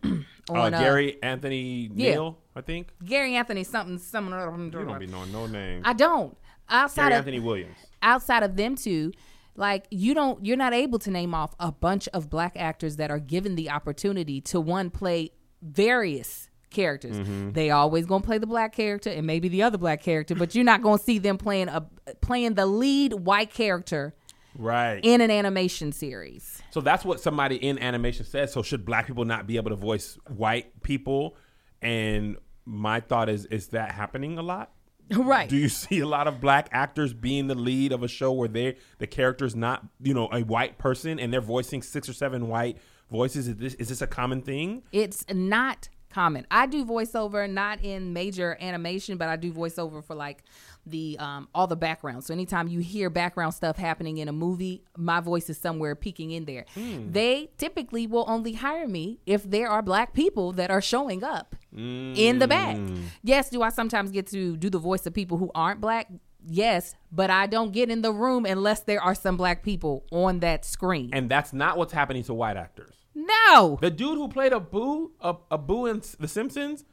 Uh, 0.51 0.53
on, 0.53 0.73
uh, 0.73 0.79
Gary 0.79 1.21
Anthony 1.21 1.91
yeah. 1.93 2.13
Neal, 2.13 2.39
I 2.55 2.61
think. 2.61 2.87
Gary 3.05 3.35
Anthony 3.35 3.63
something 3.63 3.99
something. 3.99 4.33
You 4.33 4.71
don't 4.71 4.97
be 4.99 5.05
knowing 5.05 5.31
no 5.31 5.45
names. 5.45 5.83
I 5.85 5.93
don't. 5.93 6.35
Outside 6.67 7.03
Gary 7.09 7.13
of 7.13 7.17
Anthony 7.19 7.39
Williams. 7.39 7.75
outside 8.01 8.41
of 8.41 8.55
them 8.55 8.73
two, 8.75 9.11
like 9.55 9.85
you 9.91 10.15
don't 10.15 10.43
you're 10.43 10.57
not 10.57 10.73
able 10.73 10.97
to 10.97 11.11
name 11.11 11.35
off 11.35 11.53
a 11.59 11.71
bunch 11.71 12.07
of 12.15 12.31
black 12.31 12.53
actors 12.55 12.95
that 12.95 13.11
are 13.11 13.19
given 13.19 13.53
the 13.57 13.69
opportunity 13.69 14.41
to 14.41 14.59
one 14.59 14.89
play 14.89 15.29
various 15.61 16.48
characters. 16.69 17.17
Mm-hmm. 17.17 17.51
They 17.51 17.69
always 17.71 18.05
gonna 18.05 18.23
play 18.23 18.37
the 18.37 18.47
black 18.47 18.73
character 18.75 19.09
and 19.09 19.25
maybe 19.27 19.47
the 19.49 19.63
other 19.63 19.77
black 19.77 20.01
character, 20.03 20.35
but 20.35 20.55
you're 20.55 20.63
not 20.65 20.81
gonna 20.81 20.97
see 21.01 21.17
them 21.19 21.37
playing 21.37 21.67
a 21.69 21.85
playing 22.21 22.53
the 22.55 22.65
lead 22.65 23.13
white 23.13 23.53
character 23.53 24.13
Right. 24.57 24.99
in 25.03 25.21
an 25.21 25.31
animation 25.31 25.91
series. 25.91 26.61
so 26.71 26.81
that's 26.81 27.05
what 27.05 27.21
somebody 27.21 27.55
in 27.55 27.77
animation 27.79 28.25
said. 28.25 28.49
So 28.49 28.61
should 28.63 28.83
black 28.85 29.07
people 29.07 29.23
not 29.25 29.47
be 29.47 29.57
able 29.57 29.69
to 29.69 29.75
voice 29.75 30.17
white 30.27 30.81
people? 30.83 31.35
And 31.81 32.37
my 32.65 32.99
thought 32.99 33.29
is, 33.29 33.45
is 33.45 33.67
that 33.69 33.91
happening 33.91 34.37
a 34.37 34.41
lot? 34.41 34.71
Right. 35.11 35.49
Do 35.49 35.55
you 35.57 35.69
see 35.69 35.99
a 36.01 36.05
lot 36.07 36.27
of 36.27 36.39
black 36.39 36.69
actors 36.71 37.13
being 37.13 37.47
the 37.47 37.55
lead 37.55 37.91
of 37.93 38.03
a 38.03 38.07
show 38.07 38.31
where 38.31 38.47
they 38.47 38.75
the 38.99 39.07
character's 39.07 39.55
not, 39.55 39.83
you 40.03 40.13
know, 40.13 40.29
a 40.31 40.41
white 40.41 40.77
person 40.77 41.19
and 41.19 41.33
they're 41.33 41.41
voicing 41.41 41.81
six 41.81 42.07
or 42.07 42.13
seven 42.13 42.47
white 42.47 42.77
voices? 43.09 43.47
Is 43.47 43.55
this 43.55 43.73
is 43.75 43.89
this 43.89 44.01
a 44.03 44.07
common 44.07 44.43
thing? 44.43 44.83
It's 44.91 45.25
not 45.33 45.89
common. 46.09 46.45
I 46.49 46.65
do 46.65 46.85
voiceover, 46.85 47.49
not 47.49 47.83
in 47.83 48.13
major 48.13 48.57
animation, 48.59 49.17
but 49.17 49.29
I 49.29 49.35
do 49.35 49.51
voiceover 49.51 50.03
for 50.03 50.15
like 50.15 50.43
the 50.85 51.17
um, 51.19 51.47
all 51.53 51.67
the 51.67 51.75
background. 51.75 52.23
So 52.23 52.33
anytime 52.33 52.67
you 52.67 52.79
hear 52.79 53.09
background 53.09 53.53
stuff 53.53 53.77
happening 53.77 54.17
in 54.17 54.27
a 54.27 54.33
movie, 54.33 54.83
my 54.97 55.19
voice 55.19 55.49
is 55.49 55.57
somewhere 55.57 55.95
peeking 55.95 56.31
in 56.31 56.45
there. 56.45 56.65
They 57.11 57.49
typically 57.57 58.07
will 58.07 58.25
only 58.27 58.53
hire 58.53 58.87
me 58.87 59.19
if 59.25 59.43
there 59.43 59.69
are 59.69 59.81
black 59.81 60.13
people 60.13 60.51
that 60.53 60.71
are 60.71 60.81
showing 60.81 61.23
up 61.23 61.55
in 61.75 62.39
the 62.39 62.47
back. 62.47 62.77
Yes, 63.23 63.49
do 63.49 63.61
I 63.61 63.69
sometimes 63.69 64.11
get 64.11 64.27
to 64.27 64.57
do 64.57 64.69
the 64.69 64.79
voice 64.79 65.05
of 65.05 65.13
people 65.13 65.37
who 65.37 65.51
aren't 65.53 65.81
black? 65.81 66.07
Yes, 66.47 66.95
but 67.11 67.29
I 67.29 67.47
don't 67.47 67.73
get 67.73 67.91
in 67.91 68.01
the 68.01 68.13
room 68.13 68.45
unless 68.45 68.79
there 68.81 69.01
are 69.03 69.13
some 69.13 69.35
black 69.35 69.61
people 69.61 70.05
on 70.11 70.39
that 70.39 70.63
screen. 70.63 71.09
And 71.11 71.29
that's 71.29 71.51
not 71.51 71.77
what's 71.77 71.91
happening 71.91 72.23
to 72.23 72.33
white 72.33 72.55
actors. 72.55 72.95
No. 73.15 73.77
The 73.81 73.89
dude 73.91 74.17
who 74.17 74.27
played 74.29 74.51
Apu, 74.51 75.11
a, 75.19 75.33
Apu 75.51 75.89
in 75.91 76.01
The 76.19 76.27
Simpsons, 76.27 76.85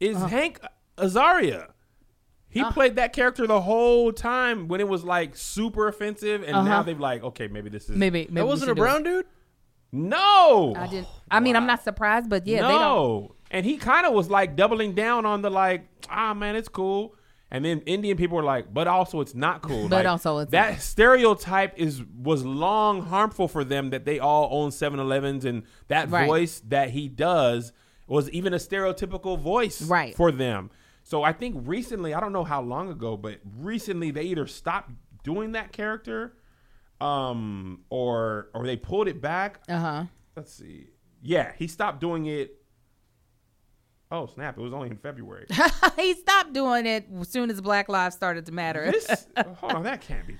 is 0.00 0.16
Uh-huh. 0.16 0.26
Hank 0.26 0.60
Azaria. 0.96 1.68
He 2.50 2.64
played 2.72 2.96
that 2.96 3.12
character 3.12 3.46
the 3.46 3.60
whole 3.60 4.10
time 4.12 4.68
when 4.68 4.80
it 4.80 4.88
was 4.88 5.04
like 5.04 5.36
super 5.36 5.86
offensive, 5.86 6.42
and 6.42 6.52
now 6.52 6.60
Uh-huh. 6.60 6.82
they've 6.82 6.98
like, 6.98 7.22
okay, 7.22 7.46
maybe 7.46 7.68
this 7.68 7.84
is 7.90 7.96
Maybe, 7.96 8.20
maybe 8.22 8.34
That 8.34 8.46
wasn't 8.46 8.70
a 8.70 8.74
brown 8.74 9.02
dude. 9.02 9.26
no. 9.92 10.74
I 10.76 10.86
didn't. 10.86 11.08
I 11.30 11.40
mean, 11.40 11.56
I'm 11.56 11.66
not 11.66 11.82
surprised, 11.84 12.28
but 12.28 12.46
yeah, 12.46 12.62
they 12.62 12.68
don't. 12.68 12.80
no. 12.80 13.34
And 13.50 13.64
he 13.64 13.76
kind 13.78 14.06
of 14.06 14.12
was 14.12 14.28
like 14.28 14.56
doubling 14.56 14.94
down 14.94 15.24
on 15.24 15.40
the 15.42 15.50
like, 15.50 15.86
ah 16.10 16.34
man, 16.34 16.56
it's 16.56 16.68
cool. 16.68 17.14
And 17.50 17.64
then 17.64 17.80
Indian 17.86 18.16
people 18.18 18.36
were 18.36 18.42
like, 18.42 18.72
but 18.74 18.86
also 18.86 19.20
it's 19.22 19.34
not 19.34 19.62
cool. 19.62 19.88
But 19.88 20.04
Like, 20.04 20.06
also 20.06 20.38
it's 20.38 20.50
that 20.52 20.70
not. 20.72 20.80
stereotype 20.80 21.72
is 21.78 22.02
was 22.04 22.44
long 22.44 23.02
harmful 23.02 23.48
for 23.48 23.64
them 23.64 23.88
that 23.90 24.04
they 24.04 24.18
all 24.18 24.48
own 24.52 24.70
7-Elevens 24.70 25.44
and 25.46 25.62
that 25.88 26.10
Right. 26.10 26.26
voice 26.26 26.60
that 26.68 26.90
he 26.90 27.08
does 27.08 27.72
was 28.06 28.28
even 28.30 28.52
a 28.52 28.58
stereotypical 28.58 29.38
voice 29.38 29.80
Right. 29.82 30.14
for 30.14 30.30
them. 30.30 30.70
So 31.04 31.22
I 31.22 31.32
think 31.32 31.56
recently, 31.66 32.12
I 32.12 32.20
don't 32.20 32.34
know 32.34 32.44
how 32.44 32.60
long 32.60 32.90
ago, 32.90 33.16
but 33.16 33.40
recently 33.58 34.10
they 34.10 34.24
either 34.24 34.46
stopped 34.46 34.90
doing 35.24 35.52
that 35.52 35.72
character 35.72 36.34
um 37.00 37.80
or 37.90 38.48
or 38.54 38.66
they 38.66 38.76
pulled 38.76 39.08
it 39.08 39.20
back. 39.20 39.60
Uh 39.68 39.78
huh. 39.78 40.04
Let's 40.36 40.52
see. 40.52 40.88
Yeah, 41.22 41.52
he 41.56 41.66
stopped 41.66 42.00
doing 42.00 42.26
it 42.26 42.57
Oh, 44.10 44.26
snap. 44.26 44.56
It 44.56 44.62
was 44.62 44.72
only 44.72 44.88
in 44.90 44.96
February. 44.96 45.46
he 45.96 46.14
stopped 46.14 46.52
doing 46.54 46.86
it 46.86 47.06
as 47.20 47.28
soon 47.28 47.50
as 47.50 47.60
Black 47.60 47.88
Lives 47.88 48.14
started 48.16 48.46
to 48.46 48.52
matter. 48.52 48.90
this 48.90 49.26
hold 49.56 49.72
on, 49.72 49.82
that 49.82 50.00
can't 50.00 50.26
be. 50.26 50.36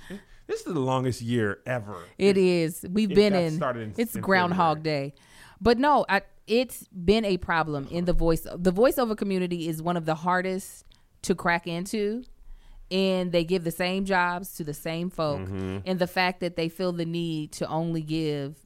This 0.47 0.61
is 0.61 0.73
the 0.73 0.81
longest 0.81 1.21
year 1.21 1.59
ever. 1.67 1.99
It 2.17 2.39
is. 2.39 2.85
We've 2.91 3.11
It 3.11 3.15
been 3.15 3.35
in. 3.35 3.57
started 3.57 3.83
in- 3.83 3.95
it's 3.99 4.15
in 4.17 4.23
Groundhog 4.23 4.79
February. 4.79 5.11
Day, 5.11 5.15
but 5.61 5.77
no, 5.79 6.07
I, 6.09 6.23
it's 6.47 6.87
been 6.89 7.27
a 7.27 7.37
problem 7.37 7.87
in 7.91 8.07
the 8.07 8.15
voice. 8.15 8.47
The 8.57 8.73
voiceover 8.73 9.17
community 9.17 9.69
is 9.69 9.83
one 9.83 9.99
of 9.99 10.07
the 10.07 10.15
hardest 10.15 10.85
to 11.23 11.35
crack 11.35 11.67
into, 11.67 12.25
and 12.91 13.33
they 13.33 13.45
give 13.45 13.65
the 13.65 13.71
same 13.71 14.07
jobs 14.07 14.55
to 14.55 14.65
the 14.65 14.73
same 14.73 15.11
folk. 15.11 15.41
Mm-hmm. 15.41 15.79
And 15.85 15.99
the 15.99 16.07
fact 16.07 16.41
that 16.41 16.57
they 16.57 16.71
feel 16.71 16.93
the 16.93 17.05
need 17.05 17.53
to 17.53 17.69
only 17.69 18.01
give, 18.01 18.57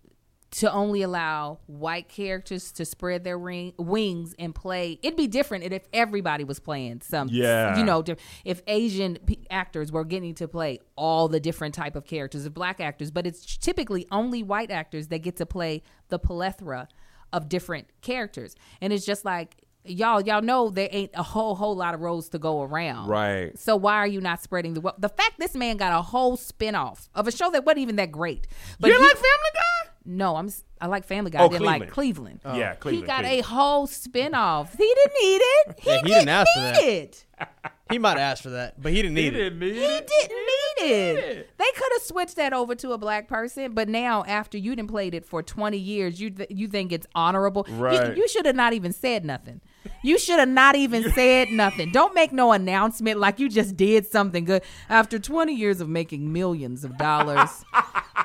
to 0.53 0.71
only 0.71 1.01
allow 1.01 1.59
white 1.67 2.09
characters 2.09 2.73
to 2.73 2.85
spread 2.85 3.25
their 3.25 3.39
ring, 3.39 3.73
wings 3.79 4.35
and 4.39 4.55
play. 4.55 4.99
It'd 5.03 5.17
be 5.17 5.27
different 5.27 5.65
if 5.65 5.89
everybody 5.95 6.45
was 6.45 6.61
playing 6.61 7.01
some. 7.01 7.29
Yeah. 7.31 7.79
you 7.79 7.85
know, 7.85 8.05
if 8.45 8.63
Asian 8.67 9.19
p- 9.25 9.47
actors 9.51 9.91
were 9.91 10.05
getting 10.05 10.35
to 10.37 10.49
play 10.49 10.81
all 10.95 11.29
the 11.29 11.41
different 11.41 11.75
type 11.75 11.97
of 11.97 12.05
characters 12.05 12.45
of 12.45 12.53
black 12.53 12.81
actors, 12.81 13.11
but 13.11 13.27
it's 13.27 13.57
typically 13.57 14.07
only 14.13 14.43
white 14.43 14.71
actors 14.71 15.09
that 15.09 15.21
get 15.21 15.37
to 15.37 15.47
play 15.47 15.83
the 16.09 16.19
plethora 16.19 16.87
of 17.33 17.49
different 17.49 17.89
characters, 18.03 18.55
and 18.83 18.93
it's 18.93 19.07
just 19.07 19.25
like 19.25 19.57
y'all, 19.85 20.21
y'all 20.21 20.43
know 20.43 20.71
there 20.71 20.89
ain't 20.91 21.11
a 21.15 21.23
whole 21.23 21.55
whole 21.55 21.75
lot 21.77 21.95
of 21.95 22.01
roles 22.01 22.29
to 22.31 22.39
go 22.39 22.63
around, 22.63 23.09
Right. 23.09 23.59
So 23.59 23.77
why 23.77 23.97
are 23.97 24.07
you 24.07 24.21
not 24.21 24.43
spreading 24.43 24.75
the 24.75 24.81
wealth? 24.81 24.97
The 24.99 25.09
fact 25.09 25.35
this 25.39 25.55
man 25.55 25.77
got 25.77 25.93
a 25.99 26.03
whole 26.03 26.37
spinoff 26.37 27.09
of 27.15 27.27
a 27.29 27.33
show 27.33 27.51
that 27.51 27.65
wasn't 27.65 27.81
even 27.81 27.97
that 27.97 28.13
great, 28.13 28.47
but 28.81 28.89
you 28.89 28.95
he- 28.97 29.03
like 29.03 29.13
Family 29.15 29.51
Guy? 29.55 29.91
no, 30.05 30.37
I'm 30.37 30.51
i 30.81 30.87
like 30.87 31.05
Family 31.05 31.31
Guy. 31.31 31.39
Oh, 31.41 31.45
I 31.47 31.49
didn't 31.49 31.65
like 31.67 31.91
Cleveland. 31.91 32.41
Oh. 32.45 32.57
Yeah, 32.57 32.75
Cleveland. 32.75 33.05
He 33.05 33.07
got 33.07 33.21
Cleveland. 33.25 33.45
a 33.45 33.49
whole 33.49 33.87
spinoff. 33.87 34.71
He 34.77 34.79
didn't 34.95 35.15
need 35.23 35.37
it. 35.37 35.75
He, 35.79 35.91
Yeah, 35.91 35.97
he 35.97 36.03
didn't, 36.03 36.07
didn't 36.19 36.29
ask 36.29 36.49
for 36.55 36.61
that. 36.61 36.83
it. 36.83 37.25
He 37.91 37.99
might 37.99 38.11
have 38.13 38.21
asked 38.21 38.43
for 38.43 38.51
that, 38.51 38.81
but 38.81 38.91
he 38.91 39.03
didn't 39.03 39.19
He 39.19 39.25
need 39.25 39.35
it. 39.35 39.51
didn't 39.51 39.59
need 39.59 39.75
He 39.75 39.85
it. 39.85 40.07
didn't 40.09 40.31
need 40.31 40.91
it. 40.93 41.15
did. 41.35 41.49
They 41.59 41.71
could 41.77 41.93
have 41.93 42.03
switched 42.03 42.37
that 42.37 42.55
over 42.55 42.75
to 42.77 42.93
a 42.93 42.99
black 42.99 43.29
person, 43.29 43.75
but 43.75 43.87
now 43.87 44.25
after 44.25 44.57
you 44.57 44.75
done 44.75 44.87
played 44.87 45.13
it 45.15 45.27
for 45.27 45.43
20 45.43 45.77
years, 45.77 46.19
you 46.19 46.31
th- 46.31 46.49
you 46.51 46.69
think 46.69 46.91
it's 46.91 47.07
honorable. 47.15 47.67
You- 47.69 47.75
Right. 47.75 48.17
You, 48.17 48.27
should 48.29 48.47
have 48.47 48.57
not 48.57 48.73
even 48.73 48.93
said 48.95 49.27
nothing. 49.27 49.61
You 50.03 50.19
should 50.19 50.39
have 50.41 50.49
not 50.49 50.75
even 50.77 51.11
said 51.13 51.51
nothing. 51.51 51.91
Don't 51.93 52.15
make 52.15 52.33
no 52.33 52.53
announcement 52.53 53.19
like 53.21 53.39
you 53.39 53.49
just 53.49 53.77
did 53.77 54.07
something 54.07 54.45
good. 54.45 54.63
After 54.89 55.19
20 55.19 55.55
years 55.55 55.81
of 55.81 55.89
making 55.89 56.33
millions 56.33 56.85
of 56.85 56.99
dollars, 56.99 57.65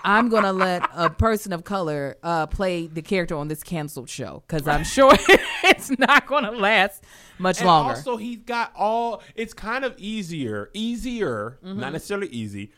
I'm 0.03 0.29
going 0.29 0.43
to 0.43 0.51
let 0.53 0.87
a 0.95 1.09
person 1.09 1.53
of 1.53 1.63
color 1.63 2.17
uh, 2.23 2.47
play 2.47 2.87
the 2.87 3.01
character 3.01 3.35
on 3.35 3.47
this 3.47 3.63
canceled 3.63 4.09
show 4.09 4.43
because 4.47 4.67
I'm 4.67 4.83
sure 4.83 5.11
it's 5.63 5.91
not 5.99 6.25
going 6.27 6.43
to 6.45 6.51
last 6.51 7.03
much 7.37 7.59
And 7.59 7.67
longer. 7.67 7.95
also, 7.95 8.17
he's 8.17 8.39
got 8.39 8.71
all. 8.75 9.21
It's 9.35 9.53
kind 9.53 9.83
of 9.85 9.93
easier, 9.97 10.69
easier, 10.73 11.57
Mm-hmm. 11.63 11.79
not 11.79 11.93
necessarily 11.93 12.27
easy, 12.27 12.71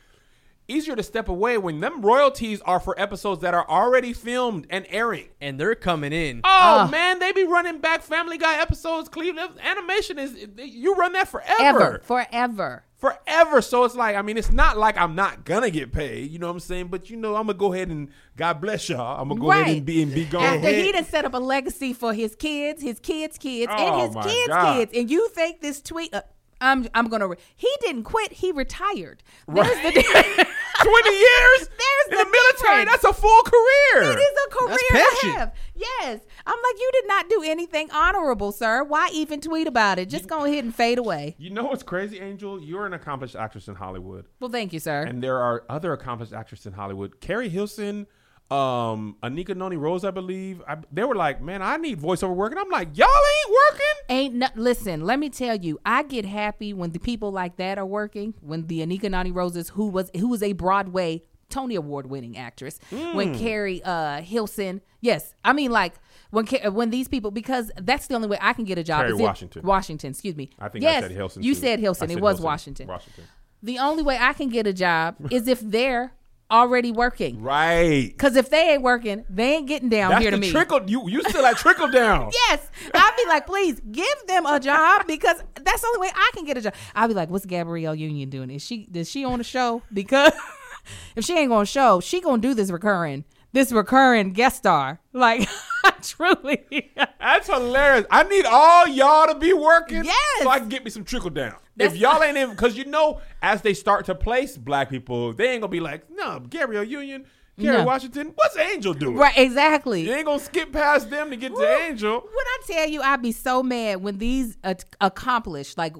easier 0.69 0.95
to 0.95 1.03
step 1.03 1.27
away 1.27 1.57
when 1.57 1.79
them 1.79 2.01
royalties 2.01 2.61
are 2.61 2.79
for 2.79 2.99
episodes 2.99 3.41
that 3.41 3.53
are 3.53 3.67
already 3.69 4.13
filmed 4.13 4.67
and 4.69 4.85
airing. 4.89 5.29
And 5.41 5.59
they're 5.59 5.75
coming 5.75 6.13
in. 6.13 6.41
Oh 6.43 6.49
Ah. 6.49 6.87
man, 6.91 7.19
they 7.19 7.31
be 7.31 7.43
running 7.43 7.79
back 7.79 8.01
Family 8.01 8.37
Guy 8.37 8.61
episodes. 8.61 9.09
Cleveland 9.09 9.51
animation 9.63 10.19
is 10.19 10.47
you 10.57 10.95
run 10.95 11.13
that 11.13 11.27
forever, 11.27 11.53
Ever. 11.59 12.01
Forever. 12.03 12.83
forever. 12.97 13.61
So 13.61 13.83
it's 13.85 13.95
like 13.95 14.15
I 14.15 14.21
mean, 14.21 14.37
it's 14.37 14.51
not 14.51 14.77
like 14.77 14.97
I'm 14.97 15.15
not 15.15 15.45
gonna 15.45 15.69
get 15.69 15.91
paid. 15.91 16.29
You 16.31 16.39
know 16.39 16.47
what 16.47 16.53
I'm 16.53 16.59
saying? 16.59 16.87
But 16.87 17.09
you 17.09 17.17
know, 17.17 17.35
I'm 17.35 17.47
gonna 17.47 17.57
go 17.57 17.73
ahead 17.73 17.89
and 17.89 18.09
God 18.35 18.59
bless 18.61 18.89
y'all. 18.89 19.21
I'm 19.21 19.29
gonna 19.29 19.39
go 19.41 19.51
ahead 19.51 19.67
and 19.77 19.85
be 19.85 20.01
and 20.03 20.13
be 20.13 20.25
gone. 20.25 20.43
After 20.43 20.69
he 20.69 20.91
done 20.91 21.05
set 21.05 21.25
up 21.25 21.33
a 21.33 21.37
legacy 21.37 21.93
for 21.93 22.13
his 22.13 22.35
kids, 22.35 22.81
his 22.81 22.99
kids' 22.99 23.37
kids, 23.37 23.71
Oh, 23.75 24.01
and 24.01 24.01
his 24.15 24.25
kids' 24.33 24.47
God. 24.47 24.75
kids, 24.75 24.91
and 24.95 25.09
you 25.09 25.29
think 25.29 25.61
this 25.61 25.81
tweet? 25.81 26.13
Uh, 26.13 26.21
I'm 26.61 26.87
I'm 26.93 27.07
gonna. 27.07 27.27
Re- 27.27 27.37
he 27.55 27.69
didn't 27.81 28.03
quit. 28.03 28.33
He 28.33 28.51
retired. 28.51 29.23
There's 29.47 29.67
the 29.81 29.91
difference. 29.95 30.49
Twenty 30.81 31.15
years 31.17 31.59
There's 31.69 32.05
in 32.09 32.17
the 32.17 32.23
the 32.23 32.29
military. 32.31 32.85
difference. 32.85 33.01
That's 33.01 33.17
a 33.17 33.21
full 33.21 33.43
career. 33.43 34.11
It 34.11 34.19
is 34.19 34.37
a 34.47 34.49
career 34.55 34.77
That's 34.91 35.19
to 35.19 35.25
pension. 35.25 35.39
have. 35.39 35.53
Yes, 35.75 36.19
I'm 36.45 36.53
like 36.57 36.79
you 36.79 36.89
did 36.93 37.07
not 37.07 37.29
do 37.29 37.43
anything 37.45 37.89
honorable, 37.91 38.51
sir. 38.51 38.83
Why 38.83 39.09
even 39.13 39.39
tweet 39.41 39.67
about 39.67 39.99
it? 39.99 40.09
Just 40.09 40.27
go 40.27 40.43
ahead 40.45 40.63
and 40.63 40.73
fade 40.75 40.97
away. 40.97 41.35
You 41.37 41.49
know 41.49 41.63
what's 41.65 41.83
crazy, 41.83 42.19
Angel? 42.19 42.61
You're 42.61 42.85
an 42.85 42.93
accomplished 42.93 43.35
actress 43.35 43.67
in 43.67 43.75
Hollywood, 43.75 44.25
Well, 44.39 44.49
thank 44.49 44.73
you, 44.73 44.79
sir. 44.79 45.03
and 45.03 45.21
there 45.23 45.37
are 45.39 45.63
other 45.69 45.93
accomplished 45.93 46.33
actresses 46.33 46.65
in 46.67 46.73
Hollywood. 46.73 47.19
Carrie 47.21 47.49
Hilson, 47.49 48.07
um, 48.51 49.15
Anika 49.21 49.55
Noni 49.55 49.77
Rose, 49.77 50.03
I 50.03 50.11
believe. 50.11 50.61
I, 50.67 50.77
they 50.91 51.03
were 51.03 51.15
like, 51.15 51.41
"Man, 51.41 51.61
I 51.61 51.77
need 51.77 51.99
voiceover 51.99 52.35
work," 52.35 52.51
and 52.51 52.59
I'm 52.59 52.69
like, 52.69 52.97
"Y'all 52.97 53.07
ain't 53.07 53.55
working." 53.71 53.85
Ain't 54.09 54.35
no, 54.35 54.47
listen. 54.55 55.01
Let 55.05 55.19
me 55.19 55.29
tell 55.29 55.55
you, 55.55 55.79
I 55.85 56.03
get 56.03 56.25
happy 56.25 56.73
when 56.73 56.91
the 56.91 56.99
people 56.99 57.31
like 57.31 57.57
that 57.57 57.77
are 57.77 57.85
working. 57.85 58.33
When 58.41 58.65
the 58.67 58.79
Anika 58.79 59.09
Noni 59.11 59.31
Roses, 59.31 59.69
who 59.69 59.87
was 59.87 60.09
who 60.15 60.27
was 60.29 60.41
a 60.41 60.53
Broadway 60.53 61.23
Tony 61.49 61.75
Award 61.75 62.07
winning 62.09 62.37
actress, 62.37 62.79
when 62.89 63.33
Hmm. 63.33 63.39
Carrie 63.39 63.81
uh, 63.83 64.21
Hilson, 64.21 64.81
yes, 65.01 65.35
I 65.45 65.53
mean 65.53 65.69
like 65.71 65.93
when 66.31 66.45
when 66.73 66.89
these 66.89 67.07
people 67.07 67.29
because 67.31 67.71
that's 67.79 68.07
the 68.07 68.15
only 68.15 68.27
way 68.27 68.37
I 68.41 68.53
can 68.53 68.65
get 68.65 68.77
a 68.79 68.83
job. 68.83 69.01
Kerry 69.01 69.13
Washington. 69.13 69.61
Washington, 69.63 70.09
excuse 70.11 70.35
me. 70.35 70.49
I 70.59 70.69
think 70.69 70.83
I 70.85 70.87
yes, 70.89 71.03
said 71.03 71.11
Hilson. 71.11 71.43
You 71.43 71.53
too. 71.53 71.59
said 71.59 71.79
I 71.79 71.81
Hilson. 71.81 72.09
said 72.09 72.17
it 72.17 72.21
was 72.21 72.31
Hilson. 72.37 72.45
Washington. 72.45 72.87
Washington. 72.87 73.23
The 73.61 73.77
only 73.77 74.03
way 74.03 74.17
I 74.19 74.33
can 74.33 74.49
get 74.49 74.65
a 74.67 74.73
job 74.73 75.17
is 75.31 75.47
if 75.47 75.59
they're 75.59 76.13
already 76.51 76.91
working. 76.91 77.41
Right. 77.41 78.07
Because 78.09 78.35
if 78.35 78.49
they 78.49 78.71
ain't 78.73 78.81
working, 78.81 79.25
they 79.29 79.55
ain't 79.55 79.67
getting 79.67 79.89
down 79.89 80.11
That's 80.11 80.21
here 80.21 80.31
to 80.31 80.37
the 80.37 80.41
me. 80.41 80.51
trickle. 80.51 80.81
You 80.89 81.07
you 81.09 81.21
still 81.23 81.43
like 81.43 81.57
trickle 81.57 81.89
down. 81.89 82.31
Yes. 82.49 82.69
I'll 82.93 83.15
be 83.17 83.27
like, 83.27 83.45
please 83.45 83.79
give 83.91 84.07
them 84.27 84.45
a 84.45 84.59
job 84.59 85.05
because 85.07 85.43
that's 85.55 85.81
the 85.81 85.87
only 85.87 86.07
way 86.07 86.11
I 86.15 86.31
can 86.33 86.45
get 86.45 86.57
a 86.57 86.61
job. 86.61 86.73
I'll 86.95 87.07
be 87.07 87.13
like, 87.13 87.29
what's 87.29 87.45
Gabrielle 87.45 87.93
Union 87.95 88.29
doing? 88.29 88.49
Is 88.49 88.61
she 88.63 88.87
does 88.91 89.09
she 89.09 89.23
on 89.25 89.39
a 89.39 89.43
show? 89.43 89.81
Because 89.93 90.33
if 91.15 91.25
she 91.25 91.37
ain't 91.37 91.49
gonna 91.49 91.65
show, 91.65 91.99
she 91.99 92.21
gonna 92.21 92.41
do 92.41 92.53
this 92.53 92.71
recurring, 92.71 93.25
this 93.51 93.71
recurring 93.71 94.33
guest 94.33 94.57
star. 94.57 94.99
Like 95.13 95.47
truly. 96.01 96.91
That's 97.19 97.47
hilarious. 97.47 98.05
I 98.11 98.23
need 98.23 98.45
all 98.45 98.87
y'all 98.87 99.27
to 99.27 99.35
be 99.35 99.53
working. 99.53 100.03
Yes. 100.03 100.43
So 100.43 100.49
I 100.49 100.59
can 100.59 100.69
get 100.69 100.83
me 100.83 100.89
some 100.91 101.03
trickle 101.03 101.29
down. 101.29 101.55
That's- 101.75 101.95
if 101.95 102.01
y'all 102.01 102.21
ain't 102.23 102.37
in, 102.37 102.49
because 102.51 102.77
you 102.77 102.85
know, 102.85 103.21
as 103.41 103.61
they 103.61 103.73
start 103.73 104.05
to 104.05 104.15
place 104.15 104.57
black 104.57 104.89
people, 104.89 105.33
they 105.33 105.49
ain't 105.51 105.61
gonna 105.61 105.71
be 105.71 105.79
like, 105.79 106.09
no, 106.09 106.39
Gabrielle 106.49 106.83
Union, 106.83 107.25
Kerry 107.59 107.77
No. 107.77 107.83
Washington. 107.85 108.31
What's 108.35 108.57
Angel 108.57 108.93
doing? 108.93 109.15
right, 109.17 109.37
exactly. 109.37 110.01
You 110.01 110.13
ain't 110.13 110.25
gonna 110.25 110.39
skip 110.39 110.71
past 110.71 111.09
them 111.09 111.29
to 111.29 111.35
get 111.35 111.53
to 111.55 111.77
Angel. 111.87 112.15
When 112.19 112.29
I 112.31 112.59
tell 112.67 112.87
you, 112.89 113.01
I'd 113.01 113.21
be 113.21 113.31
so 113.33 113.61
mad 113.63 114.01
when 114.01 114.17
these 114.17 114.57
uh, 114.63 114.75
accomplished, 115.01 115.77
like 115.77 115.95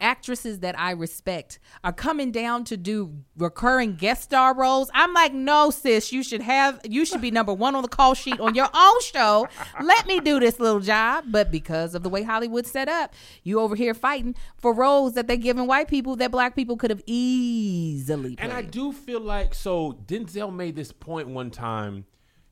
actresses 0.00 0.60
that 0.60 0.78
I 0.78 0.92
respect, 0.92 1.58
are 1.84 1.92
coming 1.92 2.32
down 2.32 2.64
to 2.64 2.76
do 2.76 3.12
recurring 3.36 3.94
guest 3.96 4.22
star 4.22 4.54
roles. 4.54 4.90
I'm 4.94 5.12
like, 5.14 5.32
no, 5.34 5.70
sis, 5.70 6.12
you 6.12 6.22
should 6.22 6.42
have, 6.42 6.80
you 6.88 7.04
should 7.04 7.20
be 7.20 7.30
number 7.30 7.52
one 7.54 7.74
on 7.74 7.82
the 7.82 7.88
call 7.88 8.14
sheet 8.14 8.40
on 8.40 8.54
your 8.54 8.68
own 8.74 9.00
show. 9.02 9.48
Let 9.82 10.06
me 10.06 10.20
do 10.20 10.40
this 10.40 10.58
little 10.60 10.80
job. 10.80 11.24
But 11.28 11.50
because 11.50 11.94
of 11.94 12.02
the 12.02 12.08
way 12.08 12.22
Hollywood's 12.22 12.70
set 12.70 12.88
up, 12.88 13.14
you 13.42 13.60
over 13.60 13.74
here 13.76 13.94
fighting 13.94 14.34
for 14.56 14.72
roles 14.72 15.14
that 15.14 15.26
they're 15.26 15.36
giving 15.36 15.66
white 15.66 15.88
people 15.88 16.16
that 16.16 16.30
black 16.30 16.54
people 16.56 16.76
could 16.76 16.90
have 16.90 17.02
easily 17.06 18.36
played. 18.36 18.40
And 18.40 18.52
I 18.52 18.62
do 18.62 18.92
feel 18.92 19.20
like 19.20 19.54
so 19.54 19.98
Denzel 20.06 20.54
made 20.54 20.76
this 20.76 20.92
point 20.92 21.28
one 21.28 21.50
time. 21.50 22.04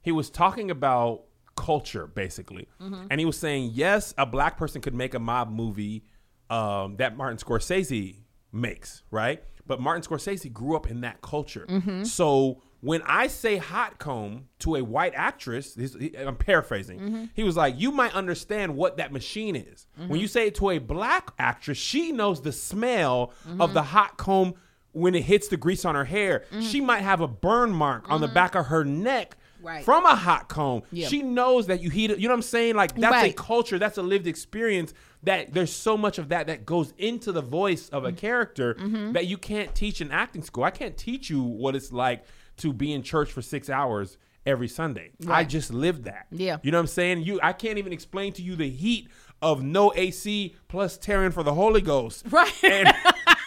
He 0.03 0.13
was 0.13 0.31
talking 0.31 0.71
about 0.71 1.25
culture 1.57 2.07
basically, 2.07 2.67
Mm-hmm. 2.81 3.07
and 3.11 3.21
he 3.21 3.27
was 3.27 3.37
saying, 3.39 3.73
yes, 3.75 4.15
a 4.17 4.25
black 4.25 4.57
person 4.57 4.81
could 4.81 4.95
make 4.95 5.13
a 5.13 5.19
mob 5.19 5.51
movie 5.51 6.05
um, 6.51 6.97
that 6.97 7.17
Martin 7.17 7.39
Scorsese 7.39 8.17
makes, 8.53 9.03
right? 9.11 9.43
But 9.67 9.81
Martin 9.81 10.03
Scorsese 10.03 10.53
grew 10.53 10.75
up 10.77 10.91
in 10.91 11.01
that 11.03 11.21
culture, 11.23 11.67
Mm-hmm. 11.69 12.05
so. 12.05 12.63
When 12.83 13.03
I 13.05 13.27
say 13.27 13.59
hot 13.59 13.99
comb 13.99 14.47
to 14.61 14.77
a 14.77 14.83
white 14.83 15.13
actress, 15.15 15.75
he- 15.75 16.17
I'm 16.17 16.35
paraphrasing. 16.37 16.99
Mm-hmm. 16.99 17.25
He 17.35 17.43
was 17.45 17.55
like, 17.55 17.79
"You 17.79 17.93
might 17.93 18.15
understand 18.15 18.75
what 18.75 18.97
that 18.97 19.13
machine 19.13 19.55
is." 19.55 19.87
When 20.07 20.19
you 20.19 20.27
say 20.27 20.47
it 20.47 20.55
to 20.55 20.71
a 20.71 20.79
black 20.79 21.31
actress, 21.39 21.77
she 21.77 22.11
knows 22.11 22.41
the 22.41 22.53
smell 22.53 23.35
Mm-hmm. 23.47 23.61
of 23.61 23.75
the 23.75 23.83
hot 23.83 24.17
comb 24.17 24.55
when 24.93 25.15
it 25.15 25.25
hits 25.25 25.49
the 25.49 25.59
grease 25.59 25.85
on 25.85 25.95
her 25.95 26.07
hair. 26.07 26.45
Mm-hmm. 26.51 26.63
She 26.63 26.81
might 26.81 27.03
have 27.03 27.21
a 27.21 27.29
burn 27.29 27.71
mark 27.71 28.11
on 28.11 28.23
the 28.23 28.29
back 28.29 28.55
of 28.55 28.65
her 28.69 28.83
neck 28.83 29.37
Right. 29.63 29.85
from 29.85 30.07
a 30.07 30.15
hot 30.15 30.49
comb. 30.49 30.83
Yeah. 30.93 31.09
She 31.09 31.23
knows 31.23 31.67
that 31.69 31.83
you 31.83 31.91
heat 31.91 32.11
it. 32.11 32.19
You 32.19 32.29
know 32.29 32.33
what 32.35 32.39
I'm 32.39 32.43
saying? 32.43 32.75
Like 32.77 32.95
that's 32.97 33.25
a 33.25 33.33
culture. 33.33 33.79
That's 33.79 33.99
a 33.99 34.03
lived 34.03 34.27
experience. 34.27 34.95
That 35.23 35.53
there's 35.53 35.73
so 35.73 35.97
much 35.99 36.19
of 36.19 36.31
that 36.31 36.47
that 36.47 36.65
goes 36.65 36.95
into 36.97 37.31
the 37.33 37.43
voice 37.43 37.89
of 37.91 38.05
Mm-hmm. 38.05 38.17
a 38.17 38.19
character 38.19 38.75
that 39.13 39.27
you 39.27 39.37
can't 39.37 39.75
teach 39.75 40.01
in 40.01 40.11
acting 40.11 40.43
school. 40.43 40.65
I 40.65 40.71
can't 40.71 40.97
teach 40.97 41.29
you 41.29 41.43
what 41.43 41.75
it's 41.77 41.93
like 41.93 42.25
to 42.59 42.73
be 42.73 42.93
in 42.93 43.03
church 43.03 43.31
for 43.31 43.43
six 43.43 43.69
hours 43.69 44.17
every 44.47 44.69
Sunday. 44.69 45.11
I 45.29 45.45
just 45.45 45.73
lived 45.73 46.05
that. 46.05 46.27
Yeah. 46.31 46.57
You 46.63 46.71
know 46.71 46.79
what 46.79 46.83
I'm 46.83 46.87
saying? 46.89 47.23
You 47.23 47.39
I 47.43 47.53
can't 47.53 47.77
even 47.79 47.93
explain 47.93 48.33
to 48.35 48.43
you 48.43 48.57
the 48.57 48.71
heat 48.71 49.09
of 49.43 49.63
no 49.63 49.93
AC 49.95 50.55
plus 50.69 50.97
tearing 50.99 51.31
for 51.33 51.43
the 51.43 51.53
Holy 51.55 51.81
Ghost. 51.83 52.25
Right. 52.31 52.53
And 52.65 52.89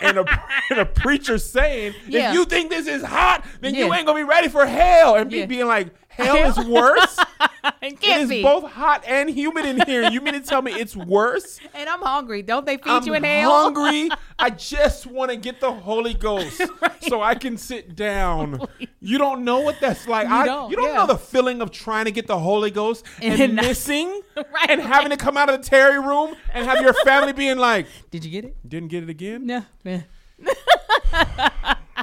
and 0.01 0.18
a, 0.20 0.26
and 0.70 0.80
a 0.80 0.86
preacher 0.86 1.38
saying, 1.38 1.93
Yeah. 2.07 2.30
if 2.30 2.34
you 2.36 2.43
think 2.45 2.70
this 2.70 2.88
is 2.88 3.01
hot, 3.03 3.45
then 3.61 3.74
you 3.74 3.91
ain't 3.93 4.05
gonna 4.05 4.20
be 4.20 4.24
ready 4.24 4.49
for 4.49 4.66
hell. 4.66 5.16
And 5.16 5.30
be 5.32 5.39
Yeah. 5.39 5.45
being 5.45 5.66
like, 5.68 5.88
hell 6.16 6.38
is 6.38 6.68
worse. 6.68 7.18
it 7.64 7.74
it 7.82 7.99
can't 8.01 8.24
is 8.24 8.30
be. 8.30 8.41
both 8.43 8.72
hot 8.72 9.03
and 9.07 9.30
humid 9.30 9.66
in 9.66 9.82
here. 9.86 10.09
You 10.09 10.22
mean 10.22 10.34
to 10.34 10.41
tell 10.41 10.61
me 10.61 10.72
it's 10.74 10.95
worse? 10.95 11.59
And 11.76 11.89
I'm 11.89 12.01
hungry. 12.01 12.43
Don't 12.43 12.66
they 12.66 12.78
feed 12.78 12.88
I'm 12.89 13.03
you 13.03 13.14
in 13.16 13.24
hell? 13.24 13.51
I'm 13.51 13.74
hungry. 13.76 14.09
I 14.39 14.51
just 14.51 15.05
want 15.07 15.32
to 15.32 15.38
get 15.38 15.59
the 15.59 15.72
Holy 15.72 16.14
Ghost 16.14 16.61
so 17.01 17.22
I 17.22 17.36
can 17.36 17.57
sit 17.57 17.95
down. 17.95 18.61
You 19.01 19.18
don't 19.18 19.43
know 19.43 19.59
what 19.61 19.80
that's 19.82 20.07
like. 20.07 20.28
You 20.28 20.34
I, 20.34 20.45
don't, 20.45 20.70
you 20.70 20.76
don't 20.78 20.89
yeah. 20.89 20.97
know 20.97 21.07
the 21.07 21.18
feeling 21.18 21.61
of 21.61 21.72
trying 21.72 22.05
to 22.05 22.11
get 22.11 22.28
the 22.28 22.38
Holy 22.39 22.70
Ghost 22.72 23.05
and, 23.22 23.41
And 23.41 23.55
missing 23.55 24.22
Right. 24.38 24.70
and 24.70 24.82
having 24.82 25.09
to 25.09 25.18
come 25.18 25.36
out 25.36 25.49
of 25.49 25.61
the 25.61 25.68
tarry 25.70 25.99
room 25.99 26.36
and 26.53 26.66
have 26.66 26.80
your 26.82 26.93
family 27.05 27.34
being 27.34 27.57
like, 27.57 27.88
Did 28.11 28.24
you 28.24 28.32
get 28.32 28.45
it? 28.45 28.55
didn't 28.70 28.89
get 28.89 29.03
it 29.03 29.09
again? 29.09 29.45
No. 29.47 29.66
Yeah. 29.84 30.01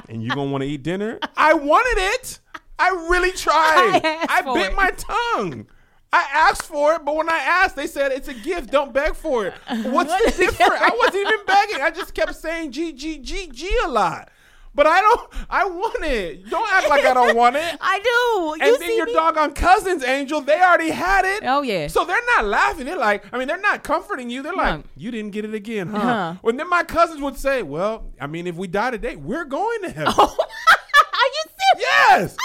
And 0.09 0.23
you're 0.23 0.35
going 0.35 0.47
to 0.47 0.51
want 0.51 0.61
to 0.63 0.69
eat 0.69 0.83
dinner? 0.83 1.19
I 1.37 1.53
wanted 1.53 2.01
it. 2.15 2.39
I 2.81 3.07
really 3.09 3.31
tried. 3.31 4.01
I 4.03 4.41
I, 4.45 4.53
bit 4.53 4.71
it. 4.71 4.75
my 4.75 4.91
tongue. 4.91 5.67
I 6.13 6.27
asked 6.33 6.63
for 6.63 6.93
it, 6.95 7.05
but 7.05 7.15
when 7.15 7.29
I 7.29 7.37
asked, 7.37 7.75
they 7.77 7.87
said 7.87 8.11
it's 8.11 8.27
a 8.27 8.33
gift. 8.33 8.69
Don't 8.71 8.91
beg 8.93 9.15
for 9.15 9.45
it. 9.45 9.53
What's 9.85 10.13
the 10.13 10.31
difference? 10.43 10.81
I 10.81 10.89
wasn't 10.97 11.27
even 11.27 11.39
begging. 11.47 11.81
I 11.81 11.91
just 11.91 12.13
kept 12.13 12.35
saying 12.35 12.71
G 12.71 12.91
G 12.91 13.17
G 13.19 13.47
G 13.47 13.69
a 13.85 13.87
lot. 13.87 14.29
But 14.73 14.87
I 14.87 15.01
don't. 15.01 15.29
I 15.49 15.65
want 15.65 16.03
it. 16.05 16.49
Don't 16.49 16.69
act 16.71 16.87
like 16.89 17.03
I 17.05 17.13
don't 17.13 17.35
want 17.35 17.57
it. 17.57 17.77
I 17.81 17.99
do. 17.99 18.53
And 18.53 18.71
you 18.71 18.77
then 18.79 18.87
see 18.89 18.95
your 18.95 19.05
me? 19.05 19.13
doggone 19.13 19.53
cousins, 19.53 20.01
Angel, 20.01 20.39
they 20.39 20.61
already 20.61 20.91
had 20.91 21.25
it. 21.25 21.43
Oh, 21.45 21.61
yeah. 21.61 21.87
So 21.87 22.05
they're 22.05 22.25
not 22.37 22.45
laughing. 22.45 22.85
They're 22.85 22.95
like, 22.97 23.25
I 23.33 23.37
mean, 23.37 23.49
they're 23.49 23.57
not 23.59 23.83
comforting 23.83 24.29
you. 24.29 24.41
They're 24.41 24.53
like, 24.55 24.77
No. 24.79 24.83
you 24.95 25.11
didn't 25.11 25.31
get 25.31 25.43
it 25.43 25.53
again, 25.53 25.89
huh? 25.89 25.97
Uh-huh. 25.97 26.35
Well, 26.41 26.55
then 26.55 26.69
my 26.69 26.83
cousins 26.83 27.19
would 27.21 27.35
say, 27.37 27.63
well, 27.63 28.05
I 28.19 28.27
mean, 28.27 28.47
if 28.47 28.55
we 28.55 28.67
die 28.67 28.91
today, 28.91 29.17
we're 29.17 29.43
going 29.43 29.81
to 29.83 29.89
heaven. 29.89 30.13
Are 30.13 30.29
you 30.29 31.43
serious? 31.73 31.81
Yes, 32.09 32.37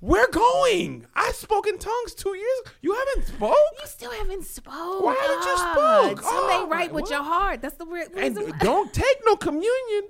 we're 0.00 0.30
going. 0.30 1.06
I 1.14 1.30
spoke 1.32 1.66
in 1.66 1.78
tongues 1.78 2.14
two 2.14 2.34
years. 2.36 2.60
You 2.80 2.94
haven't 2.94 3.26
spoke. 3.26 3.56
You 3.80 3.86
still 3.86 4.10
haven't 4.12 4.44
spoke. 4.44 5.02
Why 5.02 5.14
did 5.14 5.44
you 5.44 5.56
spoke? 5.58 6.22
Something 6.22 6.60
Oh, 6.62 6.68
right 6.70 6.92
with 6.92 7.02
what? 7.02 7.10
your 7.10 7.22
heart. 7.22 7.60
That's 7.62 7.76
the 7.76 7.84
And 7.84 8.36
reason. 8.36 8.50
why- 8.50 8.58
don't 8.58 8.92
take 9.04 9.18
no 9.26 9.36
communion. 9.36 10.04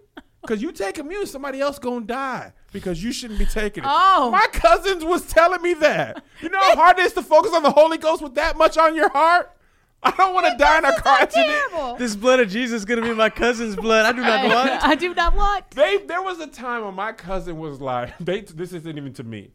Cause 0.47 0.63
you 0.63 0.73
take 0.73 0.95
communion, 0.95 1.27
somebody 1.27 1.61
else 1.61 1.79
gonna 1.79 2.01
die 2.07 2.55
because 2.73 3.03
you 3.05 3.13
shouldn't 3.13 3.39
be 3.39 3.45
taking 3.45 3.85
it. 3.85 3.91
Oh. 3.91 4.31
my 4.31 4.47
cousins 4.53 5.05
was 5.05 5.27
telling 5.27 5.61
me 5.61 5.75
that. 5.75 6.25
You 6.41 6.49
know 6.49 6.59
how 6.59 6.77
hard 6.77 6.99
it 6.99 7.05
is 7.05 7.13
to 7.13 7.23
focus 7.23 7.53
on 7.55 7.63
the 7.63 7.71
Holy 7.71 7.99
Ghost 7.99 8.23
with 8.23 8.35
that 8.37 8.57
much 8.57 8.79
on 8.79 8.95
your 8.95 9.11
heart. 9.11 9.55
I 10.03 10.13
don't 10.17 10.33
want 10.33 10.47
to 10.47 10.57
die 10.57 10.79
in 10.79 10.85
a 10.87 10.99
car 10.99 11.19
accident. 11.21 11.99
This 11.99 12.17
blood 12.17 12.41
of 12.41 12.49
Jesus 12.49 12.79
is 12.79 12.85
gonna 12.87 13.03
be 13.03 13.13
my 13.13 13.29
cousin's 13.29 13.77
blood. 13.77 14.07
I 14.07 14.13
do 14.13 14.23
not 14.23 14.45
want. 14.49 14.85
I 14.85 14.95
do 14.95 15.15
not 15.15 15.35
want. 15.35 15.71
They 15.73 15.99
there 15.99 16.23
was 16.23 16.41
a 16.41 16.47
time 16.47 16.85
when 16.85 16.95
my 16.95 17.13
cousin 17.13 17.59
was 17.59 17.81
like, 17.81 18.17
they 18.21 18.41
this 18.41 18.73
isn't 18.73 18.97
even 18.97 19.13
to 19.15 19.25
me. 19.25 19.51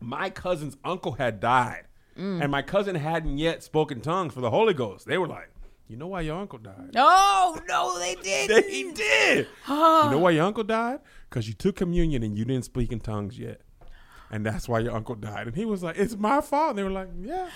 My 0.00 0.28
cousin's 0.28 0.76
uncle 0.84 1.12
had 1.12 1.40
died, 1.40 1.84
mm. 2.18 2.42
and 2.42 2.50
my 2.50 2.60
cousin 2.60 2.94
hadn't 2.94 3.38
yet 3.38 3.62
spoken 3.62 4.00
tongues 4.00 4.34
for 4.34 4.40
the 4.42 4.50
Holy 4.50 4.74
Ghost. 4.74 5.06
They 5.06 5.16
were 5.16 5.28
like, 5.28 5.50
you 5.88 5.96
know 5.96 6.08
why 6.08 6.20
your 6.20 6.38
uncle 6.38 6.58
died? 6.58 6.90
No, 6.94 7.58
no, 7.66 7.98
they 7.98 8.16
did. 8.16 8.50
They 8.50 8.92
did. 8.92 9.46
you 9.68 9.74
know 9.74 10.18
why 10.18 10.32
your 10.32 10.44
uncle 10.44 10.64
died? 10.64 11.00
Because 11.28 11.48
you 11.48 11.54
took 11.54 11.76
communion 11.76 12.22
and 12.22 12.36
you 12.36 12.44
didn't 12.44 12.66
speak 12.66 12.92
in 12.92 13.00
tongues 13.00 13.38
yet. 13.38 13.62
And 14.30 14.46
that's 14.46 14.68
why 14.68 14.78
your 14.80 14.92
uncle 14.94 15.16
died. 15.16 15.48
And 15.48 15.56
he 15.56 15.64
was 15.64 15.82
like, 15.82 15.96
it's 15.98 16.16
my 16.16 16.40
fault. 16.40 16.70
And 16.70 16.78
they 16.78 16.82
were 16.84 16.90
like, 16.90 17.08
yeah. 17.20 17.48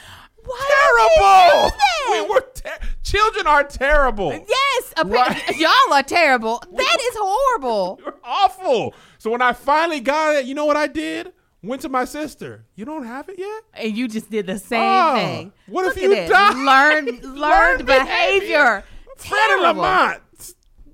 Why 0.45 1.71
Terrible. 2.09 2.27
We 2.29 2.35
were 2.35 2.41
ter- 2.55 2.87
children 3.03 3.47
are 3.47 3.65
terrible. 3.65 4.33
Yes, 4.33 4.93
Right. 5.05 5.57
y'all 5.57 5.93
are 5.93 6.03
terrible. 6.03 6.63
That 6.73 6.99
is 7.01 7.17
horrible. 7.17 7.99
You're 8.05 8.15
awful. 8.25 8.95
So 9.19 9.31
when 9.31 9.41
I 9.41 9.53
finally 9.53 10.01
got 10.01 10.35
it, 10.37 10.47
you 10.47 10.55
know 10.55 10.67
what 10.67 10.77
I 10.77 10.87
did? 10.87 11.33
Went 11.63 11.81
to 11.83 11.89
my 11.89 12.05
sister. 12.05 12.67
You 12.75 12.85
don't 12.85 13.05
have 13.07 13.29
it 13.31 13.39
yet? 13.39 13.63
And 13.73 13.97
you 13.97 14.07
just 14.07 14.31
did 14.31 14.47
the 14.47 14.59
same 14.59 14.81
Oh, 14.83 15.15
thing. 15.15 15.53
what 15.67 15.87
if 15.97 16.03
you 16.03 16.13
at 16.15 16.29
die? 16.29 16.53
that. 16.53 16.57
Learned, 17.05 17.23
learned 17.25 17.39
Learned 17.39 17.87
behavior. 17.87 18.85
Fred 19.17 19.51
and 19.51 19.61
Terrible. 19.63 19.81
Lamont. 19.83 20.21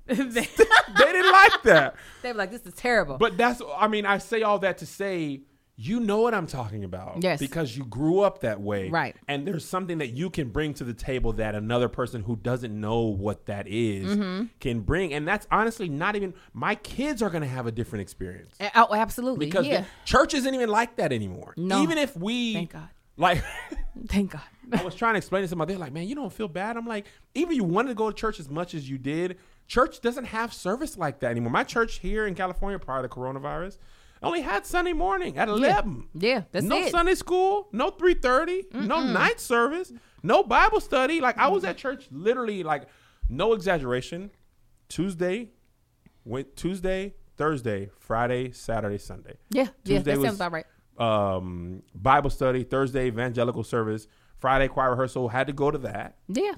They 0.05 0.15
didn't 0.25 1.31
like 1.31 1.63
that. 1.63 1.95
They 2.21 2.31
were 2.31 2.37
like, 2.37 2.51
"This 2.51 2.65
is 2.65 2.73
terrible." 2.73 3.17
But 3.17 3.37
that's, 3.37 3.61
I 3.77 3.87
mean, 3.87 4.05
I 4.05 4.17
say 4.17 4.41
all 4.43 4.59
that 4.59 4.77
to 4.79 4.85
say, 4.85 5.41
you 5.83 5.99
know 5.99 6.21
what 6.21 6.33
I'm 6.33 6.47
talking 6.47 6.83
about. 6.83 7.23
Yes. 7.23 7.39
Because 7.39 7.75
you 7.75 7.85
grew 7.85 8.19
up 8.19 8.41
that 8.41 8.61
way. 8.61 8.89
Right. 8.89 9.15
And 9.27 9.47
there's 9.47 9.67
something 9.67 9.97
that 9.97 10.09
you 10.09 10.29
can 10.29 10.49
bring 10.49 10.73
to 10.75 10.83
the 10.83 10.93
table 10.93 11.33
that 11.33 11.55
another 11.55 11.89
person 11.89 12.21
who 12.23 12.35
doesn't 12.35 12.79
know 12.79 13.01
what 13.01 13.47
that 13.47 13.67
is 13.67 14.05
Mm-hmm. 14.05 14.45
can 14.59 14.81
bring. 14.81 15.13
And 15.13 15.27
that's 15.27 15.47
honestly 15.51 15.89
not 15.89 16.15
even, 16.15 16.33
my 16.53 16.75
kids 16.75 17.21
are 17.21 17.29
going 17.29 17.41
to 17.43 17.47
have 17.47 17.65
a 17.65 17.71
different 17.71 18.01
experience. 18.01 18.55
Oh, 18.75 18.93
absolutely. 18.93 19.45
Because 19.45 19.65
yeah. 19.65 19.81
the 19.81 19.87
church 20.05 20.33
isn't 20.33 20.53
even 20.53 20.69
like 20.69 20.97
that 20.97 21.11
anymore. 21.11 21.53
No. 21.57 21.81
Even 21.81 21.97
if 21.97 22.15
we, 22.15 22.53
Thank 22.53 22.73
God. 22.73 22.89
like, 23.17 23.43
Thank 24.07 24.31
God. 24.31 24.41
I 24.73 24.83
was 24.83 24.95
trying 24.95 25.15
to 25.15 25.17
explain 25.17 25.41
to 25.41 25.47
somebody, 25.47 25.73
they're 25.73 25.79
like, 25.79 25.93
man, 25.93 26.07
you 26.07 26.15
don't 26.15 26.31
feel 26.31 26.47
bad. 26.47 26.77
I'm 26.77 26.87
like, 26.87 27.05
even 27.35 27.51
if 27.51 27.57
you 27.57 27.63
wanted 27.63 27.89
to 27.89 27.95
go 27.95 28.09
to 28.09 28.15
church 28.15 28.39
as 28.39 28.49
much 28.49 28.73
as 28.73 28.89
you 28.89 28.97
did, 28.97 29.37
church 29.67 30.01
doesn't 30.01 30.25
have 30.25 30.53
service 30.53 30.97
like 30.97 31.19
that 31.19 31.31
anymore. 31.31 31.51
My 31.51 31.63
church 31.63 31.99
here 31.99 32.25
in 32.27 32.35
California 32.35 32.79
prior 32.79 33.01
to 33.01 33.09
coronavirus 33.09 33.77
only 34.21 34.41
had 34.41 34.65
Sunday 34.65 34.93
morning 34.93 35.37
at 35.37 35.47
11. 35.49 36.09
Yeah, 36.13 36.43
that's 36.51 36.65
no 36.65 36.77
it. 36.77 36.91
Sunday 36.91 37.15
school, 37.15 37.67
no 37.71 37.89
3.30, 37.91 38.73
no 38.85 39.03
night 39.03 39.39
service, 39.39 39.91
no 40.23 40.43
Bible 40.43 40.79
study. 40.79 41.21
Like, 41.21 41.37
I 41.37 41.47
was 41.47 41.63
at 41.63 41.77
church 41.77 42.07
literally, 42.11 42.63
like, 42.63 42.87
no 43.29 43.53
exaggeration, 43.53 44.31
Tuesday, 44.89 45.51
went 46.25 46.55
Tuesday, 46.55 47.15
Thursday, 47.37 47.89
Friday, 47.97 48.51
Saturday, 48.51 48.97
Sunday 48.97 49.37
Yeah, 49.49 49.63
yeah, 49.63 49.97
Tuesday 49.97 50.11
that 50.11 50.17
was- 50.19 50.27
sounds 50.27 50.35
about 50.37 50.51
right. 50.51 50.65
um, 50.99 51.81
Bible 51.95 52.29
study, 52.29 52.63
Thursday 52.63 53.07
evangelical 53.07 53.63
service, 53.63 54.07
Friday 54.37 54.67
choir 54.67 54.91
rehearsal. 54.91 55.29
Had 55.29 55.47
to 55.47 55.53
go 55.53 55.71
to 55.71 55.77
that. 55.79 56.17
Yeah. 56.27 56.53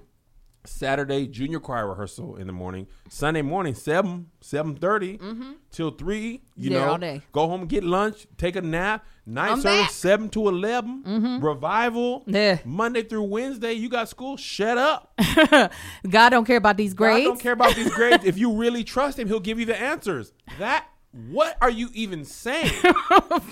Saturday 0.65 1.27
junior 1.27 1.59
choir 1.59 1.87
rehearsal 1.87 2.35
in 2.37 2.47
the 2.47 2.53
morning. 2.53 2.87
Sunday 3.09 3.41
morning 3.41 3.75
seven 3.75 4.29
seven 4.41 4.75
mm-hmm. 4.75 5.51
till 5.71 5.91
three. 5.91 6.41
You 6.55 6.71
know, 6.71 6.89
all 6.89 6.97
day. 6.97 7.21
go 7.31 7.47
home, 7.47 7.65
get 7.65 7.83
lunch, 7.83 8.27
take 8.37 8.55
a 8.55 8.61
nap. 8.61 9.05
Night 9.25 9.51
I'm 9.51 9.61
service 9.61 9.81
back. 9.83 9.91
seven 9.91 10.29
to 10.29 10.49
11 10.49 11.03
mm-hmm. 11.03 11.45
Revival. 11.45 12.23
Yeah. 12.27 12.59
Monday 12.65 13.03
through 13.03 13.23
Wednesday, 13.23 13.71
you 13.73 13.87
got 13.87 14.09
school. 14.09 14.35
Shut 14.35 14.77
up. 14.77 15.17
God 16.09 16.29
don't 16.29 16.45
care 16.45 16.57
about 16.57 16.75
these 16.75 16.93
God 16.93 17.05
grades. 17.05 17.27
don't 17.27 17.39
care 17.39 17.53
about 17.53 17.75
these 17.75 17.89
grades. 17.95 18.25
if 18.25 18.37
you 18.37 18.53
really 18.53 18.83
trust 18.83 19.17
him, 19.17 19.27
he'll 19.27 19.39
give 19.39 19.59
you 19.59 19.65
the 19.65 19.79
answers. 19.79 20.33
That 20.59 20.85
what 21.13 21.57
are 21.61 21.69
you 21.69 21.89
even 21.93 22.25
saying? 22.25 22.71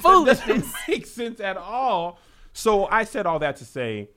That 0.04 0.24
doesn't 0.26 0.66
make 0.88 1.06
sense 1.06 1.40
at 1.40 1.58
all. 1.58 2.20
So 2.54 2.86
I 2.88 3.04
said 3.04 3.26
all 3.26 3.40
that 3.40 3.58
to 3.58 3.66
say, 3.66 4.10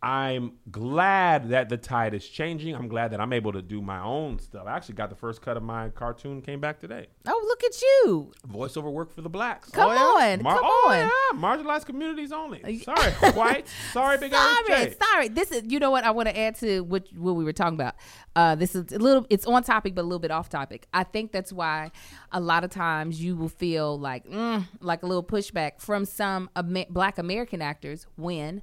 I'm 0.00 0.52
glad 0.70 1.48
that 1.48 1.68
the 1.68 1.76
tide 1.76 2.14
is 2.14 2.24
changing. 2.24 2.72
I'm 2.76 2.86
glad 2.86 3.10
that 3.10 3.20
I'm 3.20 3.32
able 3.32 3.50
to 3.52 3.60
do 3.60 3.82
my 3.82 4.00
own 4.00 4.38
stuff. 4.38 4.64
I 4.68 4.76
actually 4.76 4.94
got 4.94 5.10
the 5.10 5.16
first 5.16 5.42
cut 5.42 5.56
of 5.56 5.64
my 5.64 5.88
cartoon 5.88 6.40
came 6.40 6.60
back 6.60 6.78
today. 6.78 7.08
Oh, 7.26 7.44
look 7.48 7.64
at 7.64 7.82
you. 7.82 8.32
Voiceover 8.48 8.92
work 8.92 9.12
for 9.12 9.22
the 9.22 9.28
blacks. 9.28 9.70
Come 9.70 9.90
Oh, 9.90 9.94
yeah? 10.20 10.34
on, 10.34 10.42
Mar- 10.44 10.54
come 10.54 10.64
oh, 10.64 10.88
on. 10.90 10.98
yeah. 10.98 11.40
Marginalized 11.40 11.86
communities 11.86 12.30
only. 12.30 12.78
Sorry, 12.78 13.10
white. 13.32 13.66
Sorry, 13.92 14.18
big 14.18 14.32
Sorry, 14.32 14.94
sorry. 15.02 15.28
This 15.28 15.50
is 15.50 15.64
you 15.66 15.80
know 15.80 15.90
what 15.90 16.04
I 16.04 16.12
want 16.12 16.28
to 16.28 16.38
add 16.38 16.54
to 16.60 16.82
what 16.82 17.08
what 17.16 17.32
we 17.34 17.42
were 17.42 17.52
talking 17.52 17.74
about. 17.74 17.96
Uh, 18.36 18.54
this 18.54 18.76
is 18.76 18.92
a 18.92 18.98
little. 18.98 19.26
It's 19.30 19.46
on 19.46 19.64
topic, 19.64 19.96
but 19.96 20.02
a 20.02 20.04
little 20.04 20.20
bit 20.20 20.30
off 20.30 20.48
topic. 20.48 20.86
I 20.94 21.02
think 21.02 21.32
that's 21.32 21.52
why 21.52 21.90
a 22.30 22.38
lot 22.38 22.62
of 22.62 22.70
times 22.70 23.20
you 23.20 23.34
will 23.34 23.48
feel 23.48 23.98
like 23.98 24.28
mm, 24.28 24.64
like 24.80 25.02
a 25.02 25.06
little 25.06 25.24
pushback 25.24 25.80
from 25.80 26.04
some 26.04 26.50
Amer- 26.56 26.86
Black 26.88 27.18
American 27.18 27.60
actors 27.60 28.06
when. 28.16 28.62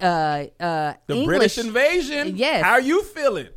Uh, 0.00 0.46
uh. 0.60 0.94
The 1.06 1.14
English, 1.14 1.26
British 1.26 1.58
invasion. 1.58 2.36
Yes. 2.36 2.64
How 2.64 2.72
are 2.72 2.80
you 2.80 3.02
feeling? 3.02 3.48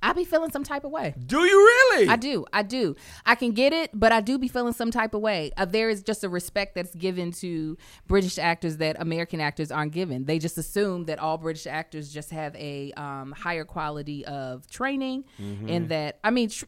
I 0.00 0.12
be 0.12 0.24
feeling 0.24 0.52
some 0.52 0.62
type 0.62 0.84
of 0.84 0.92
way. 0.92 1.12
Do 1.26 1.40
you 1.40 1.56
really? 1.58 2.08
I 2.08 2.14
do. 2.14 2.46
I 2.52 2.62
do. 2.62 2.94
I 3.26 3.34
can 3.34 3.50
get 3.50 3.72
it, 3.72 3.90
but 3.92 4.12
I 4.12 4.20
do 4.20 4.38
be 4.38 4.46
feeling 4.46 4.72
some 4.72 4.92
type 4.92 5.12
of 5.12 5.20
way. 5.22 5.50
Uh, 5.56 5.64
there 5.64 5.90
is 5.90 6.04
just 6.04 6.22
a 6.22 6.28
respect 6.28 6.76
that's 6.76 6.94
given 6.94 7.32
to 7.32 7.76
British 8.06 8.38
actors 8.38 8.76
that 8.76 8.94
American 9.00 9.40
actors 9.40 9.72
aren't 9.72 9.90
given. 9.92 10.24
They 10.26 10.38
just 10.38 10.56
assume 10.56 11.06
that 11.06 11.18
all 11.18 11.36
British 11.36 11.66
actors 11.66 12.12
just 12.12 12.30
have 12.30 12.54
a 12.54 12.92
um, 12.92 13.32
higher 13.32 13.64
quality 13.64 14.24
of 14.24 14.70
training, 14.70 15.24
Mm-hmm. 15.42 15.68
and 15.68 15.88
that 15.88 16.20
I 16.22 16.30
mean. 16.30 16.50
Tr- 16.50 16.66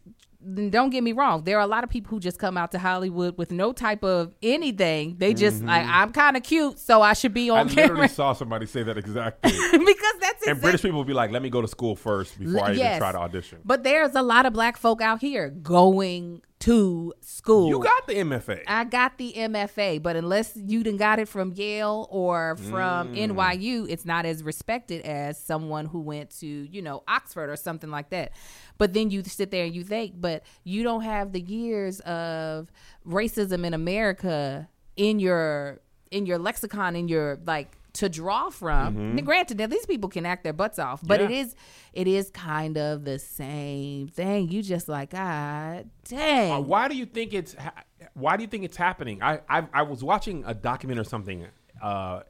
don't 0.71 0.91
get 0.91 1.03
me 1.03 1.13
wrong. 1.13 1.45
There 1.45 1.59
are 1.59 1.63
a 1.63 1.67
lot 1.67 1.85
of 1.85 1.91
people 1.91 2.11
who 2.11 2.21
just 2.21 2.39
come 2.39 2.57
out 2.57 2.73
to 2.73 2.79
Hollywood 2.79 3.37
with 3.37 3.53
no 3.53 3.73
type 3.73 4.03
of 4.03 4.35
anything. 4.43 5.17
They 5.19 5.35
just 5.35 5.63
like 5.63 5.87
I'm 5.87 6.13
kind 6.13 6.37
of 6.37 6.43
cute, 6.43 6.79
so 6.79 7.03
I 7.03 7.13
should 7.13 7.35
be 7.35 7.49
Mm-hmm. 7.49 7.57
I 7.57 7.61
on 7.61 7.69
literally 7.75 8.09
saw 8.09 8.33
somebody 8.33 8.67
say 8.67 8.83
that 8.83 8.97
exactly. 8.97 9.51
because 9.73 10.15
that's 10.21 10.47
and 10.47 10.61
British 10.61 10.83
people 10.83 10.99
will 10.99 11.05
be 11.05 11.13
like, 11.13 11.31
"Let 11.31 11.43
me 11.43 11.51
go 11.51 11.61
to 11.61 11.69
school 11.69 11.95
first 11.97 12.39
before 12.39 12.65
I 12.65 12.71
even 12.71 12.79
Yes. 12.79 12.99
try 12.99 13.13
to 13.13 13.19
audition." 13.19 13.59
But 13.65 13.83
there's 13.83 14.15
a 14.15 14.23
lot 14.23 14.47
of 14.47 14.53
black 14.53 14.77
folk 14.77 15.01
out 15.03 15.21
here 15.21 15.49
going 15.51 16.43
to 16.61 17.15
school. 17.21 17.69
You 17.71 17.83
got 17.83 18.07
the 18.07 18.15
MFA. 18.15 18.63
I 18.67 18.85
got 18.85 19.17
the 19.17 19.33
MFA, 19.35 20.03
but 20.03 20.15
unless 20.15 20.53
you 20.55 20.83
done 20.83 20.99
got 20.99 21.19
it 21.19 21.27
from 21.27 21.53
Yale 21.55 22.07
or 22.11 22.57
from 22.57 23.15
Mm. 23.15 23.31
NYU, 23.31 23.87
it's 23.89 24.05
not 24.05 24.27
as 24.27 24.43
respected 24.43 25.01
as 25.07 25.39
someone 25.43 25.87
who 25.87 26.01
went 26.01 26.31
to, 26.41 26.47
you 26.47 26.83
know, 26.83 27.03
Oxford 27.09 27.49
or 27.49 27.57
something 27.57 27.91
like 27.91 28.11
that. 28.11 28.33
But 28.77 28.93
then 28.93 29.11
you 29.11 29.25
sit 29.25 29.51
there 29.51 29.65
and 29.65 29.75
you 29.75 29.83
think, 29.83 30.21
but 30.21 30.43
you 30.63 30.83
don't 30.83 31.03
have 31.03 31.33
the 31.33 31.41
years 31.41 32.01
of 32.01 32.71
racism 33.07 33.65
in 33.65 33.73
America 33.75 34.69
in 34.97 35.19
your 35.19 35.81
in 36.11 36.27
your 36.27 36.39
lexicon 36.39 36.95
in 36.97 37.09
your 37.09 37.39
like 37.47 37.79
to 37.95 38.09
draw 38.09 38.51
from. 38.51 39.17
Now, 39.17 39.23
granted, 39.23 39.59
now 39.59 39.67
these 39.67 39.87
people 39.87 40.09
can 40.11 40.25
act 40.27 40.45
their 40.45 40.53
butts 40.53 40.79
off, 40.79 41.01
but 41.03 41.21
it 41.21 41.25
Mm-hmm. 41.25 41.33
Yeah. 41.35 41.41
is 41.41 41.55
it 41.93 42.07
is 42.07 42.31
kind 42.31 42.79
of 42.79 43.05
the 43.05 43.19
same 43.19 44.09
thing. 44.09 44.49
You 44.49 44.63
just 44.63 44.89
like, 44.89 45.11
God 45.11 45.91
dang. 46.05 46.53
Uh, 46.53 46.61
why 46.61 46.89
do 46.89 46.97
you 46.97 47.07
think 47.07 47.33
it's 47.35 47.55
ha- 47.55 47.73
why 48.15 48.37
do 48.37 48.43
you 48.43 48.49
think 48.49 48.65
it's 48.65 48.77
happening? 48.77 49.23
I 49.23 49.41
I, 49.49 49.67
I 49.73 49.83
was 49.83 50.03
watching 50.05 50.45
a 50.47 50.55
document 50.55 51.01
or 51.01 51.05
something. 51.05 51.47
Uh, 51.83 52.21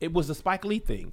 it 0.00 0.12
was 0.12 0.30
a 0.30 0.34
Spike 0.34 0.64
Lee 0.64 0.78
thing. 0.78 1.12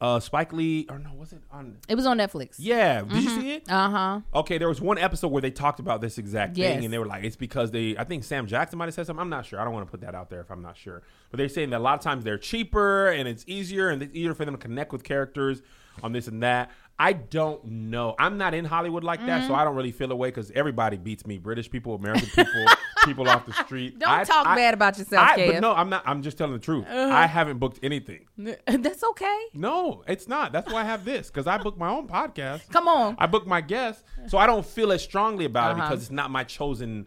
Uh, 0.00 0.18
Spike 0.18 0.52
Lee 0.54 0.86
or 0.88 0.98
no, 0.98 1.10
was 1.14 1.32
it 1.34 1.42
on? 1.52 1.76
It 1.86 1.94
was 1.94 2.06
on 2.06 2.16
Netflix. 2.16 2.54
Yeah, 2.58 3.02
did 3.02 3.22
you 3.22 3.28
see 3.28 3.52
it? 3.56 3.70
Uh 3.70 3.90
huh. 3.90 4.20
Okay, 4.34 4.56
there 4.56 4.68
was 4.68 4.80
one 4.80 4.96
episode 4.96 5.28
where 5.28 5.42
they 5.42 5.50
talked 5.50 5.78
about 5.78 6.00
this 6.00 6.16
exact 6.16 6.56
Yes. 6.56 6.76
thing, 6.76 6.84
and 6.84 6.92
they 6.94 6.98
were 6.98 7.04
like, 7.06 7.22
"It's 7.22 7.36
because 7.36 7.70
they." 7.70 7.96
I 7.98 8.04
think 8.04 8.24
Sam 8.24 8.46
Jackson 8.46 8.78
might 8.78 8.86
have 8.86 8.94
said 8.94 9.06
something. 9.06 9.20
I'm 9.20 9.28
not 9.28 9.44
sure. 9.44 9.60
I 9.60 9.64
don't 9.64 9.74
want 9.74 9.86
to 9.86 9.90
put 9.90 10.00
that 10.00 10.14
out 10.14 10.30
there 10.30 10.40
if 10.40 10.50
I'm 10.50 10.62
not 10.62 10.78
sure. 10.78 11.02
But 11.30 11.36
they're 11.36 11.50
saying 11.50 11.68
that 11.70 11.78
a 11.78 11.84
lot 11.84 11.94
of 11.98 12.00
times 12.00 12.24
they're 12.24 12.38
cheaper 12.38 13.08
and 13.08 13.28
it's 13.28 13.44
easier 13.46 13.90
and 13.90 14.02
it's 14.02 14.14
easier 14.14 14.34
for 14.34 14.46
them 14.46 14.54
to 14.54 14.58
connect 14.58 14.90
with 14.92 15.04
characters 15.04 15.60
on 16.02 16.12
this 16.12 16.28
and 16.28 16.42
that. 16.42 16.70
I 16.98 17.14
don't 17.14 17.64
know. 17.64 18.14
I'm 18.18 18.36
not 18.36 18.52
in 18.52 18.66
Hollywood 18.66 19.04
like 19.04 19.20
that, 19.26 19.40
Mm-hmm. 19.40 19.48
so 19.48 19.54
I 19.54 19.64
don't 19.64 19.74
really 19.74 19.90
feel 19.92 20.12
away 20.12 20.28
because 20.28 20.50
everybody 20.50 20.98
beats 20.98 21.26
me. 21.26 21.38
British 21.38 21.70
people, 21.70 21.94
American 21.94 22.28
people, 22.28 22.64
people 23.04 23.28
off 23.28 23.46
the 23.46 23.52
street. 23.52 23.98
Don't 23.98 24.08
I- 24.08 24.24
talk 24.24 24.46
I- 24.46 24.56
bad 24.56 24.74
about 24.74 24.98
yourself, 24.98 25.26
I, 25.28 25.36
Kev. 25.38 25.42
Uh-huh. 25.44 25.52
But 25.54 25.60
no, 25.60 25.72
I'm 25.74 25.88
not. 25.90 26.02
I'm 26.06 26.22
just 26.22 26.38
telling 26.38 26.52
the 26.54 26.58
truth. 26.58 26.86
I 26.88 27.26
haven't 27.26 27.58
booked 27.58 27.78
anything. 27.82 28.26
That's 28.66 29.02
okay. 29.04 29.38
No, 29.54 30.02
it's 30.06 30.28
not. 30.28 30.52
That's 30.52 30.72
why 30.72 30.80
I 30.82 30.84
have 30.84 31.04
this 31.04 31.28
because 31.28 31.46
I 31.46 31.58
book 31.58 31.76
my 31.78 31.88
own 31.90 32.08
podcast. 32.08 32.68
Come 32.70 32.88
on. 32.88 33.16
I 33.18 33.26
book 33.26 33.46
my 33.46 33.60
guests, 33.60 34.02
so 34.28 34.38
I 34.38 34.46
don't 34.46 34.64
feel 34.64 34.92
as 34.92 35.02
strongly 35.02 35.44
about 35.44 35.72
it 35.76 35.80
Uh-huh. 35.80 35.90
because 35.90 36.02
it's 36.04 36.10
not 36.12 36.30
my 36.30 36.44
chosen 36.44 37.06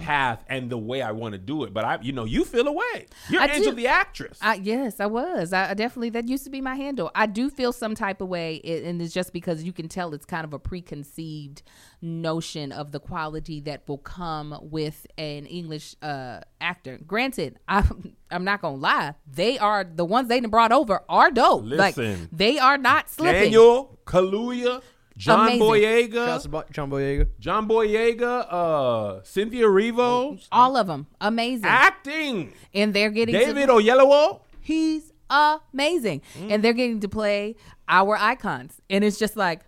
path 0.00 0.44
and 0.48 0.70
the 0.70 0.78
way 0.78 1.02
I 1.02 1.12
want 1.12 1.32
to 1.32 1.38
do 1.38 1.64
it. 1.64 1.72
But 1.72 1.84
I, 1.84 1.98
you 2.02 2.12
know, 2.12 2.24
you 2.24 2.44
feel 2.44 2.66
away. 2.68 3.06
You're 3.28 3.40
I 3.40 3.46
Angel 3.46 3.72
do. 3.72 3.76
the 3.76 3.86
actress. 3.86 4.38
I, 4.40 4.54
yes, 4.54 5.00
I 5.00 5.06
was. 5.06 5.52
I, 5.52 5.70
I 5.70 5.74
definitely 5.74 6.10
that 6.10 6.28
used 6.28 6.44
to 6.44 6.50
be 6.50 6.60
my 6.60 6.74
handle. 6.74 7.10
I 7.14 7.26
do 7.26 7.48
feel 7.50 7.72
some 7.72 7.94
type 7.94 8.20
of 8.20 8.28
way, 8.28 8.60
and 8.62 9.00
it's 9.00 9.14
just 9.14 9.32
because 9.32 9.62
you 9.64 9.72
can 9.72 9.88
tell 9.88 10.12
it's 10.14 10.26
kind 10.26 10.44
of 10.44 10.52
a 10.52 10.58
preconceived 10.58 11.62
notion 12.00 12.72
of 12.72 12.92
the 12.92 13.00
quality 13.00 13.60
that 13.60 13.88
will 13.88 13.98
come 13.98 14.58
with 14.62 15.06
an 15.16 15.46
English 15.46 15.96
uh, 16.02 16.40
actor. 16.60 16.98
Granted, 17.06 17.58
I'm 17.68 18.14
I'm 18.30 18.44
not 18.44 18.60
gonna 18.62 18.76
lie, 18.76 19.14
they 19.26 19.58
are 19.58 19.84
the 19.84 20.04
ones 20.04 20.28
they 20.28 20.40
brought 20.40 20.72
over 20.72 21.02
are 21.08 21.30
dope. 21.30 21.64
like 21.64 21.94
they 21.94 22.58
are 22.58 22.78
not 22.78 23.08
slipping. 23.10 23.42
Daniel 23.44 23.98
Kaluuya, 24.06 24.82
John 25.16 25.40
Amazing. 25.48 25.60
Boyega, 25.62 26.70
John 26.72 26.90
Boyega. 26.90 27.28
John 27.38 27.68
Boyega, 27.68 28.46
uh, 28.50 29.22
Cynthia 29.24 29.66
Erivo, 29.66 30.42
All 30.50 30.76
of 30.76 30.86
them 30.86 31.06
amazing, 31.20 31.66
acting. 31.66 32.52
and 32.74 32.94
they're 32.94 33.10
getting 33.10 33.34
to- 33.34 33.44
David 33.46 33.68
Oyelowo. 33.68 34.40
He's 34.60 35.12
amazing. 35.28 36.22
And 36.48 36.62
they're 36.62 36.72
getting 36.72 37.00
to 37.00 37.08
play 37.08 37.56
our 37.88 38.16
icons. 38.16 38.80
And 38.88 39.02
it's 39.04 39.18
just 39.18 39.36
like, 39.36 39.60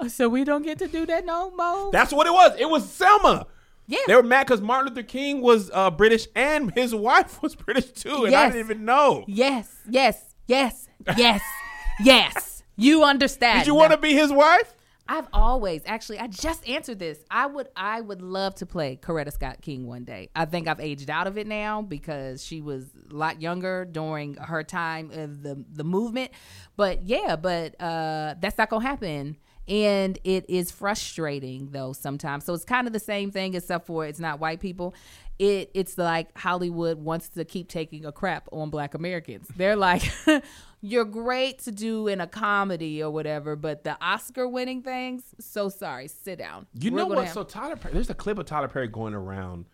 "Oh, 0.00 0.08
so 0.08 0.28
we 0.28 0.44
don't 0.44 0.62
get 0.62 0.78
to 0.80 0.88
do 0.88 1.06
that 1.06 1.24
no 1.24 1.50
more? 1.56 1.90
That's 1.92 2.12
what 2.12 2.26
it 2.26 2.32
was. 2.32 2.52
It 2.58 2.68
was 2.68 2.88
Selma. 2.90 3.46
Yeah. 3.86 3.98
They 4.06 4.14
were 4.14 4.22
mad 4.22 4.46
because 4.46 4.60
Martin 4.60 4.88
Luther 4.94 5.02
King 5.06 5.40
was 5.40 5.70
uh, 5.74 5.90
British 5.90 6.26
and 6.36 6.72
his 6.74 6.94
wife 7.08 7.42
was 7.42 7.54
British 7.54 7.90
too, 7.92 8.24
and 8.26 8.34
I 8.34 8.46
didn't 8.46 8.60
even 8.60 8.84
know. 8.84 9.24
yes, 9.26 9.68
yes, 9.88 10.34
yes, 10.46 10.88
yes, 11.16 11.42
yes. 12.04 12.62
You 12.76 13.04
understand. 13.12 13.60
Did 13.60 13.66
you 13.66 13.74
want 13.74 13.92
to 13.92 13.98
be 13.98 14.12
his 14.14 14.32
wife? 14.32 14.72
I've 15.08 15.26
always 15.32 15.82
actually 15.84 16.18
I 16.18 16.28
just 16.28 16.66
answered 16.68 16.98
this. 16.98 17.18
I 17.30 17.46
would 17.46 17.68
I 17.76 18.00
would 18.00 18.22
love 18.22 18.54
to 18.56 18.66
play 18.66 18.98
Coretta 19.02 19.32
Scott 19.32 19.60
King 19.60 19.86
one 19.86 20.04
day. 20.04 20.30
I 20.34 20.44
think 20.44 20.68
I've 20.68 20.80
aged 20.80 21.10
out 21.10 21.26
of 21.26 21.36
it 21.36 21.46
now 21.46 21.82
because 21.82 22.44
she 22.44 22.60
was 22.60 22.84
a 23.10 23.14
lot 23.14 23.42
younger 23.42 23.84
during 23.84 24.34
her 24.34 24.62
time 24.62 25.10
of 25.10 25.42
the 25.42 25.64
the 25.72 25.84
movement. 25.84 26.30
But 26.76 27.02
yeah, 27.02 27.36
but 27.36 27.80
uh 27.80 28.36
that's 28.40 28.56
not 28.58 28.70
gonna 28.70 28.86
happen. 28.86 29.36
And 29.68 30.18
it 30.24 30.48
is 30.48 30.70
frustrating 30.70 31.70
though 31.72 31.92
sometimes. 31.92 32.44
So 32.44 32.54
it's 32.54 32.64
kind 32.64 32.86
of 32.86 32.92
the 32.92 33.00
same 33.00 33.30
thing 33.30 33.54
except 33.54 33.86
for 33.86 34.06
it's 34.06 34.20
not 34.20 34.38
white 34.38 34.60
people. 34.60 34.94
It 35.38 35.70
it's 35.74 35.98
like 35.98 36.36
Hollywood 36.38 36.98
wants 36.98 37.28
to 37.30 37.44
keep 37.44 37.68
taking 37.68 38.04
a 38.04 38.12
crap 38.12 38.48
on 38.52 38.70
black 38.70 38.94
Americans. 38.94 39.48
They're 39.56 39.76
like 39.76 40.02
you're 40.84 41.04
great 41.04 41.60
to 41.60 41.70
do 41.72 42.08
in 42.08 42.20
a 42.20 42.26
comedy 42.26 43.02
or 43.02 43.10
whatever, 43.10 43.54
but 43.54 43.84
the 43.84 43.96
Oscar 44.04 44.48
winning 44.48 44.82
things, 44.82 45.22
so 45.38 45.68
sorry, 45.68 46.08
sit 46.08 46.38
down. 46.38 46.66
You 46.74 46.90
We're 46.90 46.98
know 46.98 47.06
what? 47.06 47.24
have- 47.24 47.32
So 47.34 47.44
Tyler, 47.44 47.76
Perry, 47.76 47.94
there's 47.94 48.10
a 48.10 48.14
clip 48.14 48.36
of 48.38 48.46
Tyler 48.46 48.66
Perry 48.68 48.88
going 48.88 49.14
around, 49.14 49.66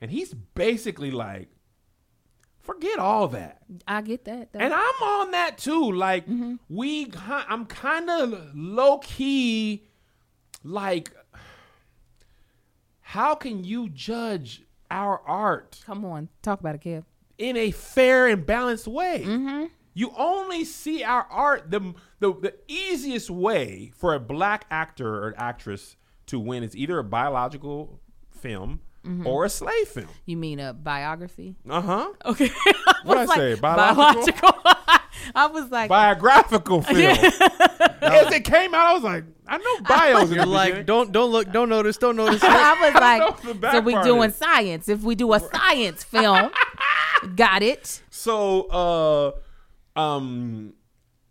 and 0.00 0.10
he's 0.10 0.34
basically 0.34 1.10
like, 1.12 1.48
"Forget 2.58 2.98
all 2.98 3.28
that," 3.28 3.62
I 3.86 4.02
get 4.02 4.24
that. 4.24 4.52
though. 4.52 4.58
and 4.58 4.74
I'm 4.74 5.02
on 5.02 5.30
that 5.30 5.56
too. 5.58 5.92
Like 5.92 6.26
Mm-hmm. 6.26 6.54
we, 6.68 7.12
I'm 7.28 7.64
kind 7.66 8.10
of 8.10 8.50
low 8.54 8.98
key, 8.98 9.84
like, 10.64 11.12
how 13.00 13.34
can 13.34 13.64
you 13.64 13.88
judge 13.88 14.62
our 14.90 15.20
art 15.20 15.80
Come 15.86 16.04
on, 16.04 16.28
talk 16.42 16.60
about 16.60 16.74
it, 16.76 16.80
Kev. 16.80 17.04
in 17.38 17.56
a 17.56 17.70
fair 17.70 18.26
and 18.26 18.44
balanced 18.44 18.86
way? 18.88 19.68
You 19.98 20.12
only 20.14 20.64
see 20.66 21.02
our 21.02 21.26
art 21.30 21.70
the, 21.70 21.94
the 22.20 22.34
the 22.34 22.54
easiest 22.68 23.30
way 23.30 23.92
for 23.96 24.12
a 24.12 24.20
black 24.20 24.66
actor 24.70 25.08
or 25.24 25.34
actress 25.38 25.96
to 26.26 26.38
win 26.38 26.62
is 26.62 26.76
either 26.76 26.98
a 26.98 27.04
biological 27.04 27.98
film 28.30 28.80
or 29.24 29.44
a 29.46 29.48
slave 29.48 29.88
film. 29.88 30.08
You 30.26 30.36
mean 30.36 30.60
a 30.60 30.74
biography? 30.74 31.54
Uh 31.66 31.80
huh. 31.80 32.08
Okay. 32.26 32.50
What'd 33.04 33.22
I 33.22 33.24
was 33.26 33.34
say? 33.34 33.54
Biological? 33.54 34.50
I 35.34 35.46
was 35.46 35.70
like, 35.70 35.88
Biographical 35.88 36.82
film. 36.82 36.98
As 36.98 38.32
it 38.34 38.44
came 38.44 38.74
out, 38.74 38.86
I 38.88 38.92
was 38.92 39.02
like, 39.02 39.24
I 39.46 39.56
know 39.56 39.80
bios. 39.88 40.30
You're 40.30 40.44
like, 40.44 40.72
beginning. 40.72 40.86
don't 40.86 41.12
don't 41.12 41.30
look, 41.30 41.50
don't 41.52 41.70
notice, 41.70 41.96
don't 41.96 42.16
notice. 42.16 42.42
I 42.44 42.74
was 42.82 42.94
know 42.94 43.60
like, 43.62 43.72
so 43.72 43.80
we 43.80 43.92
part 43.94 44.04
doing 44.04 44.28
is- 44.30 44.36
science. 44.36 44.88
If 44.90 45.02
we 45.02 45.14
do 45.14 45.32
a 45.32 45.40
science 45.40 46.04
film, 46.04 46.50
got 47.34 47.62
it. 47.62 48.02
So, 48.10 48.62
uh, 48.64 49.32
um, 49.96 50.74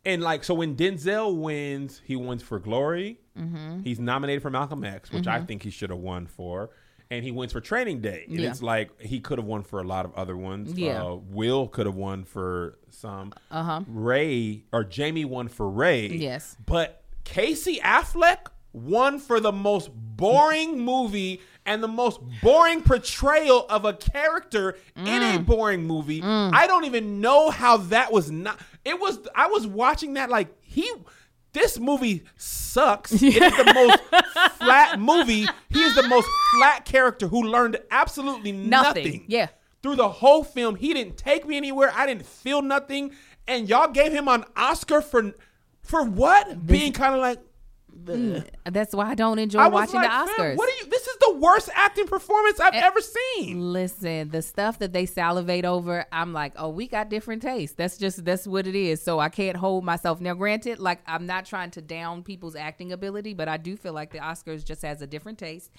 and 0.03 0.21
like, 0.21 0.43
so 0.43 0.53
when 0.53 0.75
Denzel 0.75 1.35
wins, 1.35 2.01
he 2.05 2.15
wins 2.15 2.43
for 2.43 2.59
Glory. 2.59 3.19
Mm-hmm. 3.37 3.81
He's 3.83 3.99
nominated 3.99 4.41
for 4.41 4.49
Malcolm 4.49 4.83
X, 4.83 5.11
which 5.11 5.27
I 5.27 5.41
think 5.41 5.63
he 5.63 5.69
should 5.69 5.89
have 5.89 5.99
won 5.99 6.27
for. 6.27 6.69
And 7.11 7.23
he 7.23 7.31
wins 7.31 7.51
for 7.51 7.61
Training 7.61 8.01
Day. 8.01 8.25
And 8.27 8.39
Yeah. 8.39 8.49
it's 8.49 8.61
like 8.63 8.99
he 9.01 9.19
could 9.19 9.37
have 9.37 9.45
won 9.45 9.61
for 9.63 9.79
a 9.79 9.83
lot 9.83 10.05
of 10.05 10.13
other 10.15 10.35
ones. 10.35 10.73
Yeah. 10.77 11.03
Uh, 11.03 11.15
Will 11.15 11.67
could 11.67 11.85
have 11.85 11.95
won 11.95 12.23
for 12.23 12.79
some. 12.89 13.33
Uh 13.51 13.63
huh. 13.63 13.81
Ray 13.87 14.63
or 14.71 14.83
Jamie 14.83 15.25
won 15.25 15.47
for 15.47 15.69
Ray. 15.69 16.07
Yes. 16.07 16.55
But 16.65 17.03
Casey 17.23 17.79
Affleck 17.83 18.47
won 18.73 19.19
for 19.19 19.39
the 19.39 19.51
most 19.51 19.91
boring 19.93 20.79
movie 20.79 21.41
and 21.65 21.81
the 21.83 21.87
most 21.87 22.19
boring 22.41 22.81
portrayal 22.81 23.65
of 23.69 23.85
a 23.85 23.93
character 23.93 24.77
in 24.95 25.07
a 25.07 25.39
Mm. 25.39 25.45
boring 25.45 25.83
movie. 25.85 26.21
I 26.23 26.67
don't 26.67 26.85
even 26.85 27.21
know 27.21 27.49
how 27.49 27.77
that 27.77 28.11
was 28.11 28.29
not. 28.31 28.59
It 28.83 28.99
was. 28.99 29.19
I 29.35 29.47
was 29.47 29.65
watching 29.67 30.13
that 30.13 30.29
like 30.29 30.49
he. 30.63 30.91
This 31.53 31.79
movie 31.79 32.23
sucks. 32.35 33.13
It 33.13 33.23
is 33.41 33.55
the 33.57 33.73
most 33.73 34.53
flat 34.57 34.99
movie. 34.99 35.47
He 35.69 35.81
is 35.81 35.95
the 35.95 36.03
most 36.07 36.27
flat 36.53 36.83
character 36.85 37.27
who 37.27 37.43
learned 37.43 37.77
absolutely 37.91 38.51
Nothing. 38.51 39.03
nothing. 39.05 39.25
Yeah. 39.27 39.47
Through 39.81 39.95
the 39.95 40.09
whole 40.09 40.43
film, 40.43 40.75
he 40.75 40.93
didn't 40.93 41.15
take 41.17 41.47
me 41.47 41.55
anywhere. 41.57 41.91
I 41.95 42.05
didn't 42.07 42.25
feel 42.25 42.61
nothing, 42.61 43.11
and 43.47 43.69
y'all 43.69 43.87
gave 43.89 44.11
him 44.11 44.27
an 44.27 44.43
Oscar 44.57 44.99
for 45.01 45.31
for 45.81 46.03
what? 46.03 46.65
Being 46.67 46.91
kind 46.91 47.13
of 47.15 47.21
like 47.21 47.39
That's 48.65 48.93
why 48.95 49.09
I 49.09 49.15
don't 49.15 49.39
enjoy 49.39 49.59
I 49.59 49.67
watching 49.67 49.95
like, 49.95 50.09
the 50.09 50.31
Oscars. 50.31 50.55
What 50.57 50.69
are 50.69 50.77
you? 50.83 50.89
This 50.89 51.07
is 51.07 51.15
the 51.19 51.25
the 51.25 51.37
worst 51.37 51.69
acting 51.73 52.05
performance 52.05 52.59
I've 52.59 52.73
Eh, 52.73 52.81
ever 52.83 52.99
seen. 53.01 53.73
Listen, 53.73 54.29
the 54.29 54.41
stuff 54.41 54.79
that 54.79 54.93
they 54.93 55.05
salivate 55.05 55.65
over, 55.65 56.05
I'm 56.11 56.33
like, 56.33 56.53
oh, 56.55 56.69
we 56.69 56.87
got 56.87 57.09
different 57.09 57.41
tastes. 57.41 57.75
That's 57.75 57.97
just 57.97 58.23
that's 58.23 58.45
what 58.45 58.67
it 58.67 58.75
is. 58.75 59.01
So 59.01 59.19
I 59.19 59.29
can't 59.29 59.57
hold 59.57 59.83
myself. 59.83 60.21
Now, 60.21 60.33
granted, 60.33 60.79
like 60.79 60.99
I'm 61.07 61.25
not 61.25 61.45
trying 61.45 61.71
to 61.71 61.81
down 61.81 62.23
people's 62.23 62.55
acting 62.55 62.91
ability, 62.91 63.33
but 63.33 63.47
I 63.47 63.57
do 63.57 63.75
feel 63.75 63.93
like 63.93 64.11
the 64.11 64.19
Oscars 64.19 64.63
just 64.63 64.81
has 64.83 65.01
a 65.01 65.07
different 65.07 65.39
taste, 65.39 65.71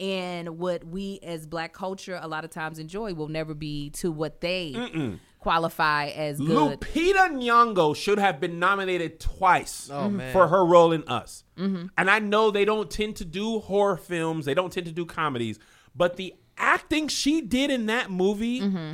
and 0.00 0.58
what 0.58 0.84
we 0.84 1.20
as 1.22 1.46
Black 1.46 1.72
culture 1.72 2.18
a 2.20 2.28
lot 2.28 2.44
of 2.44 2.50
times 2.50 2.78
enjoy 2.78 3.14
will 3.14 3.28
never 3.28 3.54
be 3.54 3.90
to 3.90 4.10
what 4.10 4.40
they 4.40 5.18
qualify 5.44 6.06
as 6.08 6.38
good. 6.38 6.80
Lupita 6.80 7.30
Nyong'o 7.30 7.94
should 7.94 8.18
have 8.18 8.40
been 8.40 8.58
nominated 8.58 9.20
twice 9.20 9.88
Oh, 9.92 10.08
mm-hmm. 10.08 10.32
for 10.32 10.48
her 10.48 10.64
role 10.64 10.90
in 10.92 11.04
Us. 11.06 11.44
Mm-hmm. 11.56 11.86
And 11.96 12.10
I 12.10 12.18
know 12.18 12.50
they 12.50 12.64
don't 12.64 12.90
tend 12.90 13.16
to 13.16 13.24
do 13.24 13.60
horror 13.60 13.96
films, 13.96 14.46
they 14.46 14.54
don't 14.54 14.72
tend 14.72 14.86
to 14.86 14.92
do 14.92 15.04
comedies, 15.06 15.58
but 15.94 16.16
the 16.16 16.34
acting 16.56 17.08
she 17.08 17.40
did 17.42 17.70
in 17.70 17.86
that 17.86 18.10
movie, 18.10 18.60
mm-hmm. 18.62 18.92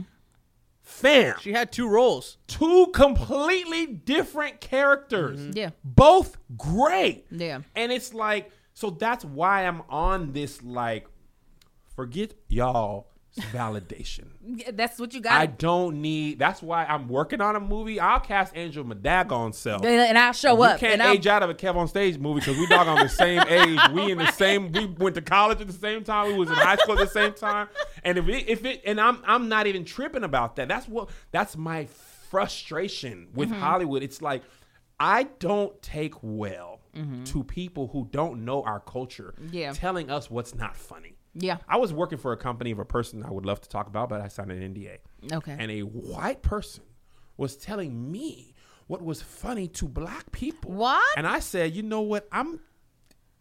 fam, 0.83 1.37
She 1.41 1.53
had 1.53 1.71
two 1.73 1.89
roles. 1.89 2.37
two 2.49 2.89
completely 2.93 3.87
different 3.87 4.61
characters. 4.61 5.41
Yeah. 5.55 5.71
Both 5.85 6.37
great. 6.57 7.27
Yeah. 7.31 7.61
And 7.77 7.93
it's 7.93 8.13
like, 8.13 8.51
so 8.75 8.91
that's 8.91 9.25
why 9.25 9.67
I'm 9.67 9.83
on 9.89 10.33
this, 10.33 10.63
like, 10.63 11.07
forget 11.95 12.35
y'all 12.49 13.10
validation. 13.39 14.27
Yeah, 14.45 14.71
That's 14.73 14.99
what 14.99 15.15
you 15.15 15.21
got. 15.21 15.33
I 15.33 15.47
don't 15.47 16.01
need. 16.03 16.39
That's 16.39 16.63
why 16.63 16.85
I'm 16.85 17.09
working 17.09 17.41
on 17.41 17.57
a 17.57 17.61
movie. 17.61 18.01
I'll 18.01 18.21
cast 18.21 18.57
Angel 18.57 18.85
Madagon 18.85 19.53
self. 19.55 19.85
And 19.85 20.19
I'll 20.19 20.33
show 20.33 20.57
You 20.57 20.63
up. 20.65 20.81
can't 20.81 20.95
and 20.95 21.03
I'll- 21.03 21.15
age 21.15 21.27
out 21.27 21.43
of 21.43 21.51
a 21.51 21.55
Kev 21.55 21.77
on 21.77 21.89
stage 21.89 22.19
movie 22.19 22.41
because 22.41 22.57
we 22.59 22.67
dog 22.67 22.89
on 22.89 22.99
the 22.99 23.09
same 23.09 23.43
age. 23.49 23.79
We 23.93 24.11
in 24.13 24.19
the 24.19 24.31
same. 24.33 24.73
We 24.73 24.87
went 24.87 25.15
to 25.17 25.23
college 25.23 25.61
at 25.61 25.67
the 25.67 25.73
same 25.73 26.05
time. 26.05 26.29
We 26.29 26.35
was 26.35 26.49
in 26.49 26.57
high 26.57 26.77
school 26.77 26.99
at 26.99 27.07
the 27.07 27.13
same 27.13 27.33
time. 27.35 27.69
And 28.05 28.19
if 28.19 28.29
it, 28.29 28.49
if 28.49 28.65
it, 28.65 28.83
and 28.85 29.01
I'm 29.01 29.19
I'm 29.27 29.49
not 29.49 29.67
even 29.67 29.85
tripping 29.85 30.25
about 30.25 30.57
that. 30.57 30.69
That's 30.69 30.89
what. 30.89 31.11
That's 31.33 31.57
my 31.57 31.87
frustration 32.31 33.29
with 33.35 33.51
Mm-hmm. 33.51 33.61
Hollywood. 33.61 34.03
It's 34.03 34.23
like 34.23 34.43
I 34.99 35.25
don't 35.39 35.81
take 35.83 36.15
well 36.23 36.79
Mm-hmm. 36.97 37.23
to 37.23 37.45
people 37.45 37.87
who 37.87 38.09
don't 38.11 38.45
know 38.45 38.65
our 38.65 38.81
culture. 38.81 39.33
Yeah. 39.53 39.73
telling 39.73 40.11
us 40.11 40.29
what's 40.29 40.57
not 40.57 40.77
funny. 40.77 41.15
Yeah. 41.35 41.59
I 41.69 41.77
was 41.77 41.93
working 41.93 42.19
for 42.19 42.33
a 42.33 42.37
company 42.37 42.71
of 42.73 42.79
a 42.79 42.85
person 42.85 43.23
I 43.25 43.31
would 43.31 43.47
love 43.47 43.61
to 43.61 43.69
talk 43.69 43.87
about, 43.87 44.09
but 44.09 44.21
I 44.21 44.29
signed 44.29 44.51
an 44.51 44.75
NDA. 44.75 44.99
Okay. 45.33 45.57
And 45.59 45.71
a 45.71 45.81
white 45.83 46.43
person 46.43 46.83
was 47.37 47.57
telling 47.57 48.11
me 48.11 48.55
what 48.89 49.01
was 49.03 49.23
funny 49.23 49.69
to 49.69 49.87
black 49.87 50.33
people. 50.33 50.73
What? 50.73 51.03
And 51.17 51.27
I 51.27 51.39
said, 51.39 51.75
you 51.75 51.83
know 51.85 52.01
what? 52.01 52.27
I'm 52.33 52.59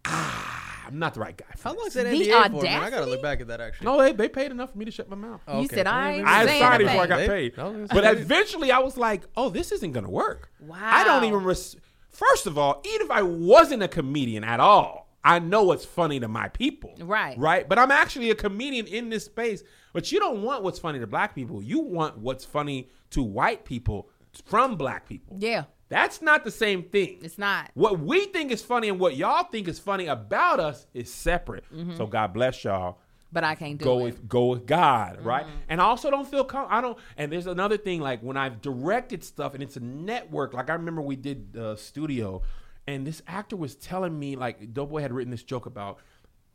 ah, 0.06 0.84
I'm 0.88 1.00
not 1.00 1.14
the 1.14 1.20
right 1.20 1.36
guy. 1.36 1.46
For 1.58 1.70
How 1.70 1.74
this. 1.74 1.82
long's 1.82 1.94
that 1.96 2.04
The 2.06 2.10
NDA 2.12 2.52
for? 2.52 2.64
Man? 2.64 2.84
I 2.84 2.90
gotta 2.90 3.06
look 3.06 3.22
back 3.22 3.42
at 3.42 3.48
that 3.48 3.62
actually. 3.62 3.86
No, 3.86 3.98
they, 3.98 4.12
they 4.14 4.30
paid 4.30 4.52
enough 4.52 4.72
for 4.72 4.78
me 4.78 4.86
to 4.86 4.92
shut 4.92 5.10
my 5.10 5.16
mouth. 5.16 5.42
Oh, 5.48 5.62
You 5.62 5.68
said 5.68 5.88
I 5.88 6.14
ain't 6.14 6.28
I 6.28 6.46
signed 6.60 6.82
it 6.82 6.86
before 6.86 7.02
I 7.02 7.08
got 7.08 7.18
They- 7.18 7.28
paid. 7.28 7.58
no, 7.58 7.88
but 7.92 8.06
eventually 8.06 8.72
I 8.72 8.80
was 8.80 8.98
like, 8.98 9.24
oh, 9.36 9.50
this 9.50 9.72
isn't 9.72 9.92
going 9.92 10.06
to 10.06 10.12
work. 10.12 10.52
Wow. 10.60 10.78
I 10.80 11.04
don't 11.04 11.24
even. 11.26 11.44
Res- 11.44 11.76
First 12.10 12.48
of 12.48 12.58
all, 12.58 12.82
even 12.86 13.06
if 13.06 13.12
I 13.12 13.22
wasn't 13.22 13.82
a 13.84 13.88
comedian 13.88 14.44
at 14.44 14.60
all, 14.60 15.09
I 15.24 15.40
know 15.40 15.64
what's 15.64 15.86
funny 15.86 16.20
to 16.22 16.28
my 16.28 16.48
people. 16.50 16.94
Right. 17.00 17.38
Right. 17.38 17.68
But 17.68 17.78
I'm 17.80 17.92
actually 17.92 18.30
a 18.32 18.36
comedian 18.36 18.88
in 18.88 19.10
this 19.10 19.26
space. 19.26 19.64
But 19.94 20.12
you 20.12 20.20
don't 20.20 20.44
want 20.44 20.64
what's 20.64 20.80
funny 20.80 21.00
to 21.00 21.08
black 21.08 21.36
people. 21.36 21.62
You 21.62 21.80
want 21.80 22.18
what's 22.20 22.46
funny 22.46 22.90
to 23.12 23.22
white 23.24 23.66
people 23.66 24.10
from 24.46 24.76
black 24.76 25.08
people. 25.08 25.36
Yeah. 25.40 25.66
That's 25.90 26.22
not 26.22 26.44
the 26.44 26.52
same 26.52 26.84
thing. 26.84 27.18
It's 27.24 27.40
not. 27.40 27.72
What 27.74 28.00
we 28.00 28.26
think 28.28 28.52
is 28.52 28.62
funny 28.62 28.90
and 28.90 29.00
what 29.00 29.18
y'all 29.18 29.44
think 29.46 29.68
is 29.68 29.80
funny 29.80 30.06
about 30.06 30.60
us 30.60 30.86
is 30.94 31.12
separate. 31.12 31.66
So 31.98 32.06
God 32.06 32.32
bless 32.32 32.64
y'all 32.64 33.00
But 33.32 33.44
I 33.44 33.56
can't 33.56 33.80
do 33.80 33.86
go 33.86 34.00
it. 34.00 34.04
with 34.04 34.30
go 34.30 34.46
with 34.46 34.68
God, 34.68 35.26
right? 35.26 35.48
And 35.68 35.82
I 35.82 35.86
also 35.86 36.12
don't 36.12 36.28
feel 36.28 36.44
com- 36.44 36.68
I 36.70 36.80
don't. 36.80 36.96
And 37.18 37.32
there's 37.32 37.48
another 37.48 37.76
thing 37.78 38.02
like 38.02 38.22
when 38.22 38.38
I've 38.38 38.62
directed 38.62 39.24
stuff 39.24 39.56
and 39.56 39.64
it's 39.64 39.78
a 39.78 39.80
network. 39.80 40.54
Like 40.54 40.70
I 40.70 40.74
remember 40.74 41.02
we 41.02 41.16
did 41.16 41.58
uh, 41.58 41.76
studio, 41.76 42.44
and 42.90 43.06
this 43.08 43.22
actor 43.28 43.56
was 43.56 43.76
telling 43.76 44.18
me 44.24 44.36
like 44.36 44.74
Doughboy 44.74 45.02
had 45.02 45.12
written 45.14 45.32
this 45.32 45.44
joke 45.44 45.66
about 45.66 46.00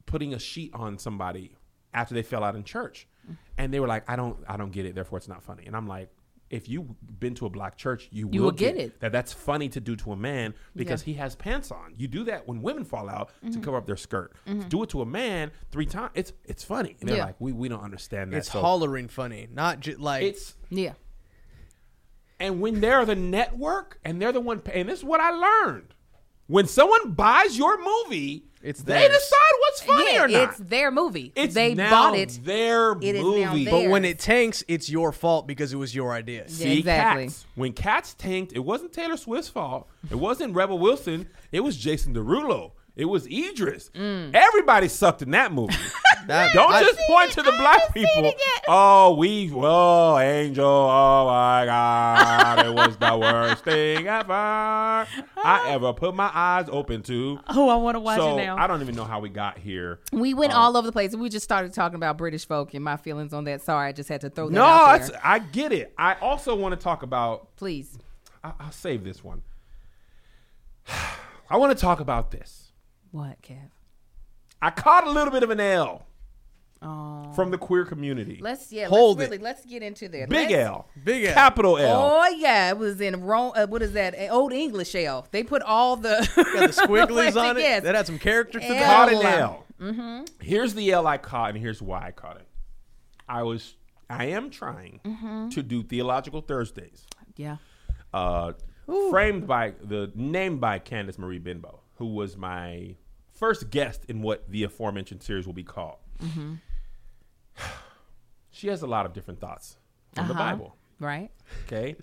putting 0.07 0.35
a 0.35 0.39
sheet 0.39 0.71
on 0.75 0.99
somebody 0.99 1.57
after 1.93 2.15
they 2.15 2.23
fell 2.23 2.43
out 2.45 2.57
in 2.57 2.65
church, 2.65 3.07
and 3.59 3.73
they 3.73 3.81
were 3.81 3.89
like, 3.95 4.05
I 4.11 4.17
don't 4.17 4.37
I 4.49 4.57
don't 4.57 4.73
get 4.73 4.85
it. 4.87 4.95
Therefore, 4.95 5.19
it's 5.19 5.29
not 5.29 5.43
funny. 5.43 5.65
And 5.67 5.77
I'm 5.77 5.87
like. 5.89 6.11
If 6.51 6.69
you've 6.69 6.87
been 7.19 7.35
to 7.37 7.47
a 7.47 7.51
black 7.51 7.77
church, 7.77 8.07
you, 8.13 8.29
You 8.31 8.41
will 8.43 8.49
will 8.51 8.53
get 8.53 8.77
it. 8.77 9.01
That 9.01 9.11
that's 9.13 9.33
funny 9.33 9.69
to 9.71 9.81
do 9.81 9.97
to 9.97 10.13
a 10.13 10.17
man 10.17 10.55
because 10.77 11.01
Yeah. 11.03 11.07
he 11.07 11.15
has 11.15 11.35
pants 11.35 11.73
on. 11.73 11.95
You 11.97 12.07
do 12.07 12.23
that 12.25 12.47
when 12.47 12.61
women 12.63 12.85
fall 12.85 13.09
out 13.09 13.31
Mm-hmm. 13.43 13.53
to 13.55 13.59
cover 13.61 13.77
up 13.79 13.87
their 13.87 13.97
skirt. 13.97 14.35
Do 14.69 14.83
it 14.85 14.91
to 14.91 15.01
a 15.01 15.07
man 15.07 15.51
three 15.73 15.87
times. 15.87 16.13
It's 16.15 16.33
it's 16.45 16.63
funny. 16.63 16.97
And 17.01 17.09
they're 17.09 17.17
Yeah. 17.17 17.25
like, 17.25 17.41
we, 17.41 17.51
we 17.53 17.69
don't 17.69 17.83
understand 17.83 18.33
that. 18.33 18.37
It's 18.37 18.53
So 18.53 18.61
hollering 18.61 19.09
funny, 19.09 19.49
not 19.53 19.81
just 19.81 19.99
like 19.99 20.23
It's 20.23 20.55
Yeah. 20.71 20.93
and 22.39 22.61
when 22.61 22.81
they're 22.81 23.05
the 23.07 23.17
network 23.17 23.99
and 24.05 24.21
they're 24.21 24.33
the 24.33 24.41
one 24.41 24.61
pay- 24.61 24.81
and 24.81 24.89
this 24.89 24.99
is 25.01 25.05
what 25.05 25.21
I 25.21 25.31
learned. 25.31 25.94
When 26.47 26.67
someone 26.67 27.13
buys 27.13 27.57
your 27.57 27.79
movie, 27.83 28.45
It's 28.63 28.83
they 28.83 28.93
theirs. 28.95 29.13
decide 29.17 29.55
what's 29.61 29.83
funny 29.83 30.15
yeah, 30.15 30.25
or 30.25 30.29
not. 30.29 30.51
it's 30.51 30.59
their 30.59 30.91
movie. 30.91 31.33
It's 31.35 31.55
they 31.55 31.75
now 31.75 31.91
bought 31.91 32.17
it. 32.17 32.39
Their 32.45 32.93
It 33.01 33.15
is 33.17 33.23
now 33.23 33.53
movie. 33.53 33.65
theirs. 33.65 33.83
But 33.85 33.91
when 33.91 34.05
it 34.05 34.19
tanks, 34.19 34.63
it's 34.69 34.91
your 34.91 35.11
fault 35.13 35.47
because 35.47 35.73
it 35.73 35.77
was 35.77 35.95
your 35.95 36.13
idea. 36.13 36.43
Yeah. 36.43 36.47
See, 36.49 36.79
exactly. 36.81 37.25
Cats. 37.27 37.47
When 37.55 37.73
Cats 37.73 38.15
tanked, 38.15 38.53
it 38.53 38.59
wasn't 38.59 38.93
Taylor 38.93 39.17
Swift's 39.17 39.49
fault. 39.49 39.89
It 40.11 40.17
wasn't 40.17 40.55
Rebel 40.55 40.79
Wilson. 40.79 41.29
It 41.51 41.61
was 41.61 41.77
Jason 41.79 42.15
Derulo. 42.15 42.73
It 42.97 43.07
was 43.07 43.27
Idris. 43.27 43.91
Mm. 43.93 44.31
Everybody 44.35 44.87
sucked 44.87 45.23
in 45.23 45.33
that 45.33 45.53
movie. 45.53 45.75
That- 46.27 46.55
Don't 46.55 46.73
I- 46.73 46.83
just 46.83 46.99
point 47.01 47.33
to 47.33 47.43
the 47.43 47.53
black 47.53 47.93
people. 47.93 48.33
Oh, 48.67 49.15
we, 49.15 49.53
oh, 49.55 50.17
Angel, 50.17 50.65
oh 50.67 51.27
my 51.27 51.67
God, 51.67 52.65
it 52.65 52.73
was 52.73 52.97
the 52.97 53.19
worst 53.19 53.63
thing 53.65 54.07
ever 54.07 54.33
I 54.33 55.07
ever 55.69 55.93
put 55.93 56.15
my 56.15 56.31
eyes 56.33 56.69
open 56.71 57.03
to. 57.03 57.41
Oh, 57.49 57.69
I 57.69 57.77
want 57.77 57.97
to 57.97 58.01
watch 58.01 58.17
so 58.17 58.39
it 58.39 58.43
now. 58.43 58.57
I 58.57 58.67
don't 58.67 58.81
even 58.81 58.95
know 58.97 59.05
how 59.05 59.21
we 59.21 59.29
got 59.29 59.59
here. 59.59 59.99
we 60.13 60.33
went 60.33 60.55
all 60.55 60.79
over 60.79 60.87
the 60.87 60.93
place. 60.93 61.15
We 61.15 61.29
just 61.29 61.45
started 61.45 61.75
talking 61.75 61.97
about 61.97 62.17
British 62.17 62.47
folk 62.49 62.73
and 62.73 62.83
my 62.83 62.97
feelings 62.97 63.35
on 63.35 63.45
that. 63.45 63.61
Sorry, 63.61 63.89
I 63.89 63.93
just 63.93 64.09
had 64.09 64.23
to 64.23 64.31
throw 64.31 64.47
that 64.49 64.55
No, 64.55 64.63
out 64.65 65.03
there. 65.03 65.21
I 65.23 65.41
get 65.41 65.73
it. 65.73 65.93
I 65.99 66.15
also 66.15 66.55
want 66.55 66.73
to 66.73 66.83
talk 66.83 67.03
about 67.03 67.55
Please. 67.57 67.99
I, 68.43 68.53
I'll 68.61 68.73
save 68.73 69.05
this 69.05 69.23
one. 69.23 69.43
I 71.51 71.59
want 71.59 71.77
to 71.77 71.81
talk 71.81 72.01
about 72.01 72.31
this. 72.31 72.64
What, 73.15 73.41
Kev? 73.43 73.71
I 74.61 74.71
caught 74.71 75.07
a 75.07 75.11
little 75.11 75.31
bit 75.33 75.45
of 75.45 75.51
an 75.51 75.61
L 75.61 76.05
Oh. 76.83 77.33
from 77.37 77.51
the 77.53 77.57
queer 77.59 77.85
community. 77.85 78.39
Let's 78.43 78.73
yeah. 78.73 78.89
Hold 78.89 79.19
let's 79.19 79.29
it. 79.29 79.31
really 79.35 79.43
let's 79.45 79.65
get 79.65 79.83
into 79.85 80.09
there. 80.09 80.27
Big 80.27 80.51
Let's- 80.51 80.67
L. 80.67 80.89
Big 81.05 81.25
L. 81.27 81.33
Capital 81.35 81.79
L. 81.79 82.03
Oh 82.03 82.27
yeah, 82.37 82.71
it 82.71 82.77
was 82.77 83.01
in 83.01 83.23
Rome. 83.23 83.53
Uh, 83.55 83.67
what 83.69 83.83
is 83.83 83.93
that? 83.93 84.15
Old 84.31 84.53
English 84.53 84.95
L. 84.97 85.27
They 85.31 85.45
put 85.45 85.63
all 85.63 85.95
the 85.97 86.29
Got 86.35 86.45
the 86.75 86.83
squigglies 86.83 87.41
on 87.41 87.57
it. 87.57 87.61
Yes. 87.61 87.85
That 87.85 87.95
had 87.95 88.07
some 88.07 88.19
character 88.19 88.59
to 88.59 88.67
Yeah. 88.67 88.81
that. 88.81 88.87
Caught 88.97 89.09
an 89.13 89.15
L. 89.27 89.41
L. 89.41 89.65
Mm-hmm. 89.81 90.25
Here's 90.41 90.75
the 90.75 90.91
L 90.93 91.07
I 91.07 91.17
caught, 91.19 91.51
and 91.51 91.59
here's 91.59 91.81
why 91.81 92.07
I 92.09 92.11
caught 92.11 92.37
it. 92.37 92.47
I 93.29 93.45
was, 93.45 93.77
I 94.11 94.27
am 94.27 94.51
trying 94.51 95.01
Mm-hmm. 95.05 95.51
to 95.51 95.63
do 95.63 95.83
Theological 95.85 96.41
Thursdays, 96.43 97.07
yeah. 97.37 97.57
uh, 98.13 98.53
framed 99.11 99.47
by 99.47 99.73
the 99.83 100.11
named 100.15 100.61
by 100.61 100.81
Candice 100.81 101.17
Marie 101.19 101.39
Benbow, 101.39 101.81
who 101.95 102.09
was 102.15 102.37
my 102.37 102.97
first 103.45 103.69
guest 103.71 104.05
in 104.09 104.23
what 104.23 104.51
the 104.51 104.63
aforementioned 104.65 105.23
series 105.23 105.47
will 105.47 105.53
be 105.53 105.63
called. 105.65 105.99
Mm-hmm. 106.23 106.55
She 108.51 108.69
has 108.69 108.83
a 108.83 108.87
lot 108.87 109.05
of 109.05 109.13
different 109.13 109.41
thoughts 109.41 109.79
on 110.17 110.29
the 110.29 110.35
Uh-huh. 110.35 110.43
Bible. 110.53 110.77
Right. 111.01 111.31
Okay. 111.67 111.97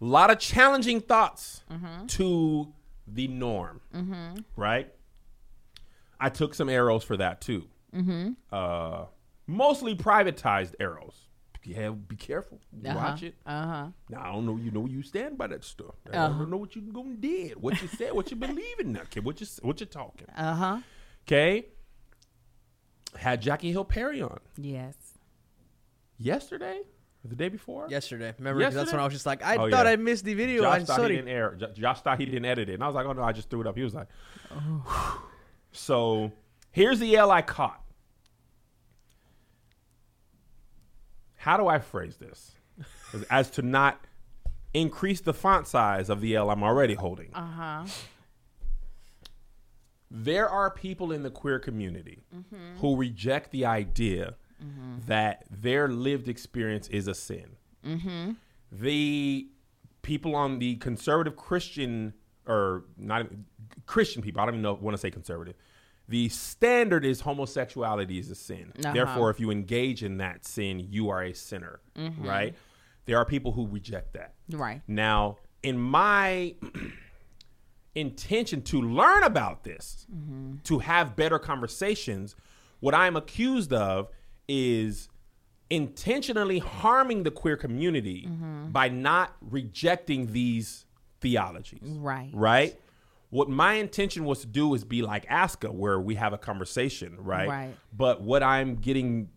A 0.00 0.04
lot 0.04 0.30
of 0.30 0.38
challenging 0.40 1.00
thoughts 1.00 1.62
Mm-hmm. 1.72 2.06
to 2.06 2.72
the 3.06 3.28
norm. 3.28 3.80
Right? 4.56 4.92
I 6.18 6.28
took 6.28 6.54
some 6.54 6.68
arrows 6.68 7.04
for 7.04 7.16
that 7.18 7.40
too. 7.40 7.68
Mm-hmm. 7.94 8.32
Uh, 8.50 9.04
mostly 9.46 9.94
privatized 9.94 10.74
arrows. 10.80 11.25
Yeah, 11.68 11.90
be 11.90 12.14
careful. 12.14 12.60
Watch 12.72 13.24
it. 13.24 13.34
Uh 13.44 13.66
huh. 13.66 13.86
Now 14.08 14.20
I 14.22 14.32
don't 14.32 14.46
know. 14.46 14.56
You 14.56 14.70
know 14.70 14.80
where 14.80 14.90
you 14.92 15.02
stand 15.02 15.36
by 15.36 15.48
that 15.48 15.64
stuff. 15.64 15.96
I 16.12 16.16
Uh-huh. 16.16 16.38
don't 16.38 16.50
know 16.50 16.56
what 16.58 16.76
you 16.76 16.82
gonna 16.82 17.14
did. 17.14 17.60
What 17.60 17.82
you 17.82 17.88
said. 17.88 18.12
What 18.12 18.30
you 18.30 18.36
believe 18.36 18.78
in 18.78 18.92
now, 18.92 19.00
kid. 19.10 19.24
What 19.24 19.40
you 19.40 19.46
what 19.62 19.80
you 19.80 19.86
talking? 19.86 20.28
Uh 20.36 20.54
huh. 20.54 20.80
Okay. 21.26 21.66
Had 23.16 23.42
Jackie 23.42 23.72
Hill 23.72 23.84
Perry 23.84 24.22
on 24.22 24.38
Yes. 24.56 24.94
yesterday 26.18 26.82
or 27.24 27.28
the 27.28 27.34
day 27.36 27.48
before. 27.48 27.88
Yesterday, 27.88 28.32
remember? 28.38 28.62
'Cause 28.62 28.74
That's 28.74 28.92
when 28.92 29.00
I 29.00 29.04
was 29.04 29.12
just 29.12 29.26
like, 29.26 29.42
I 29.42 29.56
Oh, 29.56 29.70
thought 29.70 29.86
yeah. 29.86 29.92
I 29.92 29.96
missed 29.96 30.24
the 30.24 30.34
video. 30.34 30.62
Josh 30.62 30.80
I'm 30.80 30.86
thought 30.86 31.10
he 31.10 31.16
didn't 31.16 31.28
air. 31.30 31.54
Josh 31.74 32.00
thought 32.02 32.18
he 32.20 32.26
didn't 32.26 32.44
edit 32.44 32.68
it, 32.68 32.74
and 32.74 32.84
I 32.84 32.86
was 32.86 32.94
like, 32.94 33.06
"Oh 33.06 33.12
no, 33.12 33.22
I 33.22 33.32
just 33.32 33.50
threw 33.50 33.60
it 33.62 33.66
up." 33.66 33.76
He 33.76 33.82
was 33.82 33.94
like, 33.94 34.08
Oh. 34.52 35.28
"So 35.72 36.30
here's 36.70 37.00
the 37.00 37.16
L 37.16 37.30
I 37.30 37.42
caught." 37.42 37.82
How 41.46 41.56
do 41.56 41.68
I 41.68 41.78
phrase 41.78 42.16
this 42.16 42.56
as, 43.30 43.50
to 43.52 43.62
not 43.62 44.00
increase 44.74 45.20
the 45.20 45.32
font 45.32 45.68
size 45.68 46.10
of 46.10 46.20
the 46.20 46.34
L 46.34 46.50
I'm 46.50 46.64
already 46.64 46.94
holding? 46.94 47.30
Uh 47.32 47.46
huh. 47.46 47.84
there 50.10 50.48
are 50.48 50.70
people 50.70 51.12
in 51.12 51.22
the 51.22 51.30
queer 51.30 51.58
community 51.58 52.24
Mm-hmm. 52.34 52.78
who 52.80 52.96
reject 52.96 53.50
the 53.52 53.64
idea 53.64 54.34
that 55.06 55.44
their 55.50 55.86
lived 55.88 56.28
experience 56.28 56.88
is 56.88 57.06
a 57.06 57.14
sin. 57.14 57.56
Mm-hmm. 57.86 58.32
The 58.72 59.48
people 60.02 60.34
on 60.34 60.58
the 60.58 60.76
conservative 60.76 61.36
Christian 61.36 62.14
or 62.46 62.84
not 62.96 63.26
Christian 63.86 64.22
people, 64.22 64.40
I 64.40 64.46
don't 64.46 64.54
even 64.54 64.62
know 64.62 64.74
want 64.74 64.94
to 64.96 64.98
say 65.00 65.10
conservative. 65.10 65.54
The 66.08 66.28
standard 66.28 67.04
is 67.04 67.20
homosexuality 67.22 68.18
is 68.18 68.30
a 68.30 68.34
sin. 68.36 68.72
Uh-huh. 68.78 68.92
Therefore, 68.94 69.30
if 69.30 69.40
you 69.40 69.50
engage 69.50 70.04
in 70.04 70.18
that 70.18 70.44
sin, 70.46 70.86
you 70.90 71.08
are 71.10 71.22
a 71.22 71.32
sinner, 71.32 71.80
Mm-hmm. 71.96 72.26
right? 72.28 72.54
There 73.06 73.16
are 73.18 73.24
people 73.24 73.52
who 73.52 73.66
reject 73.66 74.12
that. 74.14 74.34
Right. 74.50 74.82
Now, 74.88 75.38
in 75.62 75.78
my 75.78 76.54
intention 77.94 78.62
to 78.62 78.80
learn 78.82 79.22
about 79.22 79.64
this, 79.64 80.06
to 80.64 80.78
have 80.80 81.16
better 81.16 81.38
conversations, 81.38 82.36
what 82.80 82.94
I'm 82.94 83.16
accused 83.16 83.72
of 83.72 84.10
is 84.48 85.08
intentionally 85.70 86.58
harming 86.58 87.22
the 87.24 87.30
queer 87.30 87.56
community 87.56 88.28
by 88.70 88.88
not 88.88 89.34
rejecting 89.40 90.32
these 90.32 90.84
theologies. 91.20 91.80
Right. 91.82 92.30
Right? 92.32 92.78
What 93.30 93.48
my 93.48 93.74
intention 93.74 94.24
was 94.24 94.40
to 94.40 94.46
do 94.46 94.74
is 94.74 94.84
be 94.84 95.02
like 95.02 95.26
Aska, 95.28 95.70
where 95.72 96.00
we 96.00 96.14
have 96.14 96.32
a 96.32 96.38
conversation, 96.38 97.16
right? 97.18 97.48
Right. 97.48 97.76
But 97.92 98.22
what 98.22 98.42
I'm 98.42 98.76
getting 98.76 99.28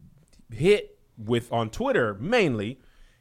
hit 0.51 0.97
with 1.17 1.51
on 1.51 1.69
Twitter 1.69 2.15
mainly 2.15 2.79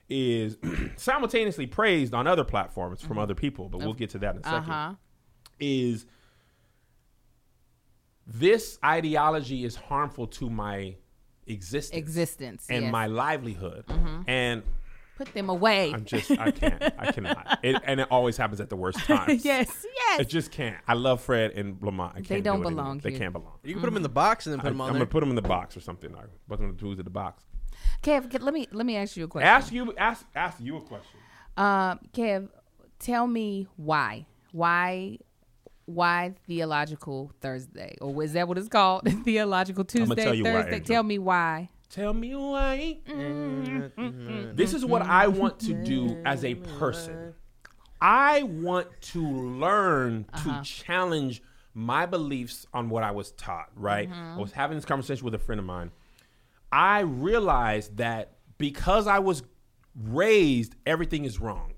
is 0.09 0.57
simultaneously 0.97 1.67
praised 1.67 2.15
on 2.15 2.27
other 2.27 2.45
platforms 2.45 3.03
from 3.03 3.19
other 3.19 3.35
people, 3.35 3.69
but 3.69 3.79
we'll 3.79 3.95
get 3.95 4.11
to 4.11 4.19
that 4.19 4.35
in 4.37 4.41
a 4.41 4.45
second. 4.45 4.71
Uh-huh. 4.71 4.95
Is 5.59 6.07
this 8.27 8.79
ideology 8.85 9.65
is 9.65 9.75
harmful 9.75 10.27
to 10.27 10.51
my 10.51 10.97
existence 11.47 11.99
Existence. 11.99 12.67
and 12.69 12.85
yes. 12.85 12.93
my 12.93 13.07
livelihood. 13.07 13.85
And 14.27 14.63
Put 15.19 15.35
them 15.35 15.51
away. 15.51 15.93
I'm 15.93 16.05
just 16.05 16.31
I 16.31 16.53
can't. 16.53 16.81
I 16.97 17.11
cannot. 17.13 17.59
It, 17.65 17.77
and 17.85 17.99
it 18.01 18.07
always 18.11 18.37
happens 18.37 18.61
at 18.61 18.71
the 18.71 18.77
worst 18.77 18.99
times. 19.05 19.45
yes. 19.45 19.85
Yes. 19.97 20.21
It 20.21 20.29
just 20.29 20.51
can't. 20.53 20.77
I 20.87 20.95
love 20.95 21.21
Fred 21.21 21.51
and 21.51 21.77
Lamont. 21.83 22.13
I 22.13 22.15
can't 22.19 22.29
They 22.29 22.41
don't 22.41 22.59
do 22.61 22.63
it 22.63 22.67
anymore. 22.69 22.83
belong 22.85 22.99
They 23.01 23.11
here. 23.11 23.19
can't 23.19 23.33
belong. 23.33 23.55
You 23.65 23.73
can 23.75 23.81
put 23.83 23.87
them 23.89 23.97
in 23.97 24.03
the 24.05 24.09
box 24.09 24.47
and 24.47 24.53
then 24.55 24.61
put 24.61 24.69
I, 24.69 24.71
them 24.71 24.81
on 24.81 24.87
I'm 24.89 24.93
there. 24.95 25.01
gonna 25.01 25.11
put 25.11 25.21
them 25.21 25.31
in 25.31 25.35
the 25.37 25.43
box 25.43 25.77
or 25.77 25.81
something. 25.81 26.15
I 26.15 26.21
put 26.49 26.59
them 26.61 26.69
in 26.71 26.77
the 26.77 26.81
tools 26.81 26.99
of 27.01 27.05
the 27.05 27.11
box. 27.11 27.43
Kev, 28.03 28.29
Kev, 28.31 28.43
let 28.43 28.55
me 28.55 28.69
let 28.73 28.87
me 28.87 28.97
ask 28.97 29.17
you 29.17 29.25
a 29.25 29.29
question. 29.29 29.49
Ask 29.49 29.73
you. 29.73 29.93
Ask 29.99 30.25
ask 30.37 30.61
you 30.61 30.77
a 30.77 30.81
question. 30.83 31.19
Um, 31.57 31.99
Kev, 32.13 32.49
tell 33.01 33.27
me 33.27 33.67
why. 33.77 34.27
Why 34.53 35.19
why 35.87 36.35
theological 36.47 37.33
Thursday? 37.41 37.97
Or 38.01 38.23
is 38.23 38.35
that 38.35 38.47
what 38.47 38.57
it's 38.59 38.69
called? 38.69 39.03
theological 39.25 39.85
Tuesday, 39.85 40.15
tell 40.23 40.35
you 40.35 40.45
why, 40.45 40.53
Thursday. 40.53 40.77
Angel. 40.77 40.95
tell 40.95 41.03
me 41.03 41.19
why. 41.19 41.71
Tell 41.91 42.13
me 42.13 42.35
why. 42.35 42.99
Mm-hmm. 43.09 44.55
This 44.57 44.75
is 44.75 44.85
what 44.85 45.03
I 45.03 45.27
want 45.27 45.59
to 45.61 45.73
do 45.73 46.21
as 46.25 46.45
a 46.45 46.55
person. 46.55 47.35
I 48.01 48.43
want 48.45 48.89
to 49.13 49.23
learn 49.27 50.27
Uh-huh. 50.33 50.59
to 50.63 50.65
challenge 50.65 51.43
my 51.75 52.07
beliefs 52.07 52.67
on 52.75 52.91
what 52.91 53.03
I 53.05 53.11
was 53.11 53.33
taught, 53.33 53.71
right? 53.75 54.09
Mm-hmm. 54.11 54.39
I 54.39 54.41
was 54.41 54.53
having 54.53 54.77
this 54.77 54.85
conversation 54.85 55.25
with 55.25 55.35
a 55.35 55.39
friend 55.39 55.59
of 55.59 55.65
mine. 55.65 55.91
I 56.71 57.01
realized 57.01 57.97
that 57.97 58.35
because 58.59 59.07
I 59.07 59.19
was 59.21 59.43
raised, 59.95 60.75
everything 60.87 61.25
is 61.25 61.41
wrong. 61.41 61.73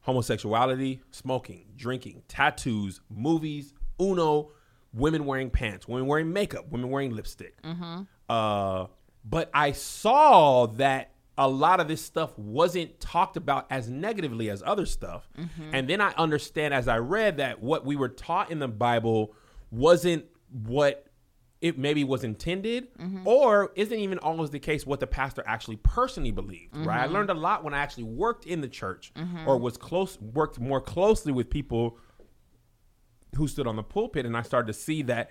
Homosexuality, 0.00 1.00
smoking, 1.10 1.66
drinking, 1.76 2.22
tattoos, 2.28 3.00
movies, 3.10 3.74
Uno, 4.00 4.50
women 4.92 5.26
wearing 5.26 5.50
pants, 5.50 5.86
women 5.86 6.06
wearing 6.06 6.32
makeup, 6.32 6.68
women 6.70 6.88
wearing 6.90 7.14
lipstick. 7.14 7.58
Uh, 8.28 8.86
but 9.24 9.50
I 9.52 9.72
saw 9.72 10.66
that 10.66 11.12
a 11.36 11.48
lot 11.48 11.80
of 11.80 11.88
this 11.88 12.02
stuff 12.02 12.36
wasn't 12.38 12.98
talked 13.00 13.36
about 13.36 13.66
as 13.70 13.88
negatively 13.88 14.50
as 14.50 14.62
other 14.64 14.86
stuff. 14.86 15.28
Mm-hmm. 15.38 15.70
And 15.72 15.88
then 15.88 16.00
I 16.00 16.12
understand 16.16 16.74
as 16.74 16.88
I 16.88 16.98
read 16.98 17.36
that 17.36 17.62
what 17.62 17.84
we 17.84 17.94
were 17.94 18.08
taught 18.08 18.50
in 18.50 18.58
the 18.58 18.68
Bible 18.68 19.34
wasn't 19.70 20.24
what 20.50 21.04
it 21.60 21.76
maybe 21.76 22.04
was 22.04 22.24
intended 22.24 22.94
mm-hmm. 22.96 23.26
or 23.26 23.72
isn't 23.74 23.98
even 23.98 24.18
always 24.18 24.50
the 24.50 24.58
case 24.58 24.86
what 24.86 25.00
the 25.00 25.06
pastor 25.06 25.42
actually 25.46 25.76
personally 25.76 26.30
believed 26.30 26.76
right? 26.76 27.00
I 27.00 27.04
mm-hmm. 27.04 27.14
learned 27.14 27.30
a 27.30 27.34
lot 27.34 27.64
when 27.64 27.74
i 27.74 27.78
actually 27.78 28.04
worked 28.04 28.46
in 28.46 28.60
the 28.60 28.68
church 28.68 29.12
or 29.44 29.58
was 29.58 29.76
close 29.76 30.20
worked 30.20 30.60
more 30.60 30.80
closely 30.80 31.32
with 31.32 31.50
people 31.50 31.98
who 33.36 33.48
stood 33.48 33.66
on 33.66 33.76
the 33.76 33.82
pulpit 33.82 34.26
and 34.26 34.36
I 34.36 34.42
started 34.42 34.66
to 34.68 34.72
see 34.72 35.02
that 35.02 35.30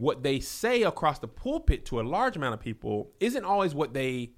what 0.00 0.22
they 0.22 0.40
say 0.40 0.82
across 0.82 1.18
the 1.18 1.28
pulpit 1.28 1.84
to 1.84 2.00
a 2.00 2.02
large 2.02 2.34
amount 2.34 2.54
of 2.54 2.60
people 2.60 3.10
isn't 3.20 3.44
always 3.44 3.74
what 3.74 3.92
they 3.92 4.30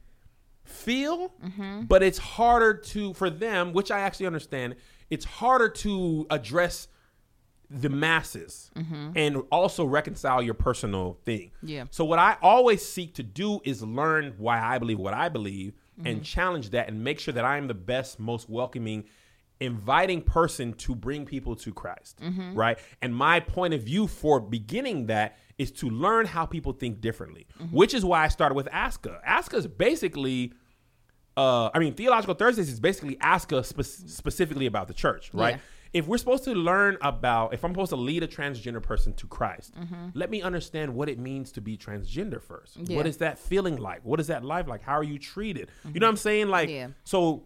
feel, 0.64 1.32
mm-hmm. 1.40 1.82
but 1.82 2.02
it's 2.02 2.18
harder 2.18 2.74
to 2.74 3.14
for 3.14 3.30
them, 3.30 3.72
which 3.72 3.92
I 3.92 4.00
actually 4.00 4.26
understand, 4.26 4.74
it's 5.08 5.24
harder 5.24 5.68
to 5.68 6.26
address 6.30 6.88
the 7.70 7.88
masses 7.88 8.72
mm-hmm. 8.76 9.12
and 9.14 9.44
also 9.52 9.84
reconcile 9.84 10.42
your 10.42 10.54
personal 10.54 11.16
thing. 11.24 11.52
Yeah. 11.62 11.84
So 11.90 12.04
what 12.04 12.18
I 12.18 12.38
always 12.42 12.84
seek 12.84 13.14
to 13.14 13.22
do 13.22 13.60
is 13.62 13.84
learn 13.84 14.34
why 14.38 14.60
I 14.60 14.78
believe 14.78 14.98
what 14.98 15.14
I 15.14 15.28
believe 15.28 15.74
and 15.98 16.16
mm-hmm. 16.16 16.22
challenge 16.22 16.70
that 16.70 16.88
and 16.88 17.04
make 17.04 17.20
sure 17.20 17.34
that 17.34 17.44
I 17.44 17.56
am 17.56 17.68
the 17.68 17.74
best, 17.74 18.18
most 18.18 18.50
welcoming, 18.50 19.04
inviting 19.60 20.22
person 20.22 20.72
to 20.72 20.96
bring 20.96 21.24
people 21.24 21.54
to 21.54 21.72
Christ. 21.72 22.18
Right? 22.56 22.80
And 23.00 23.14
my 23.14 23.38
point 23.38 23.74
of 23.74 23.82
view 23.84 24.08
for 24.08 24.40
beginning 24.40 25.06
that 25.06 25.38
is 25.58 25.70
to 25.72 25.88
learn 25.90 26.26
how 26.26 26.46
people 26.46 26.72
think 26.72 27.00
differently, 27.00 27.46
which 27.70 27.94
is 27.94 28.04
why 28.04 28.24
I 28.24 28.28
started 28.28 28.54
with 28.54 28.68
Aska. 28.72 29.20
Aska 29.24 29.56
is 29.56 29.66
basically 29.66 30.52
uh, 31.36 31.70
I 31.72 31.78
mean, 31.78 31.94
Theological 31.94 32.34
Thursdays 32.34 32.68
is 32.68 32.78
basically 32.80 33.16
ask 33.20 33.52
us 33.54 33.68
spe- 33.68 33.82
specifically 34.10 34.66
about 34.66 34.86
the 34.88 34.94
church, 34.94 35.30
right? 35.32 35.54
Yeah. 35.54 35.60
If 35.94 36.06
we're 36.06 36.18
supposed 36.18 36.44
to 36.44 36.52
learn 36.54 36.96
about, 37.02 37.52
if 37.54 37.64
I'm 37.64 37.72
supposed 37.72 37.90
to 37.90 37.96
lead 37.96 38.22
a 38.22 38.26
transgender 38.26 38.82
person 38.82 39.12
to 39.14 39.26
Christ, 39.26 39.74
let 40.14 40.30
me 40.30 40.40
understand 40.42 40.94
what 40.94 41.08
it 41.08 41.18
means 41.18 41.52
to 41.52 41.60
be 41.60 41.76
transgender 41.78 42.40
first. 42.42 42.76
Yeah. 42.78 42.96
What 42.96 43.06
is 43.06 43.18
that 43.18 43.38
feeling 43.38 43.76
like? 43.76 44.00
What 44.04 44.20
is 44.20 44.26
that 44.28 44.44
life 44.44 44.66
like? 44.68 44.82
How 44.82 44.92
are 44.94 45.02
you 45.04 45.18
treated? 45.18 45.70
You 45.92 46.00
know 46.00 46.06
what 46.06 46.10
I'm 46.12 46.16
saying? 46.16 46.48
Like, 46.48 46.68
Yeah. 46.70 46.88
so 47.04 47.44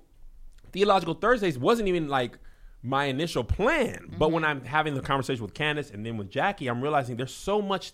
Theological 0.73 1.15
Thursdays 1.15 1.59
wasn't 1.59 1.89
even 1.89 2.09
like 2.09 2.39
my 2.83 3.07
initial 3.07 3.45
plan. 3.45 4.15
But 4.19 4.31
when 4.33 4.45
I'm 4.45 4.65
having 4.65 4.95
the 4.95 5.01
conversation 5.03 5.43
with 5.43 5.55
Candice 5.55 5.93
and 5.93 6.05
then 6.07 6.17
with 6.17 6.31
Jackie, 6.31 6.69
I'm 6.69 6.81
realizing 6.83 7.17
there's 7.17 7.35
so 7.35 7.61
much 7.63 7.93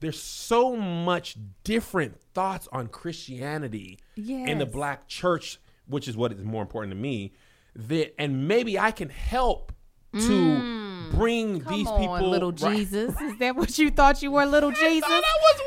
there's 0.00 0.22
so 0.22 0.76
much 0.76 1.36
different 1.64 2.20
thoughts 2.32 2.68
on 2.70 2.86
Christianity 2.86 3.98
in 4.16 4.58
the 4.58 4.66
black 4.66 5.08
church, 5.08 5.58
which 5.88 6.06
is 6.06 6.16
what 6.16 6.32
is 6.32 6.44
more 6.44 6.62
important 6.62 6.92
to 6.92 6.96
me. 6.98 7.32
That 7.74 8.14
and 8.20 8.46
maybe 8.46 8.78
I 8.78 8.90
can 8.90 9.08
help 9.08 9.72
to 10.14 10.78
bring 11.10 11.60
Mm. 11.60 11.64
Come 11.64 11.72
these 11.74 11.86
on, 11.86 12.00
people 12.00 12.28
little 12.28 12.50
right. 12.52 12.76
Jesus. 12.76 13.18
Is 13.20 13.38
that 13.38 13.56
what 13.56 13.78
you 13.78 13.90
thought 13.90 14.22
you 14.22 14.30
were, 14.30 14.44
little 14.46 14.70
Jesus? 14.70 15.08
I 15.10 15.20
thought 15.20 15.24
I 15.24 15.38
was 15.42 15.60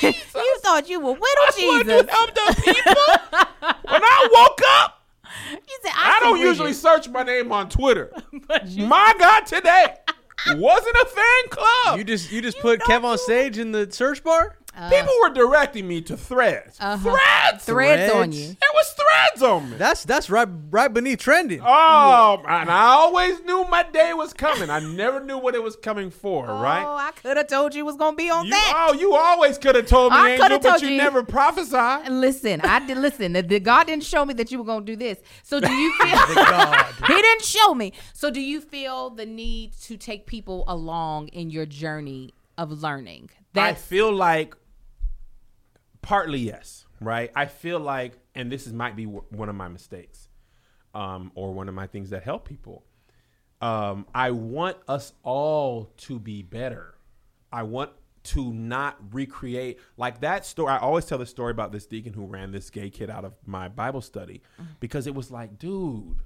little 0.00 0.10
Jesus. 0.12 0.34
you 0.34 0.58
thought 0.60 0.88
you 0.88 1.00
were 1.00 1.10
little 1.10 1.24
That's 1.44 1.56
what 1.58 1.74
I 1.74 1.82
do 1.82 1.90
Jesus. 1.90 2.10
help 2.10 2.34
the 2.34 2.62
people. 2.62 3.74
when 3.92 4.02
I 4.04 4.28
woke 4.32 4.60
up, 4.82 4.93
said, 5.84 5.92
I 5.96 6.18
see 6.18 6.24
don't 6.24 6.32
Bridget." 6.34 6.48
usually 6.48 6.72
search 6.72 7.08
my 7.08 7.22
name 7.22 7.52
on 7.52 7.68
Twitter. 7.68 8.12
My 8.76 9.14
God, 9.18 9.46
today 9.46 9.86
wasn't 10.56 10.96
a 10.96 11.06
fan 11.06 11.48
club. 11.50 11.98
You 11.98 12.04
just 12.04 12.30
you 12.32 12.40
just 12.42 12.58
put 12.60 12.80
Kev 12.80 13.04
on 13.04 13.18
stage 13.18 13.58
in 13.58 13.72
the 13.72 13.90
search 13.90 14.22
bar. 14.22 14.56
People 14.90 15.12
were 15.22 15.30
directing 15.30 15.86
me 15.86 16.00
to 16.02 16.16
threads. 16.16 16.76
Uh-huh. 16.80 17.10
Threads. 17.10 17.64
Threads 17.64 18.12
on 18.12 18.32
you. 18.32 18.46
There 18.48 18.70
was 18.74 18.92
threads 18.92 19.42
on 19.42 19.70
me. 19.70 19.76
That's 19.76 20.04
that's 20.04 20.28
right 20.28 20.48
right 20.70 20.92
beneath 20.92 21.20
trending. 21.20 21.60
Oh, 21.64 22.42
and 22.48 22.70
I 22.70 22.86
always 22.86 23.40
knew 23.44 23.64
my 23.70 23.84
day 23.84 24.12
was 24.14 24.32
coming. 24.32 24.70
I 24.70 24.80
never 24.80 25.20
knew 25.20 25.38
what 25.38 25.54
it 25.54 25.62
was 25.62 25.76
coming 25.76 26.10
for, 26.10 26.48
Oh, 26.50 26.60
right? 26.60 26.84
I 26.84 27.12
could 27.12 27.36
have 27.36 27.46
told 27.46 27.74
you 27.74 27.80
it 27.84 27.86
was 27.86 27.96
gonna 27.96 28.16
be 28.16 28.30
on 28.30 28.46
You, 28.46 28.50
that. 28.50 28.88
oh, 28.90 28.94
you 28.94 29.14
always 29.14 29.58
could 29.58 29.74
have 29.76 29.86
told 29.86 30.12
me, 30.12 30.18
I 30.18 30.30
Angel, 30.30 30.48
coulda 30.48 30.62
but 30.62 30.68
told 30.70 30.82
you, 30.82 30.88
you. 30.88 30.96
never 30.96 31.22
prophesied. 31.22 32.08
Listen, 32.08 32.60
I 32.62 32.84
did 32.86 32.98
listen. 32.98 33.32
The, 33.34 33.42
the 33.42 33.60
God 33.60 33.86
didn't 33.86 34.04
show 34.04 34.24
me 34.24 34.34
that 34.34 34.50
you 34.50 34.58
were 34.58 34.64
gonna 34.64 34.84
do 34.84 34.96
this. 34.96 35.18
So 35.44 35.60
do 35.60 35.70
you 35.72 35.92
feel? 36.02 36.34
God. 36.34 36.86
he 37.06 37.14
didn't 37.14 37.44
show 37.44 37.74
me. 37.74 37.92
So 38.12 38.30
do 38.30 38.40
you 38.40 38.60
feel 38.60 39.10
the 39.10 39.26
need 39.26 39.72
to 39.82 39.96
take 39.96 40.26
people 40.26 40.64
along 40.66 41.28
in 41.28 41.50
your 41.50 41.66
journey 41.66 42.34
of 42.58 42.82
learning? 42.82 43.30
I 43.56 43.74
feel 43.74 44.12
like 44.12 44.56
partly 46.04 46.38
yes, 46.38 46.86
right? 47.00 47.30
I 47.34 47.46
feel 47.46 47.80
like, 47.80 48.12
and 48.34 48.50
this 48.52 48.66
is 48.66 48.72
might 48.72 48.94
be 48.96 49.04
w- 49.04 49.24
one 49.30 49.48
of 49.48 49.54
my 49.54 49.68
mistakes, 49.68 50.28
um, 50.94 51.32
or 51.34 51.52
one 51.52 51.68
of 51.68 51.74
my 51.74 51.86
things 51.86 52.10
that 52.10 52.22
help 52.22 52.46
people. 52.46 52.84
Um, 53.60 54.06
I 54.14 54.30
want 54.30 54.76
us 54.86 55.12
all 55.22 55.90
to 55.98 56.18
be 56.18 56.42
better. 56.42 56.94
I 57.50 57.62
want 57.62 57.90
to 58.24 58.52
not 58.52 58.96
recreate 59.12 59.78
like 59.96 60.20
that 60.20 60.44
story. 60.46 60.70
I 60.72 60.78
always 60.78 61.04
tell 61.06 61.18
the 61.18 61.26
story 61.26 61.50
about 61.50 61.72
this 61.72 61.86
deacon 61.86 62.12
who 62.12 62.26
ran 62.26 62.52
this 62.52 62.70
gay 62.70 62.90
kid 62.90 63.10
out 63.10 63.24
of 63.24 63.34
my 63.46 63.68
Bible 63.68 64.00
study 64.00 64.42
because 64.80 65.06
it 65.06 65.14
was 65.14 65.30
like, 65.30 65.58
dude, 65.58 66.22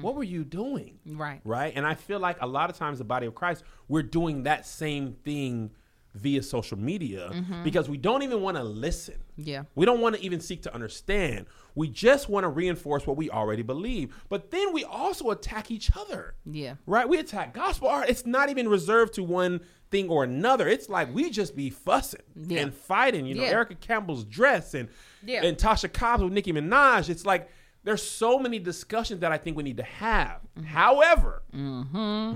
what 0.00 0.14
were 0.14 0.22
you 0.22 0.44
doing? 0.44 0.98
Right. 1.06 1.40
Right. 1.44 1.72
And 1.74 1.86
I 1.86 1.94
feel 1.94 2.20
like 2.20 2.36
a 2.40 2.46
lot 2.46 2.70
of 2.70 2.76
times 2.76 2.98
the 2.98 3.04
body 3.04 3.26
of 3.26 3.34
Christ, 3.34 3.64
we're 3.88 4.02
doing 4.02 4.44
that 4.44 4.66
same 4.66 5.14
thing 5.24 5.70
via 6.14 6.42
social 6.42 6.76
media 6.78 7.30
because 7.62 7.88
we 7.88 7.96
don't 7.96 8.22
even 8.22 8.40
want 8.42 8.56
to 8.56 8.64
listen. 8.64 9.14
Yeah. 9.36 9.62
We 9.76 9.86
don't 9.86 10.00
want 10.00 10.16
to 10.16 10.22
even 10.22 10.40
seek 10.40 10.62
to 10.62 10.74
understand. 10.74 11.46
We 11.76 11.88
just 11.88 12.28
want 12.28 12.44
to 12.44 12.48
reinforce 12.48 13.06
what 13.06 13.16
we 13.16 13.30
already 13.30 13.62
believe. 13.62 14.12
But 14.28 14.50
then 14.50 14.72
we 14.72 14.82
also 14.84 15.30
attack 15.30 15.70
each 15.70 15.90
other. 15.96 16.34
Yeah. 16.44 16.74
Right? 16.86 17.08
We 17.08 17.18
attack 17.18 17.54
gospel 17.54 17.88
art. 17.88 18.08
It's 18.08 18.26
not 18.26 18.48
even 18.50 18.68
reserved 18.68 19.14
to 19.14 19.22
one 19.22 19.60
thing 19.92 20.08
or 20.08 20.24
another. 20.24 20.66
It's 20.68 20.88
like 20.88 21.14
we 21.14 21.30
just 21.30 21.54
be 21.54 21.70
fussing 21.70 22.22
Yeah. 22.34 22.62
and 22.62 22.74
fighting. 22.74 23.24
You 23.26 23.36
know, 23.36 23.42
Yeah. 23.42 23.50
Erica 23.50 23.76
Campbell's 23.76 24.24
dress 24.24 24.74
and 24.74 24.88
Yeah. 25.24 25.44
and 25.44 25.56
Tasha 25.56 25.92
Cobbs 25.92 26.24
with 26.24 26.32
Nicki 26.32 26.52
Minaj. 26.52 27.08
It's 27.08 27.24
like 27.24 27.48
there's 27.84 28.02
so 28.02 28.38
many 28.38 28.58
discussions 28.58 29.20
that 29.20 29.30
I 29.32 29.38
think 29.38 29.56
we 29.56 29.62
need 29.62 29.76
to 29.78 29.82
have. 29.84 30.40
Mm-hmm. 30.58 30.64
However, 30.66 31.42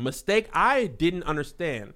mistake 0.00 0.48
I 0.52 0.86
didn't 0.86 1.24
understand 1.24 1.94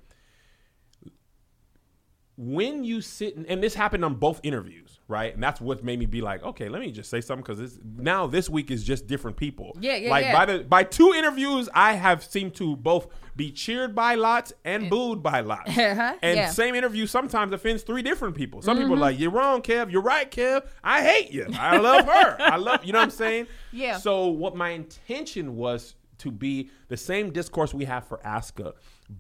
when 2.41 2.85
you 2.85 3.01
sit 3.01 3.37
and, 3.37 3.45
and 3.47 3.61
this 3.61 3.75
happened 3.75 4.05
on 4.05 4.15
both 4.15 4.39
interviews, 4.45 5.01
right? 5.09 5.35
And 5.35 5.43
that's 5.43 5.61
what 5.61 5.83
made 5.83 5.99
me 5.99 6.07
be 6.07 6.21
like, 6.21 6.41
okay, 6.45 6.69
let 6.69 6.81
me 6.81 6.93
just 6.93 7.11
say 7.11 7.21
something 7.21 7.43
because 7.43 7.59
it's 7.59 7.81
now 7.97 8.29
this 8.29 8.49
week 8.49 8.71
is 8.71 8.85
just 8.85 9.09
different 9.09 9.37
people. 9.37 9.77
Yeah, 9.81 9.97
yeah, 9.97 10.11
Like 10.11 10.25
yeah. 10.27 10.33
by 10.33 10.47
the 10.47 10.59
by 10.63 10.85
two 10.85 11.13
interviews, 11.17 11.69
I 11.75 11.95
have 11.95 12.23
seemed 12.23 12.55
to 12.55 12.77
both 12.77 13.09
be 13.35 13.51
cheered 13.51 13.93
by 13.93 14.15
lots 14.15 14.53
and 14.65 14.89
booed 14.89 15.21
by 15.21 15.41
lots. 15.41 15.77
Uh-huh, 15.89 16.15
and 16.23 16.37
yeah. 16.37 16.51
same 16.51 16.75
interview 16.77 17.07
sometimes 17.07 17.53
offends 17.53 17.83
three 17.83 18.03
different 18.03 18.37
people. 18.37 18.63
Some 18.63 18.79
people 18.79 18.95
are 18.95 18.99
like, 18.99 19.19
you're 19.19 19.31
wrong, 19.31 19.63
Kev. 19.63 19.91
You're 19.91 20.03
right, 20.03 20.31
Kev. 20.31 20.65
I 20.85 21.03
hate 21.03 21.33
you. 21.33 21.47
I 21.59 21.79
love 21.79 22.05
her. 22.05 22.37
I 22.39 22.57
love 22.57 22.85
you 22.85 22.93
know 22.93 23.01
what 23.01 23.05
I'm 23.05 23.11
saying? 23.11 23.47
Yeah. 23.73 23.99
So 23.99 24.29
what 24.29 24.57
my 24.57 24.71
intention 24.71 25.55
was 25.57 25.95
to 26.19 26.31
be 26.31 26.71
the 26.89 26.97
same 26.97 27.31
discourse 27.33 27.75
we 27.75 27.85
have 27.85 28.07
for 28.07 28.25
Aska. 28.27 28.75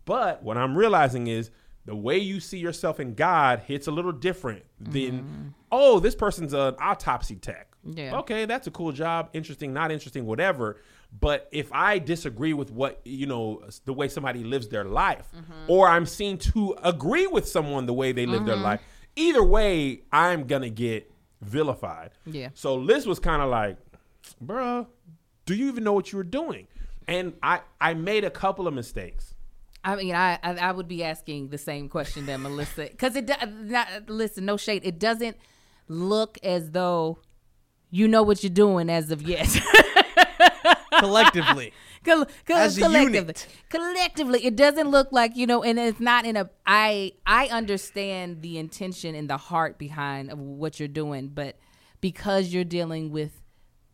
But 0.04 0.42
what 0.42 0.56
I'm 0.56 0.76
realizing 0.76 1.26
is 1.26 1.50
the 1.88 1.96
way 1.96 2.18
you 2.18 2.38
see 2.38 2.58
yourself 2.58 3.00
in 3.00 3.14
God 3.14 3.60
hits 3.60 3.86
a 3.86 3.90
little 3.90 4.12
different 4.12 4.62
than, 4.78 4.92
mm-hmm. 4.92 5.48
oh, 5.72 5.98
this 6.00 6.14
person's 6.14 6.52
an 6.52 6.74
autopsy 6.78 7.36
tech. 7.36 7.68
Yeah. 7.82 8.18
Okay, 8.18 8.44
that's 8.44 8.66
a 8.66 8.70
cool 8.70 8.92
job. 8.92 9.30
Interesting, 9.32 9.72
not 9.72 9.90
interesting, 9.90 10.26
whatever. 10.26 10.82
But 11.18 11.48
if 11.50 11.72
I 11.72 11.98
disagree 11.98 12.52
with 12.52 12.70
what, 12.70 13.00
you 13.06 13.24
know, 13.24 13.62
the 13.86 13.94
way 13.94 14.08
somebody 14.08 14.44
lives 14.44 14.68
their 14.68 14.84
life, 14.84 15.28
mm-hmm. 15.34 15.64
or 15.66 15.88
I'm 15.88 16.04
seen 16.04 16.36
to 16.38 16.76
agree 16.84 17.26
with 17.26 17.48
someone 17.48 17.86
the 17.86 17.94
way 17.94 18.12
they 18.12 18.26
live 18.26 18.44
their 18.44 18.56
mm-hmm. 18.56 18.64
life, 18.64 18.80
either 19.16 19.42
way, 19.42 20.02
I'm 20.12 20.46
going 20.46 20.60
to 20.60 20.70
get 20.70 21.10
vilified. 21.40 22.10
Yeah. 22.26 22.50
So 22.52 22.74
Liz 22.74 23.06
was 23.06 23.18
kind 23.18 23.40
of 23.40 23.48
like, 23.48 23.78
bruh, 24.44 24.86
do 25.46 25.54
you 25.54 25.68
even 25.68 25.84
know 25.84 25.94
what 25.94 26.12
you 26.12 26.18
were 26.18 26.24
doing? 26.24 26.66
And 27.06 27.32
I, 27.42 27.60
I 27.80 27.94
made 27.94 28.24
a 28.24 28.30
couple 28.30 28.68
of 28.68 28.74
mistakes. 28.74 29.32
I 29.88 29.96
mean, 29.96 30.14
I, 30.14 30.38
I 30.42 30.54
I 30.56 30.72
would 30.72 30.86
be 30.88 31.02
asking 31.02 31.48
the 31.48 31.56
same 31.58 31.88
question 31.88 32.26
that 32.26 32.40
Melissa 32.40 32.88
because 32.90 33.16
it 33.16 33.30
not 33.42 33.88
listen, 34.08 34.44
no 34.44 34.56
shade. 34.56 34.82
It 34.84 34.98
doesn't 34.98 35.36
look 35.88 36.38
as 36.42 36.72
though 36.72 37.20
you 37.90 38.06
know 38.06 38.22
what 38.22 38.42
you're 38.42 38.50
doing 38.50 38.90
as 38.90 39.10
of 39.10 39.22
yet. 39.22 39.48
collectively. 40.98 41.72
Col- 42.04 42.26
col- 42.46 42.56
As 42.56 42.76
a 42.78 42.82
collectively, 42.82 43.18
unit. 43.18 43.46
collectively, 43.70 44.44
it 44.44 44.56
doesn't 44.56 44.90
look 44.90 45.08
like 45.10 45.36
you 45.36 45.46
know, 45.46 45.62
and 45.62 45.78
it's 45.78 46.00
not 46.00 46.24
in 46.26 46.36
a. 46.36 46.48
I 46.66 47.12
I 47.26 47.46
understand 47.48 48.42
the 48.42 48.58
intention 48.58 49.14
and 49.14 49.28
the 49.28 49.36
heart 49.36 49.78
behind 49.78 50.30
of 50.30 50.38
what 50.38 50.78
you're 50.78 50.88
doing, 50.88 51.28
but 51.28 51.56
because 52.00 52.48
you're 52.48 52.64
dealing 52.64 53.10
with 53.10 53.40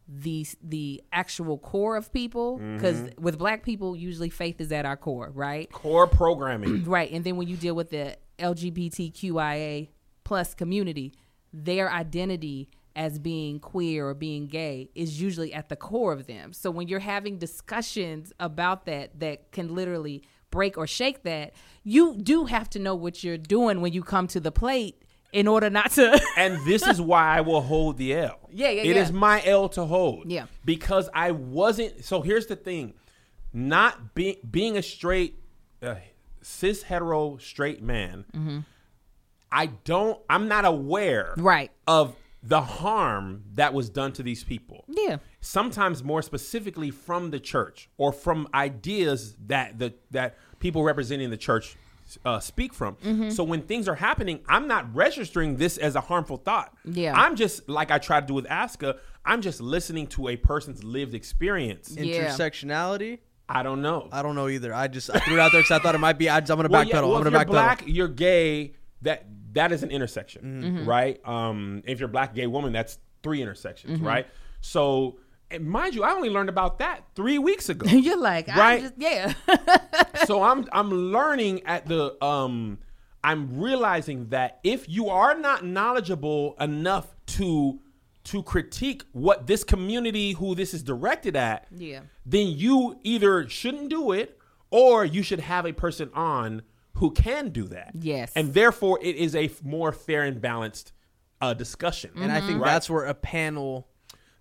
the 0.07 0.47
the 0.63 1.03
actual 1.13 1.59
core 1.59 1.97
of 1.97 2.13
people, 2.13 2.59
because 2.59 2.99
Mm-hmm. 2.99 3.23
with 3.23 3.39
Black 3.39 3.63
people, 3.63 3.97
usually 3.97 4.31
faith 4.31 4.61
is 4.61 4.71
at 4.73 4.85
our 4.85 4.97
core, 4.97 5.31
right? 5.35 5.71
Core 5.73 6.07
programming. 6.07 6.85
Right. 6.87 7.11
And 7.11 7.25
then 7.25 7.37
when 7.37 7.49
you 7.49 7.57
deal 7.57 7.75
with 7.75 7.91
the 7.91 8.17
LGBTQIA 8.39 9.89
plus 10.25 10.55
community, 10.55 11.13
their 11.53 11.91
identity 11.91 12.69
as 12.97 13.19
being 13.19 13.59
queer 13.59 14.07
or 14.09 14.15
being 14.15 14.47
gay 14.47 14.89
is 14.95 15.21
usually 15.21 15.53
at 15.53 15.69
the 15.69 15.77
core 15.77 16.13
of 16.13 16.27
them. 16.27 16.53
So 16.53 16.71
when 16.71 16.87
you're 16.89 17.01
having 17.01 17.39
discussions 17.39 18.33
about 18.39 18.87
that 18.87 19.19
that 19.21 19.51
can 19.51 19.75
literally 19.75 20.23
break 20.51 20.79
or 20.79 20.87
shake 20.87 21.25
that, 21.25 21.53
you 21.83 22.17
do 22.17 22.45
have 22.45 22.71
to 22.71 22.79
know 22.79 22.95
what 22.95 23.25
you're 23.25 23.37
doing 23.39 23.81
when 23.81 23.93
you 23.93 24.03
come 24.05 24.29
to 24.29 24.39
the 24.41 24.53
plate 24.53 25.03
in 25.35 25.49
order 25.49 25.69
not 25.69 25.91
to 25.93 26.19
and 26.39 26.59
this 26.65 26.87
is 26.87 27.01
why 27.01 27.37
I 27.37 27.41
will 27.43 27.61
hold 27.61 27.99
the 27.99 28.15
L. 28.15 28.39
Yeah, 28.51 28.71
yeah, 28.71 28.83
It 28.83 28.97
yeah. 28.97 29.03
is 29.03 29.13
my 29.13 29.43
L 29.45 29.69
to 29.71 29.85
hold. 29.85 30.31
Yeah. 30.31 30.47
Because 30.65 31.11
I 31.13 31.33
wasn't. 31.33 32.05
So 32.05 32.23
here's 32.23 32.47
the 32.47 32.57
thing: 32.57 32.95
not 33.53 34.15
being 34.15 34.37
being 34.49 34.77
a 34.79 34.83
straight, 34.83 35.39
uh, 35.83 35.97
cis 36.41 36.85
hetero 36.85 37.37
straight 37.39 37.83
man. 37.83 38.25
Mm-hmm. 38.33 38.59
I 39.51 39.67
don't. 39.67 40.21
I'm 40.31 40.49
not 40.49 40.65
aware. 40.65 41.35
Right. 41.37 41.71
Of 41.87 42.15
the 42.43 42.61
harm 42.61 43.43
that 43.55 43.73
was 43.75 43.89
done 43.89 44.13
to 44.13 44.23
these 44.23 44.45
people. 44.45 44.85
Yeah. 44.89 45.17
sometimes 45.41 46.05
more 46.05 46.21
specifically 46.23 46.91
from 46.91 47.31
the 47.31 47.41
church 47.41 47.89
or 47.97 48.13
from 48.13 48.47
ideas 48.55 49.35
that 49.47 49.79
the 49.79 49.95
that 50.11 50.37
people 50.61 50.83
representing 50.85 51.31
the 51.31 51.37
church 51.39 51.77
uh, 52.25 52.41
speak 52.41 52.73
from. 52.75 52.97
Mm-hmm. 52.97 53.31
So 53.31 53.45
when 53.45 53.63
things 53.63 53.89
are 53.89 53.95
happening, 53.95 54.41
I'm 54.49 54.67
not 54.69 54.95
registering 54.95 55.57
this 55.57 55.79
as 55.79 55.95
a 55.97 56.01
harmful 56.01 56.37
thought. 56.37 56.75
Yeah. 56.85 57.15
I'm 57.15 57.37
just 57.37 57.69
like 57.69 57.91
I 57.91 57.99
try 57.99 58.21
to 58.21 58.27
do 58.27 58.35
with 58.35 58.47
Aska. 58.51 58.97
I'm 59.25 59.41
just 59.43 59.61
listening 59.61 60.07
to 60.09 60.29
a 60.29 60.37
person's 60.37 60.85
lived 60.85 61.15
experience. 61.15 61.95
Yeah. 61.99 62.27
Intersectionality. 62.27 63.19
I 63.49 63.63
don't 63.63 63.83
know. 63.83 64.09
I 64.11 64.23
don't 64.23 64.35
know 64.35 64.49
either. 64.49 64.73
I 64.75 64.89
just 64.89 65.11
I 65.15 65.19
threw 65.19 65.35
it 65.35 65.41
out 65.41 65.53
there 65.53 65.61
because 65.63 65.79
I 65.79 65.83
thought 65.83 65.95
it 65.95 65.99
might 65.99 66.19
be. 66.19 66.29
I, 66.31 66.39
I'm 66.39 66.45
gonna 66.45 66.69
Well, 66.69 66.85
backpedal. 66.85 66.89
yeah, 66.93 67.01
well, 67.03 67.17
I'm 67.17 67.23
gonna 67.25 67.37
you're 67.37 67.45
backpedal. 67.45 67.51
black, 67.51 67.83
you're 67.87 68.09
gay. 68.09 68.75
That 69.03 69.27
that 69.53 69.71
is 69.71 69.83
an 69.83 69.91
intersection, 69.91 70.63
Mm-hmm. 70.63 70.89
right? 70.89 71.21
Um, 71.29 71.83
if 71.87 72.01
you're 72.01 72.09
black 72.09 72.35
gay 72.35 72.47
woman, 72.47 72.73
that's 72.73 72.99
three 73.23 73.43
intersections, 73.43 73.99
Mm-hmm. 73.99 74.07
right? 74.07 74.27
So, 74.63 75.19
and 75.51 75.65
mind 75.67 75.95
you, 75.95 76.03
I 76.05 76.11
only 76.13 76.31
learned 76.31 76.49
about 76.49 76.79
that 76.81 77.05
three 77.15 77.39
weeks 77.39 77.69
ago. 77.69 77.87
You're 77.91 78.19
like, 78.19 78.49
I 78.49 78.59
Right. 78.59 78.81
just 78.83 78.95
yeah. 78.99 79.33
so 80.27 80.43
I'm 80.43 80.67
I'm 80.73 80.91
learning 80.91 81.63
at 81.67 81.87
the 81.87 82.23
um 82.25 82.79
I'm 83.23 83.59
realizing 83.61 84.29
that 84.29 84.61
if 84.65 84.89
you 84.89 85.09
are 85.09 85.35
not 85.39 85.65
knowledgeable 85.65 86.57
enough 86.61 87.15
to 87.27 87.81
to 88.25 88.43
critique 88.43 89.03
what 89.13 89.47
this 89.47 89.65
community 89.65 90.33
who 90.33 90.55
this 90.55 90.73
is 90.75 90.83
directed 90.83 91.37
at, 91.37 91.67
Yeah. 91.71 92.01
then 92.25 92.47
you 92.49 92.99
either 93.03 93.49
shouldn't 93.49 93.91
do 93.91 94.13
it 94.13 94.39
or 94.71 95.05
you 95.05 95.23
should 95.23 95.41
have 95.41 95.67
a 95.67 95.73
person 95.73 96.11
on 96.15 96.63
who 96.95 97.11
can 97.11 97.51
do 97.51 97.65
that. 97.65 97.93
Yes. 97.95 98.33
And 98.35 98.55
therefore 98.55 98.99
it 99.03 99.17
is 99.17 99.35
a 99.37 99.51
more 99.63 99.93
fair 99.93 100.23
and 100.23 100.41
balanced 100.41 100.93
uh, 101.41 101.53
discussion. 101.53 102.13
and 102.17 102.33
I 102.33 102.41
think 102.41 102.61
Right. 102.63 102.71
that's 102.73 102.89
where 102.89 103.05
a 103.05 103.15
panel. 103.15 103.89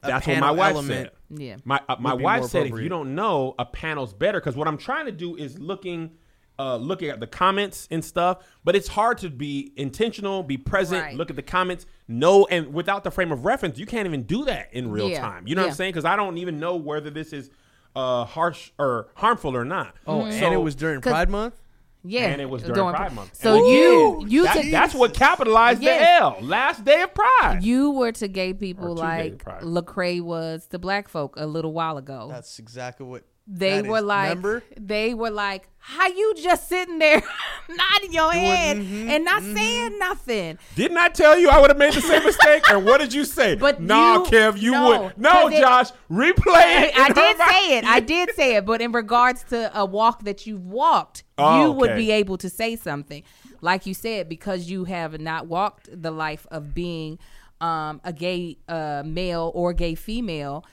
A 0.04 0.08
That's 0.08 0.28
what 0.28 0.40
my 0.40 0.52
wife 0.52 0.74
element, 0.76 1.12
said. 1.30 1.40
Yeah. 1.42 1.56
My 1.66 1.82
uh, 1.88 1.96
my 2.00 2.14
wife 2.14 2.46
said 2.46 2.68
if 2.68 2.80
you 2.80 2.90
don't 2.90 3.16
know, 3.16 3.56
a 3.58 3.66
panel's 3.66 4.14
better 4.14 4.40
because 4.40 4.56
what 4.56 4.68
I'm 4.68 4.78
trying 4.78 5.06
to 5.06 5.12
do 5.12 5.36
is 5.36 5.58
looking 5.60 6.12
uh 6.60 6.76
looking 6.76 7.10
at 7.10 7.20
the 7.20 7.26
comments 7.28 7.88
and 7.90 8.04
stuff, 8.06 8.44
but 8.64 8.76
it's 8.76 8.88
hard 8.90 9.18
to 9.20 9.30
be 9.30 9.74
intentional, 9.76 10.44
be 10.44 10.58
present, 10.58 11.02
Right. 11.02 11.16
look 11.16 11.30
at 11.30 11.36
the 11.36 11.42
comments, 11.42 11.86
know 12.08 12.46
and 12.52 12.74
without 12.74 13.04
the 13.04 13.12
frame 13.12 13.32
of 13.32 13.46
reference, 13.46 13.80
you 13.80 13.86
can't 13.88 14.06
even 14.06 14.24
do 14.24 14.46
that 14.46 14.70
in 14.74 14.92
real 14.92 15.10
Yeah. 15.10 15.22
time. 15.22 15.48
You 15.48 15.56
know 15.56 15.64
what 15.64 15.70
I'm 15.70 15.76
saying? 15.76 15.94
Cuz 15.94 16.06
I 16.06 16.16
don't 16.16 16.38
even 16.38 16.60
know 16.60 16.76
whether 16.76 17.10
this 17.10 17.34
is 17.34 17.50
uh 17.96 18.26
harsh 18.26 18.72
or 18.78 19.08
harmful 19.16 19.56
or 19.56 19.66
not. 19.66 19.96
Oh, 20.06 20.26
and 20.26 20.54
it 20.54 20.58
was 20.58 20.76
during 20.76 21.00
Pride 21.02 21.30
Month. 21.30 21.60
Yeah. 22.04 22.26
and 22.28 22.42
it 22.42 22.50
was 22.50 22.62
during 22.64 22.76
During- 22.76 22.96
Pride 22.96 23.14
Month. 23.14 23.36
So 23.42 23.56
And 23.56 23.68
you 23.68 24.26
you 24.28 24.44
that- 24.44 24.62
to- 24.62 24.72
that's 24.72 24.94
what 24.94 25.14
capitalized 25.14 25.82
Yes. 25.82 26.00
the 26.00 26.24
L. 26.26 26.38
Last 26.42 26.84
day 26.84 27.02
of 27.02 27.14
Pride. 27.14 27.60
You 27.64 27.92
were 27.92 28.12
to 28.14 28.28
gay 28.28 28.54
people 28.54 28.92
Or 28.92 28.96
to 28.96 29.02
gay 29.02 29.24
like 29.32 29.38
pride. 29.44 29.64
Lecrae 29.64 30.22
was 30.22 30.68
to 30.68 30.80
black 30.80 31.08
folk 31.08 31.36
a 31.38 31.46
little 31.48 31.72
while 31.74 31.98
ago. 31.98 32.28
That's 32.30 32.60
exactly 32.60 33.06
what 33.06 33.24
they 33.46 33.82
that 33.82 33.90
were 33.90 33.98
is. 33.98 34.04
like, 34.04 34.30
Remember? 34.30 34.64
they 34.80 35.14
were 35.14 35.30
like, 35.30 35.68
how 35.78 36.08
you 36.08 36.34
just 36.38 36.70
sitting 36.70 36.98
there 36.98 37.22
nodding 37.70 38.14
your 38.14 38.32
head 38.32 38.78
mm-hmm, 38.78 39.10
and 39.10 39.26
not 39.26 39.42
saying 39.44 40.00
nothing? 40.00 40.58
Didn't 40.76 40.98
I 40.98 41.10
tell 41.10 41.38
you 41.38 41.50
I 41.50 41.60
would 41.60 41.70
have 41.70 41.78
made 41.78 41.94
the 41.94 42.00
same 42.02 42.24
mistake? 42.26 42.64
and 42.70 42.86
what 42.86 43.00
did 43.02 43.14
you 43.14 43.26
say? 43.26 43.56
But 43.56 43.82
no, 43.82 44.14
you- 44.24 44.30
Kev, 44.30 44.62
you 44.62 44.72
no, 44.72 44.88
would. 45.06 45.18
No, 45.18 45.30
'cause 45.32 45.54
it- 45.54 45.60
Josh, 45.60 45.90
replay 46.10 46.84
it. 46.88 46.98
I 46.98 47.10
did 47.12 47.38
say 47.38 47.78
it. 47.78 47.86
I 47.86 48.00
did 48.00 48.34
say 48.36 48.56
it. 48.56 48.66
But 48.66 48.82
in 48.82 48.94
regards 48.94 49.44
to 49.50 49.78
a 49.78 49.86
walk 49.86 50.24
that 50.24 50.48
you've 50.48 50.66
walked, 50.66 51.24
Oh, 51.38 51.64
you 51.66 51.72
would 51.74 51.96
be 51.98 52.12
able 52.12 52.38
to 52.38 52.50
say 52.50 52.76
something. 52.78 53.24
Like 53.60 53.86
you 53.86 53.94
said, 53.94 54.30
because 54.30 54.70
you 54.70 54.86
have 54.86 55.20
not 55.20 55.48
walked 55.48 55.90
the 55.92 56.12
life 56.12 56.46
of 56.50 56.74
being 56.74 57.20
um, 57.60 58.00
a 58.06 58.14
gay 58.14 58.58
uh, 58.70 59.04
male 59.06 59.52
or 59.54 59.74
gay 59.74 59.96
female, 59.96 60.66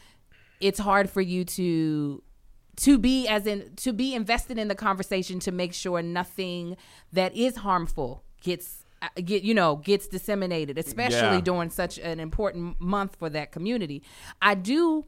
it's 0.60 0.78
hard 0.78 1.08
for 1.10 1.20
you 1.20 1.44
to 1.44 2.22
to 2.80 2.98
be 2.98 3.26
as 3.28 3.46
in 3.46 3.70
to 3.76 3.92
be 3.92 4.14
invested 4.14 4.58
in 4.58 4.68
the 4.68 4.74
conversation 4.74 5.38
to 5.40 5.52
make 5.52 5.72
sure 5.74 6.02
nothing 6.02 6.76
that 7.12 7.34
is 7.36 7.56
harmful 7.56 8.22
gets 8.42 8.84
uh, 9.02 9.08
get 9.24 9.42
you 9.42 9.54
know 9.54 9.76
gets 9.76 10.06
disseminated 10.06 10.76
especially 10.78 11.36
Yeah. 11.36 11.40
during 11.40 11.70
such 11.70 11.98
an 11.98 12.20
important 12.20 12.80
month 12.80 13.16
for 13.16 13.28
that 13.30 13.52
community 13.52 14.02
i 14.42 14.54
do 14.54 15.04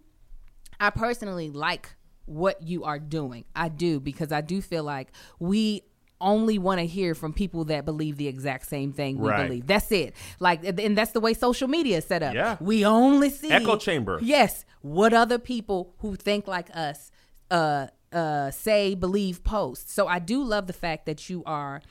i 0.81 0.91
personally 0.91 1.51
like 1.51 1.95
what 2.25 2.63
you 2.63 2.85
are 2.85 3.01
doing. 3.01 3.45
I 3.55 3.69
do 3.69 3.99
because 3.99 4.31
I 4.31 4.43
do 4.43 4.63
feel 4.63 4.85
like 4.85 5.09
we 5.41 5.83
only 6.21 6.57
want 6.57 6.79
to 6.79 6.87
hear 6.87 7.17
from 7.17 7.33
people 7.33 7.65
that 7.65 7.85
believe 7.85 8.17
the 8.17 8.29
exact 8.29 8.67
same 8.69 8.93
thing 8.93 9.19
we 9.19 9.29
Right. 9.29 9.49
believe. 9.49 9.67
That's 9.67 9.91
it. 9.91 10.15
Like, 10.39 10.65
and 10.65 10.97
that's 10.97 11.11
the 11.11 11.19
way 11.21 11.35
social 11.35 11.67
media 11.67 11.99
is 11.99 12.05
set 12.05 12.23
up. 12.23 12.33
Yeah. 12.35 12.57
We 12.61 12.87
only 12.87 13.29
see 13.29 13.51
Echo 13.51 13.77
chamber. 13.77 14.21
Yes, 14.23 14.65
what 14.83 15.13
other 15.13 15.37
people 15.41 15.95
who 15.99 16.15
think 16.15 16.47
like 16.47 16.69
us 16.77 17.11
uh 17.53 17.87
uh 18.13 18.51
say, 18.51 18.95
believe, 18.95 19.45
post. 19.45 19.91
So 19.91 20.07
I 20.07 20.19
do 20.19 20.43
love 20.43 20.67
the 20.67 20.73
fact 20.73 21.07
that 21.07 21.31
you 21.31 21.43
are 21.45 21.83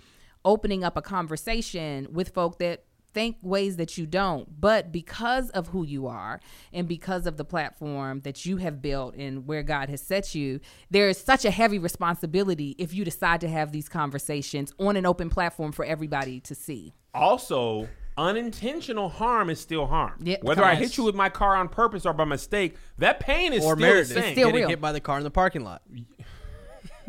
opening 0.44 0.84
up 0.84 0.98
a 0.98 1.02
conversation 1.02 2.08
with 2.12 2.30
folk 2.30 2.60
that 2.60 2.84
think 3.14 3.36
ways 3.42 3.76
that 3.76 3.98
you 3.98 4.06
don't 4.06 4.62
but 4.62 4.90
because 4.90 5.50
of 5.50 5.68
who 5.68 5.84
you 5.84 6.08
are 6.08 6.40
and 6.72 6.88
because 6.88 7.28
of 7.28 7.36
the 7.36 7.44
platform 7.44 8.22
that 8.22 8.46
you 8.46 8.56
have 8.58 8.82
built 8.82 9.14
and 9.16 9.46
where 9.46 9.64
God 9.64 9.90
has 9.90 10.02
set 10.02 10.34
you 10.34 10.62
there 10.90 11.10
is 11.10 11.18
such 11.18 11.44
a 11.44 11.52
heavy 11.52 11.78
responsibility 11.78 12.74
if 12.78 12.94
you 12.94 13.04
decide 13.04 13.42
to 13.42 13.50
have 13.50 13.74
these 13.74 13.90
conversations 13.90 14.74
on 14.80 14.96
an 14.96 15.06
open 15.06 15.30
platform 15.30 15.74
for 15.74 15.84
everybody 15.84 16.40
to 16.40 16.56
see 16.56 16.94
Also, 17.14 17.90
unintentional 18.18 19.10
harm 19.10 19.50
is 19.50 19.60
still 19.60 19.86
harm. 19.88 20.14
Yeah, 20.22 20.38
Whether 20.42 20.64
I 20.64 20.76
hit 20.76 20.98
you 20.98 21.04
with 21.04 21.16
my 21.16 21.30
car 21.30 21.56
on 21.56 21.70
purpose 21.70 22.06
or 22.06 22.14
by 22.14 22.26
mistake, 22.26 22.76
that 22.98 23.20
pain 23.20 23.54
is 23.54 23.64
Or 23.64 23.74
still 23.74 23.76
the 23.78 23.82
Meredith 23.82 24.08
same. 24.14 24.34
still 24.34 24.48
getting 24.50 24.56
real. 24.56 24.70
hit 24.70 24.82
by 24.82 24.92
the 24.92 25.00
car 25.00 25.18
in 25.18 25.24
the 25.24 25.32
parking 25.32 25.64
lot. 25.64 25.82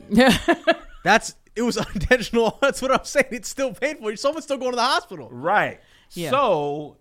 That's 1.05 1.34
it 1.55 1.62
was 1.62 1.76
unintentional. 1.86 2.59
That's 2.62 2.80
what 2.80 2.90
I'm 2.92 3.05
saying. 3.05 3.26
It's 3.30 3.48
still 3.48 3.72
painful. 3.74 4.16
Someone's 4.16 4.44
still 4.44 4.59
going 4.59 4.72
to 4.72 4.76
the 4.76 4.82
hospital. 4.82 5.28
Right. 5.30 5.80
Yeah. 6.12 6.30
So 6.30 6.96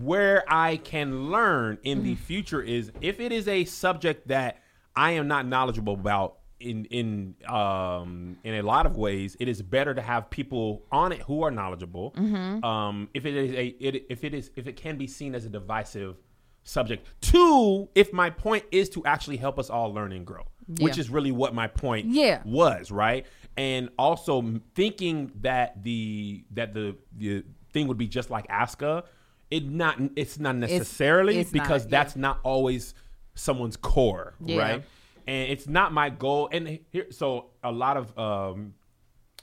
where 0.00 0.44
I 0.48 0.76
can 0.76 1.30
learn 1.30 1.78
in 1.82 1.98
Mm-hmm. 1.98 2.06
the 2.08 2.14
future 2.16 2.60
is 2.62 2.92
if 3.00 3.20
it 3.20 3.32
is 3.32 3.48
a 3.48 3.64
subject 3.64 4.28
that 4.28 4.60
I 4.94 5.12
am 5.12 5.28
not 5.28 5.46
knowledgeable 5.46 5.94
about 5.94 6.37
in 6.60 6.84
in 6.86 7.34
um 7.48 8.36
in 8.44 8.54
a 8.54 8.62
lot 8.62 8.86
of 8.86 8.96
ways, 8.96 9.36
it 9.40 9.48
is 9.48 9.62
better 9.62 9.94
to 9.94 10.02
have 10.02 10.30
people 10.30 10.82
on 10.90 11.12
it 11.12 11.20
who 11.22 11.42
are 11.42 11.50
knowledgeable. 11.50 12.12
Mm-hmm. 12.16 12.64
Um 12.64 13.08
if 13.14 13.24
it 13.26 13.34
is 13.36 13.52
a 13.52 13.66
it, 13.66 14.06
if 14.08 14.24
it 14.24 14.34
is 14.34 14.50
if 14.56 14.66
it 14.66 14.76
can 14.76 14.96
be 14.96 15.06
seen 15.06 15.34
as 15.34 15.44
a 15.44 15.48
divisive 15.48 16.16
subject. 16.64 17.06
Two, 17.20 17.88
if 17.94 18.12
my 18.12 18.30
point 18.30 18.64
is 18.70 18.88
to 18.90 19.04
actually 19.06 19.38
help 19.38 19.58
us 19.58 19.70
all 19.70 19.92
learn 19.92 20.12
and 20.12 20.26
grow, 20.26 20.44
which 20.80 20.98
is 20.98 21.08
really 21.08 21.32
what 21.32 21.54
my 21.54 21.66
point 21.66 22.06
Yeah. 22.06 22.42
was, 22.44 22.90
right? 22.90 23.24
And 23.56 23.88
also 23.98 24.60
thinking 24.74 25.32
that 25.40 25.82
the 25.82 26.44
that 26.52 26.74
the 26.74 26.96
the 27.16 27.44
thing 27.72 27.88
would 27.88 27.98
be 27.98 28.06
just 28.08 28.30
like 28.30 28.46
Aska, 28.50 29.04
it 29.50 29.64
not 29.64 29.98
it's 30.16 30.38
not 30.38 30.56
necessarily 30.56 31.38
it's 31.38 31.54
not, 31.54 31.62
because 31.62 31.84
yeah. 31.84 31.90
that's 31.90 32.16
not 32.16 32.40
always 32.42 32.94
someone's 33.34 33.76
core, 33.76 34.34
Yeah. 34.44 34.58
right? 34.58 34.84
And 35.28 35.50
it's 35.52 35.68
not 35.68 35.92
my 35.92 36.08
goal. 36.08 36.48
And 36.50 36.78
here, 36.90 37.06
so 37.10 37.50
a 37.62 37.70
lot 37.70 37.98
of 37.98 38.18
um, 38.18 38.72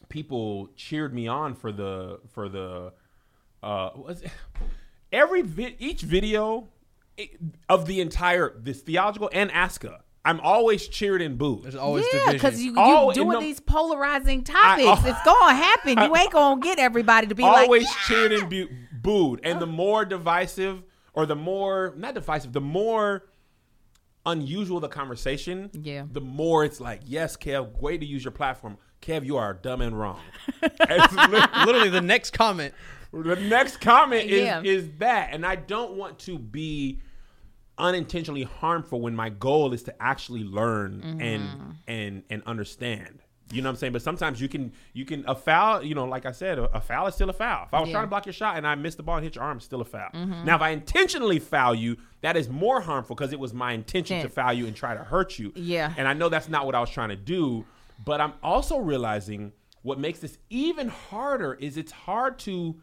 people 0.09 0.69
cheered 0.75 1.13
me 1.13 1.27
on 1.27 1.53
for 1.53 1.71
the 1.71 2.19
for 2.33 2.49
the 2.49 2.91
uh, 3.61 3.89
was 3.95 4.23
every 5.11 5.43
vi- 5.43 5.75
each 5.79 6.01
video 6.01 6.67
of 7.69 7.85
the 7.85 8.01
entire 8.01 8.57
this 8.57 8.81
theological 8.81 9.29
and 9.31 9.51
Aska. 9.51 10.01
I'm 10.27 10.39
always 10.39 10.87
cheered 10.87 11.21
and 11.21 11.37
booed. 11.37 11.65
There's 11.65 11.75
always 11.75 12.03
yeah, 12.11 12.31
because 12.31 12.59
you, 12.59 12.71
you 12.71 12.77
Oh, 12.79 13.13
doing 13.13 13.29
no- 13.29 13.39
these 13.39 13.59
polarizing 13.75 14.43
topics. 14.43 14.87
oh. 14.87 15.03
it's 15.05 15.21
gonna 15.23 15.53
happen. 15.53 15.99
You 15.99 16.15
ain't 16.15 16.31
gonna 16.31 16.59
get 16.61 16.79
everybody 16.79 17.27
to 17.27 17.35
be 17.35 17.43
always 17.43 17.83
like, 17.85 17.95
cheered 18.07 18.31
and 18.31 18.49
bu- 18.49 18.69
booed. 18.91 19.41
And 19.43 19.61
the 19.61 19.67
more 19.67 20.03
divisive, 20.03 20.81
or 21.13 21.27
the 21.27 21.35
more 21.35 21.93
not 21.95 22.15
divisive, 22.15 22.53
the 22.53 22.59
more 22.61 23.25
unusual 24.25 24.79
the 24.79 24.87
conversation, 24.89 25.69
Yeah. 25.73 26.05
the 26.11 26.21
more 26.21 26.63
it's 26.65 26.79
like, 26.81 27.01
yes, 27.05 27.37
Kev, 27.37 27.79
way 27.79 27.97
to 27.97 28.05
use 28.05 28.23
your 28.23 28.31
platform. 28.31 28.77
Kev, 29.01 29.25
you 29.25 29.37
are 29.37 29.53
dumb 29.53 29.81
and 29.81 29.97
wrong. 29.99 30.19
Literally, 30.61 31.89
the 31.89 32.01
next 32.01 32.31
comment. 32.31 32.73
the 33.13 33.35
next 33.35 33.77
comment 33.81 34.29
is 34.29 34.41
Yeah. 34.41 34.61
is 34.63 34.89
that, 34.99 35.29
and 35.31 35.45
I 35.45 35.55
don't 35.55 35.93
want 35.93 36.19
to 36.19 36.37
be 36.39 36.99
unintentionally 37.77 38.43
harmful 38.43 39.01
when 39.01 39.15
my 39.15 39.29
goal 39.29 39.73
is 39.73 39.83
to 39.83 40.01
actually 40.01 40.43
learn 40.43 41.01
Mm-hmm. 41.01 41.21
and 41.21 41.75
and 41.87 42.23
and 42.29 42.43
understand. 42.45 43.19
You 43.51 43.61
know 43.61 43.69
what 43.69 43.73
I'm 43.73 43.77
saying? 43.77 43.93
But 43.93 44.01
sometimes 44.01 44.41
you 44.41 44.49
can 44.49 44.71
you 44.93 45.05
can 45.05 45.23
a 45.27 45.35
foul. 45.35 45.83
You 45.83 45.93
know, 45.93 46.05
like 46.05 46.25
I 46.25 46.31
said, 46.31 46.57
a, 46.57 46.63
a 46.77 46.81
foul 46.81 47.05
is 47.07 47.13
still 47.13 47.29
a 47.29 47.33
foul. 47.33 47.65
If 47.67 47.73
I 47.73 47.79
was 47.79 47.87
Yeah. 47.89 47.91
Mm-hmm. 47.91 47.91
trying 47.93 48.03
to 48.05 48.09
block 48.09 48.25
your 48.25 48.33
shot 48.33 48.57
and 48.57 48.65
I 48.65 48.73
missed 48.75 48.97
the 48.97 49.03
ball 49.03 49.17
and 49.17 49.23
hit 49.23 49.35
your 49.35 49.43
arm, 49.43 49.59
still 49.59 49.81
a 49.81 49.85
foul. 49.85 50.09
Now, 50.13 50.55
if 50.55 50.61
I 50.61 50.69
intentionally 50.69 51.37
foul 51.39 51.75
you, 51.75 51.97
that 52.25 52.35
is 52.35 52.49
more 52.49 52.81
harmful 52.81 53.15
because 53.15 53.31
it 53.31 53.39
was 53.39 53.53
my 53.53 53.73
intention 53.73 54.19
to 54.23 54.27
foul 54.29 54.51
you 54.51 54.65
and 54.65 54.75
try 54.75 54.95
to 54.95 55.03
hurt 55.03 55.37
you. 55.37 55.53
Yeah. 55.55 55.93
And 55.95 56.07
I 56.07 56.13
know 56.13 56.27
that's 56.27 56.49
not 56.49 56.65
what 56.65 56.73
I 56.73 56.79
was 56.79 56.89
trying 56.89 57.09
to 57.09 57.15
do, 57.15 57.65
but 58.03 58.19
I'm 58.19 58.33
also 58.41 58.79
realizing 58.79 59.51
what 59.83 59.99
makes 59.99 60.17
this 60.17 60.39
even 60.49 60.87
harder 60.87 61.53
is 61.53 61.77
it's 61.77 61.91
hard 61.91 62.39
to 62.39 62.81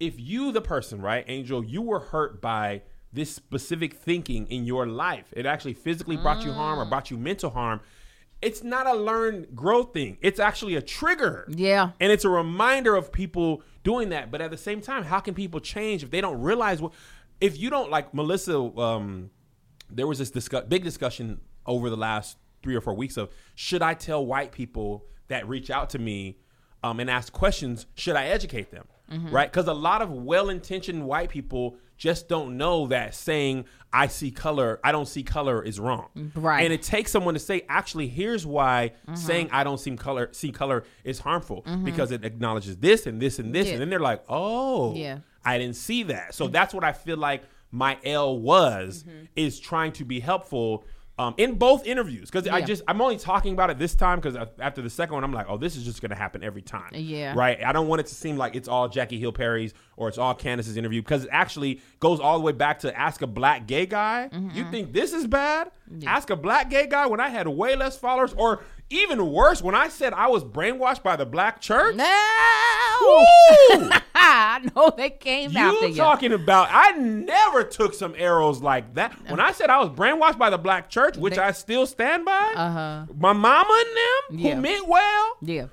if 0.00 0.18
you 0.18 0.50
the 0.50 0.60
person 0.60 1.00
right 1.00 1.24
angel 1.28 1.64
you 1.64 1.82
were 1.82 2.00
hurt 2.00 2.42
by 2.42 2.82
this 3.12 3.32
specific 3.32 3.94
thinking 3.94 4.48
in 4.48 4.64
your 4.64 4.88
life. 4.88 5.32
It 5.36 5.46
actually 5.46 5.74
physically 5.74 6.16
brought 6.16 6.44
you 6.44 6.52
harm 6.52 6.80
or 6.80 6.84
mm. 6.84 6.88
brought 6.88 7.12
you 7.12 7.16
mental 7.16 7.50
harm. 7.50 7.80
It's 8.42 8.64
not 8.64 8.88
a 8.88 8.94
learned 8.94 9.54
growth 9.54 9.92
thing. 9.92 10.18
It's 10.20 10.40
actually 10.40 10.74
a 10.74 10.82
trigger. 10.82 11.46
Yeah. 11.48 11.92
and 12.00 12.10
it's 12.10 12.24
a 12.24 12.28
reminder 12.28 12.96
of 12.96 13.12
people 13.12 13.62
doing 13.84 14.08
that. 14.08 14.32
But 14.32 14.40
at 14.40 14.50
the 14.50 14.56
same 14.56 14.80
time 14.80 15.04
how 15.04 15.20
can 15.20 15.34
people 15.34 15.60
change 15.60 16.02
if 16.02 16.10
they 16.10 16.20
don't 16.20 16.40
realize 16.40 16.82
what 16.82 16.92
if 17.40 17.58
you 17.58 17.70
don't 17.70 17.90
like 17.90 18.14
melissa 18.14 18.58
um 18.58 19.30
there 19.90 20.06
was 20.06 20.18
this 20.18 20.30
discuss, 20.30 20.64
big 20.64 20.82
discussion 20.82 21.40
over 21.66 21.90
the 21.90 21.96
last 21.96 22.36
three 22.62 22.74
or 22.74 22.80
four 22.80 22.94
weeks 22.94 23.16
of 23.16 23.30
should 23.54 23.82
I 23.82 23.94
tell 23.94 24.24
white 24.24 24.52
people 24.52 25.04
that 25.28 25.46
reach 25.48 25.70
out 25.70 25.90
to 25.90 25.98
me 25.98 26.38
um, 26.82 27.00
and 27.00 27.10
ask 27.10 27.32
questions, 27.32 27.86
should 27.94 28.16
I 28.16 28.26
educate 28.26 28.70
them? 28.70 28.86
Right? 29.30 29.50
Because 29.50 29.68
a 29.68 29.74
lot 29.74 30.00
of 30.02 30.10
well 30.10 30.48
intentioned 30.48 31.04
white 31.04 31.28
people 31.28 31.76
just 31.96 32.26
don't 32.26 32.56
know 32.56 32.86
that 32.88 33.14
saying, 33.14 33.66
I 33.92 34.06
see 34.08 34.30
color, 34.30 34.80
I 34.82 34.92
don't 34.92 35.06
see 35.06 35.22
color 35.22 35.62
is 35.62 35.78
wrong. 35.78 36.32
Right. 36.34 36.64
And 36.64 36.72
it 36.72 36.82
takes 36.82 37.12
someone 37.12 37.34
to 37.34 37.40
say, 37.40 37.62
actually, 37.68 38.08
here's 38.08 38.44
why 38.46 38.92
saying 39.14 39.50
I 39.52 39.62
don't 39.62 39.78
see 39.78 39.94
color, 39.94 40.30
see 40.32 40.50
color 40.50 40.84
is 41.04 41.18
harmful 41.20 41.64
because 41.84 42.10
it 42.10 42.24
acknowledges 42.24 42.78
this 42.78 43.06
and 43.06 43.20
this 43.20 43.38
and 43.38 43.54
this. 43.54 43.66
Yeah. 43.66 43.74
And 43.74 43.82
then 43.82 43.90
they're 43.90 44.00
like, 44.00 44.24
oh, 44.28 44.94
Yeah. 44.94 45.18
I 45.44 45.58
didn't 45.58 45.76
see 45.76 46.04
that. 46.04 46.34
So 46.34 46.48
that's 46.48 46.72
what 46.74 46.84
I 46.84 46.92
feel 46.92 47.16
like 47.16 47.42
my 47.70 47.98
L 48.04 48.38
was 48.38 49.02
Mm-hmm. 49.04 49.24
is 49.36 49.58
trying 49.60 49.92
to 49.92 50.04
be 50.04 50.20
helpful 50.20 50.84
um, 51.16 51.32
in 51.36 51.54
both 51.54 51.86
interviews 51.86 52.28
because 52.28 52.48
I 52.48 52.60
just 52.60 52.82
I'm 52.88 53.00
only 53.00 53.18
talking 53.18 53.52
about 53.52 53.70
it 53.70 53.78
this 53.78 53.94
time 53.94 54.18
because 54.20 54.36
after 54.58 54.82
the 54.82 54.90
second 54.90 55.14
one 55.14 55.22
I'm 55.22 55.32
like 55.32 55.46
oh 55.48 55.56
this 55.56 55.76
is 55.76 55.84
just 55.84 56.02
gonna 56.02 56.16
happen 56.16 56.42
every 56.42 56.60
time 56.62 56.90
Yeah. 56.92 57.34
right 57.36 57.62
I 57.64 57.70
don't 57.72 57.86
want 57.86 58.00
it 58.00 58.06
to 58.08 58.14
seem 58.16 58.36
like 58.36 58.56
it's 58.56 58.66
all 58.66 58.88
Jackie 58.88 59.20
Hill 59.20 59.30
Perry's 59.30 59.74
or 59.96 60.08
it's 60.08 60.18
all 60.18 60.34
Candice's 60.34 60.76
interview 60.76 61.02
because 61.02 61.22
it 61.24 61.30
actually 61.30 61.80
goes 62.00 62.18
all 62.18 62.36
the 62.36 62.44
way 62.44 62.50
back 62.50 62.80
to 62.80 62.98
ask 62.98 63.22
a 63.22 63.28
black 63.28 63.68
gay 63.68 63.86
guy 63.86 64.28
Mm-hmm. 64.32 64.56
you 64.58 64.68
think 64.72 64.92
this 64.92 65.12
is 65.12 65.28
bad 65.28 65.70
ask 66.04 66.30
a 66.30 66.36
black 66.36 66.68
gay 66.68 66.88
guy 66.88 67.06
when 67.06 67.20
I 67.20 67.28
had 67.28 67.46
way 67.46 67.76
less 67.76 67.96
followers 67.96 68.34
or 68.36 68.64
even 68.90 69.30
worse 69.30 69.62
when 69.62 69.76
I 69.76 69.88
said 69.90 70.14
I 70.14 70.26
was 70.26 70.42
brainwashed 70.42 71.04
by 71.04 71.14
the 71.14 71.26
black 71.26 71.60
church 71.60 71.94
no. 71.94 72.04
I 74.26 74.70
know 74.74 74.92
they 74.96 75.10
came 75.10 75.56
after 75.56 75.86
You 75.86 75.88
you. 75.92 75.96
talking 75.96 76.32
about? 76.32 76.68
I 76.70 76.92
never 76.92 77.62
took 77.64 77.94
some 77.94 78.14
arrows 78.16 78.60
like 78.62 78.94
that. 78.94 79.12
When 79.28 79.40
I 79.40 79.52
said 79.52 79.70
I 79.70 79.78
was 79.80 79.90
brainwashed 79.90 80.38
by 80.38 80.50
the 80.50 80.58
black 80.58 80.88
church, 80.88 81.16
which 81.16 81.34
They- 81.36 81.42
I 81.42 81.52
still 81.52 81.86
stand 81.86 82.24
by, 82.24 82.52
Uh-huh. 82.56 83.06
my 83.18 83.32
mama 83.32 83.82
and 83.86 83.96
them 83.96 84.38
Yeah. 84.46 84.54
who 84.54 84.60
meant 84.62 84.88
well, 84.88 85.36
yeah. 85.42 85.66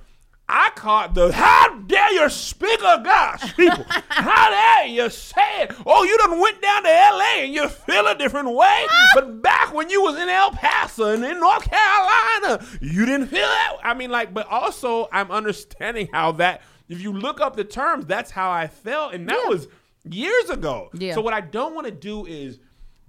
I 0.48 0.70
caught 0.74 1.14
the 1.14 1.32
how 1.32 1.78
dare 1.86 2.12
you 2.12 2.28
speak 2.28 2.82
of 2.84 3.04
God's 3.04 3.52
people? 3.54 3.86
how 4.10 4.50
dare 4.50 4.86
you 4.86 5.08
say 5.08 5.62
it? 5.62 5.72
Oh, 5.86 6.02
you 6.04 6.18
done 6.18 6.38
went 6.40 6.60
down 6.60 6.82
to 6.82 6.90
L.A. 6.90 7.44
and 7.44 7.54
you 7.54 7.68
feel 7.68 8.06
a 8.06 8.14
different 8.14 8.50
way, 8.50 8.84
but 9.14 9.40
back 9.40 9.72
when 9.72 9.88
you 9.88 10.02
was 10.02 10.16
in 10.18 10.28
El 10.28 10.50
Paso 10.50 11.06
and 11.14 11.24
in 11.24 11.40
North 11.40 11.70
Carolina, 11.70 12.62
you 12.82 13.06
didn't 13.06 13.28
feel 13.28 13.46
that. 13.48 13.76
I 13.82 13.94
mean, 13.94 14.10
like, 14.10 14.34
but 14.34 14.46
also 14.48 15.08
I'm 15.10 15.30
understanding 15.30 16.08
how 16.12 16.32
that. 16.32 16.60
If 16.92 17.00
you 17.02 17.12
look 17.12 17.40
up 17.40 17.56
the 17.56 17.64
terms, 17.64 18.06
that's 18.06 18.30
how 18.30 18.50
I 18.50 18.66
felt, 18.68 19.14
and 19.14 19.28
that 19.28 19.40
Yeah. 19.44 19.48
was 19.48 19.68
years 20.04 20.50
ago. 20.50 20.90
Yeah. 20.92 21.14
So 21.14 21.20
what 21.20 21.32
I 21.34 21.40
don't 21.40 21.74
want 21.74 21.86
to 21.86 21.92
do 21.92 22.26
is 22.26 22.58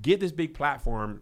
get 0.02 0.20
this 0.20 0.32
big 0.32 0.53
platform 0.53 1.22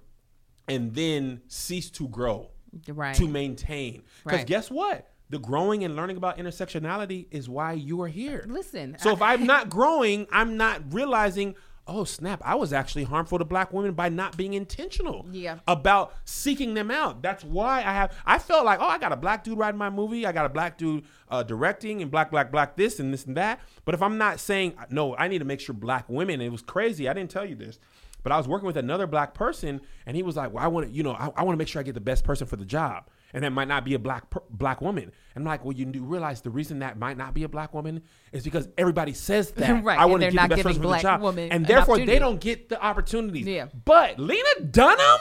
and 0.68 0.94
then 0.94 1.42
cease 1.48 1.90
to 1.92 2.08
grow 2.08 2.52
Right. 2.88 3.16
to 3.16 3.28
maintain. 3.28 4.04
Because 4.24 4.40
Right. 4.40 4.48
guess 4.48 4.70
what? 4.72 5.08
The 5.30 5.40
growing 5.40 5.84
and 5.84 5.96
learning 5.96 6.18
about 6.18 6.38
intersectionality 6.38 7.28
is 7.32 7.48
why 7.50 7.74
you 7.74 8.02
are 8.02 8.08
here. 8.08 8.44
Listen, 8.48 8.98
So 9.00 9.12
I- 9.12 9.14
if 9.14 9.22
I'm 9.22 9.46
not 9.46 9.70
growing, 9.70 10.28
I'm 10.32 10.58
not 10.58 10.94
realizing, 10.94 11.56
oh 11.88 12.04
snap, 12.04 12.42
I 12.46 12.56
was 12.56 12.72
actually 12.74 13.04
harmful 13.04 13.38
to 13.40 13.46
black 13.46 13.74
women 13.74 13.94
by 13.94 14.08
not 14.10 14.38
being 14.38 14.54
intentional 14.54 15.26
Yeah. 15.32 15.60
about 15.68 16.14
seeking 16.26 16.74
them 16.74 16.92
out. 16.92 17.22
That's 17.22 17.44
why 17.44 17.80
I 17.80 17.92
have 17.94 18.16
I 18.26 18.38
felt 18.38 18.66
like, 18.66 18.80
oh, 18.80 18.86
I 18.88 18.98
got 18.98 19.12
a 19.12 19.18
black 19.18 19.44
dude 19.44 19.58
writing 19.58 19.78
my 19.78 19.90
movie, 19.90 20.26
I 20.26 20.32
got 20.32 20.46
a 20.46 20.50
black 20.50 20.78
dude 20.78 21.04
uh, 21.30 21.44
directing 21.44 22.02
and 22.02 22.10
black, 22.12 22.32
black, 22.32 22.52
black 22.52 22.76
this 22.78 23.00
and 23.00 23.14
this 23.14 23.26
and 23.26 23.36
that. 23.38 23.60
But 23.84 23.96
if 23.96 24.02
I'm 24.02 24.18
not 24.18 24.40
saying 24.40 24.76
no, 24.90 25.16
I 25.18 25.28
need 25.28 25.40
to 25.40 25.46
make 25.46 25.60
sure 25.60 25.74
black 25.76 26.06
women, 26.08 26.40
it 26.42 26.50
was 26.50 26.62
crazy. 26.62 27.10
I 27.10 27.14
didn't 27.14 27.32
tell 27.32 27.46
you 27.46 27.56
this. 27.56 27.80
But 28.24 28.32
I 28.32 28.38
was 28.38 28.48
working 28.48 28.68
with 28.68 28.78
another 28.78 29.08
black 29.08 29.34
person, 29.34 29.82
and 30.06 30.16
he 30.16 30.22
was 30.22 30.36
like, 30.36 30.54
"Well, 30.54 30.64
I 30.64 30.68
want 30.68 30.86
to, 30.88 30.94
you 30.94 31.02
know, 31.02 31.14
I, 31.14 31.32
I 31.38 31.44
want 31.44 31.54
to 31.54 31.58
make 31.58 31.68
sure 31.68 31.80
I 31.80 31.84
get 31.84 31.96
the 31.96 32.00
best 32.00 32.24
person 32.24 32.46
for 32.46 32.56
the 32.56 32.66
job." 32.66 33.06
And 33.34 33.44
that 33.44 33.52
might 33.52 33.68
not 33.68 33.86
be 33.86 33.94
a 33.94 34.00
black 34.00 34.30
per- 34.30 34.42
black 34.50 34.82
woman. 34.82 35.06
And 35.36 35.44
I'm 35.44 35.46
like, 35.46 35.64
well, 35.64 35.74
you 35.76 35.86
do 35.86 36.04
realize 36.04 36.42
the 36.42 36.50
reason 36.50 36.80
that 36.80 36.98
might 37.00 37.18
not 37.18 37.34
be 37.34 37.44
a 37.44 37.50
black 37.50 37.74
woman 37.74 38.02
is 38.32 38.44
because 38.44 38.68
everybody 38.78 39.14
says 39.14 39.52
that. 39.58 39.84
Right, 39.84 39.98
I 39.98 40.04
and 40.04 40.12
want 40.12 40.22
to 40.22 40.26
they're 40.28 40.34
not 40.34 40.50
the 40.50 40.56
best 40.58 40.68
giving 40.68 40.82
the 40.82 40.88
black 40.88 41.02
job, 41.02 41.22
women 41.22 41.52
and 41.52 41.64
an 41.64 41.68
therefore 41.68 41.98
they 42.00 42.20
don't 42.20 42.40
get 42.42 42.70
the 42.70 42.82
opportunities. 42.84 43.46
Yeah. 43.48 43.68
But 43.86 44.20
Lena 44.20 44.62
Dunham 44.70 45.20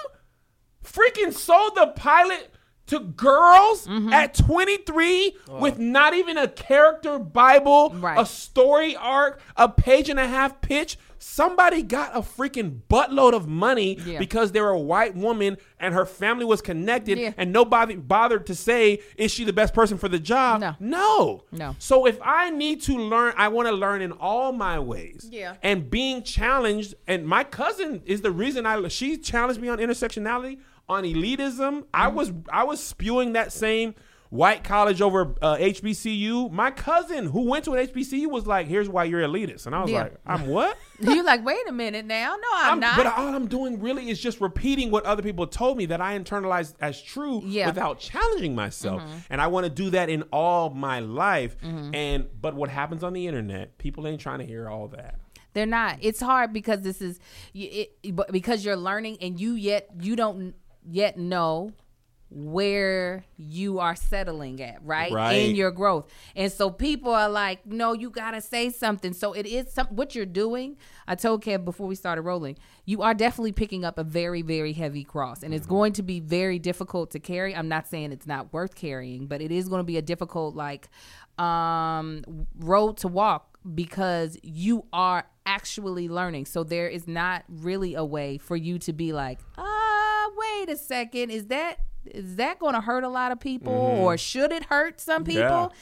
freaking 0.84 1.32
sold 1.32 1.74
the 1.76 1.88
pilot 1.96 2.52
to 2.86 2.98
girls 3.00 3.86
Mm-hmm. 3.86 4.12
at 4.12 4.34
23 4.34 5.36
with 5.60 5.78
not 5.78 6.12
even 6.14 6.36
a 6.36 6.48
character 6.48 7.18
bible, 7.20 7.90
Right. 7.94 8.18
a 8.18 8.26
story 8.26 8.96
arc, 8.96 9.40
a 9.56 9.68
page 9.68 10.08
and 10.08 10.18
a 10.18 10.26
half 10.26 10.60
pitch. 10.60 10.98
Somebody 11.22 11.82
got 11.82 12.16
a 12.16 12.20
freaking 12.20 12.80
buttload 12.88 13.34
of 13.34 13.46
money 13.46 13.98
Yeah. 14.06 14.18
because 14.18 14.52
they're 14.52 14.70
a 14.70 14.78
white 14.80 15.14
woman 15.14 15.58
and 15.78 15.92
her 15.92 16.06
family 16.06 16.46
was 16.46 16.62
connected 16.62 17.18
Yeah. 17.18 17.32
and 17.36 17.52
nobody 17.52 17.94
bothered 17.94 18.46
to 18.46 18.54
say, 18.54 19.00
is 19.16 19.30
she 19.30 19.44
the 19.44 19.52
best 19.52 19.74
person 19.74 19.98
for 19.98 20.08
the 20.08 20.18
job? 20.18 20.62
No. 20.62 20.74
No. 20.80 21.44
No. 21.52 21.76
So 21.78 22.06
if 22.06 22.18
I 22.22 22.48
need 22.48 22.80
to 22.82 22.96
learn, 22.96 23.34
I 23.36 23.48
want 23.48 23.68
to 23.68 23.74
learn 23.74 24.00
in 24.00 24.12
all 24.12 24.52
my 24.52 24.78
ways. 24.78 25.28
Yeah. 25.30 25.56
And 25.62 25.90
being 25.90 26.22
challenged, 26.22 26.94
and 27.06 27.26
my 27.26 27.44
cousin 27.44 28.00
is 28.06 28.22
the 28.22 28.30
reason 28.30 28.64
I 28.64 28.88
she 28.88 29.18
challenged 29.18 29.60
me 29.60 29.68
on 29.68 29.76
intersectionality, 29.78 30.58
on 30.88 31.04
elitism. 31.04 31.84
I 31.92 32.06
Mm-hmm. 32.06 32.16
was 32.16 32.32
I 32.50 32.64
was 32.64 32.82
spewing 32.82 33.34
that 33.34 33.52
same 33.52 33.94
white 34.30 34.64
college 34.64 35.00
over 35.02 35.34
uh, 35.42 35.56
HBCU. 35.56 36.50
My 36.50 36.70
cousin 36.70 37.26
who 37.26 37.42
went 37.42 37.64
to 37.66 37.72
an 37.74 37.86
HBCU 37.86 38.26
was 38.30 38.46
like, 38.46 38.66
"Here's 38.66 38.88
why 38.88 39.04
you're 39.04 39.20
elitist," 39.20 39.66
and 39.66 39.74
I 39.74 39.82
was 39.82 39.90
Yeah. 39.90 40.02
like, 40.04 40.14
"I'm 40.26 40.46
what?" 40.46 40.76
You're 41.02 41.24
like, 41.24 41.42
wait 41.46 41.66
a 41.66 41.72
minute 41.72 42.04
now. 42.04 42.36
No, 42.36 42.48
I'm, 42.56 42.68
I'm- 42.72 42.80
not. 42.80 42.96
But 42.96 43.06
all 43.06 43.34
I'm 43.34 43.46
doing 43.48 43.80
really 43.80 44.10
is 44.10 44.20
just 44.20 44.38
repeating 44.40 44.90
what 44.90 45.04
other 45.06 45.22
people 45.22 45.46
told 45.46 45.78
me 45.78 45.86
that 45.86 46.00
I 46.00 46.18
internalized 46.18 46.74
as 46.80 47.00
true 47.02 47.40
Yeah. 47.44 47.62
Mm-hmm. 47.62 47.70
without 47.70 48.00
challenging 48.00 48.54
myself. 48.54 49.02
And 49.30 49.40
I 49.40 49.46
want 49.46 49.64
to 49.64 49.70
do 49.70 49.88
that 49.90 50.10
in 50.10 50.24
all 50.30 50.68
my 50.70 51.00
life. 51.00 51.56
Mm-hmm. 51.62 51.94
And 51.94 52.26
but 52.40 52.54
what 52.54 52.68
happens 52.68 53.02
on 53.02 53.14
the 53.14 53.26
internet, 53.26 53.78
people 53.78 54.06
ain't 54.06 54.20
trying 54.20 54.40
to 54.40 54.44
hear 54.46 54.68
all 54.68 54.88
that. 54.88 55.18
They're 55.54 55.64
not. 55.66 55.96
It's 56.02 56.20
hard 56.20 56.52
because 56.52 56.82
this 56.82 57.00
is 57.00 57.18
you- 57.54 57.86
it, 58.02 58.16
because 58.30 58.62
you're 58.64 58.76
learning 58.76 59.16
and 59.22 59.40
you 59.40 59.54
yet 59.54 59.88
you 59.98 60.16
don't 60.16 60.54
yet 60.86 61.16
know 61.18 61.72
where 62.30 63.24
you 63.36 63.80
are 63.80 63.96
settling 63.96 64.62
at, 64.62 64.78
right? 64.84 65.12
Right. 65.12 65.32
In 65.32 65.56
your 65.56 65.70
growth. 65.72 66.08
And 66.36 66.50
so 66.50 66.70
people 66.70 67.12
are 67.12 67.28
like, 67.28 67.66
"No, 67.66 67.92
you 67.92 68.10
got 68.10 68.32
to 68.32 68.40
say 68.40 68.70
something." 68.70 69.12
So 69.12 69.32
it 69.32 69.46
is 69.46 69.72
some 69.72 69.88
what 69.88 70.14
you're 70.14 70.26
doing. 70.26 70.76
I 71.08 71.16
told 71.16 71.42
Kev 71.42 71.64
before 71.64 71.88
we 71.88 71.96
started 71.96 72.22
rolling, 72.22 72.56
you 72.84 73.02
are 73.02 73.14
definitely 73.14 73.52
picking 73.52 73.84
up 73.84 73.98
a 73.98 74.04
very 74.04 74.42
very 74.42 74.72
heavy 74.72 75.02
cross 75.02 75.42
and 75.42 75.52
it's 75.52 75.66
going 75.66 75.92
to 75.94 76.02
be 76.02 76.20
very 76.20 76.58
difficult 76.58 77.10
to 77.12 77.18
carry. 77.18 77.54
I'm 77.54 77.68
not 77.68 77.88
saying 77.88 78.12
it's 78.12 78.26
not 78.26 78.52
worth 78.52 78.74
carrying, 78.74 79.26
but 79.26 79.40
it 79.40 79.50
is 79.50 79.68
going 79.68 79.80
to 79.80 79.84
be 79.84 79.96
a 79.96 80.02
difficult 80.02 80.54
like 80.54 80.88
um 81.38 82.46
road 82.58 82.98
to 82.98 83.08
walk 83.08 83.58
because 83.74 84.38
you 84.42 84.86
are 84.92 85.26
actually 85.46 86.08
learning. 86.08 86.46
So 86.46 86.62
there 86.62 86.88
is 86.88 87.08
not 87.08 87.44
really 87.48 87.94
a 87.94 88.04
way 88.04 88.38
for 88.38 88.56
you 88.56 88.78
to 88.80 88.92
be 88.92 89.12
like, 89.12 89.40
"Ah, 89.58 89.79
wait 90.36 90.68
a 90.70 90.76
second, 90.76 91.30
is 91.30 91.46
that 91.46 91.78
is 92.06 92.36
that 92.36 92.58
going 92.58 92.74
to 92.74 92.80
hurt 92.80 93.04
a 93.04 93.08
lot 93.08 93.30
of 93.32 93.40
people 93.40 93.72
or 93.72 94.16
should 94.16 94.52
it 94.52 94.64
hurt 94.64 95.00
some 95.00 95.24
people?" 95.24 95.72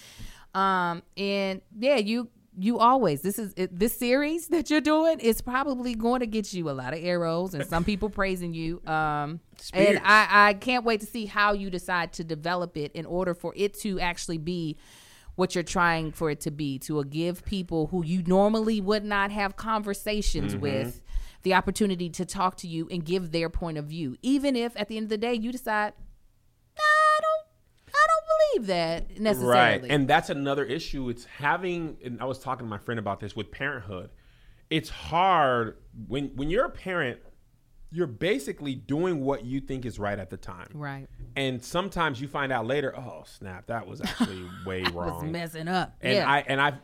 Um 0.55 1.03
and 1.17 1.61
yeah, 1.79 1.97
you 1.97 2.29
you 2.61 2.79
always 2.79 3.23
this 3.23 3.39
is 3.39 3.55
this 3.57 3.97
series 3.97 4.49
that 4.49 4.69
you're 4.69 4.81
doing 4.81 5.21
is 5.21 5.41
probably 5.41 5.95
going 5.95 6.21
to 6.21 6.27
get 6.27 6.53
you 6.53 6.69
a 6.69 6.73
lot 6.73 6.93
of 6.93 6.99
arrows 7.03 7.55
and 7.55 7.65
some 7.67 7.85
people 7.85 8.11
praising 8.11 8.53
you. 8.55 8.83
Um 8.87 9.41
Spears. 9.59 9.97
and 9.97 10.01
I 10.05 10.49
I 10.49 10.55
can't 10.55 10.85
wait 10.85 11.01
to 11.01 11.07
see 11.07 11.27
how 11.27 11.53
you 11.53 11.71
decide 11.71 12.13
to 12.15 12.25
develop 12.25 12.77
it 12.77 12.91
in 12.93 13.07
order 13.07 13.35
for 13.35 13.53
it 13.57 13.75
to 13.81 14.01
actually 14.01 14.39
be 14.39 14.77
what 15.37 15.55
you're 15.55 15.63
trying 15.63 16.11
for 16.11 16.31
it 16.31 16.41
to 16.41 16.51
be 16.51 16.81
to 16.81 17.05
give 17.05 17.45
people 17.45 17.87
who 17.89 18.05
you 18.05 18.25
normally 18.27 18.81
would 18.81 19.05
not 19.05 19.31
have 19.31 19.55
conversations 19.57 20.57
with 20.57 21.01
the 21.43 21.55
opportunity 21.55 22.09
to 22.11 22.25
talk 22.25 22.57
to 22.57 22.67
you 22.69 22.89
and 22.91 23.05
give 23.05 23.31
their 23.33 23.49
point 23.49 23.79
of 23.79 23.85
view 23.87 24.17
even 24.23 24.57
if 24.57 24.77
at 24.77 24.89
the 24.89 24.97
end 24.97 25.05
of 25.05 25.11
the 25.11 25.19
day 25.19 25.35
you 25.35 25.53
decide 25.53 25.93
"Nah, 26.77 26.83
I 26.83 27.19
don't 27.23 27.95
I 27.95 28.07
don't 28.09 28.63
believe 28.63 28.67
that 28.69 29.21
necessarily 29.21 29.55
Right. 29.55 29.85
And 29.91 30.07
that's 30.09 30.31
another 30.31 30.65
issue. 30.65 31.09
It's 31.09 31.25
having 31.25 31.97
and 32.05 32.21
I 32.21 32.25
was 32.25 32.39
talking 32.39 32.67
to 32.67 32.71
my 32.71 32.79
friend 32.79 32.99
about 32.99 33.21
this 33.21 33.35
with 33.37 33.51
parenthood. 33.51 34.11
It's 34.71 34.89
hard 34.91 35.79
when 36.07 36.33
when 36.37 36.51
you're 36.51 36.67
a 36.67 36.71
parent, 36.71 37.21
you're 37.91 38.07
basically 38.07 38.75
doing 38.75 39.25
what 39.25 39.45
you 39.47 39.61
think 39.61 39.87
is 39.87 39.99
right 39.99 40.19
at 40.19 40.29
the 40.29 40.37
time. 40.37 40.69
right 40.75 41.07
And 41.37 41.65
sometimes 41.65 42.21
you 42.21 42.29
find 42.29 42.53
out 42.53 42.67
later, 42.67 42.95
oh 42.97 43.23
snap, 43.27 43.69
that 43.69 43.87
was 43.87 44.01
actually 44.03 44.45
way 44.67 44.83
was 44.83 44.93
wrong. 44.93 45.33
messing 45.33 45.69
up 45.69 45.95
And 46.03 46.17
yeah 46.17 46.31
I 46.31 46.41
and 46.47 46.61
I've 46.61 46.75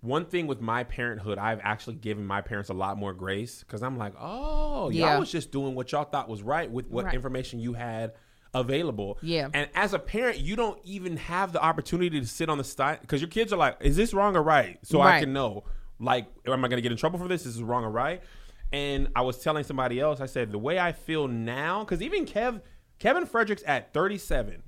one 0.00 0.24
thing 0.26 0.46
with 0.46 0.60
my 0.60 0.84
parenthood, 0.84 1.38
I've 1.38 1.60
actually 1.62 1.96
given 1.96 2.24
my 2.24 2.40
parents 2.40 2.68
a 2.70 2.74
lot 2.74 2.96
more 2.98 3.12
grace 3.12 3.60
because 3.60 3.82
I'm 3.82 3.96
like, 3.98 4.12
oh, 4.20 4.90
Yeah. 4.90 5.10
y'all 5.12 5.20
was 5.20 5.32
just 5.32 5.50
doing 5.50 5.74
what 5.74 5.90
y'all 5.92 6.04
thought 6.04 6.28
was 6.28 6.42
right 6.42 6.70
with 6.70 6.88
what 6.88 7.06
Right. 7.06 7.14
information 7.14 7.58
you 7.60 7.72
had 7.72 8.12
available. 8.54 9.18
Yeah. 9.22 9.48
And 9.52 9.68
as 9.74 9.92
a 9.94 9.98
parent, 9.98 10.38
you 10.38 10.56
don't 10.56 10.78
even 10.84 11.16
have 11.16 11.52
the 11.52 11.62
opportunity 11.62 12.20
to 12.20 12.26
sit 12.26 12.48
on 12.48 12.58
the 12.58 12.64
side 12.64 13.00
because 13.00 13.20
your 13.20 13.28
kids 13.30 13.52
are 13.52 13.56
like, 13.56 13.76
is 13.80 13.96
this 13.96 14.14
wrong 14.14 14.36
or 14.36 14.42
right? 14.42 14.78
So 14.82 15.00
I 15.00 15.20
can 15.20 15.32
know, 15.32 15.64
like, 15.98 16.26
am 16.46 16.64
I 16.64 16.68
going 16.68 16.78
to 16.78 16.82
get 16.82 16.92
in 16.92 16.98
trouble 16.98 17.18
for 17.18 17.28
this? 17.28 17.44
Is 17.46 17.54
this 17.56 17.62
wrong 17.62 17.84
or 17.84 17.90
right? 17.90 18.22
And 18.72 19.08
I 19.14 19.22
was 19.22 19.38
telling 19.38 19.64
somebody 19.64 20.00
else, 20.00 20.20
I 20.20 20.26
said, 20.26 20.52
the 20.52 20.58
way 20.58 20.78
I 20.78 20.92
feel 20.92 21.28
now, 21.28 21.80
because 21.84 22.02
even 22.02 22.26
Kev, 22.26 22.60
Kevin 22.98 23.26
Fredericks 23.26 23.62
at 23.66 23.92
37, 23.92 24.62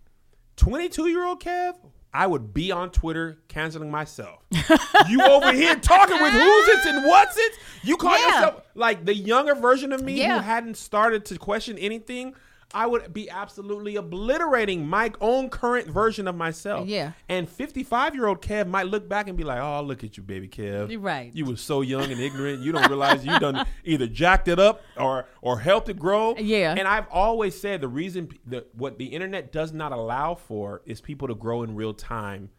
22 0.57 1.09
year 1.09 1.25
old 1.25 1.43
Kev, 1.43 1.75
I 2.13 2.27
would 2.27 2.55
be 2.55 2.73
on 2.73 2.91
Twitter 2.91 3.39
canceling 3.49 3.91
myself. 3.91 4.41
you 5.09 5.23
over 5.23 5.53
here 5.53 5.77
talking 5.77 6.21
with 6.21 6.33
who's 6.33 6.69
it's 6.69 6.87
and 6.87 7.05
what's 7.07 7.37
it? 7.37 7.53
You 7.83 7.97
call 7.97 8.19
Yeah. 8.19 8.27
yourself 8.27 8.63
like 8.75 9.05
the 9.05 9.15
younger 9.15 9.55
version 9.55 9.93
of 9.93 10.03
me 10.03 10.15
Yeah. 10.15 10.37
who 10.39 10.43
hadn't 10.45 10.77
started 10.77 11.25
to 11.27 11.39
question 11.39 11.77
anything. 11.79 12.35
I 12.75 12.87
would 12.87 13.15
be 13.15 13.31
absolutely 13.31 13.97
obliterating 13.97 14.87
my 14.87 15.11
own 15.23 15.49
current 15.49 15.89
version 15.89 16.29
of 16.29 16.37
myself. 16.37 16.87
Yeah. 16.87 17.13
And 17.29 17.49
55 17.49 18.15
year 18.15 18.27
old 18.27 18.43
Kev 18.43 18.67
might 18.67 18.87
look 18.87 19.09
back 19.09 19.27
and 19.27 19.39
be 19.39 19.45
like, 19.45 19.61
oh, 19.61 19.83
look 19.83 20.05
at 20.05 20.17
you, 20.19 20.23
baby 20.23 20.49
Kev. 20.49 20.91
You're 20.91 21.01
right. 21.01 21.35
You 21.35 21.47
was 21.47 21.63
so 21.63 21.81
young 21.81 22.11
and 22.13 22.21
ignorant. 22.21 22.61
You 22.61 22.73
don't 22.73 22.87
realize 22.89 23.25
you 23.25 23.39
done 23.39 23.67
either 23.85 24.07
jacked 24.07 24.49
it 24.49 24.59
up 24.59 24.83
or 24.99 25.27
or 25.41 25.61
helped 25.61 25.89
it 25.89 25.99
grow. 25.99 26.37
Yeah. 26.37 26.75
And 26.77 26.87
I've 26.87 27.09
always 27.09 27.59
said 27.59 27.81
the 27.81 27.89
reason 27.89 28.29
that 28.47 28.75
what 28.75 28.99
the 28.99 29.07
internet 29.07 29.51
does 29.51 29.73
not 29.73 29.93
allow 29.93 30.35
for 30.35 30.83
is 30.85 31.01
people 31.01 31.29
to 31.29 31.35
grow 31.35 31.63
in 31.63 31.75
real 31.75 31.95
time 31.95 32.51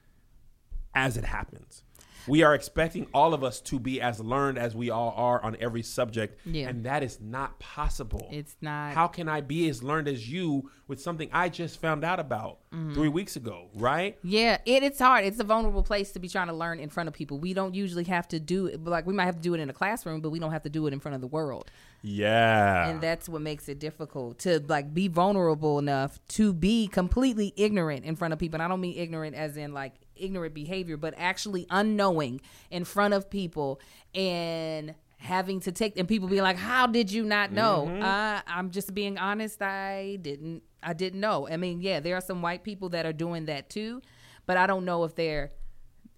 as 0.96 1.18
it 1.18 1.26
happens. 1.26 1.84
We 2.30 2.44
are 2.44 2.54
expecting 2.54 3.08
all 3.14 3.34
of 3.34 3.44
us 3.44 3.60
to 3.62 3.80
be 3.80 4.00
as 4.00 4.20
learned 4.20 4.58
as 4.58 4.76
we 4.76 4.90
all 4.90 5.14
are 5.18 5.44
on 5.44 5.58
every 5.60 5.82
subject, 5.84 6.40
Yeah. 6.46 6.70
and 6.70 6.86
that 6.86 7.04
is 7.04 7.20
not 7.20 7.60
possible. 7.60 8.28
It's 8.32 8.56
not. 8.62 8.94
How 8.94 9.08
can 9.08 9.28
I 9.28 9.42
be 9.42 9.68
as 9.70 9.82
learned 9.84 10.08
as 10.08 10.32
you 10.32 10.70
with 10.88 11.02
something 11.02 11.30
I 11.34 11.50
just 11.50 11.82
found 11.82 12.04
out 12.04 12.20
about 12.20 12.60
Mm-hmm. 12.72 12.94
three 12.94 13.08
weeks 13.10 13.36
ago? 13.36 13.70
Right? 13.74 14.18
Yeah, 14.24 14.60
it, 14.66 14.84
it's 14.84 15.00
hard. 15.00 15.26
It's 15.26 15.40
a 15.40 15.44
vulnerable 15.44 15.82
place 15.82 16.12
to 16.12 16.20
be 16.20 16.30
trying 16.30 16.48
to 16.48 16.54
learn 16.54 16.80
in 16.80 16.90
front 16.90 17.08
of 17.08 17.14
people. 17.16 17.40
We 17.40 17.54
don't 17.56 17.74
usually 17.74 18.04
have 18.06 18.28
to 18.28 18.40
do 18.40 18.68
it. 18.68 18.84
Like 18.84 19.08
we 19.08 19.14
might 19.14 19.26
have 19.26 19.38
to 19.38 19.42
do 19.42 19.56
it 19.56 19.60
in 19.60 19.70
a 19.70 19.74
classroom, 19.74 20.22
but 20.22 20.30
we 20.30 20.38
don't 20.40 20.52
have 20.52 20.64
to 20.64 20.70
do 20.70 20.86
it 20.86 20.94
in 20.94 21.00
front 21.00 21.16
of 21.16 21.22
the 21.22 21.28
world. 21.28 21.70
Yeah. 22.02 22.90
and 22.90 23.02
that's 23.02 23.28
what 23.28 23.42
makes 23.42 23.68
it 23.68 23.78
difficult 23.80 24.40
to 24.40 24.62
like 24.68 24.94
be 24.94 25.10
vulnerable 25.10 25.80
enough 25.80 26.18
to 26.30 26.54
be 26.54 26.88
completely 26.88 27.54
ignorant 27.58 28.06
in 28.06 28.16
front 28.16 28.32
of 28.34 28.40
people 28.40 28.56
and 28.56 28.64
i 28.64 28.70
don't 28.70 28.80
mean 28.80 28.98
ignorant 28.98 29.36
as 29.36 29.58
in 29.58 29.74
like 29.74 29.96
ignorant 30.20 30.54
behavior 30.54 30.98
but 30.98 31.14
actually 31.18 31.66
unknowing 31.70 32.42
in 32.70 32.84
front 32.84 33.14
of 33.14 33.30
people 33.30 33.80
and 34.14 34.96
having 35.18 35.60
to 35.60 35.72
take 35.72 35.98
and 35.98 36.08
people 36.08 36.28
be 36.28 36.42
like 36.42 36.58
how 36.58 36.88
did 36.88 37.12
you 37.12 37.24
not 37.24 37.52
know? 37.52 37.88
Uh, 38.02 38.42
i'm 38.48 38.72
just 38.72 38.94
being 38.94 39.18
honest. 39.18 39.62
I 39.62 40.18
didn't 40.22 40.64
i 40.82 40.94
didn't 40.94 41.20
know. 41.20 41.48
I 41.50 41.58
mean 41.58 41.82
yeah 41.82 42.00
there 42.00 42.16
are 42.16 42.22
some 42.22 42.42
white 42.42 42.64
people 42.64 42.90
that 42.90 43.06
are 43.06 43.14
doing 43.14 43.46
that 43.46 43.70
too 43.70 44.02
but 44.46 44.58
i 44.58 44.66
don't 44.66 44.86
know 44.86 45.04
if 45.04 45.16
they're 45.16 45.52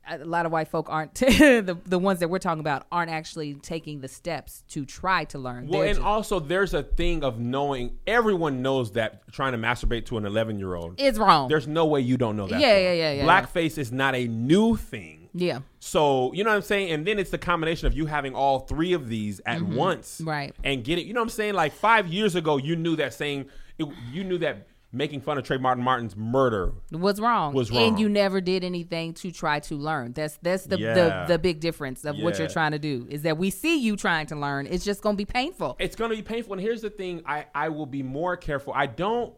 a 0.09 0.17
lot 0.25 0.45
of 0.45 0.51
white 0.51 0.67
folk 0.67 0.87
aren't 0.89 1.13
the 1.15 1.77
the 1.85 1.99
ones 1.99 2.19
that 2.19 2.29
we're 2.29 2.39
talking 2.39 2.59
about 2.59 2.85
aren't 2.91 3.11
actually 3.11 3.53
taking 3.55 4.01
the 4.01 4.07
steps 4.07 4.63
to 4.69 4.85
try 4.85 5.23
to 5.25 5.37
learn. 5.37 5.67
Well, 5.67 5.81
They're 5.81 5.89
and 5.89 5.97
just- 5.97 6.05
also 6.05 6.39
there's 6.39 6.73
a 6.73 6.83
thing 6.83 7.23
of 7.23 7.39
knowing. 7.39 7.97
Everyone 8.07 8.61
knows 8.61 8.91
that 8.93 9.21
trying 9.31 9.51
to 9.51 9.57
masturbate 9.57 10.05
to 10.07 10.17
an 10.17 10.25
11 10.25 10.57
year 10.59 10.75
old. 10.75 10.99
is 10.99 11.17
wrong. 11.19 11.47
There's 11.49 11.67
no 11.67 11.85
way 11.85 12.01
you 12.01 12.17
don't 12.17 12.35
know 12.35 12.47
that. 12.47 12.59
Yeah, 12.59 12.77
yeah, 12.77 12.93
yeah, 12.93 13.11
yeah, 13.13 13.25
Blackface 13.25 13.77
is 13.77 13.91
not 13.91 14.15
a 14.15 14.27
new 14.27 14.75
thing. 14.75 15.29
yeah, 15.33 15.59
So 15.79 16.33
you 16.33 16.43
know 16.43 16.49
what 16.49 16.57
I'm 16.57 16.61
saying, 16.63 16.91
and 16.91 17.05
then 17.07 17.19
it's 17.19 17.29
the 17.29 17.37
combination 17.37 17.87
of 17.87 17.93
you 17.93 18.05
having 18.07 18.33
all 18.35 18.59
three 18.59 18.93
of 18.93 19.07
these 19.07 19.39
at 19.45 19.61
once, 19.61 20.17
Mm-hmm. 20.19 20.29
Right. 20.29 20.55
And 20.63 20.83
get 20.83 20.97
it. 20.99 21.05
You 21.05 21.13
know 21.13 21.21
what 21.21 21.25
I'm 21.25 21.29
saying? 21.29 21.53
Like 21.53 21.73
five 21.73 22.07
years 22.07 22.35
ago, 22.35 22.57
you 22.57 22.75
knew 22.75 22.95
that 22.97 23.13
saying. 23.13 23.45
It, 23.79 23.87
you 24.11 24.23
knew 24.23 24.37
that 24.39 24.67
making 24.93 25.21
fun 25.21 25.37
of 25.37 25.45
Trayvon 25.45 25.61
Martin 25.61 25.83
Martin's 25.83 26.15
murder. 26.17 26.73
What's 26.89 27.19
wrong? 27.19 27.53
Was 27.53 27.71
wrong. 27.71 27.81
And 27.83 27.99
you 27.99 28.09
never 28.09 28.41
did 28.41 28.63
anything 28.63 29.13
to 29.15 29.31
try 29.31 29.59
to 29.61 29.75
learn. 29.75 30.13
That's 30.13 30.37
that's 30.41 30.65
the 30.65 30.77
Yeah. 30.79 30.93
the, 30.93 31.33
the 31.33 31.39
big 31.39 31.59
difference 31.59 32.03
of 32.05 32.17
what 32.19 32.37
you're 32.39 32.47
trying 32.49 32.71
to 32.71 32.79
do 32.79 33.07
is 33.09 33.21
that 33.23 33.37
we 33.37 33.49
see 33.49 33.77
you 33.79 33.95
trying 33.95 34.27
to 34.27 34.35
learn. 34.35 34.67
It's 34.67 34.83
just 34.85 35.01
gonna 35.01 35.15
be 35.17 35.25
painful. 35.25 35.75
It's 35.79 35.95
going 35.95 36.11
to 36.11 36.15
be 36.17 36.21
painful. 36.23 36.53
And 36.53 36.61
here's 36.61 36.81
the 36.81 36.89
thing: 36.89 37.21
I 37.25 37.45
I 37.55 37.69
will 37.69 37.85
be 37.85 38.03
more 38.03 38.35
careful. 38.37 38.73
I 38.75 38.85
don't 38.87 39.33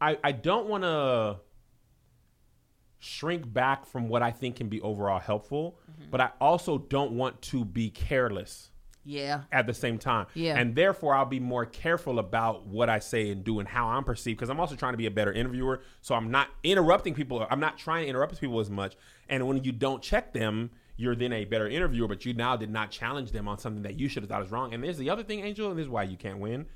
I 0.00 0.18
I 0.22 0.32
don't 0.32 0.68
want 0.68 0.84
to 0.84 1.38
shrink 2.98 3.52
back 3.52 3.86
from 3.86 4.08
what 4.08 4.22
I 4.22 4.30
think 4.30 4.56
can 4.56 4.68
be 4.68 4.80
overall 4.80 5.18
helpful, 5.18 5.78
Mm-hmm. 5.90 6.10
but 6.10 6.20
I 6.20 6.30
also 6.40 6.78
don't 6.78 7.12
want 7.12 7.42
to 7.42 7.64
be 7.64 7.90
careless. 7.90 8.70
Yeah. 9.04 9.42
at 9.50 9.66
the 9.66 9.74
same 9.74 9.98
time. 9.98 10.26
Yeah. 10.34 10.56
And 10.58 10.74
therefore, 10.74 11.14
I'll 11.14 11.24
be 11.24 11.40
more 11.40 11.66
careful 11.66 12.18
about 12.18 12.66
what 12.66 12.88
I 12.88 12.98
say 13.00 13.30
and 13.30 13.42
do 13.42 13.58
and 13.58 13.68
how 13.68 13.88
I'm 13.88 14.04
perceived 14.04 14.38
because 14.38 14.48
I'm 14.50 14.60
also 14.60 14.74
trying 14.76 14.92
to 14.92 14.96
be 14.98 15.06
a 15.06 15.10
better 15.10 15.32
interviewer. 15.32 15.82
So 16.00 16.14
I'm 16.14 16.30
not 16.30 16.48
interrupting 16.62 17.14
people. 17.14 17.46
I'm 17.50 17.60
not 17.60 17.78
trying 17.78 18.04
to 18.04 18.08
interrupt 18.08 18.40
people 18.40 18.60
as 18.60 18.70
much. 18.70 18.96
And 19.28 19.46
when 19.48 19.64
you 19.64 19.72
don't 19.72 20.02
check 20.02 20.32
them, 20.32 20.70
you're 20.96 21.16
then 21.16 21.32
a 21.32 21.44
better 21.44 21.66
interviewer, 21.68 22.06
but 22.06 22.24
you 22.24 22.34
now 22.34 22.56
did 22.56 22.70
not 22.70 22.90
challenge 22.90 23.32
them 23.32 23.48
on 23.48 23.58
something 23.58 23.82
that 23.82 23.98
you 23.98 24.08
should 24.08 24.22
have 24.22 24.30
thought 24.30 24.42
is 24.44 24.50
wrong. 24.52 24.72
And 24.74 24.84
there's 24.84 24.98
the 24.98 25.10
other 25.10 25.22
thing, 25.24 25.40
Angel, 25.40 25.68
and 25.70 25.78
this 25.78 25.84
is 25.84 25.90
why 25.90 26.02
you 26.04 26.16
can't 26.16 26.38
win. 26.38 26.66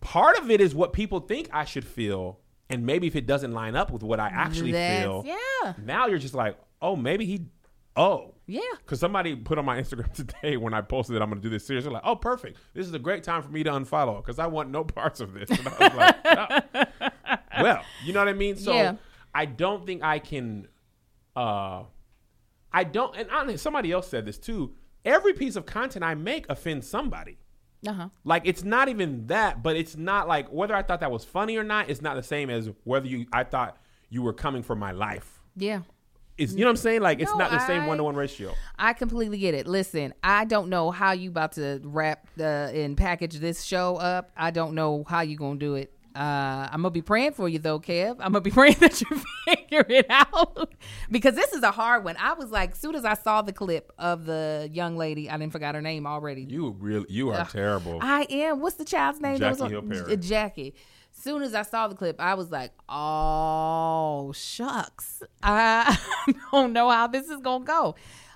Part 0.00 0.38
of 0.38 0.50
it 0.50 0.60
is 0.60 0.74
what 0.74 0.92
people 0.92 1.20
think 1.20 1.48
I 1.52 1.64
should 1.64 1.84
feel. 1.86 2.40
And 2.70 2.84
maybe 2.84 3.06
if 3.06 3.16
it 3.16 3.26
doesn't 3.26 3.52
line 3.52 3.74
up 3.76 3.90
with 3.90 4.02
what 4.02 4.20
I 4.20 4.28
actually 4.28 4.72
That's- 4.72 5.02
feel, 5.02 5.24
yeah. 5.26 5.72
now 5.82 6.06
you're 6.06 6.18
just 6.18 6.34
like, 6.34 6.58
oh, 6.82 6.94
maybe 6.96 7.24
he, 7.24 7.46
oh, 7.98 8.34
Yeah. 8.46 8.60
because 8.78 9.00
somebody 9.00 9.36
put 9.36 9.58
on 9.58 9.64
my 9.66 9.78
Instagram 9.80 10.12
today 10.42 10.56
when 10.56 10.72
I 10.72 10.80
posted 10.80 11.16
that 11.16 11.22
I'm 11.22 11.28
going 11.28 11.42
to 11.42 11.46
do 11.46 11.50
this 11.50 11.66
series, 11.66 11.84
they're 11.84 11.92
like, 11.92 12.02
"Oh, 12.04 12.16
perfect! 12.16 12.58
This 12.74 12.86
is 12.86 12.94
a 12.94 12.98
great 12.98 13.22
time 13.24 13.42
for 13.42 13.50
me 13.50 13.62
to 13.64 13.70
unfollow 13.70 14.16
because 14.24 14.38
I 14.38 14.46
want 14.46 14.70
no 14.70 14.84
parts 14.98 15.20
of 15.20 15.34
this." 15.34 15.50
And 15.50 15.68
I 15.68 15.88
was 15.88 15.94
like, 15.94 16.16
"Oh." 16.24 17.36
"Well, 17.62 17.82
you 18.04 18.12
know 18.12 18.20
what 18.20 18.28
I 18.28 18.32
mean." 18.32 18.56
So 18.56 18.72
Yeah. 18.72 18.94
I 19.34 19.44
don't 19.44 19.84
think 19.84 20.02
I 20.02 20.18
can. 20.18 20.68
uh 21.36 21.82
I 22.72 22.84
don't, 22.84 23.16
and 23.16 23.30
honestly, 23.30 23.56
somebody 23.56 23.92
else 23.92 24.08
said 24.08 24.26
this 24.26 24.38
too. 24.38 24.74
Every 25.04 25.32
piece 25.32 25.56
of 25.56 25.64
content 25.64 26.04
I 26.04 26.14
make 26.14 26.46
offends 26.50 26.86
somebody. 26.88 27.38
Uh 27.86 27.92
huh. 27.92 28.08
Like 28.24 28.42
it's 28.44 28.62
not 28.64 28.88
even 28.88 29.26
that, 29.28 29.62
but 29.62 29.74
it's 29.76 29.96
not 29.96 30.28
like 30.28 30.48
whether 30.52 30.74
I 30.74 30.82
thought 30.82 31.00
that 31.00 31.10
was 31.10 31.24
funny 31.24 31.56
or 31.56 31.64
not. 31.64 31.88
It's 31.88 32.02
not 32.02 32.16
the 32.16 32.22
same 32.22 32.50
as 32.50 32.68
whether 32.84 33.06
you 33.06 33.26
I 33.32 33.44
thought 33.44 33.78
you 34.10 34.22
were 34.22 34.32
coming 34.34 34.62
for 34.62 34.74
my 34.76 34.90
life. 34.90 35.40
Yeah. 35.56 35.80
It's 36.38 36.52
you 36.52 36.60
know 36.60 36.66
what 36.66 36.70
I'm 36.70 36.76
saying? 36.76 37.00
Like 37.02 37.20
it's 37.20 37.32
No, 37.32 37.38
not 37.38 37.50
the 37.50 37.66
same 37.66 37.86
one 37.86 37.98
to 37.98 38.04
one 38.04 38.14
ratio. 38.14 38.54
I 38.78 38.92
completely 38.92 39.38
get 39.38 39.54
it. 39.54 39.66
Listen, 39.66 40.14
I 40.22 40.44
don't 40.44 40.68
know 40.68 40.90
how 40.90 41.12
you 41.12 41.30
about 41.30 41.52
to 41.52 41.80
wrap 41.82 42.28
the 42.36 42.70
and 42.74 42.96
package 42.96 43.34
this 43.34 43.62
show 43.64 43.96
up. 43.96 44.30
I 44.36 44.50
don't 44.50 44.74
know 44.74 45.04
how 45.06 45.20
you 45.20 45.36
gonna 45.36 45.58
do 45.58 45.74
it. 45.74 45.92
Uh, 46.14 46.68
I'm 46.72 46.82
gonna 46.82 46.90
be 46.90 47.02
praying 47.02 47.32
for 47.32 47.48
you 47.48 47.58
though, 47.58 47.78
Kev. 47.78 48.12
I'm 48.12 48.32
gonna 48.32 48.40
be 48.40 48.50
praying 48.52 48.76
that 48.80 49.00
you 49.00 49.06
figure 49.44 49.84
it 49.88 50.06
out 50.08 50.72
because 51.10 51.34
this 51.34 51.52
is 51.52 51.62
a 51.62 51.70
hard 51.70 52.04
one. 52.04 52.16
I 52.18 52.32
was 52.32 52.50
like, 52.50 52.74
soon 52.74 52.94
as 52.94 53.04
I 53.04 53.14
saw 53.14 53.42
the 53.42 53.52
clip 53.52 53.92
of 53.98 54.24
the 54.24 54.68
young 54.72 54.96
lady, 54.96 55.30
I 55.30 55.36
didn't 55.38 55.52
forgot 55.52 55.74
her 55.74 55.82
name 55.82 56.06
already. 56.06 56.42
You 56.42 56.70
really 56.78 57.06
you 57.08 57.30
are 57.30 57.44
terrible. 57.46 57.98
I 58.00 58.26
am. 58.30 58.60
What's 58.60 58.76
the 58.76 58.84
child's 58.84 59.20
name? 59.20 59.38
Jackie 59.38 59.68
Hill 59.68 59.82
Perry. 59.82 60.16
Jackie. 60.16 60.74
Soon 61.20 61.42
as 61.42 61.54
I 61.54 61.62
saw 61.62 61.88
the 61.88 61.94
clip, 61.94 62.20
I 62.20 62.34
was 62.34 62.50
like, 62.50 62.72
"Oh 62.88 64.32
shucks, 64.34 65.22
I 65.42 65.98
don't 66.52 66.72
know 66.72 66.88
how 66.90 67.06
this 67.06 67.28
is 67.28 67.40
gonna 67.40 67.64
go." 67.64 67.94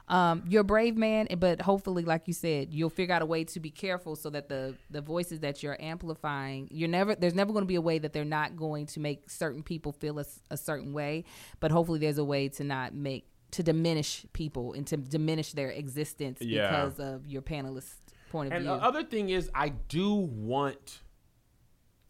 Um, 0.08 0.42
you're 0.48 0.62
a 0.62 0.64
brave 0.64 0.96
man, 0.96 1.28
but 1.38 1.62
hopefully, 1.62 2.02
like 2.04 2.26
you 2.26 2.34
said, 2.34 2.74
you'll 2.74 2.90
figure 2.90 3.14
out 3.14 3.22
a 3.22 3.26
way 3.26 3.44
to 3.44 3.60
be 3.60 3.70
careful 3.70 4.16
so 4.16 4.30
that 4.30 4.48
the 4.48 4.74
the 4.90 5.00
voices 5.00 5.40
that 5.40 5.62
you're 5.62 5.80
amplifying, 5.80 6.68
you're 6.70 6.88
never 6.88 7.14
there's 7.14 7.34
never 7.34 7.52
going 7.52 7.62
to 7.62 7.68
be 7.68 7.76
a 7.76 7.80
way 7.80 7.98
that 7.98 8.12
they're 8.12 8.24
not 8.24 8.56
going 8.56 8.86
to 8.86 9.00
make 9.00 9.30
certain 9.30 9.62
people 9.62 9.92
feel 9.92 10.18
a 10.50 10.56
certain 10.56 10.92
way, 10.92 11.24
but 11.60 11.70
hopefully, 11.70 11.98
there's 12.00 12.18
a 12.18 12.24
way 12.24 12.48
to 12.48 12.64
not 12.64 12.94
make 12.94 13.26
to 13.52 13.62
diminish 13.62 14.26
people 14.32 14.72
and 14.72 14.86
to 14.86 14.96
diminish 14.96 15.52
their 15.52 15.70
existence 15.70 16.40
Yeah. 16.40 16.68
because 16.68 16.98
of 16.98 17.26
your 17.26 17.42
panelist 17.42 17.94
point 18.30 18.48
of 18.48 18.56
And 18.56 18.64
view. 18.64 18.74
the 18.74 18.82
other 18.82 19.04
thing 19.04 19.28
is, 19.28 19.50
I 19.54 19.68
do 19.68 20.14
want 20.14 21.00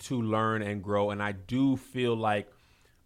to 0.04 0.20
learn 0.20 0.62
and 0.62 0.82
grow, 0.82 1.10
and 1.10 1.22
I 1.22 1.32
do 1.32 1.76
feel 1.76 2.16
like 2.16 2.50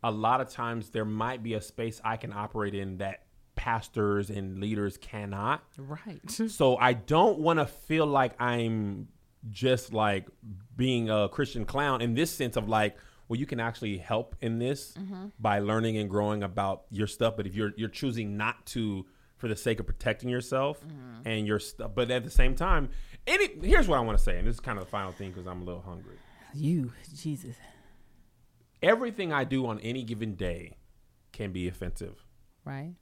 a 0.03 0.11
lot 0.11 0.41
of 0.41 0.49
times 0.51 0.91
there 0.91 1.05
might 1.05 1.43
be 1.43 1.55
a 1.55 1.61
space 1.61 2.01
I 2.05 2.17
can 2.17 2.33
operate 2.33 2.75
in 2.75 2.99
that 2.99 3.25
pastors 3.57 4.31
and 4.31 4.61
leaders 4.61 4.97
cannot. 4.97 5.65
right. 5.79 6.21
So 6.31 6.77
I 6.77 6.93
don't 6.93 7.39
want 7.39 7.59
to 7.59 7.67
feel 7.67 8.07
like 8.07 8.41
I'm 8.41 9.09
just 9.51 9.93
like 9.93 10.29
being 10.77 11.11
a 11.11 11.29
Christian 11.29 11.65
clown 11.65 12.01
in 12.03 12.15
this 12.15 12.31
sense 12.31 12.57
of 12.57 12.69
like, 12.69 12.97
well, 13.29 13.41
you 13.41 13.47
can 13.47 13.59
actually 13.59 13.99
help 13.99 14.37
in 14.41 14.59
this 14.59 14.93
mm-hmm. 14.93 15.27
by 15.41 15.59
learning 15.59 15.97
and 15.97 16.09
growing 16.09 16.43
about 16.43 16.85
your 16.91 17.07
stuff. 17.07 17.37
But 17.37 17.47
if 17.47 17.55
you're 17.55 17.73
you're 17.77 17.89
choosing 17.89 18.37
not 18.37 18.65
to 18.67 19.07
for 19.37 19.49
the 19.49 19.57
sake 19.57 19.81
of 19.81 19.87
protecting 19.87 20.29
yourself 20.29 20.81
mm-hmm. 20.81 21.27
and 21.27 21.47
your 21.47 21.59
stuff, 21.59 21.91
but 21.95 22.11
at 22.11 22.23
the 22.25 22.31
same 22.31 22.55
time, 22.55 22.91
any 23.27 23.49
here's 23.63 23.89
what 23.89 23.99
I 23.99 24.01
want 24.01 24.17
to 24.17 24.23
say, 24.23 24.39
and 24.39 24.47
this 24.47 24.55
is 24.55 24.61
kind 24.61 24.79
of 24.79 24.85
the 24.85 24.91
final 24.91 25.13
thing 25.13 25.31
because 25.31 25.47
I'm 25.47 25.63
a 25.63 25.65
little 25.65 25.83
hungry. 25.83 26.17
You, 26.57 26.93
Jesus. 27.15 27.57
Everything 28.83 29.33
I 29.33 29.45
do 29.45 29.67
on 29.67 29.81
any 29.81 30.03
given 30.03 30.35
day 30.35 30.77
can 31.33 31.53
be 31.53 31.69
offensive. 31.69 32.25
Right? 32.65 32.95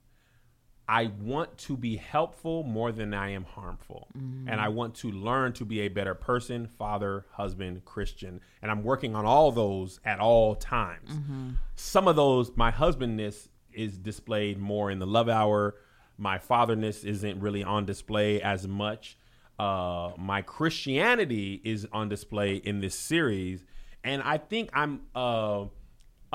I 0.87 1.11
want 1.19 1.57
to 1.59 1.75
be 1.75 1.95
helpful 1.95 2.63
more 2.63 2.91
than 2.91 3.13
I 3.13 3.29
am 3.29 3.43
harmful. 3.43 4.07
Mm-hmm. 4.15 4.49
And 4.49 4.61
I 4.61 4.67
want 4.69 4.95
to 4.95 5.11
learn 5.11 5.53
to 5.53 5.65
be 5.65 5.81
a 5.81 5.87
better 5.87 6.13
person, 6.13 6.67
father, 6.67 7.25
husband, 7.31 7.85
Christian. 7.85 8.39
And 8.61 8.69
I'm 8.69 8.83
working 8.83 9.15
on 9.15 9.25
all 9.25 9.51
those 9.51 9.99
at 10.05 10.19
all 10.19 10.55
times. 10.55 11.11
Mm-hmm. 11.11 11.51
Some 11.75 12.07
of 12.07 12.15
those, 12.15 12.51
my 12.55 12.69
husbandness 12.69 13.49
is 13.73 13.97
displayed 13.97 14.59
more 14.59 14.91
in 14.91 14.99
the 14.99 15.07
love 15.07 15.27
hour. 15.27 15.75
My 16.17 16.37
fatherness 16.37 17.03
isn't 17.03 17.39
really 17.39 17.63
on 17.63 17.85
display 17.85 18.41
as 18.41 18.67
much. 18.67 19.17
Uh, 19.57 20.11
my 20.17 20.41
Christianity 20.41 21.61
is 21.63 21.87
on 21.91 22.09
display 22.09 22.55
in 22.55 22.81
this 22.81 22.95
series. 22.95 23.65
And 24.03 24.21
I 24.21 24.37
think 24.37 24.69
I'm. 24.73 25.01
Uh, 25.13 25.65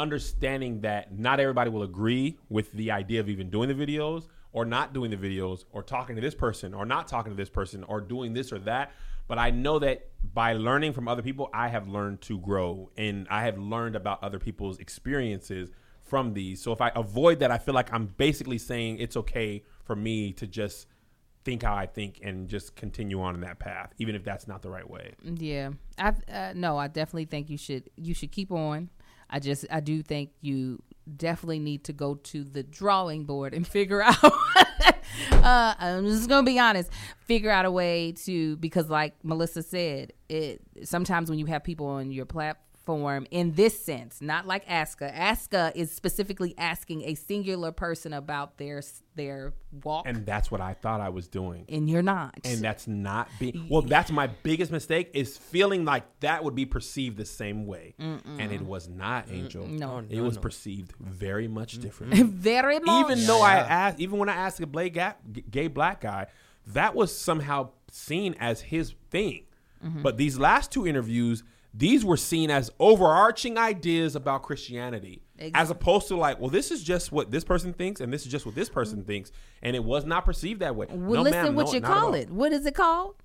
understanding 0.00 0.80
that 0.80 1.16
not 1.16 1.40
everybody 1.40 1.70
will 1.70 1.82
agree 1.82 2.38
with 2.48 2.72
the 2.72 2.90
idea 2.90 3.20
of 3.20 3.28
even 3.28 3.50
doing 3.50 3.68
the 3.68 3.74
videos 3.74 4.28
or 4.52 4.64
not 4.64 4.92
doing 4.92 5.10
the 5.10 5.16
videos 5.16 5.64
or 5.72 5.82
talking 5.82 6.16
to 6.16 6.22
this 6.22 6.34
person 6.34 6.74
or 6.74 6.84
not 6.84 7.06
talking 7.06 7.30
to 7.30 7.36
this 7.36 7.50
person 7.50 7.84
or 7.84 8.00
doing 8.00 8.32
this 8.32 8.52
or 8.52 8.58
that. 8.58 8.92
But 9.28 9.38
I 9.38 9.50
know 9.50 9.78
that 9.78 10.08
by 10.34 10.54
learning 10.54 10.92
from 10.92 11.06
other 11.06 11.22
people, 11.22 11.50
I 11.52 11.68
have 11.68 11.86
learned 11.86 12.20
to 12.22 12.38
grow 12.38 12.90
and 12.96 13.28
I 13.30 13.42
have 13.42 13.58
learned 13.58 13.94
about 13.94 14.24
other 14.24 14.38
people's 14.38 14.78
experiences 14.78 15.70
from 16.02 16.34
these. 16.34 16.60
So 16.60 16.72
if 16.72 16.80
I 16.80 16.90
avoid 16.96 17.38
that, 17.40 17.50
I 17.52 17.58
feel 17.58 17.74
like 17.74 17.92
I'm 17.92 18.06
basically 18.06 18.58
saying 18.58 18.98
it's 18.98 19.16
okay 19.16 19.62
for 19.84 19.94
me 19.94 20.32
to 20.32 20.46
just 20.46 20.86
think 21.44 21.62
how 21.62 21.74
I 21.74 21.86
think 21.86 22.20
and 22.22 22.48
just 22.48 22.76
continue 22.76 23.20
on 23.20 23.34
in 23.34 23.40
that 23.42 23.58
path, 23.58 23.92
even 23.98 24.14
if 24.14 24.24
that's 24.24 24.46
not 24.46 24.62
the 24.62 24.70
right 24.70 24.88
way. 24.88 25.14
Yeah. 25.22 25.70
I 25.98 26.14
uh, 26.32 26.52
no, 26.54 26.76
I 26.76 26.88
definitely 26.88 27.26
think 27.26 27.50
you 27.50 27.58
should 27.58 27.90
you 27.96 28.14
should 28.14 28.32
keep 28.32 28.50
on. 28.50 28.90
I 29.28 29.38
just 29.38 29.64
I 29.70 29.80
do 29.80 30.02
think 30.02 30.30
you 30.40 30.82
definitely 31.16 31.58
need 31.58 31.84
to 31.84 31.92
go 31.92 32.16
to 32.16 32.44
the 32.44 32.62
drawing 32.62 33.24
board 33.24 33.54
and 33.54 33.66
figure 33.78 34.02
out 34.02 34.22
uh, 35.32 35.74
I'm 35.78 36.06
just 36.06 36.28
gonna 36.28 36.44
be 36.44 36.58
honest. 36.58 36.90
Figure 37.24 37.50
out 37.50 37.64
a 37.64 37.70
way 37.70 38.12
to 38.24 38.56
because, 38.56 38.88
like 38.88 39.14
Melissa 39.22 39.62
said, 39.62 40.12
it 40.28 40.60
sometimes 40.84 41.30
when 41.30 41.38
you 41.38 41.46
have 41.46 41.64
people 41.64 41.86
on 41.86 42.10
your 42.12 42.26
platform 42.26 42.66
in 43.30 43.52
this 43.52 43.78
sense, 43.84 44.20
not 44.20 44.46
like 44.46 44.64
Aska. 44.68 45.14
Aska 45.16 45.72
is 45.74 45.90
specifically 45.90 46.54
asking 46.58 47.02
a 47.04 47.14
singular 47.14 47.72
person 47.72 48.12
about 48.12 48.58
their 48.58 48.82
their 49.16 49.52
walk, 49.84 50.06
and, 50.06 50.18
And 50.18 50.26
that's 50.26 50.50
what 50.50 50.60
I 50.60 50.74
thought 50.74 51.00
I 51.00 51.08
was 51.10 51.28
doing. 51.28 51.64
And 51.68 51.90
you're 51.90 52.02
not. 52.02 52.38
and 52.44 52.60
that's 52.60 52.86
not 52.86 53.28
being 53.38 53.66
well 53.68 53.82
that's 53.82 54.10
my 54.10 54.26
biggest 54.28 54.72
mistake 54.72 55.10
is 55.14 55.36
feeling 55.36 55.84
like 55.84 56.04
that 56.20 56.42
would 56.44 56.54
be 56.54 56.64
perceived 56.66 57.16
the 57.16 57.24
same 57.24 57.66
way 57.66 57.94
and 57.98 58.52
it 58.52 58.62
was 58.62 58.88
not 58.88 59.30
angel 59.30 59.66
No. 59.66 60.02
it 60.08 60.20
was 60.20 60.38
perceived 60.38 60.92
very 61.00 61.48
much 61.48 61.78
differently. 61.78 62.22
very 62.24 62.78
much. 62.80 63.04
even 63.04 63.26
though 63.26 63.42
i 63.42 63.56
asked 63.56 64.00
even 64.00 64.18
when 64.18 64.28
i 64.28 64.34
asked 64.34 64.60
a 64.60 64.66
gay, 64.66 64.88
gay, 64.90 65.12
gay 65.50 65.66
black 65.68 66.00
guy 66.00 66.26
that 66.68 66.94
was 66.94 67.14
somehow 67.16 67.70
seen 67.90 68.34
as 68.38 68.60
his 68.60 68.94
thing 69.10 69.44
Mm-hmm. 69.84 70.02
but 70.02 70.18
these 70.18 70.38
last 70.38 70.70
two 70.70 70.86
interviews 70.86 71.42
these 71.72 72.04
were 72.04 72.16
seen 72.16 72.50
as 72.50 72.70
overarching 72.78 73.56
ideas 73.58 74.16
about 74.16 74.42
christianity 74.42 75.22
Ex- 75.38 75.52
as 75.54 75.70
opposed 75.70 76.08
to 76.08 76.16
like 76.16 76.38
well 76.40 76.50
this 76.50 76.70
is 76.70 76.82
just 76.82 77.12
what 77.12 77.30
this 77.30 77.44
person 77.44 77.72
thinks 77.72 78.00
and 78.00 78.12
this 78.12 78.26
is 78.26 78.32
just 78.32 78.44
what 78.44 78.54
this 78.54 78.68
person 78.68 79.04
thinks 79.04 79.32
and 79.62 79.74
it 79.76 79.84
was 79.84 80.04
not 80.04 80.24
perceived 80.24 80.60
that 80.60 80.76
way 80.76 80.86
well, 80.90 81.22
no, 81.24 81.30
listen 81.30 81.54
what 81.54 81.66
no, 81.66 81.72
you 81.72 81.80
call 81.80 82.14
it. 82.14 82.30
What 82.30 82.52
is 82.52 82.66
it 82.66 82.74
called? 82.74 83.16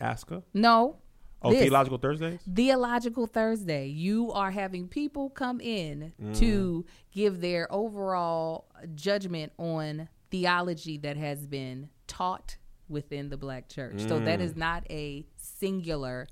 Ask 0.00 0.30
her. 0.30 0.42
No. 0.52 0.96
Oh, 1.44 1.50
This. 1.50 1.60
Theological 1.62 1.98
Thursdays? 1.98 2.40
Theological 2.54 3.26
Thursday. 3.26 3.88
You 3.88 4.30
are 4.32 4.50
having 4.50 4.86
people 4.86 5.30
come 5.30 5.60
in 5.60 6.12
mm. 6.22 6.38
to 6.38 6.84
give 7.10 7.40
their 7.40 7.72
overall 7.72 8.66
judgment 8.94 9.52
on 9.58 10.08
theology 10.30 10.98
that 10.98 11.16
has 11.16 11.46
been 11.46 11.88
taught 12.06 12.56
within 12.88 13.28
the 13.28 13.36
black 13.36 13.68
church. 13.68 14.00
So 14.00 14.20
that 14.20 14.38
mm. 14.38 14.42
is 14.42 14.56
not 14.56 14.84
a 14.88 15.26
singular 15.36 16.28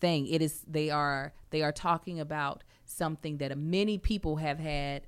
thing. 0.00 0.26
It 0.26 0.42
is 0.42 0.62
they 0.66 0.90
are 0.90 1.32
they 1.50 1.62
are 1.62 1.72
talking 1.72 2.20
about 2.20 2.64
something 2.84 3.38
that 3.38 3.56
many 3.58 3.98
people 3.98 4.36
have 4.36 4.58
had 4.58 5.02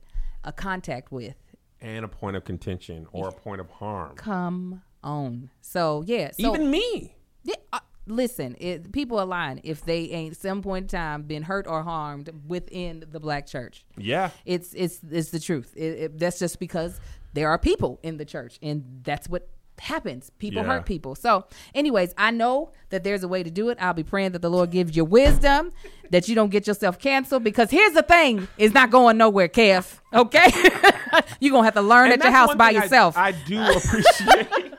a 0.44 0.52
contact 0.52 1.10
with. 1.12 1.36
and 1.80 2.04
a 2.04 2.08
point 2.08 2.36
of 2.36 2.44
contention 2.44 3.06
or 3.12 3.28
a 3.28 3.32
point 3.32 3.60
of 3.60 3.70
harm. 3.70 4.14
Come 4.16 4.82
on. 5.02 5.50
So 5.60 6.02
yeah. 6.06 6.30
So, 6.32 6.54
Even 6.54 6.70
me. 6.70 7.14
Yeah, 7.42 7.54
uh, 7.72 7.80
listen, 8.06 8.54
it, 8.60 8.92
people 8.92 9.18
are 9.18 9.24
lying 9.24 9.60
if 9.64 9.82
they 9.84 10.10
ain't 10.10 10.36
some 10.36 10.60
point 10.60 10.84
in 10.92 10.98
time 10.98 11.22
been 11.22 11.42
hurt 11.42 11.66
or 11.66 11.82
harmed 11.82 12.28
within 12.46 13.04
the 13.10 13.18
black 13.18 13.46
church. 13.46 13.84
Yeah. 13.96 14.30
It's 14.44 14.74
it's 14.74 15.00
it's 15.10 15.30
the 15.30 15.40
truth. 15.40 15.72
It, 15.76 15.82
it, 15.82 16.18
that's 16.18 16.38
just 16.38 16.58
because 16.58 17.00
there 17.32 17.48
are 17.48 17.58
people 17.58 17.98
in 18.02 18.16
the 18.18 18.24
church, 18.24 18.58
and 18.60 19.00
that's 19.04 19.28
what 19.28 19.48
happens. 19.80 20.30
People 20.38 20.62
Yeah. 20.62 20.68
hurt 20.68 20.86
people. 20.86 21.14
So, 21.14 21.46
anyways, 21.74 22.14
I 22.18 22.30
know 22.30 22.70
that 22.90 23.02
there's 23.04 23.22
a 23.22 23.28
way 23.28 23.42
to 23.42 23.50
do 23.50 23.68
it. 23.70 23.78
I'll 23.80 23.94
be 23.94 24.02
praying 24.02 24.32
that 24.32 24.42
the 24.42 24.50
Lord 24.50 24.70
gives 24.70 24.96
you 24.96 25.04
wisdom, 25.04 25.72
that 26.10 26.28
you 26.28 26.34
don't 26.34 26.50
get 26.50 26.66
yourself 26.66 26.98
canceled. 26.98 27.44
Because 27.44 27.70
here's 27.70 27.92
the 27.94 28.02
thing: 28.02 28.46
it's 28.58 28.74
not 28.74 28.90
going 28.90 29.16
nowhere, 29.16 29.48
Kev. 29.48 29.98
Okay, 30.12 30.50
you're 31.40 31.52
gonna 31.52 31.64
have 31.64 31.74
to 31.74 31.82
learn 31.82 32.12
And 32.12 32.20
at 32.20 32.24
your 32.24 32.32
house 32.32 32.54
by 32.54 32.68
thing 32.68 32.78
I- 32.78 32.82
yourself. 32.82 33.16
I, 33.16 33.32
do 33.32 33.60
appreciate 33.76 34.74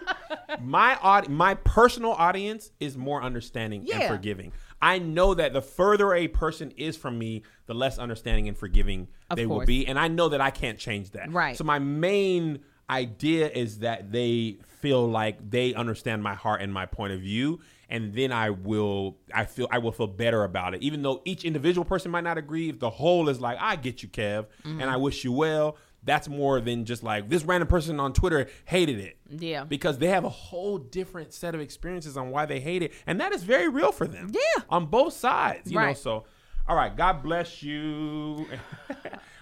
my 0.61 0.97
aud- 1.01 1.29
my 1.29 1.55
personal 1.55 2.11
audience 2.11 2.71
is 2.79 2.97
more 2.97 3.21
understanding 3.23 3.87
and 3.91 4.03
forgiving. 4.03 4.51
I 4.81 4.97
know 4.99 5.33
that 5.35 5.53
the 5.53 5.61
further 5.61 6.13
a 6.15 6.27
person 6.27 6.71
is 6.75 6.97
from 6.97 7.17
me, 7.19 7.43
the 7.67 7.73
less 7.75 7.99
understanding 7.99 8.47
and 8.47 8.57
forgiving 8.57 9.07
Of 9.29 9.37
they 9.37 9.45
will 9.45 9.63
be, 9.65 9.85
and 9.87 9.97
I 9.99 10.07
know 10.07 10.29
that 10.29 10.41
I 10.41 10.49
can't 10.49 10.77
change 10.79 11.11
that. 11.11 11.31
Right. 11.31 11.55
So 11.57 11.63
my 11.63 11.77
main 11.79 12.59
idea 12.91 13.49
is 13.49 13.79
that 13.79 14.11
they 14.11 14.57
feel 14.79 15.07
like 15.07 15.49
they 15.49 15.73
understand 15.73 16.21
my 16.21 16.35
heart 16.35 16.61
and 16.61 16.73
my 16.73 16.85
point 16.85 17.13
of 17.13 17.21
view 17.21 17.59
and 17.89 18.13
then 18.13 18.31
I 18.31 18.49
will 18.49 19.17
I 19.33 19.45
feel 19.45 19.67
I 19.69 19.77
will 19.79 19.91
feel 19.91 20.07
better 20.07 20.43
about 20.43 20.73
it. 20.73 20.81
Even 20.81 21.01
though 21.01 21.21
each 21.25 21.43
individual 21.43 21.85
person 21.85 22.09
might 22.09 22.23
not 22.23 22.37
agree 22.37 22.69
if 22.69 22.79
the 22.79 22.89
whole 22.89 23.29
is 23.29 23.39
like 23.41 23.57
I 23.59 23.75
get 23.75 24.01
you 24.01 24.09
Kev 24.09 24.47
and 24.63 24.81
I 24.81 24.93
mm-hmm. 24.93 25.01
wish 25.01 25.23
you 25.23 25.31
well 25.31 25.77
that's 26.03 26.27
more 26.27 26.59
than 26.59 26.83
just 26.85 27.03
like 27.03 27.29
this 27.29 27.43
random 27.43 27.67
person 27.67 27.99
on 27.99 28.11
Twitter 28.13 28.47
hated 28.65 28.99
it. 28.99 29.17
Yeah. 29.29 29.65
because 29.65 29.97
they 29.99 30.07
have 30.07 30.23
a 30.23 30.29
whole 30.29 30.77
different 30.77 31.31
set 31.33 31.53
of 31.53 31.61
experiences 31.61 32.17
on 32.17 32.31
why 32.31 32.45
they 32.45 32.59
hate 32.59 32.81
it 32.81 32.93
and 33.05 33.19
that 33.21 33.33
is 33.33 33.43
very 33.43 33.69
real 33.69 33.91
for 33.91 34.07
them. 34.07 34.31
Yeah. 34.33 34.63
on 34.69 34.87
both 34.87 35.13
sides 35.13 35.71
you 35.71 35.79
know 35.79 35.93
so 35.93 36.25
all 36.67 36.75
right 36.75 36.95
God 36.95 37.21
bless 37.21 37.61
you. 37.61 38.47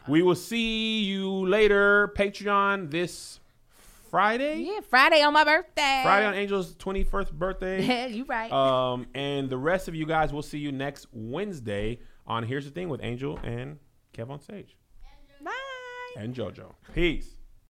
We 0.09 0.23
will 0.23 0.35
see 0.35 1.03
you 1.03 1.47
later. 1.47 2.11
Patreon 2.17 2.89
this 2.89 3.38
Friday 4.09 4.61
yeah, 4.63 4.79
Friday 4.89 5.21
on 5.21 5.33
my 5.33 5.43
birthday. 5.43 6.01
Friday 6.03 6.25
on 6.25 6.33
Angel's 6.33 6.73
21st 6.75 7.31
birthday. 7.33 7.81
Yeah, 7.85 8.05
you 8.07 8.25
right. 8.25 8.51
um, 8.51 9.07
and 9.13 9.49
the 9.49 9.57
rest 9.57 9.87
of 9.87 9.95
you 9.95 10.05
guys, 10.05 10.33
we'll 10.33 10.41
see 10.41 10.59
you 10.59 10.71
next 10.71 11.07
Wednesday 11.11 11.99
on 12.27 12.43
Here's 12.43 12.65
the 12.65 12.71
Thing 12.71 12.89
with 12.89 13.01
Angel 13.03 13.39
and 13.43 13.79
Kev 14.13 14.29
on 14.29 14.39
stage 14.39 14.75
Bye. 15.43 15.51
and 16.17 16.33
JoJo. 16.33 16.73
Peace. 16.93 17.38